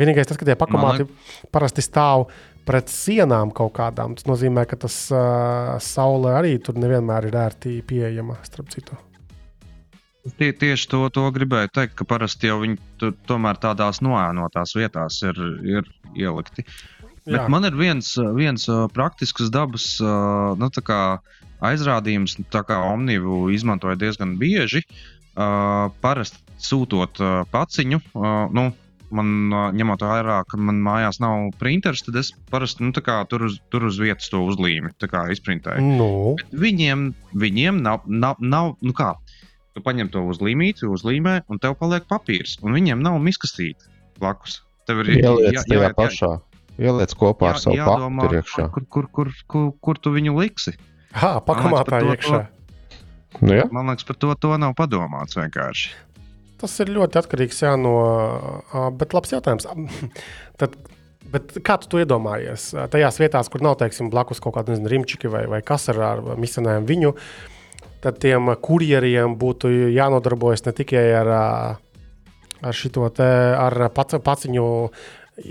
Vienīgais 0.00 0.30
tas, 0.30 0.40
ka 0.40 0.48
tie 0.48 0.56
pakomāti 0.58 1.06
parasti 1.52 1.84
stāv 1.84 2.30
pret 2.68 2.88
sienām 2.92 3.52
kaut 3.56 3.74
kādām. 3.76 4.16
Tas 4.16 4.28
nozīmē, 4.28 4.64
ka 4.70 4.80
tas 4.80 4.96
uh, 5.12 5.76
saule 5.84 6.34
arī 6.38 6.56
tur 6.64 6.80
nevienmēr 6.80 7.28
ir 7.30 7.38
ērti 7.44 7.78
pieejama. 7.86 8.38
Starp 8.46 8.72
citu, 8.72 8.98
Tie, 10.36 10.50
tieši 10.52 10.88
to, 10.92 10.98
to 11.08 11.22
gribēju 11.32 11.70
teikt, 11.72 11.94
ka 11.96 12.04
parasti 12.04 12.50
jau 12.50 12.58
viņi 12.60 12.76
tu, 13.00 13.08
tomēr 13.28 13.56
tādās 13.60 14.02
noēnotās 14.04 14.74
vietās 14.76 15.16
ir, 15.24 15.38
ir 15.64 15.88
ielikti. 16.12 16.66
Bet 17.24 17.38
Jā. 17.38 17.46
man 17.52 17.64
ir 17.64 17.76
viens, 17.76 18.12
viens 18.36 18.66
praktisks 18.92 19.48
dabas 19.52 19.86
nu, 20.00 20.68
aizrādījums, 21.70 22.36
tā 22.52 22.62
kā 22.68 22.82
Omnivu 22.90 23.48
izmantoja 23.54 23.96
diezgan 24.00 24.36
bieži. 24.40 24.84
Parasti 26.04 26.60
sūtot 26.60 27.20
paciņu, 27.52 28.00
nu, 28.56 28.66
man 29.10 29.50
ņemot 29.76 30.02
vērā, 30.06 30.40
ka 30.50 30.58
man 30.60 30.80
mājās 30.84 31.20
nav 31.22 31.50
printers, 31.60 32.02
tad 32.06 32.16
es 32.20 32.32
parasti 32.50 32.84
nu, 32.84 32.92
tā 32.96 33.02
kā 33.06 33.18
tur, 33.30 33.46
uz, 33.48 33.58
tur 33.70 33.86
uz 33.88 33.98
vietas 34.00 34.30
to 34.32 34.42
uzlīmi 34.46 34.92
tā 35.00 35.08
kā 35.10 35.24
izprintēju. 35.34 35.82
nu, 35.98 36.36
Viņiem, 36.52 37.10
viņiem 37.34 37.80
nav, 37.82 38.06
nav, 38.06 38.36
nav 38.40 38.76
nu 38.80 38.92
kā. 38.96 39.14
Tu 39.74 39.82
paņem 39.86 40.10
to 40.10 40.24
uzlīmīti, 40.26 40.88
uzlīmē, 40.90 41.42
un 41.48 41.58
tev 41.62 41.76
paliek 41.78 42.06
papīrs. 42.10 42.56
Un 42.62 42.74
viņiem 42.74 43.02
nav 43.02 43.20
miskastīte 43.22 43.86
blakus. 44.18 44.60
Tev 44.86 45.04
ir 45.04 45.12
Ieliec 45.20 45.62
tajā 45.68 45.92
pašā. 45.94 46.32
Ieliec 46.80 47.12
kopā 47.14 47.52
ar 47.54 47.60
savu 47.60 47.76
paktu 47.76 48.34
iekšā. 48.40 48.70
kur, 48.72 48.84
kur, 48.88 49.06
kur, 49.12 49.30
kur, 49.46 49.72
kur 49.80 49.98
tu 50.00 50.10
viņu 50.14 50.34
liksi. 50.38 50.74
ha, 51.12 51.40
pakomātā 51.40 51.84
par 51.86 52.02
to- 52.02 52.14
iekšā. 52.14 52.40
Nu, 53.40 53.52
jā. 53.54 53.70
Man 53.70 53.86
liekas, 53.86 54.04
par 54.04 54.16
to, 54.16 54.34
to 54.34 54.56
nav 54.58 54.74
padomāts 54.74 55.36
vienkārši. 55.38 55.92
Tas 56.60 56.76
ir 56.82 56.92
ļoti 56.92 57.20
atkarīgs 57.20 57.62
jā, 57.64 57.74
no. 57.80 57.94
Bet 59.00 59.14
labs 59.16 59.32
jautājums. 59.32 59.68
Tad, 60.60 60.76
bet 61.32 61.54
kā 61.64 61.78
tu 61.80 61.88
to 61.92 62.02
iedomājies? 62.02 62.70
Tajās 62.92 63.20
vietās, 63.22 63.48
kur 63.52 63.64
nav 63.64 63.78
teiksim, 63.80 64.10
blakus 64.12 64.42
kaut 64.44 64.58
kāda 64.58 64.76
rimčiki 64.92 65.30
vai, 65.32 65.46
vai 65.50 65.62
kas 65.64 65.88
ar, 65.92 66.02
ar 66.04 66.24
misanēm 66.40 66.88
viņu, 66.88 67.14
tad 68.04 68.18
tiem 68.20 68.52
kurjeriem 68.64 69.36
būtu 69.40 69.70
jānodarbojas 69.92 70.64
ne 70.66 70.74
tikai 70.76 71.04
ar, 71.20 71.30
ar 72.60 72.76
šo 72.76 73.08
te 73.14 73.28
ar 73.56 73.88
pac, 73.96 74.16
paciņu. 74.24 74.66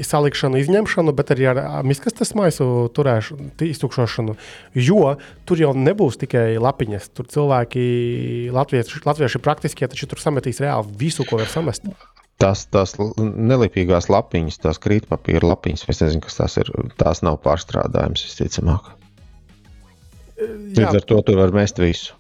Salikšanu, 0.06 0.60
izņemšanu, 0.62 1.14
bet 1.18 1.34
arī 1.34 1.48
ar 1.52 1.60
miskastes 1.88 2.34
maisu 2.38 2.90
turēšanu, 2.96 3.50
iztukšošanu. 3.70 4.36
Jo 4.78 5.16
tur 5.50 5.62
jau 5.62 5.74
nebūs 5.78 6.20
tikai 6.22 6.60
lapiņas. 6.62 7.10
Tur 7.18 7.30
cilvēki, 7.32 7.84
latvieši, 8.56 9.04
latvieši 9.08 9.42
praktiski, 9.44 9.90
taču 9.90 10.10
tur 10.12 10.22
sametīs 10.22 10.62
reāli 10.64 10.96
visu, 11.02 11.26
ko 11.28 11.42
var 11.42 11.52
samest. 11.52 11.90
Tās, 12.40 12.64
tās 12.72 12.96
nelipīgās 13.20 14.08
lapiņas, 14.08 14.62
tās 14.64 14.80
krītpapīra 14.80 15.50
lapiņas, 15.50 15.84
es 15.92 16.04
nezinu, 16.06 16.24
kas 16.24 16.40
tās 16.40 16.56
ir. 16.62 16.72
Tās 17.02 17.20
nav 17.26 17.42
pārstrādājamas, 17.44 18.24
visticamāk. 18.30 18.94
Līdz 20.40 21.02
ar 21.02 21.04
to 21.04 21.20
tur 21.28 21.42
var 21.42 21.52
mest 21.56 21.82
visu. 21.82 22.16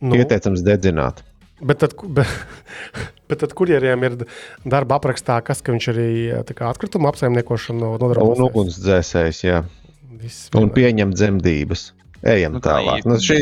nu, 0.00 0.14
Ieteicams 0.14 0.62
dedzināt. 0.62 1.24
bet, 1.60 1.80
tad, 1.80 1.96
bet, 2.14 2.28
bet 3.28 3.38
tad 3.42 3.52
kurjeriem 3.58 4.04
ir 4.08 4.16
darba 4.64 4.98
aprakstā, 5.00 5.40
kas 5.44 5.62
ka 5.62 5.72
viņš 5.74 5.88
arī 5.94 6.08
tā 6.46 6.54
kā 6.54 6.70
atkrituma 6.70 7.10
apsaimniekošanu 7.12 7.94
Un 7.94 7.98
nodarbojas. 8.00 8.44
ugunsdzēsējs, 8.50 9.44
jā. 9.44 9.62
Viss 10.16 10.48
Un 10.56 10.70
pieņem 10.70 11.12
dzemdības. 11.12 11.92
Ejam 12.26 12.54
Nu, 12.56 12.60
tā 12.64 12.72
tālāk. 12.80 12.98
ir- 12.98 13.06
Nu, 13.06 13.14
šī, 13.20 13.36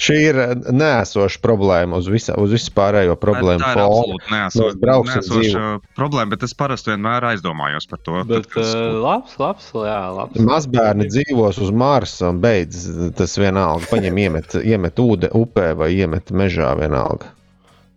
šī 0.00 0.14
ir 0.30 0.36
nēsoša 0.72 1.40
problēma 1.42 1.98
uz, 1.98 2.06
visa, 2.08 2.36
uz 2.40 2.52
visu 2.54 2.70
pārējo 2.72 3.16
problēmu. 3.18 3.58
tā 3.60 3.72
ir 3.74 3.80
absolūti 3.82 4.30
Mēs 4.30 4.76
brauksim 4.80 5.20
nesoša 5.20 5.80
problēma, 5.98 6.30
bet 6.30 6.42
es 6.44 6.54
parasti 6.54 6.92
vienmēr 6.94 7.26
aizdomājos 7.34 7.88
par 7.90 7.98
to. 7.98 8.22
Bet 8.24 8.46
tad, 8.54 8.62
uh, 8.64 9.02
labs, 9.02 9.34
labs, 9.36 9.66
jā, 9.74 9.98
labs. 10.16 10.38
Mazbērni 10.40 11.08
dzīvos 11.10 11.58
uz 11.60 11.70
Marsa 11.72 12.30
un 12.30 12.40
beidz 12.40 13.12
tas 13.18 13.36
vienalga. 13.36 13.84
Paņem, 13.90 14.16
iemet, 14.22 14.54
iemet 14.64 14.94
ūde, 14.96 15.28
upē 15.34 15.74
vai 15.76 15.90
iemet 15.98 16.30
mežā 16.30 16.70
vienalga. 16.78 17.26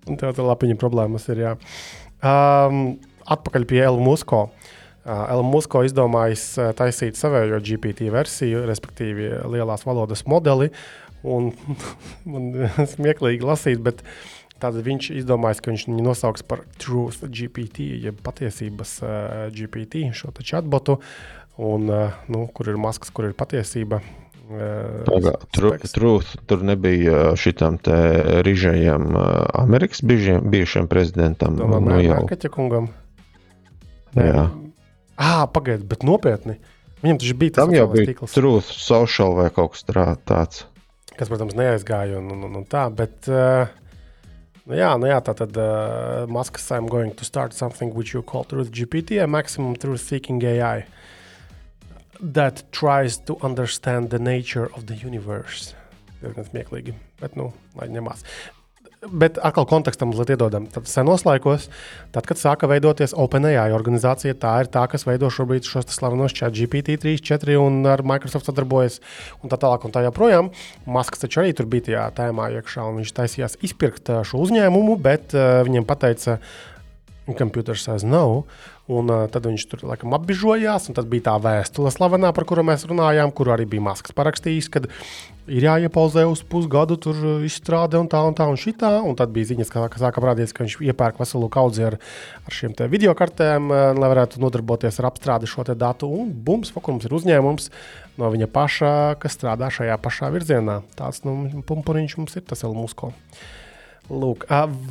Tā 0.03 0.33
ir 0.33 0.43
lapiņa 0.43 0.77
problēmas. 0.79 1.29
Ir, 1.31 1.43
jā. 1.45 1.55
um, 2.19 2.83
atpakaļ 3.35 3.67
pie 3.69 3.83
Elma 3.85 4.03
Musko. 4.09 4.45
Uh, 5.03 5.25
Elma 5.31 5.49
Musko 5.55 5.83
izdomājis 5.87 6.45
taisīt 6.79 7.19
savējo 7.19 7.59
GPT 7.63 8.09
versiju, 8.13 8.63
respektīvi 8.67 9.31
lielās 9.55 9.85
valodas 9.87 10.25
modeli. 10.29 10.71
Un, 11.23 11.51
man 12.31 12.51
smieklīgi 12.95 13.47
lasīt, 13.47 13.83
bet 13.83 14.03
tad 14.63 14.79
viņš 14.79 15.11
izdomājis, 15.19 15.61
ka 15.63 15.71
viņš 15.71 15.85
viņu 15.89 16.03
nosauks 16.05 16.43
par 16.47 16.63
Truth 16.79 17.23
GPT, 17.27 17.87
jeb 18.05 18.19
patiesības 18.23 18.97
uh, 19.03 19.13
GPT, 19.55 20.07
šo 20.15 20.31
chatbotu. 20.39 20.99
Un, 21.59 21.87
uh, 21.91 22.19
nu, 22.31 22.47
kur 22.55 22.71
ir 22.71 22.79
maskas, 22.81 23.11
kur 23.13 23.27
ir 23.29 23.35
patiesība. 23.37 24.01
Uh, 24.43 25.05
Tru- 25.55 25.71
specs. 25.71 25.91
Truth, 25.95 26.33
tur 26.45 26.63
nebija 26.67 27.31
šitam 27.39 27.77
te 27.79 27.95
rižējam 28.43 29.05
uh, 29.15 29.23
Amerikas 29.55 30.01
bijušajam, 30.03 30.49
bijušajam 30.51 30.89
prezidentam. 30.91 31.55
Domā, 31.61 31.79
nu, 31.79 31.95
jau, 32.03 32.17
Mērķa 32.27 32.51
kungam. 32.51 32.89
jā. 34.27 34.49
Ah, 35.15 35.45
pagaidiet, 35.47 35.87
bet 35.87 36.03
nopietni. 36.03 36.57
Viņam 37.03 37.21
taču 37.21 37.37
bija 37.39 37.55
tas 37.55 37.71
bija 37.71 38.09
tīkls, 38.11 38.35
Truth 38.35 38.73
social 38.75 39.35
vai 39.39 39.47
kaut 39.53 39.73
kas 39.77 39.87
tāds. 40.27 40.65
kas, 41.17 41.29
protams, 41.29 41.55
neaizgāja 41.55 42.19
un, 42.19 42.27
un, 42.33 42.43
un, 42.49 42.59
un 42.61 42.67
tā. 42.67 42.87
Bet, 42.95 43.29
uh, 43.31 43.67
nu 44.67 44.75
jā, 44.75 44.91
nu 44.99 45.07
jā, 45.07 45.21
tā 45.23 45.35
tad 45.39 45.55
uh, 45.55 46.27
Maskas 46.27 46.67
I'm 46.71 46.87
going 46.89 47.15
to 47.15 47.23
start 47.23 47.53
something 47.53 47.93
which 47.95 48.13
you 48.13 48.23
call 48.23 48.43
Truth 48.43 48.71
GPT, 48.71 49.23
a 49.23 49.27
maximum 49.27 49.75
truth 49.75 50.01
seeking 50.01 50.43
AI 50.43 50.83
that 52.19 52.63
tries 52.71 53.17
to 53.17 53.37
understand 53.41 54.09
the 54.09 54.19
nature 54.19 54.69
of 54.75 54.85
the 54.85 54.95
universe. 54.95 55.73
Diezgan 56.23 56.47
smieklīgi, 56.47 56.95
bet 57.19 57.37
nu, 57.39 57.51
lai 57.75 57.89
ņemās. 57.91 58.23
Bet 59.03 59.35
atkal 59.43 59.65
kontekstam 59.67 60.13
mazliet 60.13 60.31
iedodam. 60.31 60.63
Tad 60.71 60.87
senos 60.87 61.25
laikos, 61.27 61.65
tad, 62.15 62.23
kad 62.29 62.39
sāka 62.39 62.69
veidoties 62.71 63.11
OpenAI 63.19 63.73
organizācija, 63.75 64.37
tā 64.39 64.53
ir 64.63 64.69
tā, 64.71 64.85
kas 64.87 65.03
veido 65.03 65.27
šobrīd 65.27 65.67
šos 65.67 65.89
slavenos 65.91 66.31
chat 66.37 66.55
GPT 66.55 66.95
3, 67.03 67.19
4 67.19 67.57
un 67.59 67.81
ar 67.91 68.05
Microsoft 68.07 68.47
sadarbojas 68.47 69.01
un 69.43 69.51
tā 69.51 69.59
tālāk 69.59 69.83
un 69.83 69.95
tā 69.95 70.05
joprojām. 70.07 70.53
Masks 70.87 71.25
taču 71.25 71.43
arī 71.43 71.51
tur 71.57 71.67
bija 71.67 71.89
tajā 71.89 72.05
tēmā 72.21 72.47
iekšā 72.61 72.87
un 72.87 73.01
viņš 73.01 73.15
taisījās 73.19 73.59
izpirkt 73.67 74.13
šo 74.23 74.39
uzņēmumu, 74.45 74.95
bet 75.03 75.35
uh, 75.35 75.59
viņiem 75.67 75.89
pateica, 75.89 76.39
Computer 77.37 77.75
says 77.75 78.03
no. 78.03 78.43
Un 78.91 79.07
uh, 79.07 79.27
tad 79.31 79.45
viņš 79.47 79.63
tur 79.71 79.85
laikam 79.87 80.11
apbižojās, 80.17 80.89
un 80.91 80.97
tad 80.97 81.07
bija 81.07 81.29
tā 81.29 81.37
vēstule 81.39 81.91
slavenā, 81.93 82.33
par 82.35 82.43
kuru 82.49 82.65
mēs 82.67 82.83
runājām, 82.89 83.31
kur 83.31 83.53
arī 83.53 83.63
bija 83.71 83.85
Masks 83.85 84.11
parakstījis, 84.17 84.67
ka 84.73 84.81
ir 84.83 85.67
jāiepauzē 85.69 86.25
uz 86.27 86.41
pusgadu 86.47 86.97
tur 86.99 87.15
izstrāde 87.47 87.95
un 87.99 88.09
tā 88.11 88.19
un 88.27 88.35
tā 88.35 88.49
un 88.51 88.59
šitā. 88.59 88.91
Un 89.07 89.15
tad 89.19 89.31
bija 89.35 89.53
ziņas, 89.53 89.71
ka, 89.71 89.85
ka 89.91 90.03
sāka 90.03 90.23
parādīties, 90.23 90.51
ka 90.55 90.65
viņš 90.65 90.77
iepērk 90.89 91.23
veselu 91.23 91.49
kaudzi 91.55 91.87
ar, 91.87 91.97
ar 92.43 92.59
šiem 92.59 92.75
te 92.75 92.89
video 92.91 93.15
kartēm, 93.15 93.71
lai 93.71 94.11
varētu 94.11 94.43
nodarboties 94.43 94.99
ar 94.99 95.11
apstrādi 95.13 95.47
šo 95.47 95.63
te 95.67 95.79
datu. 95.79 96.11
Un 96.11 96.35
bums, 96.35 96.71
fakums 96.75 97.07
ir 97.07 97.15
uzņēmums 97.15 97.71
no 98.19 98.35
viņa 98.35 98.51
paša, 98.51 98.93
kas 99.23 99.39
strādā 99.39 99.71
šajā 99.71 99.99
pašā 100.03 100.31
virzienā. 100.35 100.81
Tāds 100.99 101.23
nu, 101.27 101.63
pumpuriņš 101.67 102.19
mums 102.19 102.39
ir 102.39 102.47
tas 102.51 102.67
Elmusko. 102.67 103.13
Lūk, 104.11 104.43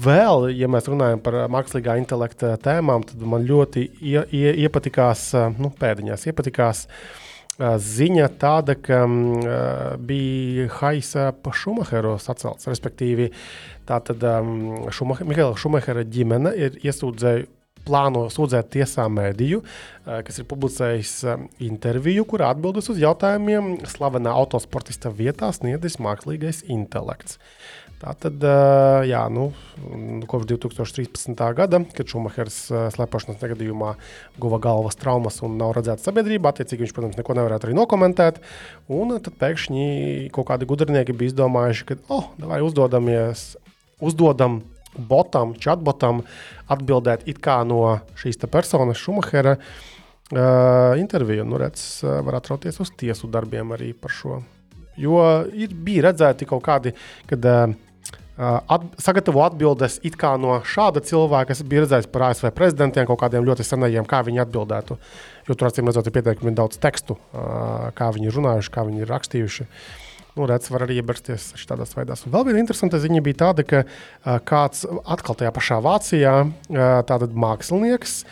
vēl, 0.02 0.47
ja 0.56 0.68
mēs 0.72 0.86
runājam 0.89 1.20
par 1.20 1.34
mākslīgā 1.52 1.98
intelekta 2.01 2.55
tēmām, 2.62 3.05
tad 3.05 3.20
man 3.28 3.44
ļoti 3.44 3.84
ie, 4.01 4.22
ie, 4.32 4.47
iepatikās, 4.64 5.26
nu, 5.60 5.68
pēdiņās, 5.76 6.24
iepatikās 6.30 6.86
ziņa 7.60 8.30
tāda, 8.40 8.78
ka 8.80 9.02
bija 10.01 10.68
Haisa 10.78 11.28
pa 11.36 11.52
Šumacheru 11.52 12.16
sacelts. 12.16 12.70
Respektīvi, 12.72 13.28
tā 13.86 14.01
tad 14.01 14.24
um, 14.24 14.89
Šumacher, 14.89 15.28
Mihaila 15.28 15.60
Šumachera 15.60 16.06
ģimene 16.09 16.56
ir 16.56 16.80
iesūdzējusi 16.80 17.51
plāno 17.86 18.26
sūdzēt 18.30 18.68
tiesā 18.76 19.09
mēdīju, 19.10 19.59
kas 20.06 20.39
ir 20.39 20.47
publicējis 20.51 21.14
interviju, 21.66 22.22
kurā 22.30 22.52
atbildes 22.55 22.86
uz 22.93 23.01
jautājumiem 23.02 23.74
slavenā 23.90 24.30
autosportista 24.39 25.10
vietā 25.10 25.51
sniedzis 25.55 25.98
mākslīgais 26.02 26.62
intelekts. 26.70 27.40
Tā 27.43 27.81
tad, 28.02 28.42
ā, 28.42 29.02
jā, 29.06 29.20
nu, 29.30 29.46
un 29.86 30.22
kopš 30.26 30.48
2013. 30.50 31.38
gada, 31.54 31.78
kad 31.94 32.10
Šumahers 32.10 32.56
ā, 32.74 32.84
slepošanas 32.94 33.38
negadījumā 33.38 33.92
guva 34.42 34.58
galvas 34.62 34.98
traumas 34.98 35.38
un 35.46 35.54
nav 35.60 35.76
redzēts 35.76 36.08
sabiedrībā, 36.08 36.50
attiecīgi 36.50 36.82
viņš, 36.82 36.94
protams, 36.96 37.18
neko 37.20 37.36
nevarētu 37.38 37.68
arī 37.68 37.76
nokomentēt. 37.78 38.40
Un 38.90 39.14
tad 39.22 39.36
pēkšņi 39.38 39.86
kaut 40.34 40.48
kādi 40.50 40.66
gudrinieki 40.66 41.14
bija 41.14 41.30
izdomājuši, 41.30 41.86
ka, 41.92 41.98
oh, 42.10 42.32
vai 42.42 42.58
uzdodamies, 42.66 43.52
uzdodam 44.02 44.64
botam, 44.98 45.54
chatbotam 45.54 46.24
atbildēt 46.72 47.28
it 47.30 47.38
kā 47.42 47.60
no 47.68 48.00
šīs 48.18 48.42
personas 48.50 48.98
Šumahera 48.98 49.54
uh, 49.54 50.98
interviju. 50.98 51.46
Nu, 51.46 51.60
redz, 51.62 52.02
var 52.02 52.40
atrauties 52.40 52.82
uz 52.82 52.90
tiesu 52.98 53.30
darbiem 53.30 53.72
arī 53.78 53.92
par 53.94 54.12
šo. 54.12 54.42
Jo 55.00 55.22
ir 55.56 55.72
bija 55.72 56.10
redzēti 56.10 56.50
kaut 56.50 56.66
kādi, 56.66 56.92
kad 57.30 57.48
uh, 57.48 57.78
at, 58.43 58.85
sagatavo 59.02 59.43
atbildes 59.47 59.98
it 60.06 60.16
kā 60.20 60.35
no 60.40 60.59
šāda 60.66 61.02
cilvēka, 61.06 61.52
kas 61.52 61.64
bija 61.69 61.85
redzējis 61.85 62.09
par 62.12 62.28
ASV 62.31 62.51
prezidentiem, 62.56 63.06
kaut 63.09 63.20
kādiem 63.23 63.47
ļoti 63.47 63.66
senajiem, 63.66 64.06
kā 64.09 64.23
viņi 64.27 64.44
atbildētu. 64.47 64.98
Jo 65.48 65.56
tur 65.59 65.69
acīm 65.69 65.90
redzot, 65.90 66.09
ir 66.09 66.14
pietiekami 66.16 66.55
daudz 66.56 66.81
tekstu, 66.82 67.19
uh, 67.19 67.90
kā 67.98 68.12
viņi 68.14 68.31
ir 68.31 68.39
runājuši, 68.39 68.73
kā 68.74 68.86
viņi 68.89 69.05
ir 69.05 69.12
rakstījuši. 69.12 69.69
Nu, 70.32 70.47
redz, 70.48 70.70
var 70.73 70.86
arī 70.86 70.97
iebrasties 70.97 71.51
šādās 71.60 71.93
veidās. 71.93 72.23
Un 72.24 72.32
vēl 72.32 72.47
viena 72.48 72.62
interesanta 72.62 72.97
ziņa 73.02 73.20
bija 73.24 73.40
tāda, 73.43 73.66
ka 73.69 73.82
uh, 73.85 74.39
kāds 74.48 74.86
atkal 75.05 75.36
tajā 75.36 75.52
pašā 75.52 75.82
Vācijā, 75.85 76.36
uh, 76.47 76.86
tātad 77.09 77.36
mākslinieks, 77.36 78.23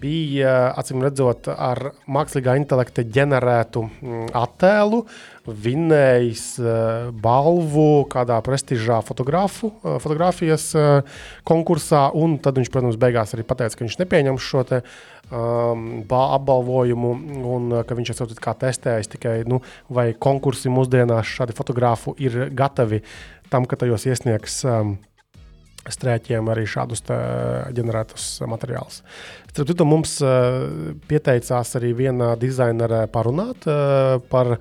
bija 0.00 0.52
acīm 0.78 1.02
redzot 1.04 1.48
ar 1.52 1.92
mākslīgā 2.10 2.56
intelekta 2.60 3.04
ģenerētu 3.04 3.82
mm, 3.86 4.28
attēlu, 4.36 5.02
vinnējis 5.46 6.44
uh, 6.58 7.10
balvu 7.22 8.04
kādā 8.10 8.38
prestižā 8.44 8.98
fotografu, 9.06 9.70
uh, 9.82 9.98
fotografijas 10.02 10.68
uh, 10.78 11.18
konkursā, 11.46 12.08
tad 12.42 12.58
viņš, 12.58 12.70
protams, 12.74 12.98
beigās 13.00 13.34
arī 13.36 13.46
pateica, 13.46 13.78
ka 13.78 13.86
viņš 13.86 13.98
nepieņems 14.02 14.48
šo 14.50 14.64
te, 14.66 14.82
um, 15.30 15.86
ba- 16.08 16.32
apbalvojumu, 16.36 17.12
un 17.54 17.76
ka 17.86 17.98
viņš 17.98 18.14
it 18.16 18.40
kā 18.42 18.56
testējis 18.58 19.12
tikai, 19.16 19.36
nu, 19.46 19.62
vai 19.88 20.12
konkursi 20.18 20.72
mūsdienās 20.72 21.36
šādi 21.38 21.56
fotografu 21.56 22.16
ir 22.18 22.48
gatavi 22.50 23.02
tam, 23.50 23.66
ka 23.66 23.78
tajos 23.78 24.06
iesniegs 24.10 24.64
um, 24.66 24.96
strēķiem 25.92 26.50
arī 26.52 26.66
šādus 26.70 27.04
ģenerētus 27.76 28.26
materiālus. 28.50 29.02
Starp 29.52 29.70
citu, 29.70 29.86
mums 29.88 30.18
pieteicās 31.08 31.76
arī 31.78 31.94
viena 31.96 32.34
dizainere 32.40 33.06
parunāt 33.12 33.64
par 34.30 34.56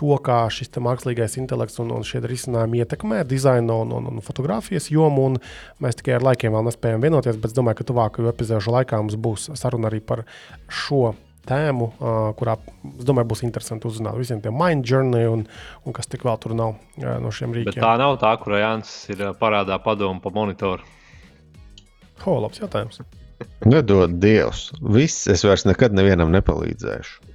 to, 0.00 0.16
kā 0.24 0.40
šis 0.52 0.72
mākslīgais 0.80 1.36
intelekts 1.40 1.80
un, 1.82 1.92
un 1.92 2.04
šie 2.06 2.22
risinājumi 2.24 2.80
ietekmē 2.82 3.22
dizaina 3.28 3.76
un, 3.82 3.92
un, 3.96 4.08
un 4.14 4.24
fotografijas 4.24 4.88
jomu. 4.92 5.28
Un 5.30 5.40
mēs 5.84 6.00
tikai 6.00 6.16
ar 6.16 6.24
laikiem 6.30 6.56
vēl 6.56 6.68
nespējam 6.70 7.04
vienoties, 7.04 7.40
bet 7.40 7.52
es 7.52 7.56
domāju, 7.58 7.80
ka 7.80 7.90
tuvākajā 7.90 8.32
epizodu 8.32 8.76
laikā 8.78 9.00
mums 9.02 9.18
būs 9.20 9.50
saruna 9.60 9.90
arī 9.90 10.00
par 10.04 10.24
šo 10.66 11.12
tēmu, 11.48 11.88
uh, 11.98 12.18
kurā, 12.38 12.56
es 12.98 13.06
domāju, 13.08 13.30
būs 13.32 13.44
interesanti 13.46 13.88
uzzināt 13.88 14.18
visiem 14.20 14.42
tiem 14.44 14.56
mind 14.58 14.84
journey 14.88 15.28
un, 15.30 15.46
un 15.86 15.96
kas 15.96 16.10
tik 16.10 16.26
vēl 16.26 16.36
tur 16.42 16.54
nav 16.58 16.74
uh, 16.74 17.16
no 17.22 17.32
šiem 17.34 17.54
Bet 17.54 17.62
rīkiem. 17.72 17.84
tā 17.84 17.94
nav 18.00 18.18
tā, 18.22 18.34
kur 18.42 18.58
Jānis 18.58 18.92
ir 19.12 19.24
parādā 19.40 19.78
padomu 19.82 20.22
pa 20.22 20.32
monitoru. 20.34 20.84
Ho, 22.26 22.36
labs 22.44 22.60
jautājums. 22.60 23.00
Nedod 23.72 24.18
Dievs. 24.20 24.68
Viss, 24.84 25.26
es 25.32 25.44
vairs 25.46 25.64
nekad 25.68 25.96
nevienam 25.96 26.32
nepalīdzēšu. 26.34 27.30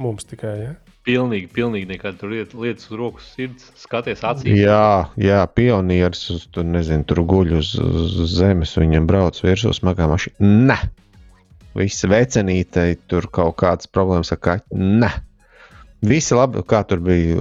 Mums 0.00 0.24
tikai, 0.28 0.54
ja? 0.60 0.76
Pilnīgi, 1.04 1.48
pilnīgi 1.52 1.88
nekad 1.88 2.18
tur 2.20 2.30
liet, 2.32 2.52
lietas 2.52 2.90
uz 2.90 2.96
rokas, 3.00 3.28
sirds, 3.34 3.70
skaties 3.80 4.20
acīs. 4.24 4.52
Jā, 4.60 5.08
jā 5.20 5.40
pionieris 5.56 6.26
uz, 6.34 6.44
tur, 6.52 6.66
nezinu, 6.68 7.06
tur 7.08 7.22
guļ 7.28 7.54
uz, 7.56 7.72
uz 7.80 8.34
zemes, 8.36 8.76
viņam 8.76 9.08
brauc 9.08 9.40
virsū 9.40 9.72
smagā 9.76 10.06
mašīna. 10.12 10.50
Nē, 10.70 10.76
visi 11.78 12.10
vecenītei 12.10 12.96
tur 13.10 13.28
kaut 13.32 13.58
kādas 13.62 13.90
problēmas 13.90 14.32
ar 14.34 14.40
kaķi. 14.42 14.80
Nē. 15.02 15.10
Visi 16.10 16.32
labi, 16.32 16.62
kā 16.64 16.80
tur 16.88 17.02
bija 17.04 17.36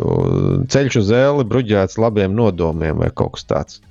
ceļš 0.70 1.00
uz 1.00 1.12
zēli, 1.14 1.48
bruģēts 1.48 2.00
labiem 2.02 2.34
nodomiem 2.36 3.00
vai 3.00 3.08
kaut 3.16 3.38
kas 3.38 3.48
tāds. 3.48 3.82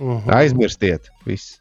Mhm. 0.00 0.30
Aizmirstiet, 0.32 1.10
viss. 1.28 1.58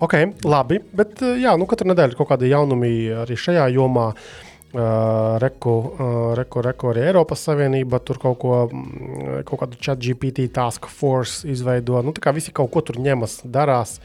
Ok, 0.00 0.16
labi. 0.48 0.80
Bet, 0.96 1.20
jā, 1.20 1.52
nu, 1.60 1.68
katru 1.70 1.92
nedēļu 1.92 2.14
ir 2.14 2.18
kaut 2.18 2.32
kādi 2.32 2.50
jaunumi 2.50 2.92
arī 3.20 3.36
šajā 3.38 3.68
jomā. 3.76 4.10
Uh, 4.10 4.49
reku, 4.72 5.70
uh, 5.70 6.34
reku, 6.38 6.62
reku 6.62 6.92
arī 6.92 7.02
Eiropas 7.08 7.42
Savienība 7.48 7.98
tur 8.06 8.20
kaut 8.22 8.38
ko, 8.38 8.54
mm, 8.70 9.42
kaut 9.48 9.64
kādu 9.64 9.80
chat 9.82 9.98
GPT 9.98 10.46
task 10.54 10.86
force 10.86 11.48
izveido. 11.48 11.98
Nu, 12.06 12.14
tā 12.14 12.22
kā 12.22 12.34
visi 12.36 12.54
kaut 12.54 12.70
ko 12.70 12.82
tur 12.84 13.00
ņemas, 13.02 13.40
darās. 13.44 13.98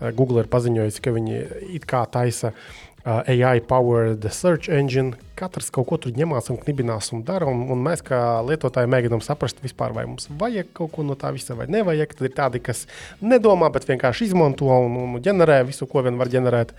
Uh, 0.00 0.10
Google 0.12 0.44
ir 0.44 0.52
paziņojis, 0.52 1.00
ka 1.00 1.14
viņi 1.16 1.40
it 1.78 1.88
kā 1.88 2.04
taisa 2.12 2.52
uh, 2.52 3.22
AI 3.24 3.60
powered 3.64 4.28
search 4.32 4.68
engine. 4.68 5.16
Katrs 5.40 5.70
kaut 5.72 5.88
ko 5.88 5.96
tur 5.96 6.12
ņemās 6.12 6.52
un 6.52 6.60
knibinās 6.60 7.12
un 7.16 7.24
dara. 7.24 7.48
Un, 7.48 7.64
un 7.72 7.80
mēs 7.80 8.04
kā 8.04 8.20
lietotāji 8.44 8.90
mēģinām 8.92 9.24
saprast, 9.24 9.62
vispār, 9.64 9.94
vai 9.96 10.04
mums 10.04 10.28
vajag 10.28 10.74
kaut 10.76 10.92
ko 10.92 11.06
no 11.06 11.16
tā 11.16 11.32
visa 11.32 11.56
vai 11.56 11.70
nevajag. 11.72 12.12
Tad 12.18 12.28
ir 12.28 12.34
tādi, 12.36 12.60
kas 12.64 12.84
nedomā, 13.24 13.72
bet 13.72 13.88
vienkārši 13.88 14.28
izmanto 14.28 14.68
un, 14.68 14.98
un 15.06 15.22
ģenerē 15.24 15.62
visu, 15.70 15.88
ko 15.88 16.04
vien 16.04 16.20
var 16.20 16.28
ģenerēt. 16.28 16.76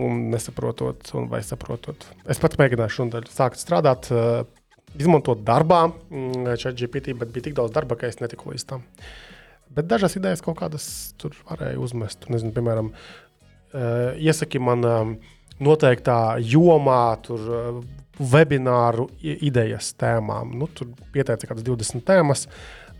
Un 0.00 0.28
nesaprotot, 0.32 1.02
un 1.18 1.26
vai 1.28 1.42
saprotot. 1.44 2.06
Es 2.30 2.40
pats 2.40 2.56
mēģināju 2.60 2.94
šodien 2.94 3.26
sākt 3.28 3.60
strādāt, 3.60 4.08
uh, 4.14 4.46
izmantot 4.98 5.42
darbā, 5.46 5.82
šeit 6.58 6.78
GPT, 6.78 7.14
bet 7.18 7.34
bija 7.34 7.48
tik 7.48 7.58
daudz 7.58 7.74
darba, 7.74 7.98
ka 7.98 8.08
es 8.08 8.20
netiku 8.22 8.54
līdz 8.54 8.66
tam. 8.72 8.86
Bet 9.70 9.86
dažas 9.90 10.16
idejas 10.18 10.42
kaut 10.42 10.58
kādas 10.58 10.86
tur 11.20 11.36
varēja 11.46 11.78
uzmest. 11.78 12.26
Nezinu, 12.32 12.54
piemēram, 12.56 12.90
uh, 12.90 14.18
iesaki 14.18 14.62
man 14.62 14.86
um, 14.88 15.12
noteiktā 15.62 16.40
jomā, 16.42 17.04
tur 17.22 17.44
uh, 17.46 17.82
webināru 18.20 19.06
idejas 19.22 19.92
tēmām. 20.00 20.56
Nu, 20.58 20.68
tur 20.74 20.90
pieteica 21.14 21.46
kaut 21.46 21.54
kādas 21.54 21.68
20 21.68 22.04
tēmas, 22.08 22.46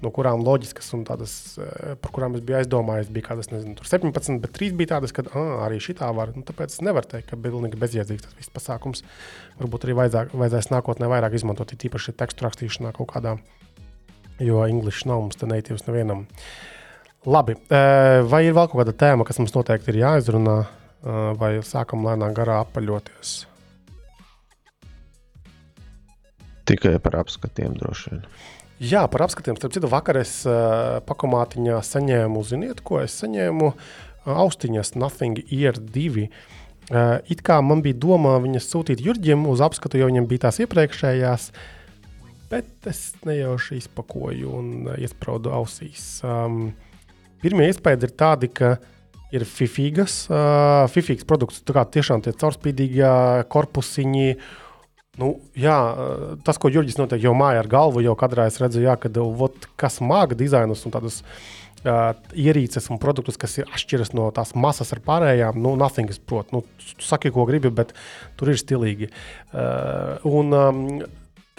no 0.05 0.11
kurām 0.15 0.43
loģiskas 0.45 0.89
un 0.97 1.05
tādas, 1.09 1.33
eh, 1.61 1.95
par 2.01 2.13
kurām 2.15 2.37
es 2.37 2.45
biju 2.45 2.59
aizdomājies, 2.61 3.11
bija 3.13 3.29
kādas, 3.31 3.51
nezinu, 3.53 3.77
tur 3.79 3.89
17, 3.89 4.41
bet 4.41 4.55
3 4.57 4.73
bija 4.79 4.95
tādas, 4.95 5.13
ka 5.17 5.25
ah, 5.29 5.67
arī 5.67 5.81
šī 5.83 5.97
tā 6.01 6.09
var. 6.17 6.33
Nu, 6.37 6.43
tāpēc 6.47 6.77
es 6.77 6.85
nevaru 6.85 7.09
teikt, 7.11 7.29
ka 7.31 7.37
bija 7.37 7.57
pilnīgi 7.57 7.81
bezjēdzīgs 7.81 8.27
tas 8.27 8.37
viss 8.39 8.53
pasākums. 8.55 9.05
Varbūt 9.61 9.87
arī 9.87 9.97
vajadzāk, 10.01 10.35
vajadzēs 10.41 10.71
nākotnē 10.73 11.11
vairāk 11.13 11.37
izmantot, 11.37 11.73
it 11.73 11.87
īpaši 11.91 12.17
tekstu 12.17 12.47
rakstīšanā 12.47 12.95
kaut 12.97 13.13
kādā, 13.13 13.37
jo 14.41 14.65
English 14.67 15.07
nav 15.09 15.25
mums 15.27 15.37
te 15.41 15.49
neitīvs 15.51 15.87
nevienam. 15.89 16.27
Labi, 17.29 17.59
eh, 17.69 18.23
vai 18.25 18.47
ir 18.47 18.57
vēl 18.57 18.71
kaut 18.71 18.81
kāda 18.81 18.97
tēma, 18.97 19.27
kas 19.29 19.39
mums 19.39 19.53
noteikti 19.53 19.93
ir 19.93 20.01
jāizrunā, 20.01 20.59
eh, 20.65 21.35
vai 21.37 21.59
sākam 21.61 22.07
lēnām 22.09 22.33
garā 22.33 22.65
apaļoties? 22.65 23.45
Tikai 26.71 27.01
par 27.03 27.19
apskatiem 27.19 27.75
droši 27.77 28.11
vien. 28.11 28.25
Jā, 28.81 29.03
par 29.13 29.27
apskatiem. 29.27 29.59
Starp 29.61 29.75
citu, 29.77 29.89
vakar 29.93 30.17
es 30.23 30.39
uh, 30.49 31.03
pakomātiņā 31.05 31.83
saņēmu, 31.85 32.45
ziniet, 32.49 32.79
ko 32.81 33.03
es 33.03 33.13
saņēmu? 33.21 33.75
Uh, 33.75 33.99
austiņas 34.25 34.95
Nothing 34.97 35.43
Ear 35.53 35.77
2. 35.77 36.29
Uh, 36.91 37.19
it 37.31 37.43
kā 37.47 37.61
man 37.63 37.83
bija 37.85 37.99
doma 38.01 38.39
viņas 38.43 38.71
sūtīt 38.73 39.03
Jurģim 39.05 39.45
uz 39.51 39.61
apskatu, 39.63 40.01
jo 40.01 40.09
viņam 40.09 40.27
bija 40.31 40.47
tās 40.47 40.63
iepriekšējās, 40.65 41.51
bet 42.51 42.89
es 42.91 43.03
nejauši 43.29 43.83
izpakoju 43.83 44.55
un 44.59 44.73
uh, 44.89 44.97
iesprādu 44.97 45.53
ausīs. 45.55 46.23
Um, 46.25 46.73
pirmie 47.45 47.69
iespējas 47.71 48.09
ir 48.09 48.17
tādi, 48.17 48.49
ka 48.49 48.75
ir 49.31 49.45
fifīgas, 49.47 50.25
uh, 50.33 50.89
fifīgas 50.91 51.29
produkts, 51.29 51.63
tā 51.63 51.77
kā 51.77 51.87
tiešām 52.01 52.25
tie 52.25 52.35
caurspīdīgi 52.35 53.05
korpusiņi. 53.53 54.35
Nu, 55.19 55.33
jā, 55.59 55.75
eh, 55.75 56.27
tas, 56.47 56.59
ko 56.61 56.71
Jurģis 56.71 56.99
noteikti 57.01 57.27
jau 57.27 57.35
māja 57.35 57.65
ar 57.65 57.71
galvu, 57.71 58.03
jau 58.05 58.15
kadrā 58.19 58.47
es 58.47 58.61
redzu, 58.63 58.85
jā, 58.85 58.95
kad, 59.01 59.17
vot, 59.17 59.67
kas 59.81 59.99
māca 60.05 60.39
dizainus 60.39 60.85
un 60.87 60.95
tādus 60.95 61.21
uh, 61.85 62.13
ierīces 62.37 62.87
un 62.93 63.01
produktus, 63.03 63.39
kas 63.41 63.59
ir 63.59 63.71
atšķiras 63.73 64.15
no 64.15 64.29
tās 64.37 64.55
masas 64.55 64.93
ar 64.95 65.01
pārējām. 65.05 65.59
Nu, 65.61 65.75
nothing 65.81 66.13
is 66.13 66.21
prot. 66.23 66.53
Nu, 66.55 66.63
tu 66.79 67.05
saki, 67.05 67.33
ko 67.35 67.47
gribi, 67.49 67.73
bet 67.75 67.95
tur 68.39 68.53
ir 68.53 68.61
stilīgi. 68.61 69.11
Uh, 69.51 70.31
un, 70.31 70.55
um, 70.55 70.85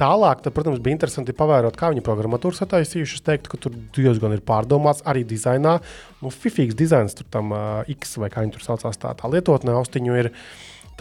Tālāk, 0.01 0.39
tad, 0.41 0.55
protams, 0.55 0.79
bija 0.81 0.95
interesanti 0.95 1.33
pavērot, 1.37 1.75
kā 1.77 1.91
viņi 1.91 2.01
programmatūru 2.01 2.57
sataisījuši. 2.57 3.19
Es 3.19 3.25
teiktu, 3.27 3.51
ka 3.51 3.59
tur 3.61 3.75
diezgan 3.93 4.33
ir 4.33 4.41
pārdomāts 4.41 5.03
arī 5.05 5.21
dizainā. 5.27 5.75
Nu, 6.23 6.31
Fifīgs 6.33 6.77
dizains, 6.79 7.13
tur 7.13 7.27
tam 7.29 7.51
uh, 7.53 7.91
X 7.91 8.15
vai 8.17 8.31
kā 8.33 8.41
viņi 8.41 8.55
tur 8.55 8.65
saucās, 8.65 8.97
tā, 8.97 9.11
tā 9.19 9.29
lietotne 9.29 9.75
austiņu 9.77 10.17
ir. 10.23 10.31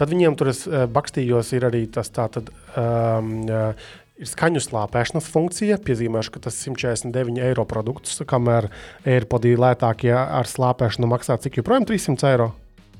Tad 0.01 0.09
viņiem 0.09 0.37
tur 0.37 0.49
es 0.49 0.63
uh, 0.65 0.87
bakstījos, 0.89 1.53
ir 1.53 1.67
arī 1.69 1.85
tas 1.93 2.09
tātad. 2.13 2.49
Um, 2.73 3.35
uh, 3.45 3.91
Ir 4.21 4.29
skaņu 4.29 4.61
slāpēšanas 4.61 5.25
funkcija. 5.33 5.79
Piezīmēšu, 5.81 6.35
ka 6.35 6.43
tas 6.45 6.59
ir 6.59 6.75
149 6.75 7.41
eiro 7.41 7.63
produkts, 7.65 8.19
kamēr 8.29 8.67
AirPodī 9.09 9.55
lētākie 9.57 10.13
ar 10.13 10.45
slāpēšanu 10.45 11.09
maksā 11.09 11.39
cik 11.41 11.57
joprojām 11.57 11.87
300 11.89 12.29
eiro. 12.29 12.51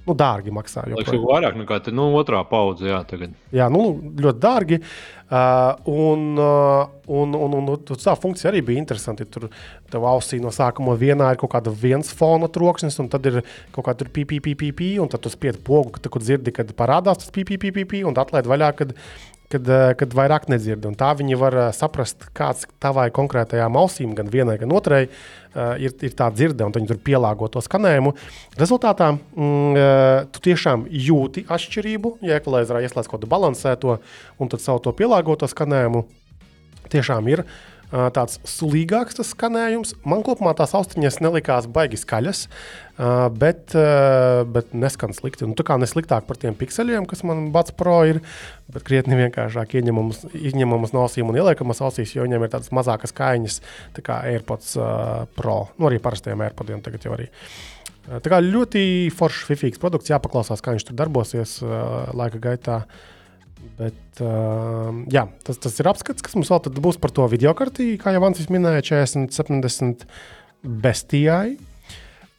Nu, 0.01 0.15
dārgi 0.17 0.49
maksā. 0.53 0.87
Joprojām. 0.89 1.17
jau 1.19 1.29
vairāk 1.29 1.57
nekā 1.59 1.77
tā, 1.85 1.91
nu, 1.93 2.07
otrā 2.17 2.41
paudze. 2.49 2.87
Jā, 2.89 3.03
tagad. 3.05 3.35
Jā, 3.53 3.67
nu, 3.69 3.83
ļoti 4.17 4.41
dārgi. 4.41 4.79
Uh, 5.31 5.77
un, 5.87 6.23
uh, 6.41 6.89
un, 7.07 7.35
un, 7.37 7.53
un, 7.55 7.69
un 7.77 7.99
tā 8.01 8.15
funkcija 8.19 8.49
arī 8.49 8.63
bija 8.67 8.81
interesanta. 8.81 9.27
Tur 9.29 9.45
tev 9.93 10.07
ausī 10.09 10.41
no 10.43 10.49
sākuma 10.51 10.97
vienā 10.99 11.29
ir 11.31 11.39
kaut 11.39 11.53
kāda 11.53 11.71
viens 11.83 12.09
fona 12.17 12.49
troksnis, 12.51 12.97
un 12.99 13.11
tad 13.13 13.29
ir 13.29 13.39
kaut 13.75 13.85
kāda 13.87 14.09
pīpīpīpīpī, 14.17 14.95
un 15.03 15.11
tad 15.11 15.23
tu 15.23 15.31
spied 15.31 15.61
pogu, 15.67 15.93
kad, 15.95 16.09
kad 16.11 16.25
dzirdi, 16.25 16.55
kad 16.57 16.73
parādās 16.75 17.21
tas 17.21 17.31
pīpīpīpī, 17.37 18.01
un 18.09 18.17
atlaid 18.19 18.49
vaļā, 18.49 18.73
kad, 18.81 18.97
kad, 19.51 19.67
uh, 19.69 19.91
kad 19.99 20.15
vairāk 20.17 20.47
nedzirdi. 20.51 20.89
Un 20.89 20.97
tā 20.99 21.11
viņi 21.17 21.39
var 21.39 21.57
uh, 21.57 21.67
saprast, 21.75 22.27
kāds 22.37 22.67
tavai 22.83 23.09
konkrētajām 23.13 23.77
ausīm, 23.79 24.15
gan 24.17 24.31
vienai, 24.31 24.57
gan 24.61 24.73
otrai, 24.75 25.03
uh, 25.07 25.73
ir, 25.81 25.95
ir 26.03 26.15
tā 26.17 26.29
dzirde, 26.33 26.65
un 26.65 26.75
viņi 26.75 26.91
tur 26.93 27.01
pielāgo 27.05 27.49
to 27.51 27.63
skanējumu. 27.63 28.13
Rezultātā 28.59 29.11
mm, 29.15 30.29
tu 30.33 30.45
tiešām 30.47 30.87
jūti 31.09 31.45
atšķirību, 31.51 32.15
ja 32.27 32.39
ekvalizērā 32.41 32.83
ieslēdz 32.85 33.11
kaut 33.11 33.19
kādu 33.19 33.31
balansēto 33.31 33.99
un 34.39 34.51
tad 34.51 34.63
savu 34.63 34.83
to 34.85 34.95
pielāgoto 34.97 35.49
skanējumu. 35.51 36.05
Tiešām 36.91 37.27
ir 37.31 37.45
uh, 37.45 37.70
tāds 37.91 38.39
sulīgāks 38.47 39.17
tas 39.19 39.33
skanējums. 39.35 39.95
Man 40.07 40.23
kopumā 40.25 40.53
tās 40.57 40.75
austiņas 40.77 41.19
nelikās 41.23 41.67
baigi 41.71 41.99
skaļas, 41.99 42.45
uh, 42.47 43.27
bet, 43.35 43.75
uh, 43.77 44.43
bet 44.47 44.71
neskan 44.77 45.15
slikti. 45.17 45.47
Nu, 45.49 45.57
tā 45.59 45.65
kā 45.67 45.77
nesliktāk 45.81 46.27
par 46.29 46.39
tiem 46.41 46.55
pikseļiem, 46.57 47.07
kas 47.09 47.25
man 47.27 47.49
Bats 47.55 47.75
Pro 47.75 47.99
ir, 48.07 48.21
bet 48.71 48.87
krietni 48.87 49.19
vienkāršāk 49.19 49.75
ieņemamas, 49.81 50.23
ieņemamas 50.31 50.95
no 50.95 51.03
ausīm 51.07 51.31
un 51.31 51.41
ieliekamas 51.41 51.83
ausīs, 51.83 52.15
jo 52.15 52.27
viņiem 52.27 52.47
ir 52.47 52.55
tādas 52.55 52.71
mazākas 52.75 53.15
kaiņas, 53.17 53.59
tā 53.97 54.05
kā 54.07 54.21
AirPods 54.31 54.73
uh, 54.79 55.27
Pro. 55.37 55.59
Nu, 55.77 55.91
arī 55.91 55.99
parastiem 56.03 56.47
AirPodiem 56.47 56.83
tagad 56.85 57.07
jau 57.07 57.17
arī. 57.17 57.31
Uh, 57.31 57.81
Tā 58.01 58.31
kā 58.31 58.39
ļoti 58.41 59.11
foršs, 59.13 59.45
fifīgs 59.51 59.81
produkts, 59.81 60.09
jāpaklausās, 60.09 60.61
kā 60.63 60.73
viņš 60.73 60.87
tur 60.87 60.97
darbosies 60.97 61.59
uh, 61.61 62.09
laika 62.17 62.41
gaitā. 62.41 62.81
Bet, 63.81 64.21
uh, 64.21 64.91
jā, 65.11 65.25
tas, 65.45 65.57
tas 65.61 65.79
ir 65.81 65.89
apskats, 65.89 66.21
kas 66.25 66.35
mums 66.37 66.51
vēl 66.51 66.81
būs 66.83 66.99
par 67.01 67.13
to 67.15 67.25
video 67.31 67.53
kartī, 67.57 67.95
kā 68.01 68.13
jau 68.13 68.21
Vans 68.21 68.41
minēja, 68.53 68.83
40, 68.91 69.33
70 69.33 70.05
bestijai. 70.83 71.57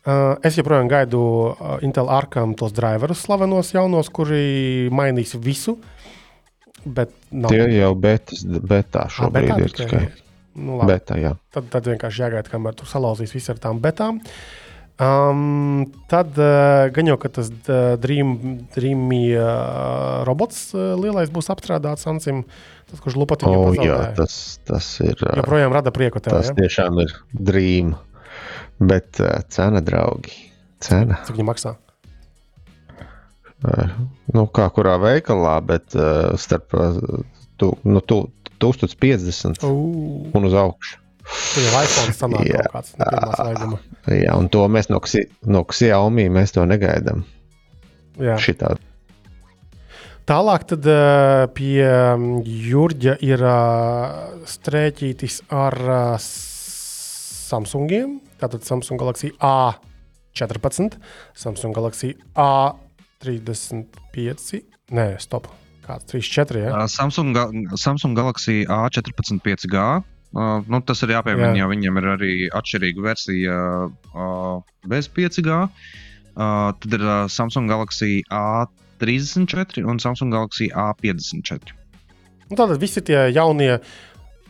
Uh, 0.02 0.34
es 0.42 0.56
joprojām 0.58 0.88
gaidu 0.90 1.22
uh, 1.22 1.76
Intel 1.86 2.08
Arkam 2.10 2.56
tos 2.58 2.74
driverus 2.74 3.22
slavenos 3.22 3.70
jaunos, 3.74 4.10
kuri 4.10 4.88
mainīs 4.90 5.36
visu. 5.38 5.76
Bet 6.82 7.12
nav 7.30 7.54
Tie 7.54 7.68
jau 7.76 7.92
betas, 7.94 8.42
betā 8.42 9.06
Ah, 9.06 9.12
šobrīd 9.14 9.52
betā 9.52 9.60
ir 9.62 9.76
tikai. 9.78 10.02
Nu, 10.58 10.80
labi. 10.80 10.96
Betā, 10.96 11.16
jā. 11.22 11.36
tad, 11.54 11.68
tad 11.72 11.86
vienkārši 11.88 12.24
jāgaida, 12.24 12.50
kamēr 12.50 12.74
tur 12.76 12.90
salauzīs 12.90 13.30
visu 13.32 13.54
ar 13.54 13.62
tām 13.62 13.78
betām. 13.82 14.18
Um, 15.00 15.86
tad 16.06 16.36
uh, 16.38 16.86
gan 16.94 17.08
jau, 17.08 17.16
ka 17.18 17.30
tas 17.32 17.48
uh, 17.48 17.94
Dream, 17.98 18.34
Dreamy 18.74 19.32
uh, 19.34 20.20
robots 20.28 20.68
uh, 20.76 20.92
lielais 21.00 21.32
būs 21.32 21.48
apstrādāts 21.50 22.06
Ansim, 22.10 22.42
tas, 22.90 23.00
kurš 23.00 23.16
lupatiņu 23.18 23.54
O, 23.56 23.62
pazaudēja. 23.70 23.88
jā, 23.88 24.10
tas, 24.20 24.36
tas 24.68 24.90
ir. 25.02 25.16
Joprojām 25.40 25.74
rada 25.74 25.90
prieku 25.96 26.20
tev, 26.22 26.36
Tas 26.36 26.52
ja? 26.52 26.56
tiešām 26.60 27.00
ir 27.02 27.14
drīm. 27.32 27.94
Bet 28.82 29.18
uh, 29.22 29.40
cena, 29.50 29.80
draugi, 29.82 30.36
cena. 30.84 31.22
Cik 31.26 31.40
viņi 31.40 31.48
maksā? 31.50 31.74
Uh, 33.62 33.90
nu, 34.34 34.46
kā 34.50 34.68
kurā 34.74 34.96
veikalā, 35.02 35.56
bet 35.66 35.94
uh, 35.98 36.34
starp 36.40 36.74
uh, 36.78 36.98
tu, 37.58 37.72
nu, 37.86 38.02
tu, 38.04 38.24
1050 38.62 39.64
Ugh, 39.66 40.30
un 40.38 40.44
uz 40.46 40.54
augšu. 40.54 40.98
Tur 41.24 41.62
jau 41.66 41.74
iPhone 41.82 42.12
sanāk 42.16 42.46
Jā. 42.48 42.52
kaut 42.66 42.72
kāds 42.78 42.90
no 42.98 43.04
pirmā 43.10 43.32
svaiguma. 43.38 43.78
Jā, 44.12 44.32
un 44.38 44.46
to 44.52 44.60
mēs 44.68 44.86
no, 44.92 44.98
Xi- 45.06 45.28
no 45.46 45.60
Xiaomi 45.68 46.26
mēs 46.32 46.52
to 46.56 46.62
negaidām. 46.68 47.18
Jā. 48.20 48.36
Šitā. 48.42 48.68
Tālāk 50.28 50.62
tad, 50.70 50.86
uh, 50.86 51.46
pie 51.50 51.82
um, 51.82 52.42
Jurģa 52.46 53.16
ir 53.26 53.42
uh, 53.42 54.38
strēķītis 54.46 55.40
ar 55.50 55.74
uh, 55.82 56.14
Samsungiem. 56.22 58.20
Tātad 58.38 58.62
Samsung 58.66 58.98
Galaxy 59.02 59.32
A14, 59.42 60.94
Samsung 61.34 61.74
Galaxy 61.74 62.14
A35. 62.38 64.62
Nē, 64.94 65.18
stop. 65.22 65.50
Kāds 65.82 66.06
34? 66.12 66.62
Ja? 66.68 66.86
Samsung, 66.86 67.34
Samsung 67.74 68.14
Galaxy 68.14 68.62
A14 68.70 69.42
5G. 69.42 69.74
Uh, 70.32 70.62
nu, 70.72 70.80
tas 70.80 71.02
ir 71.04 71.12
jāpiemina, 71.12 71.50
Jā. 71.52 71.64
jo 71.64 71.68
viņiem 71.68 71.98
ir 72.00 72.06
arī 72.14 72.34
atšķirīga 72.56 73.04
versija 73.04 73.56
uh, 73.84 74.62
bez 74.88 75.10
5G. 75.12 75.58
Uh, 76.32 76.70
tad 76.80 76.96
ir 76.96 77.04
uh, 77.04 77.26
Samsung 77.28 77.68
Galaxy 77.68 78.22
A34 78.32 79.84
un 79.84 80.00
Samsung 80.00 80.32
Galaxy 80.32 80.70
A54. 80.72 81.76
Nu, 82.48 82.56
tātad 82.56 82.80
visi 82.80 83.02
tie 83.04 83.26
jaunie, 83.32 83.74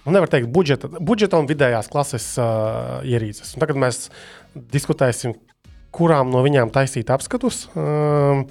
nu, 0.04 0.14
nevar 0.14 0.30
teikt, 0.30 0.52
budžeta, 0.54 0.90
budžeta 1.02 1.42
un 1.42 1.50
vidējās 1.50 1.90
klases 1.90 2.28
uh, 2.38 3.02
ierīces. 3.02 3.56
Un 3.56 3.64
tagad 3.64 3.82
mēs 3.82 4.04
diskutēsim, 4.54 5.34
kurām 5.92 6.30
no 6.30 6.44
viņām 6.46 6.70
taisīt 6.74 7.10
apskatus. 7.10 7.64
Um, 7.74 8.46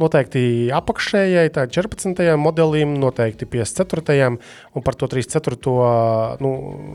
Noteikti 0.00 0.70
apakšējai, 0.72 1.50
tā 1.52 1.66
ir 1.66 1.72
14. 1.74 2.22
modelim, 2.40 2.94
noteikti 3.00 3.44
54. 3.44 4.30
un 4.72 4.84
par 4.84 4.96
to 4.96 5.08
34. 5.12 5.58
Nu, 6.40 6.52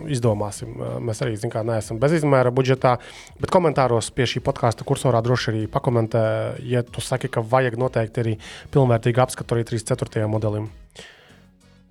izdomāsim. 0.09 0.73
Mēs 1.05 1.21
arī 1.21 1.37
zinām, 1.37 1.69
neesam 1.69 2.01
bez 2.01 2.17
izmēra 2.17 2.49
budžetā. 2.49 2.95
Bet 3.37 3.53
komentāros 3.53 4.09
pie 4.15 4.25
šī 4.29 4.41
podkāstu 4.45 4.87
kursorā 4.87 5.21
droši 5.21 5.51
arī 5.53 5.61
pakomentē, 5.71 6.23
ja 6.65 6.81
tu 6.81 7.03
saki, 7.05 7.29
ka 7.29 7.45
vajag 7.45 7.77
noteikti 7.77 8.23
arī 8.23 8.33
pilnvērtīgu 8.73 9.23
apskatu 9.23 9.55
arī 9.55 9.67
34. 9.69 10.25
modelim. 10.31 10.71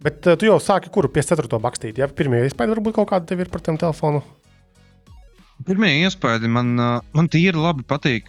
Bet 0.03 0.27
tu 0.27 0.49
jau 0.51 0.59
sāki, 0.61 0.91
kuru 0.93 1.09
54. 1.13 1.63
bakstīt. 1.63 2.03
Ja? 2.03 2.11
Pirmie 2.11 2.43
iespēja 2.45 2.75
varbūt 2.75 2.99
kaut 2.99 3.15
kāda 3.15 3.31
tev 3.31 3.47
ir 3.47 3.53
par 3.53 3.63
tiem 3.65 3.79
telefonu. 3.81 4.27
Pirmie 5.65 6.03
iespējas 6.05 6.45
man, 6.53 6.75
man 6.77 7.29
tīri 7.33 7.57
labi 7.57 7.83
patīk 7.89 8.29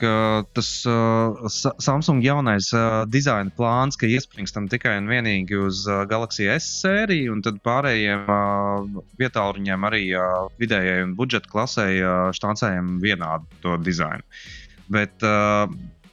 tas 0.55 0.69
Sa- 0.87 1.73
Samsung 1.83 2.23
jaunais 2.23 2.69
dizaina 3.11 3.51
plāns, 3.57 3.99
ka 3.99 4.07
iespringstam 4.07 4.69
tikai 4.71 4.95
un 5.01 5.09
vienīgi 5.11 5.59
uz 5.59 5.83
Galaxy 6.09 6.47
S 6.53 6.69
sēriju, 6.85 7.33
un 7.35 7.43
tad 7.43 7.59
pārējiem 7.67 8.23
vietāluņiem 9.19 9.89
arī 9.89 10.03
vidējai 10.63 11.03
un 11.03 11.17
budžeta 11.19 11.51
klasē 11.51 11.89
štāncējam 12.39 12.95
vienādu 13.03 13.59
to 13.65 13.75
dizainu. 13.83 14.23
Bet 14.87 15.19
uh, 15.27 15.67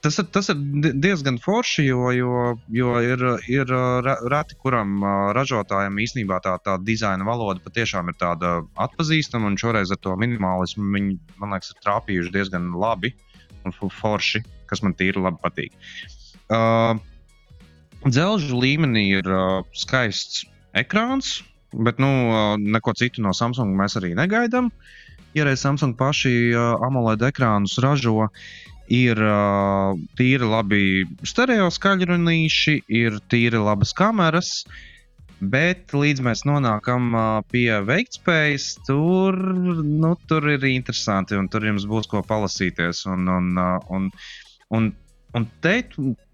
tas 0.05 0.19
ir, 0.21 0.27
tas 0.33 0.49
ir 0.53 0.59
di- 0.83 0.93
diezgan 1.01 1.39
forši, 1.41 1.87
jo, 1.87 2.09
jo, 2.13 2.33
jo 2.77 2.93
ir, 3.01 3.23
ir 3.49 3.71
uh, 3.73 3.99
re- 4.05 4.19
reti 4.31 4.57
kuram 4.61 4.99
uh, 5.01 5.13
ražotājam 5.37 5.97
īstenībā 6.05 6.37
tā, 6.45 6.55
tā 6.65 6.77
dizaina 6.85 7.25
valoda 7.27 7.63
patiešām 7.65 8.11
ir 8.13 8.17
tāda 8.21 8.59
atpazīstama, 8.85 9.49
šoreiz 9.59 9.93
ar 9.93 10.01
to 10.05 10.13
minimālismu 10.21 10.91
viņi, 10.95 11.17
man 11.41 11.55
liekas, 11.55 11.73
ir 11.73 11.81
trāpījuši 11.87 12.35
diezgan 12.35 12.69
labi 12.77 13.15
un 13.65 13.73
forši, 13.73 14.43
kas 14.69 14.83
man 14.85 14.93
tīri 14.97 15.21
labi 15.25 15.41
patīk. 15.41 15.73
Uh, 16.45 17.01
Dzelžu 18.05 18.59
līmenī 18.61 19.07
ir 19.17 19.31
uh, 19.33 19.63
skaists 19.73 20.43
ekrāns, 20.77 21.39
bet 21.73 21.97
nu, 21.97 22.11
uh, 22.29 22.43
neko 22.61 22.93
citu 22.93 23.23
no 23.25 23.33
Samsung 23.33 23.73
mēs 23.79 23.97
arī 23.97 24.13
negaidām. 24.17 24.69
Ja 25.35 25.47
reiz 25.47 25.65
Samsung 25.65 25.97
paši 25.97 26.53
uh, 26.53 26.77
AMOLED 26.85 27.25
ekrānus 27.31 27.79
ražo, 27.83 28.29
ir 28.91 29.19
uh, 29.21 29.95
tīri 30.17 30.49
labi 30.49 30.81
stereo 31.25 31.69
skaļrunīši, 31.73 32.81
ir 32.87 33.19
tīri 33.31 33.61
labas 33.61 33.93
kameras. 33.97 34.51
Bet 35.39 35.91
līdz 35.91 36.23
mēs 36.23 36.45
nonākam 36.47 37.09
uh, 37.11 37.23
pie 37.51 37.67
veiktspējas, 37.83 38.69
tur, 38.87 39.35
nu, 39.83 40.13
tur 40.29 40.47
ir 40.53 40.63
interesanti 40.69 41.35
un 41.35 41.49
tur 41.51 41.65
jums 41.67 41.87
būs 41.89 42.07
ko 42.11 42.23
palasīties. 42.25 43.03
Un, 43.11 43.27
un, 43.27 43.51
uh, 43.59 43.75
un, 43.91 44.07
un, 44.71 44.93
un 45.35 45.45
te, 45.61 45.73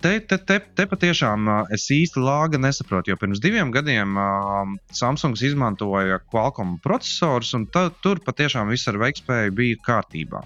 te, 0.02 0.11
te, 0.22 0.38
te, 0.38 0.57
te 0.78 0.86
patiešām 0.90 1.48
es 1.73 1.88
īsti 1.94 2.22
lāga 2.22 2.60
nesaprotu, 2.61 3.11
jo 3.11 3.18
pirms 3.18 3.41
diviem 3.41 3.72
gadiem 3.73 4.18
uh, 4.19 4.76
Samsungs 4.95 5.41
izmantoja 5.45 6.19
Qualcomm 6.32 6.78
procesorus, 6.84 7.53
un 7.57 7.65
ta, 7.73 7.88
tur 8.03 8.22
patiešām 8.26 8.69
viss 8.69 8.90
ar 8.91 8.99
veiktspēju 9.02 9.56
bija 9.57 9.80
kārtībā. 9.88 10.44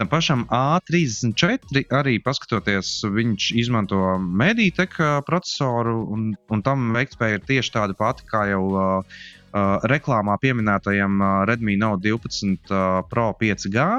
Tam 0.00 0.08
pašam 0.08 0.46
A34 0.48 1.84
arī 2.00 2.16
paskatoties, 2.24 2.94
viņš 3.04 3.50
izmanto 3.60 4.00
Mediatek 4.18 4.96
ā, 4.96 5.10
procesoru, 5.26 5.98
un, 6.14 6.30
un 6.48 6.64
tam 6.64 6.88
veiktspēja 6.96 7.40
ir 7.40 7.44
tieši 7.52 7.76
tāda 7.76 7.98
pati 7.98 8.24
kā 8.30 8.46
jau 8.54 8.64
uh, 8.70 9.20
uh, 9.52 9.76
reklāmā 9.92 10.38
pieminētajam 10.42 11.20
uh, 11.20 11.34
Redmi 11.50 11.76
Note 11.80 12.08
12 12.08 12.72
uh, 12.72 13.02
Pro 13.10 13.30
5G. 13.40 13.90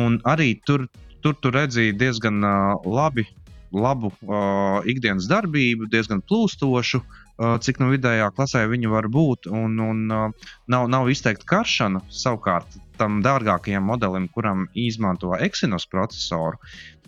Un 0.00 0.18
arī 0.30 0.52
tur, 0.66 0.86
tur 1.22 1.36
tu 1.40 1.52
redzēji 1.54 1.96
diezgan 2.00 2.40
labi, 2.84 3.26
labu 3.72 4.12
ikdienas 4.90 5.28
darbību, 5.30 5.90
diezgan 5.92 6.22
plūstošu. 6.26 7.02
Cik 7.64 7.78
no 7.80 7.88
vidējā 7.88 8.26
klasē 8.36 8.66
viņi 8.68 8.90
var 8.92 9.06
būt, 9.08 9.46
un, 9.48 9.78
un 9.80 10.00
nav, 10.10 10.88
nav 10.92 11.08
izteikta 11.08 11.46
karšana. 11.48 12.02
Savukārt, 12.12 12.76
tam 13.00 13.22
dārgākajam 13.24 13.86
modelim, 13.88 14.26
kuram 14.28 14.66
izmanto 14.76 15.32
Exynos 15.38 15.86
procesoru, 15.88 16.60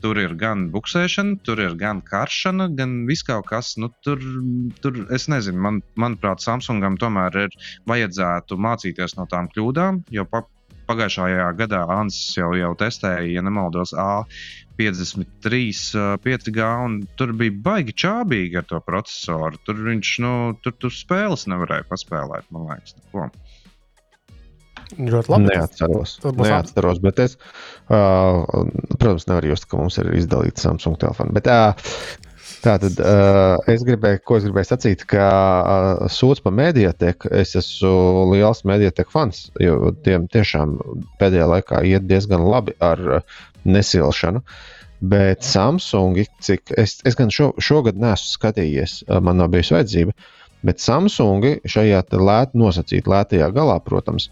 tur 0.03 0.19
ir 0.23 0.33
gan 0.41 0.71
buksēšana, 0.73 1.37
tur 1.47 1.61
ir 1.61 1.77
gan 1.79 2.01
karšana, 2.07 2.71
gan 2.79 3.03
viss 3.11 3.27
kaut 3.29 3.51
kas. 3.51 3.75
Nu, 3.77 3.91
tur, 4.07 4.23
tur 4.81 5.03
es 5.15 5.29
nezinu, 5.29 5.61
man, 5.67 5.83
manuprāt, 6.01 6.41
Samsungam 6.41 6.97
tomēr 7.03 7.37
ir 7.45 7.61
vajadzētu 7.91 8.57
mācīties 8.57 9.19
no 9.19 9.29
tām 9.31 9.53
kļūdām, 9.53 10.03
jo 10.17 10.25
pa, 10.33 10.47
pagājušajā 10.93 11.49
gadā 11.59 11.83
Ansis 11.97 12.37
jau, 12.39 12.53
jau 12.59 12.73
testēja, 12.79 13.25
ja 13.33 13.43
nemaldos, 13.45 13.95
A53, 13.97 15.63
5G, 16.25 16.69
un 16.87 17.01
tur 17.19 17.35
bija 17.39 17.57
baigi 17.65 17.97
čābīgi 18.05 18.61
ar 18.61 18.69
to 18.69 18.83
procesoru. 18.85 19.61
Tur 19.67 19.83
viņš, 19.89 20.13
nu, 20.25 20.37
tur, 20.63 20.77
tur 20.79 20.95
spēles 20.95 21.49
nevarēja 21.51 21.89
paspēlēt, 21.91 22.49
man 22.55 22.71
liekas. 22.71 22.97
Neko. 23.01 23.31
Ļoti 24.99 25.33
labi. 25.33 25.49
Neatceros. 25.49 26.19
Neatceros, 26.37 26.99
bet 27.01 27.21
es, 27.25 27.37
uh, 27.89 28.43
protams, 28.99 29.25
nevaru 29.31 29.53
just, 29.55 29.69
ka 29.71 29.81
mums 29.81 29.97
ir 30.03 30.11
izdalīta 30.19 30.67
Samsung 30.67 30.99
telefona. 31.01 31.33
Bet, 31.37 31.49
uh, 31.49 32.21
tā 32.63 32.77
tad 32.83 32.99
uh, 33.03 33.59
es 33.71 33.83
gribēju, 33.87 34.21
ko 34.27 34.39
es 34.39 34.47
gribēju 34.47 34.69
sacīt, 34.69 35.05
ka 35.11 35.25
uh, 35.29 36.05
sūdz 36.13 36.43
par 36.45 36.55
mediateku. 36.57 37.31
Es 37.35 37.57
esmu 37.59 38.29
liels 38.33 38.63
mediateku 38.69 39.13
fans, 39.15 39.47
jo 39.63 39.93
tiem 40.07 40.29
tiešām 40.33 40.77
pēdējā 41.21 41.49
laikā 41.57 41.83
iet 41.91 42.07
diezgan 42.11 42.47
labi 42.47 42.77
ar 42.83 43.03
uh, 43.19 43.41
nesilšanu. 43.69 44.45
Bet 45.13 45.43
Samsung, 45.43 46.21
cik 46.47 46.71
es, 46.79 47.01
es 47.09 47.19
gan 47.19 47.33
šo, 47.35 47.51
šogad 47.59 47.99
neesmu 47.99 48.37
skatījies, 48.37 49.01
uh, 49.09 49.19
man 49.25 49.43
nav 49.43 49.51
bijusi 49.55 49.77
vajadzība. 49.77 50.15
Bet 50.63 50.79
Samsung 50.79 51.47
šajā 51.67 52.05
lēt, 52.23 52.53
nosacītā 52.55 53.11
lētajā 53.11 53.51
galā, 53.55 53.81
protams, 53.83 54.29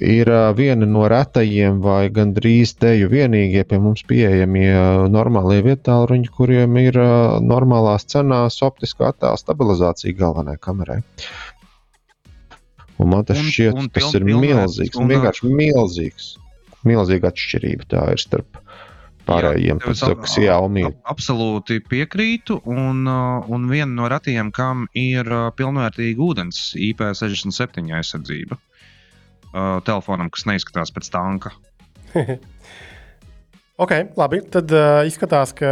ir 0.00 0.28
viena 0.56 0.86
no 0.88 1.04
retajiem 1.10 1.80
vai 1.84 2.08
gandrīz 2.10 2.72
teju 2.80 3.08
vienīgie 3.12 3.64
pie 3.68 3.78
mums 3.82 4.02
pieejamie 4.08 4.70
normālie 5.12 5.60
vietāluņi, 5.66 6.30
kuriem 6.36 6.76
ir 6.82 6.98
normālās 7.44 8.06
cenās 8.10 8.60
optiskā 8.66 9.12
attēla 9.12 9.38
stabilizācija 9.40 10.16
galvenajai 10.18 10.60
kamerai. 10.60 10.98
Un 12.98 13.10
man 13.10 13.24
tas 13.26 13.38
Un- 13.42 13.50
šķiet, 13.50 13.74
un 13.74 13.88
tas 13.90 14.12
piln- 14.12 14.16
ir 14.20 14.24
milzīgs, 14.44 14.98
un, 15.00 15.08
vienkārši 15.10 15.50
milzīgs. 15.50 16.28
Milzīga 16.84 17.30
atšķirība 17.32 17.88
tā 17.88 18.02
ir 18.12 18.20
starp 18.22 18.58
pārējiem. 19.26 19.80
Jā, 19.80 19.94
tev 19.94 20.10
ir 20.12 20.20
kas 20.20 20.34
Xiaomi. 20.36 20.84
ap- 20.90 21.14
Absolūti 21.16 21.80
piekrītu. 21.80 22.60
Un, 22.66 23.06
un 23.08 23.66
viena 23.70 23.90
no 23.94 24.08
retiem, 24.12 24.52
kam 24.52 24.86
ir 24.94 25.24
pilnvērtīga 25.56 26.20
ūdens 26.28 26.74
IP67 26.76 27.90
aizsardzība 27.98 28.58
uh, 28.58 28.73
telefonam, 29.86 30.32
kas 30.34 30.48
neizskatās 30.50 30.90
pēc 30.94 31.12
tanka. 31.14 31.54
Ok, 33.74 33.90
labi. 34.14 34.38
Tad 34.54 34.70
uh, 34.70 35.00
izskatās, 35.02 35.50
ka 35.58 35.68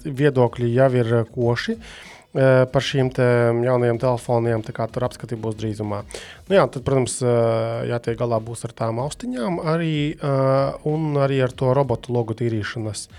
viedokļi 0.00 0.70
jau 0.72 0.86
ir 0.96 1.10
koši 1.28 1.74
uh, 1.76 2.62
par 2.72 2.86
šīm 2.86 3.10
te 3.12 3.26
jaunajiem 3.66 4.00
telefoniem. 4.00 4.64
tā 4.64 4.72
kā 4.72 4.86
Tur 4.88 5.04
apskati 5.04 5.36
būs 5.36 5.58
drīzumā. 5.60 6.00
Nu, 6.48 6.56
jā, 6.56 6.64
tad, 6.64 6.80
protams, 6.86 7.18
uh, 7.20 7.84
jātiek 7.90 8.16
galā 8.16 8.40
būs 8.40 8.64
ar 8.64 8.72
tām 8.72 9.02
austiņām 9.04 9.60
arī, 9.68 10.16
uh, 10.16 10.80
un 10.88 11.20
arī 11.20 11.42
ar 11.44 11.52
to 11.52 11.76
robotu 11.76 12.16
logu 12.16 12.38
tīrīšanas. 12.40 13.10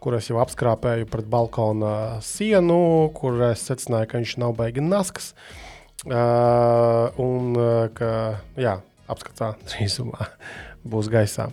Kur 0.00 0.16
es 0.16 0.32
jau 0.32 0.40
apskrāpēju 0.40 1.10
pret 1.12 1.28
balkona 1.28 2.22
sienu, 2.24 3.10
kur 3.12 3.42
es 3.52 3.68
secināju, 3.68 4.08
ka 4.08 4.22
viņš 4.22 4.38
nav 4.40 4.56
baigi 4.56 4.80
nasks. 4.80 5.34
Uh, 6.08 7.12
un 7.20 7.52
uh, 7.60 7.90
ka 7.92 8.40
jā, 8.56 8.78
apskatā 9.12 9.54
drīzumā 9.68 10.30
būs 10.88 11.10
gaisā. 11.12 11.50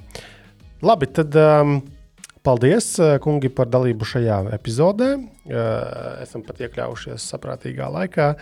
Labi, 0.85 1.09
tad 1.09 1.33
um, 1.41 1.79
paldies, 2.45 2.93
uh, 3.01 3.17
kungi, 3.23 3.49
par 3.53 3.69
dalību 3.73 4.07
šajā 4.07 4.43
epizodē. 4.57 5.13
Uh, 5.47 6.21
esam 6.23 6.45
pat 6.45 6.61
iekļaujušies 6.67 7.29
saprātīgā 7.33 7.89
laikā. 7.97 8.33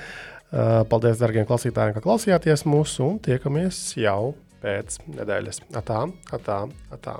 Uh, 0.56 0.84
paldies, 0.92 1.20
darbie 1.22 1.46
klausītāji, 1.48 1.98
ka 1.98 2.06
klausījāties 2.06 2.68
mūsu 2.70 3.08
un 3.08 3.20
tiekamies 3.24 3.82
jau 4.00 4.36
pēc 4.66 5.02
nedēļas. 5.16 5.66
Atā, 5.82 6.06
atā, 6.36 6.64
atā. 6.96 7.20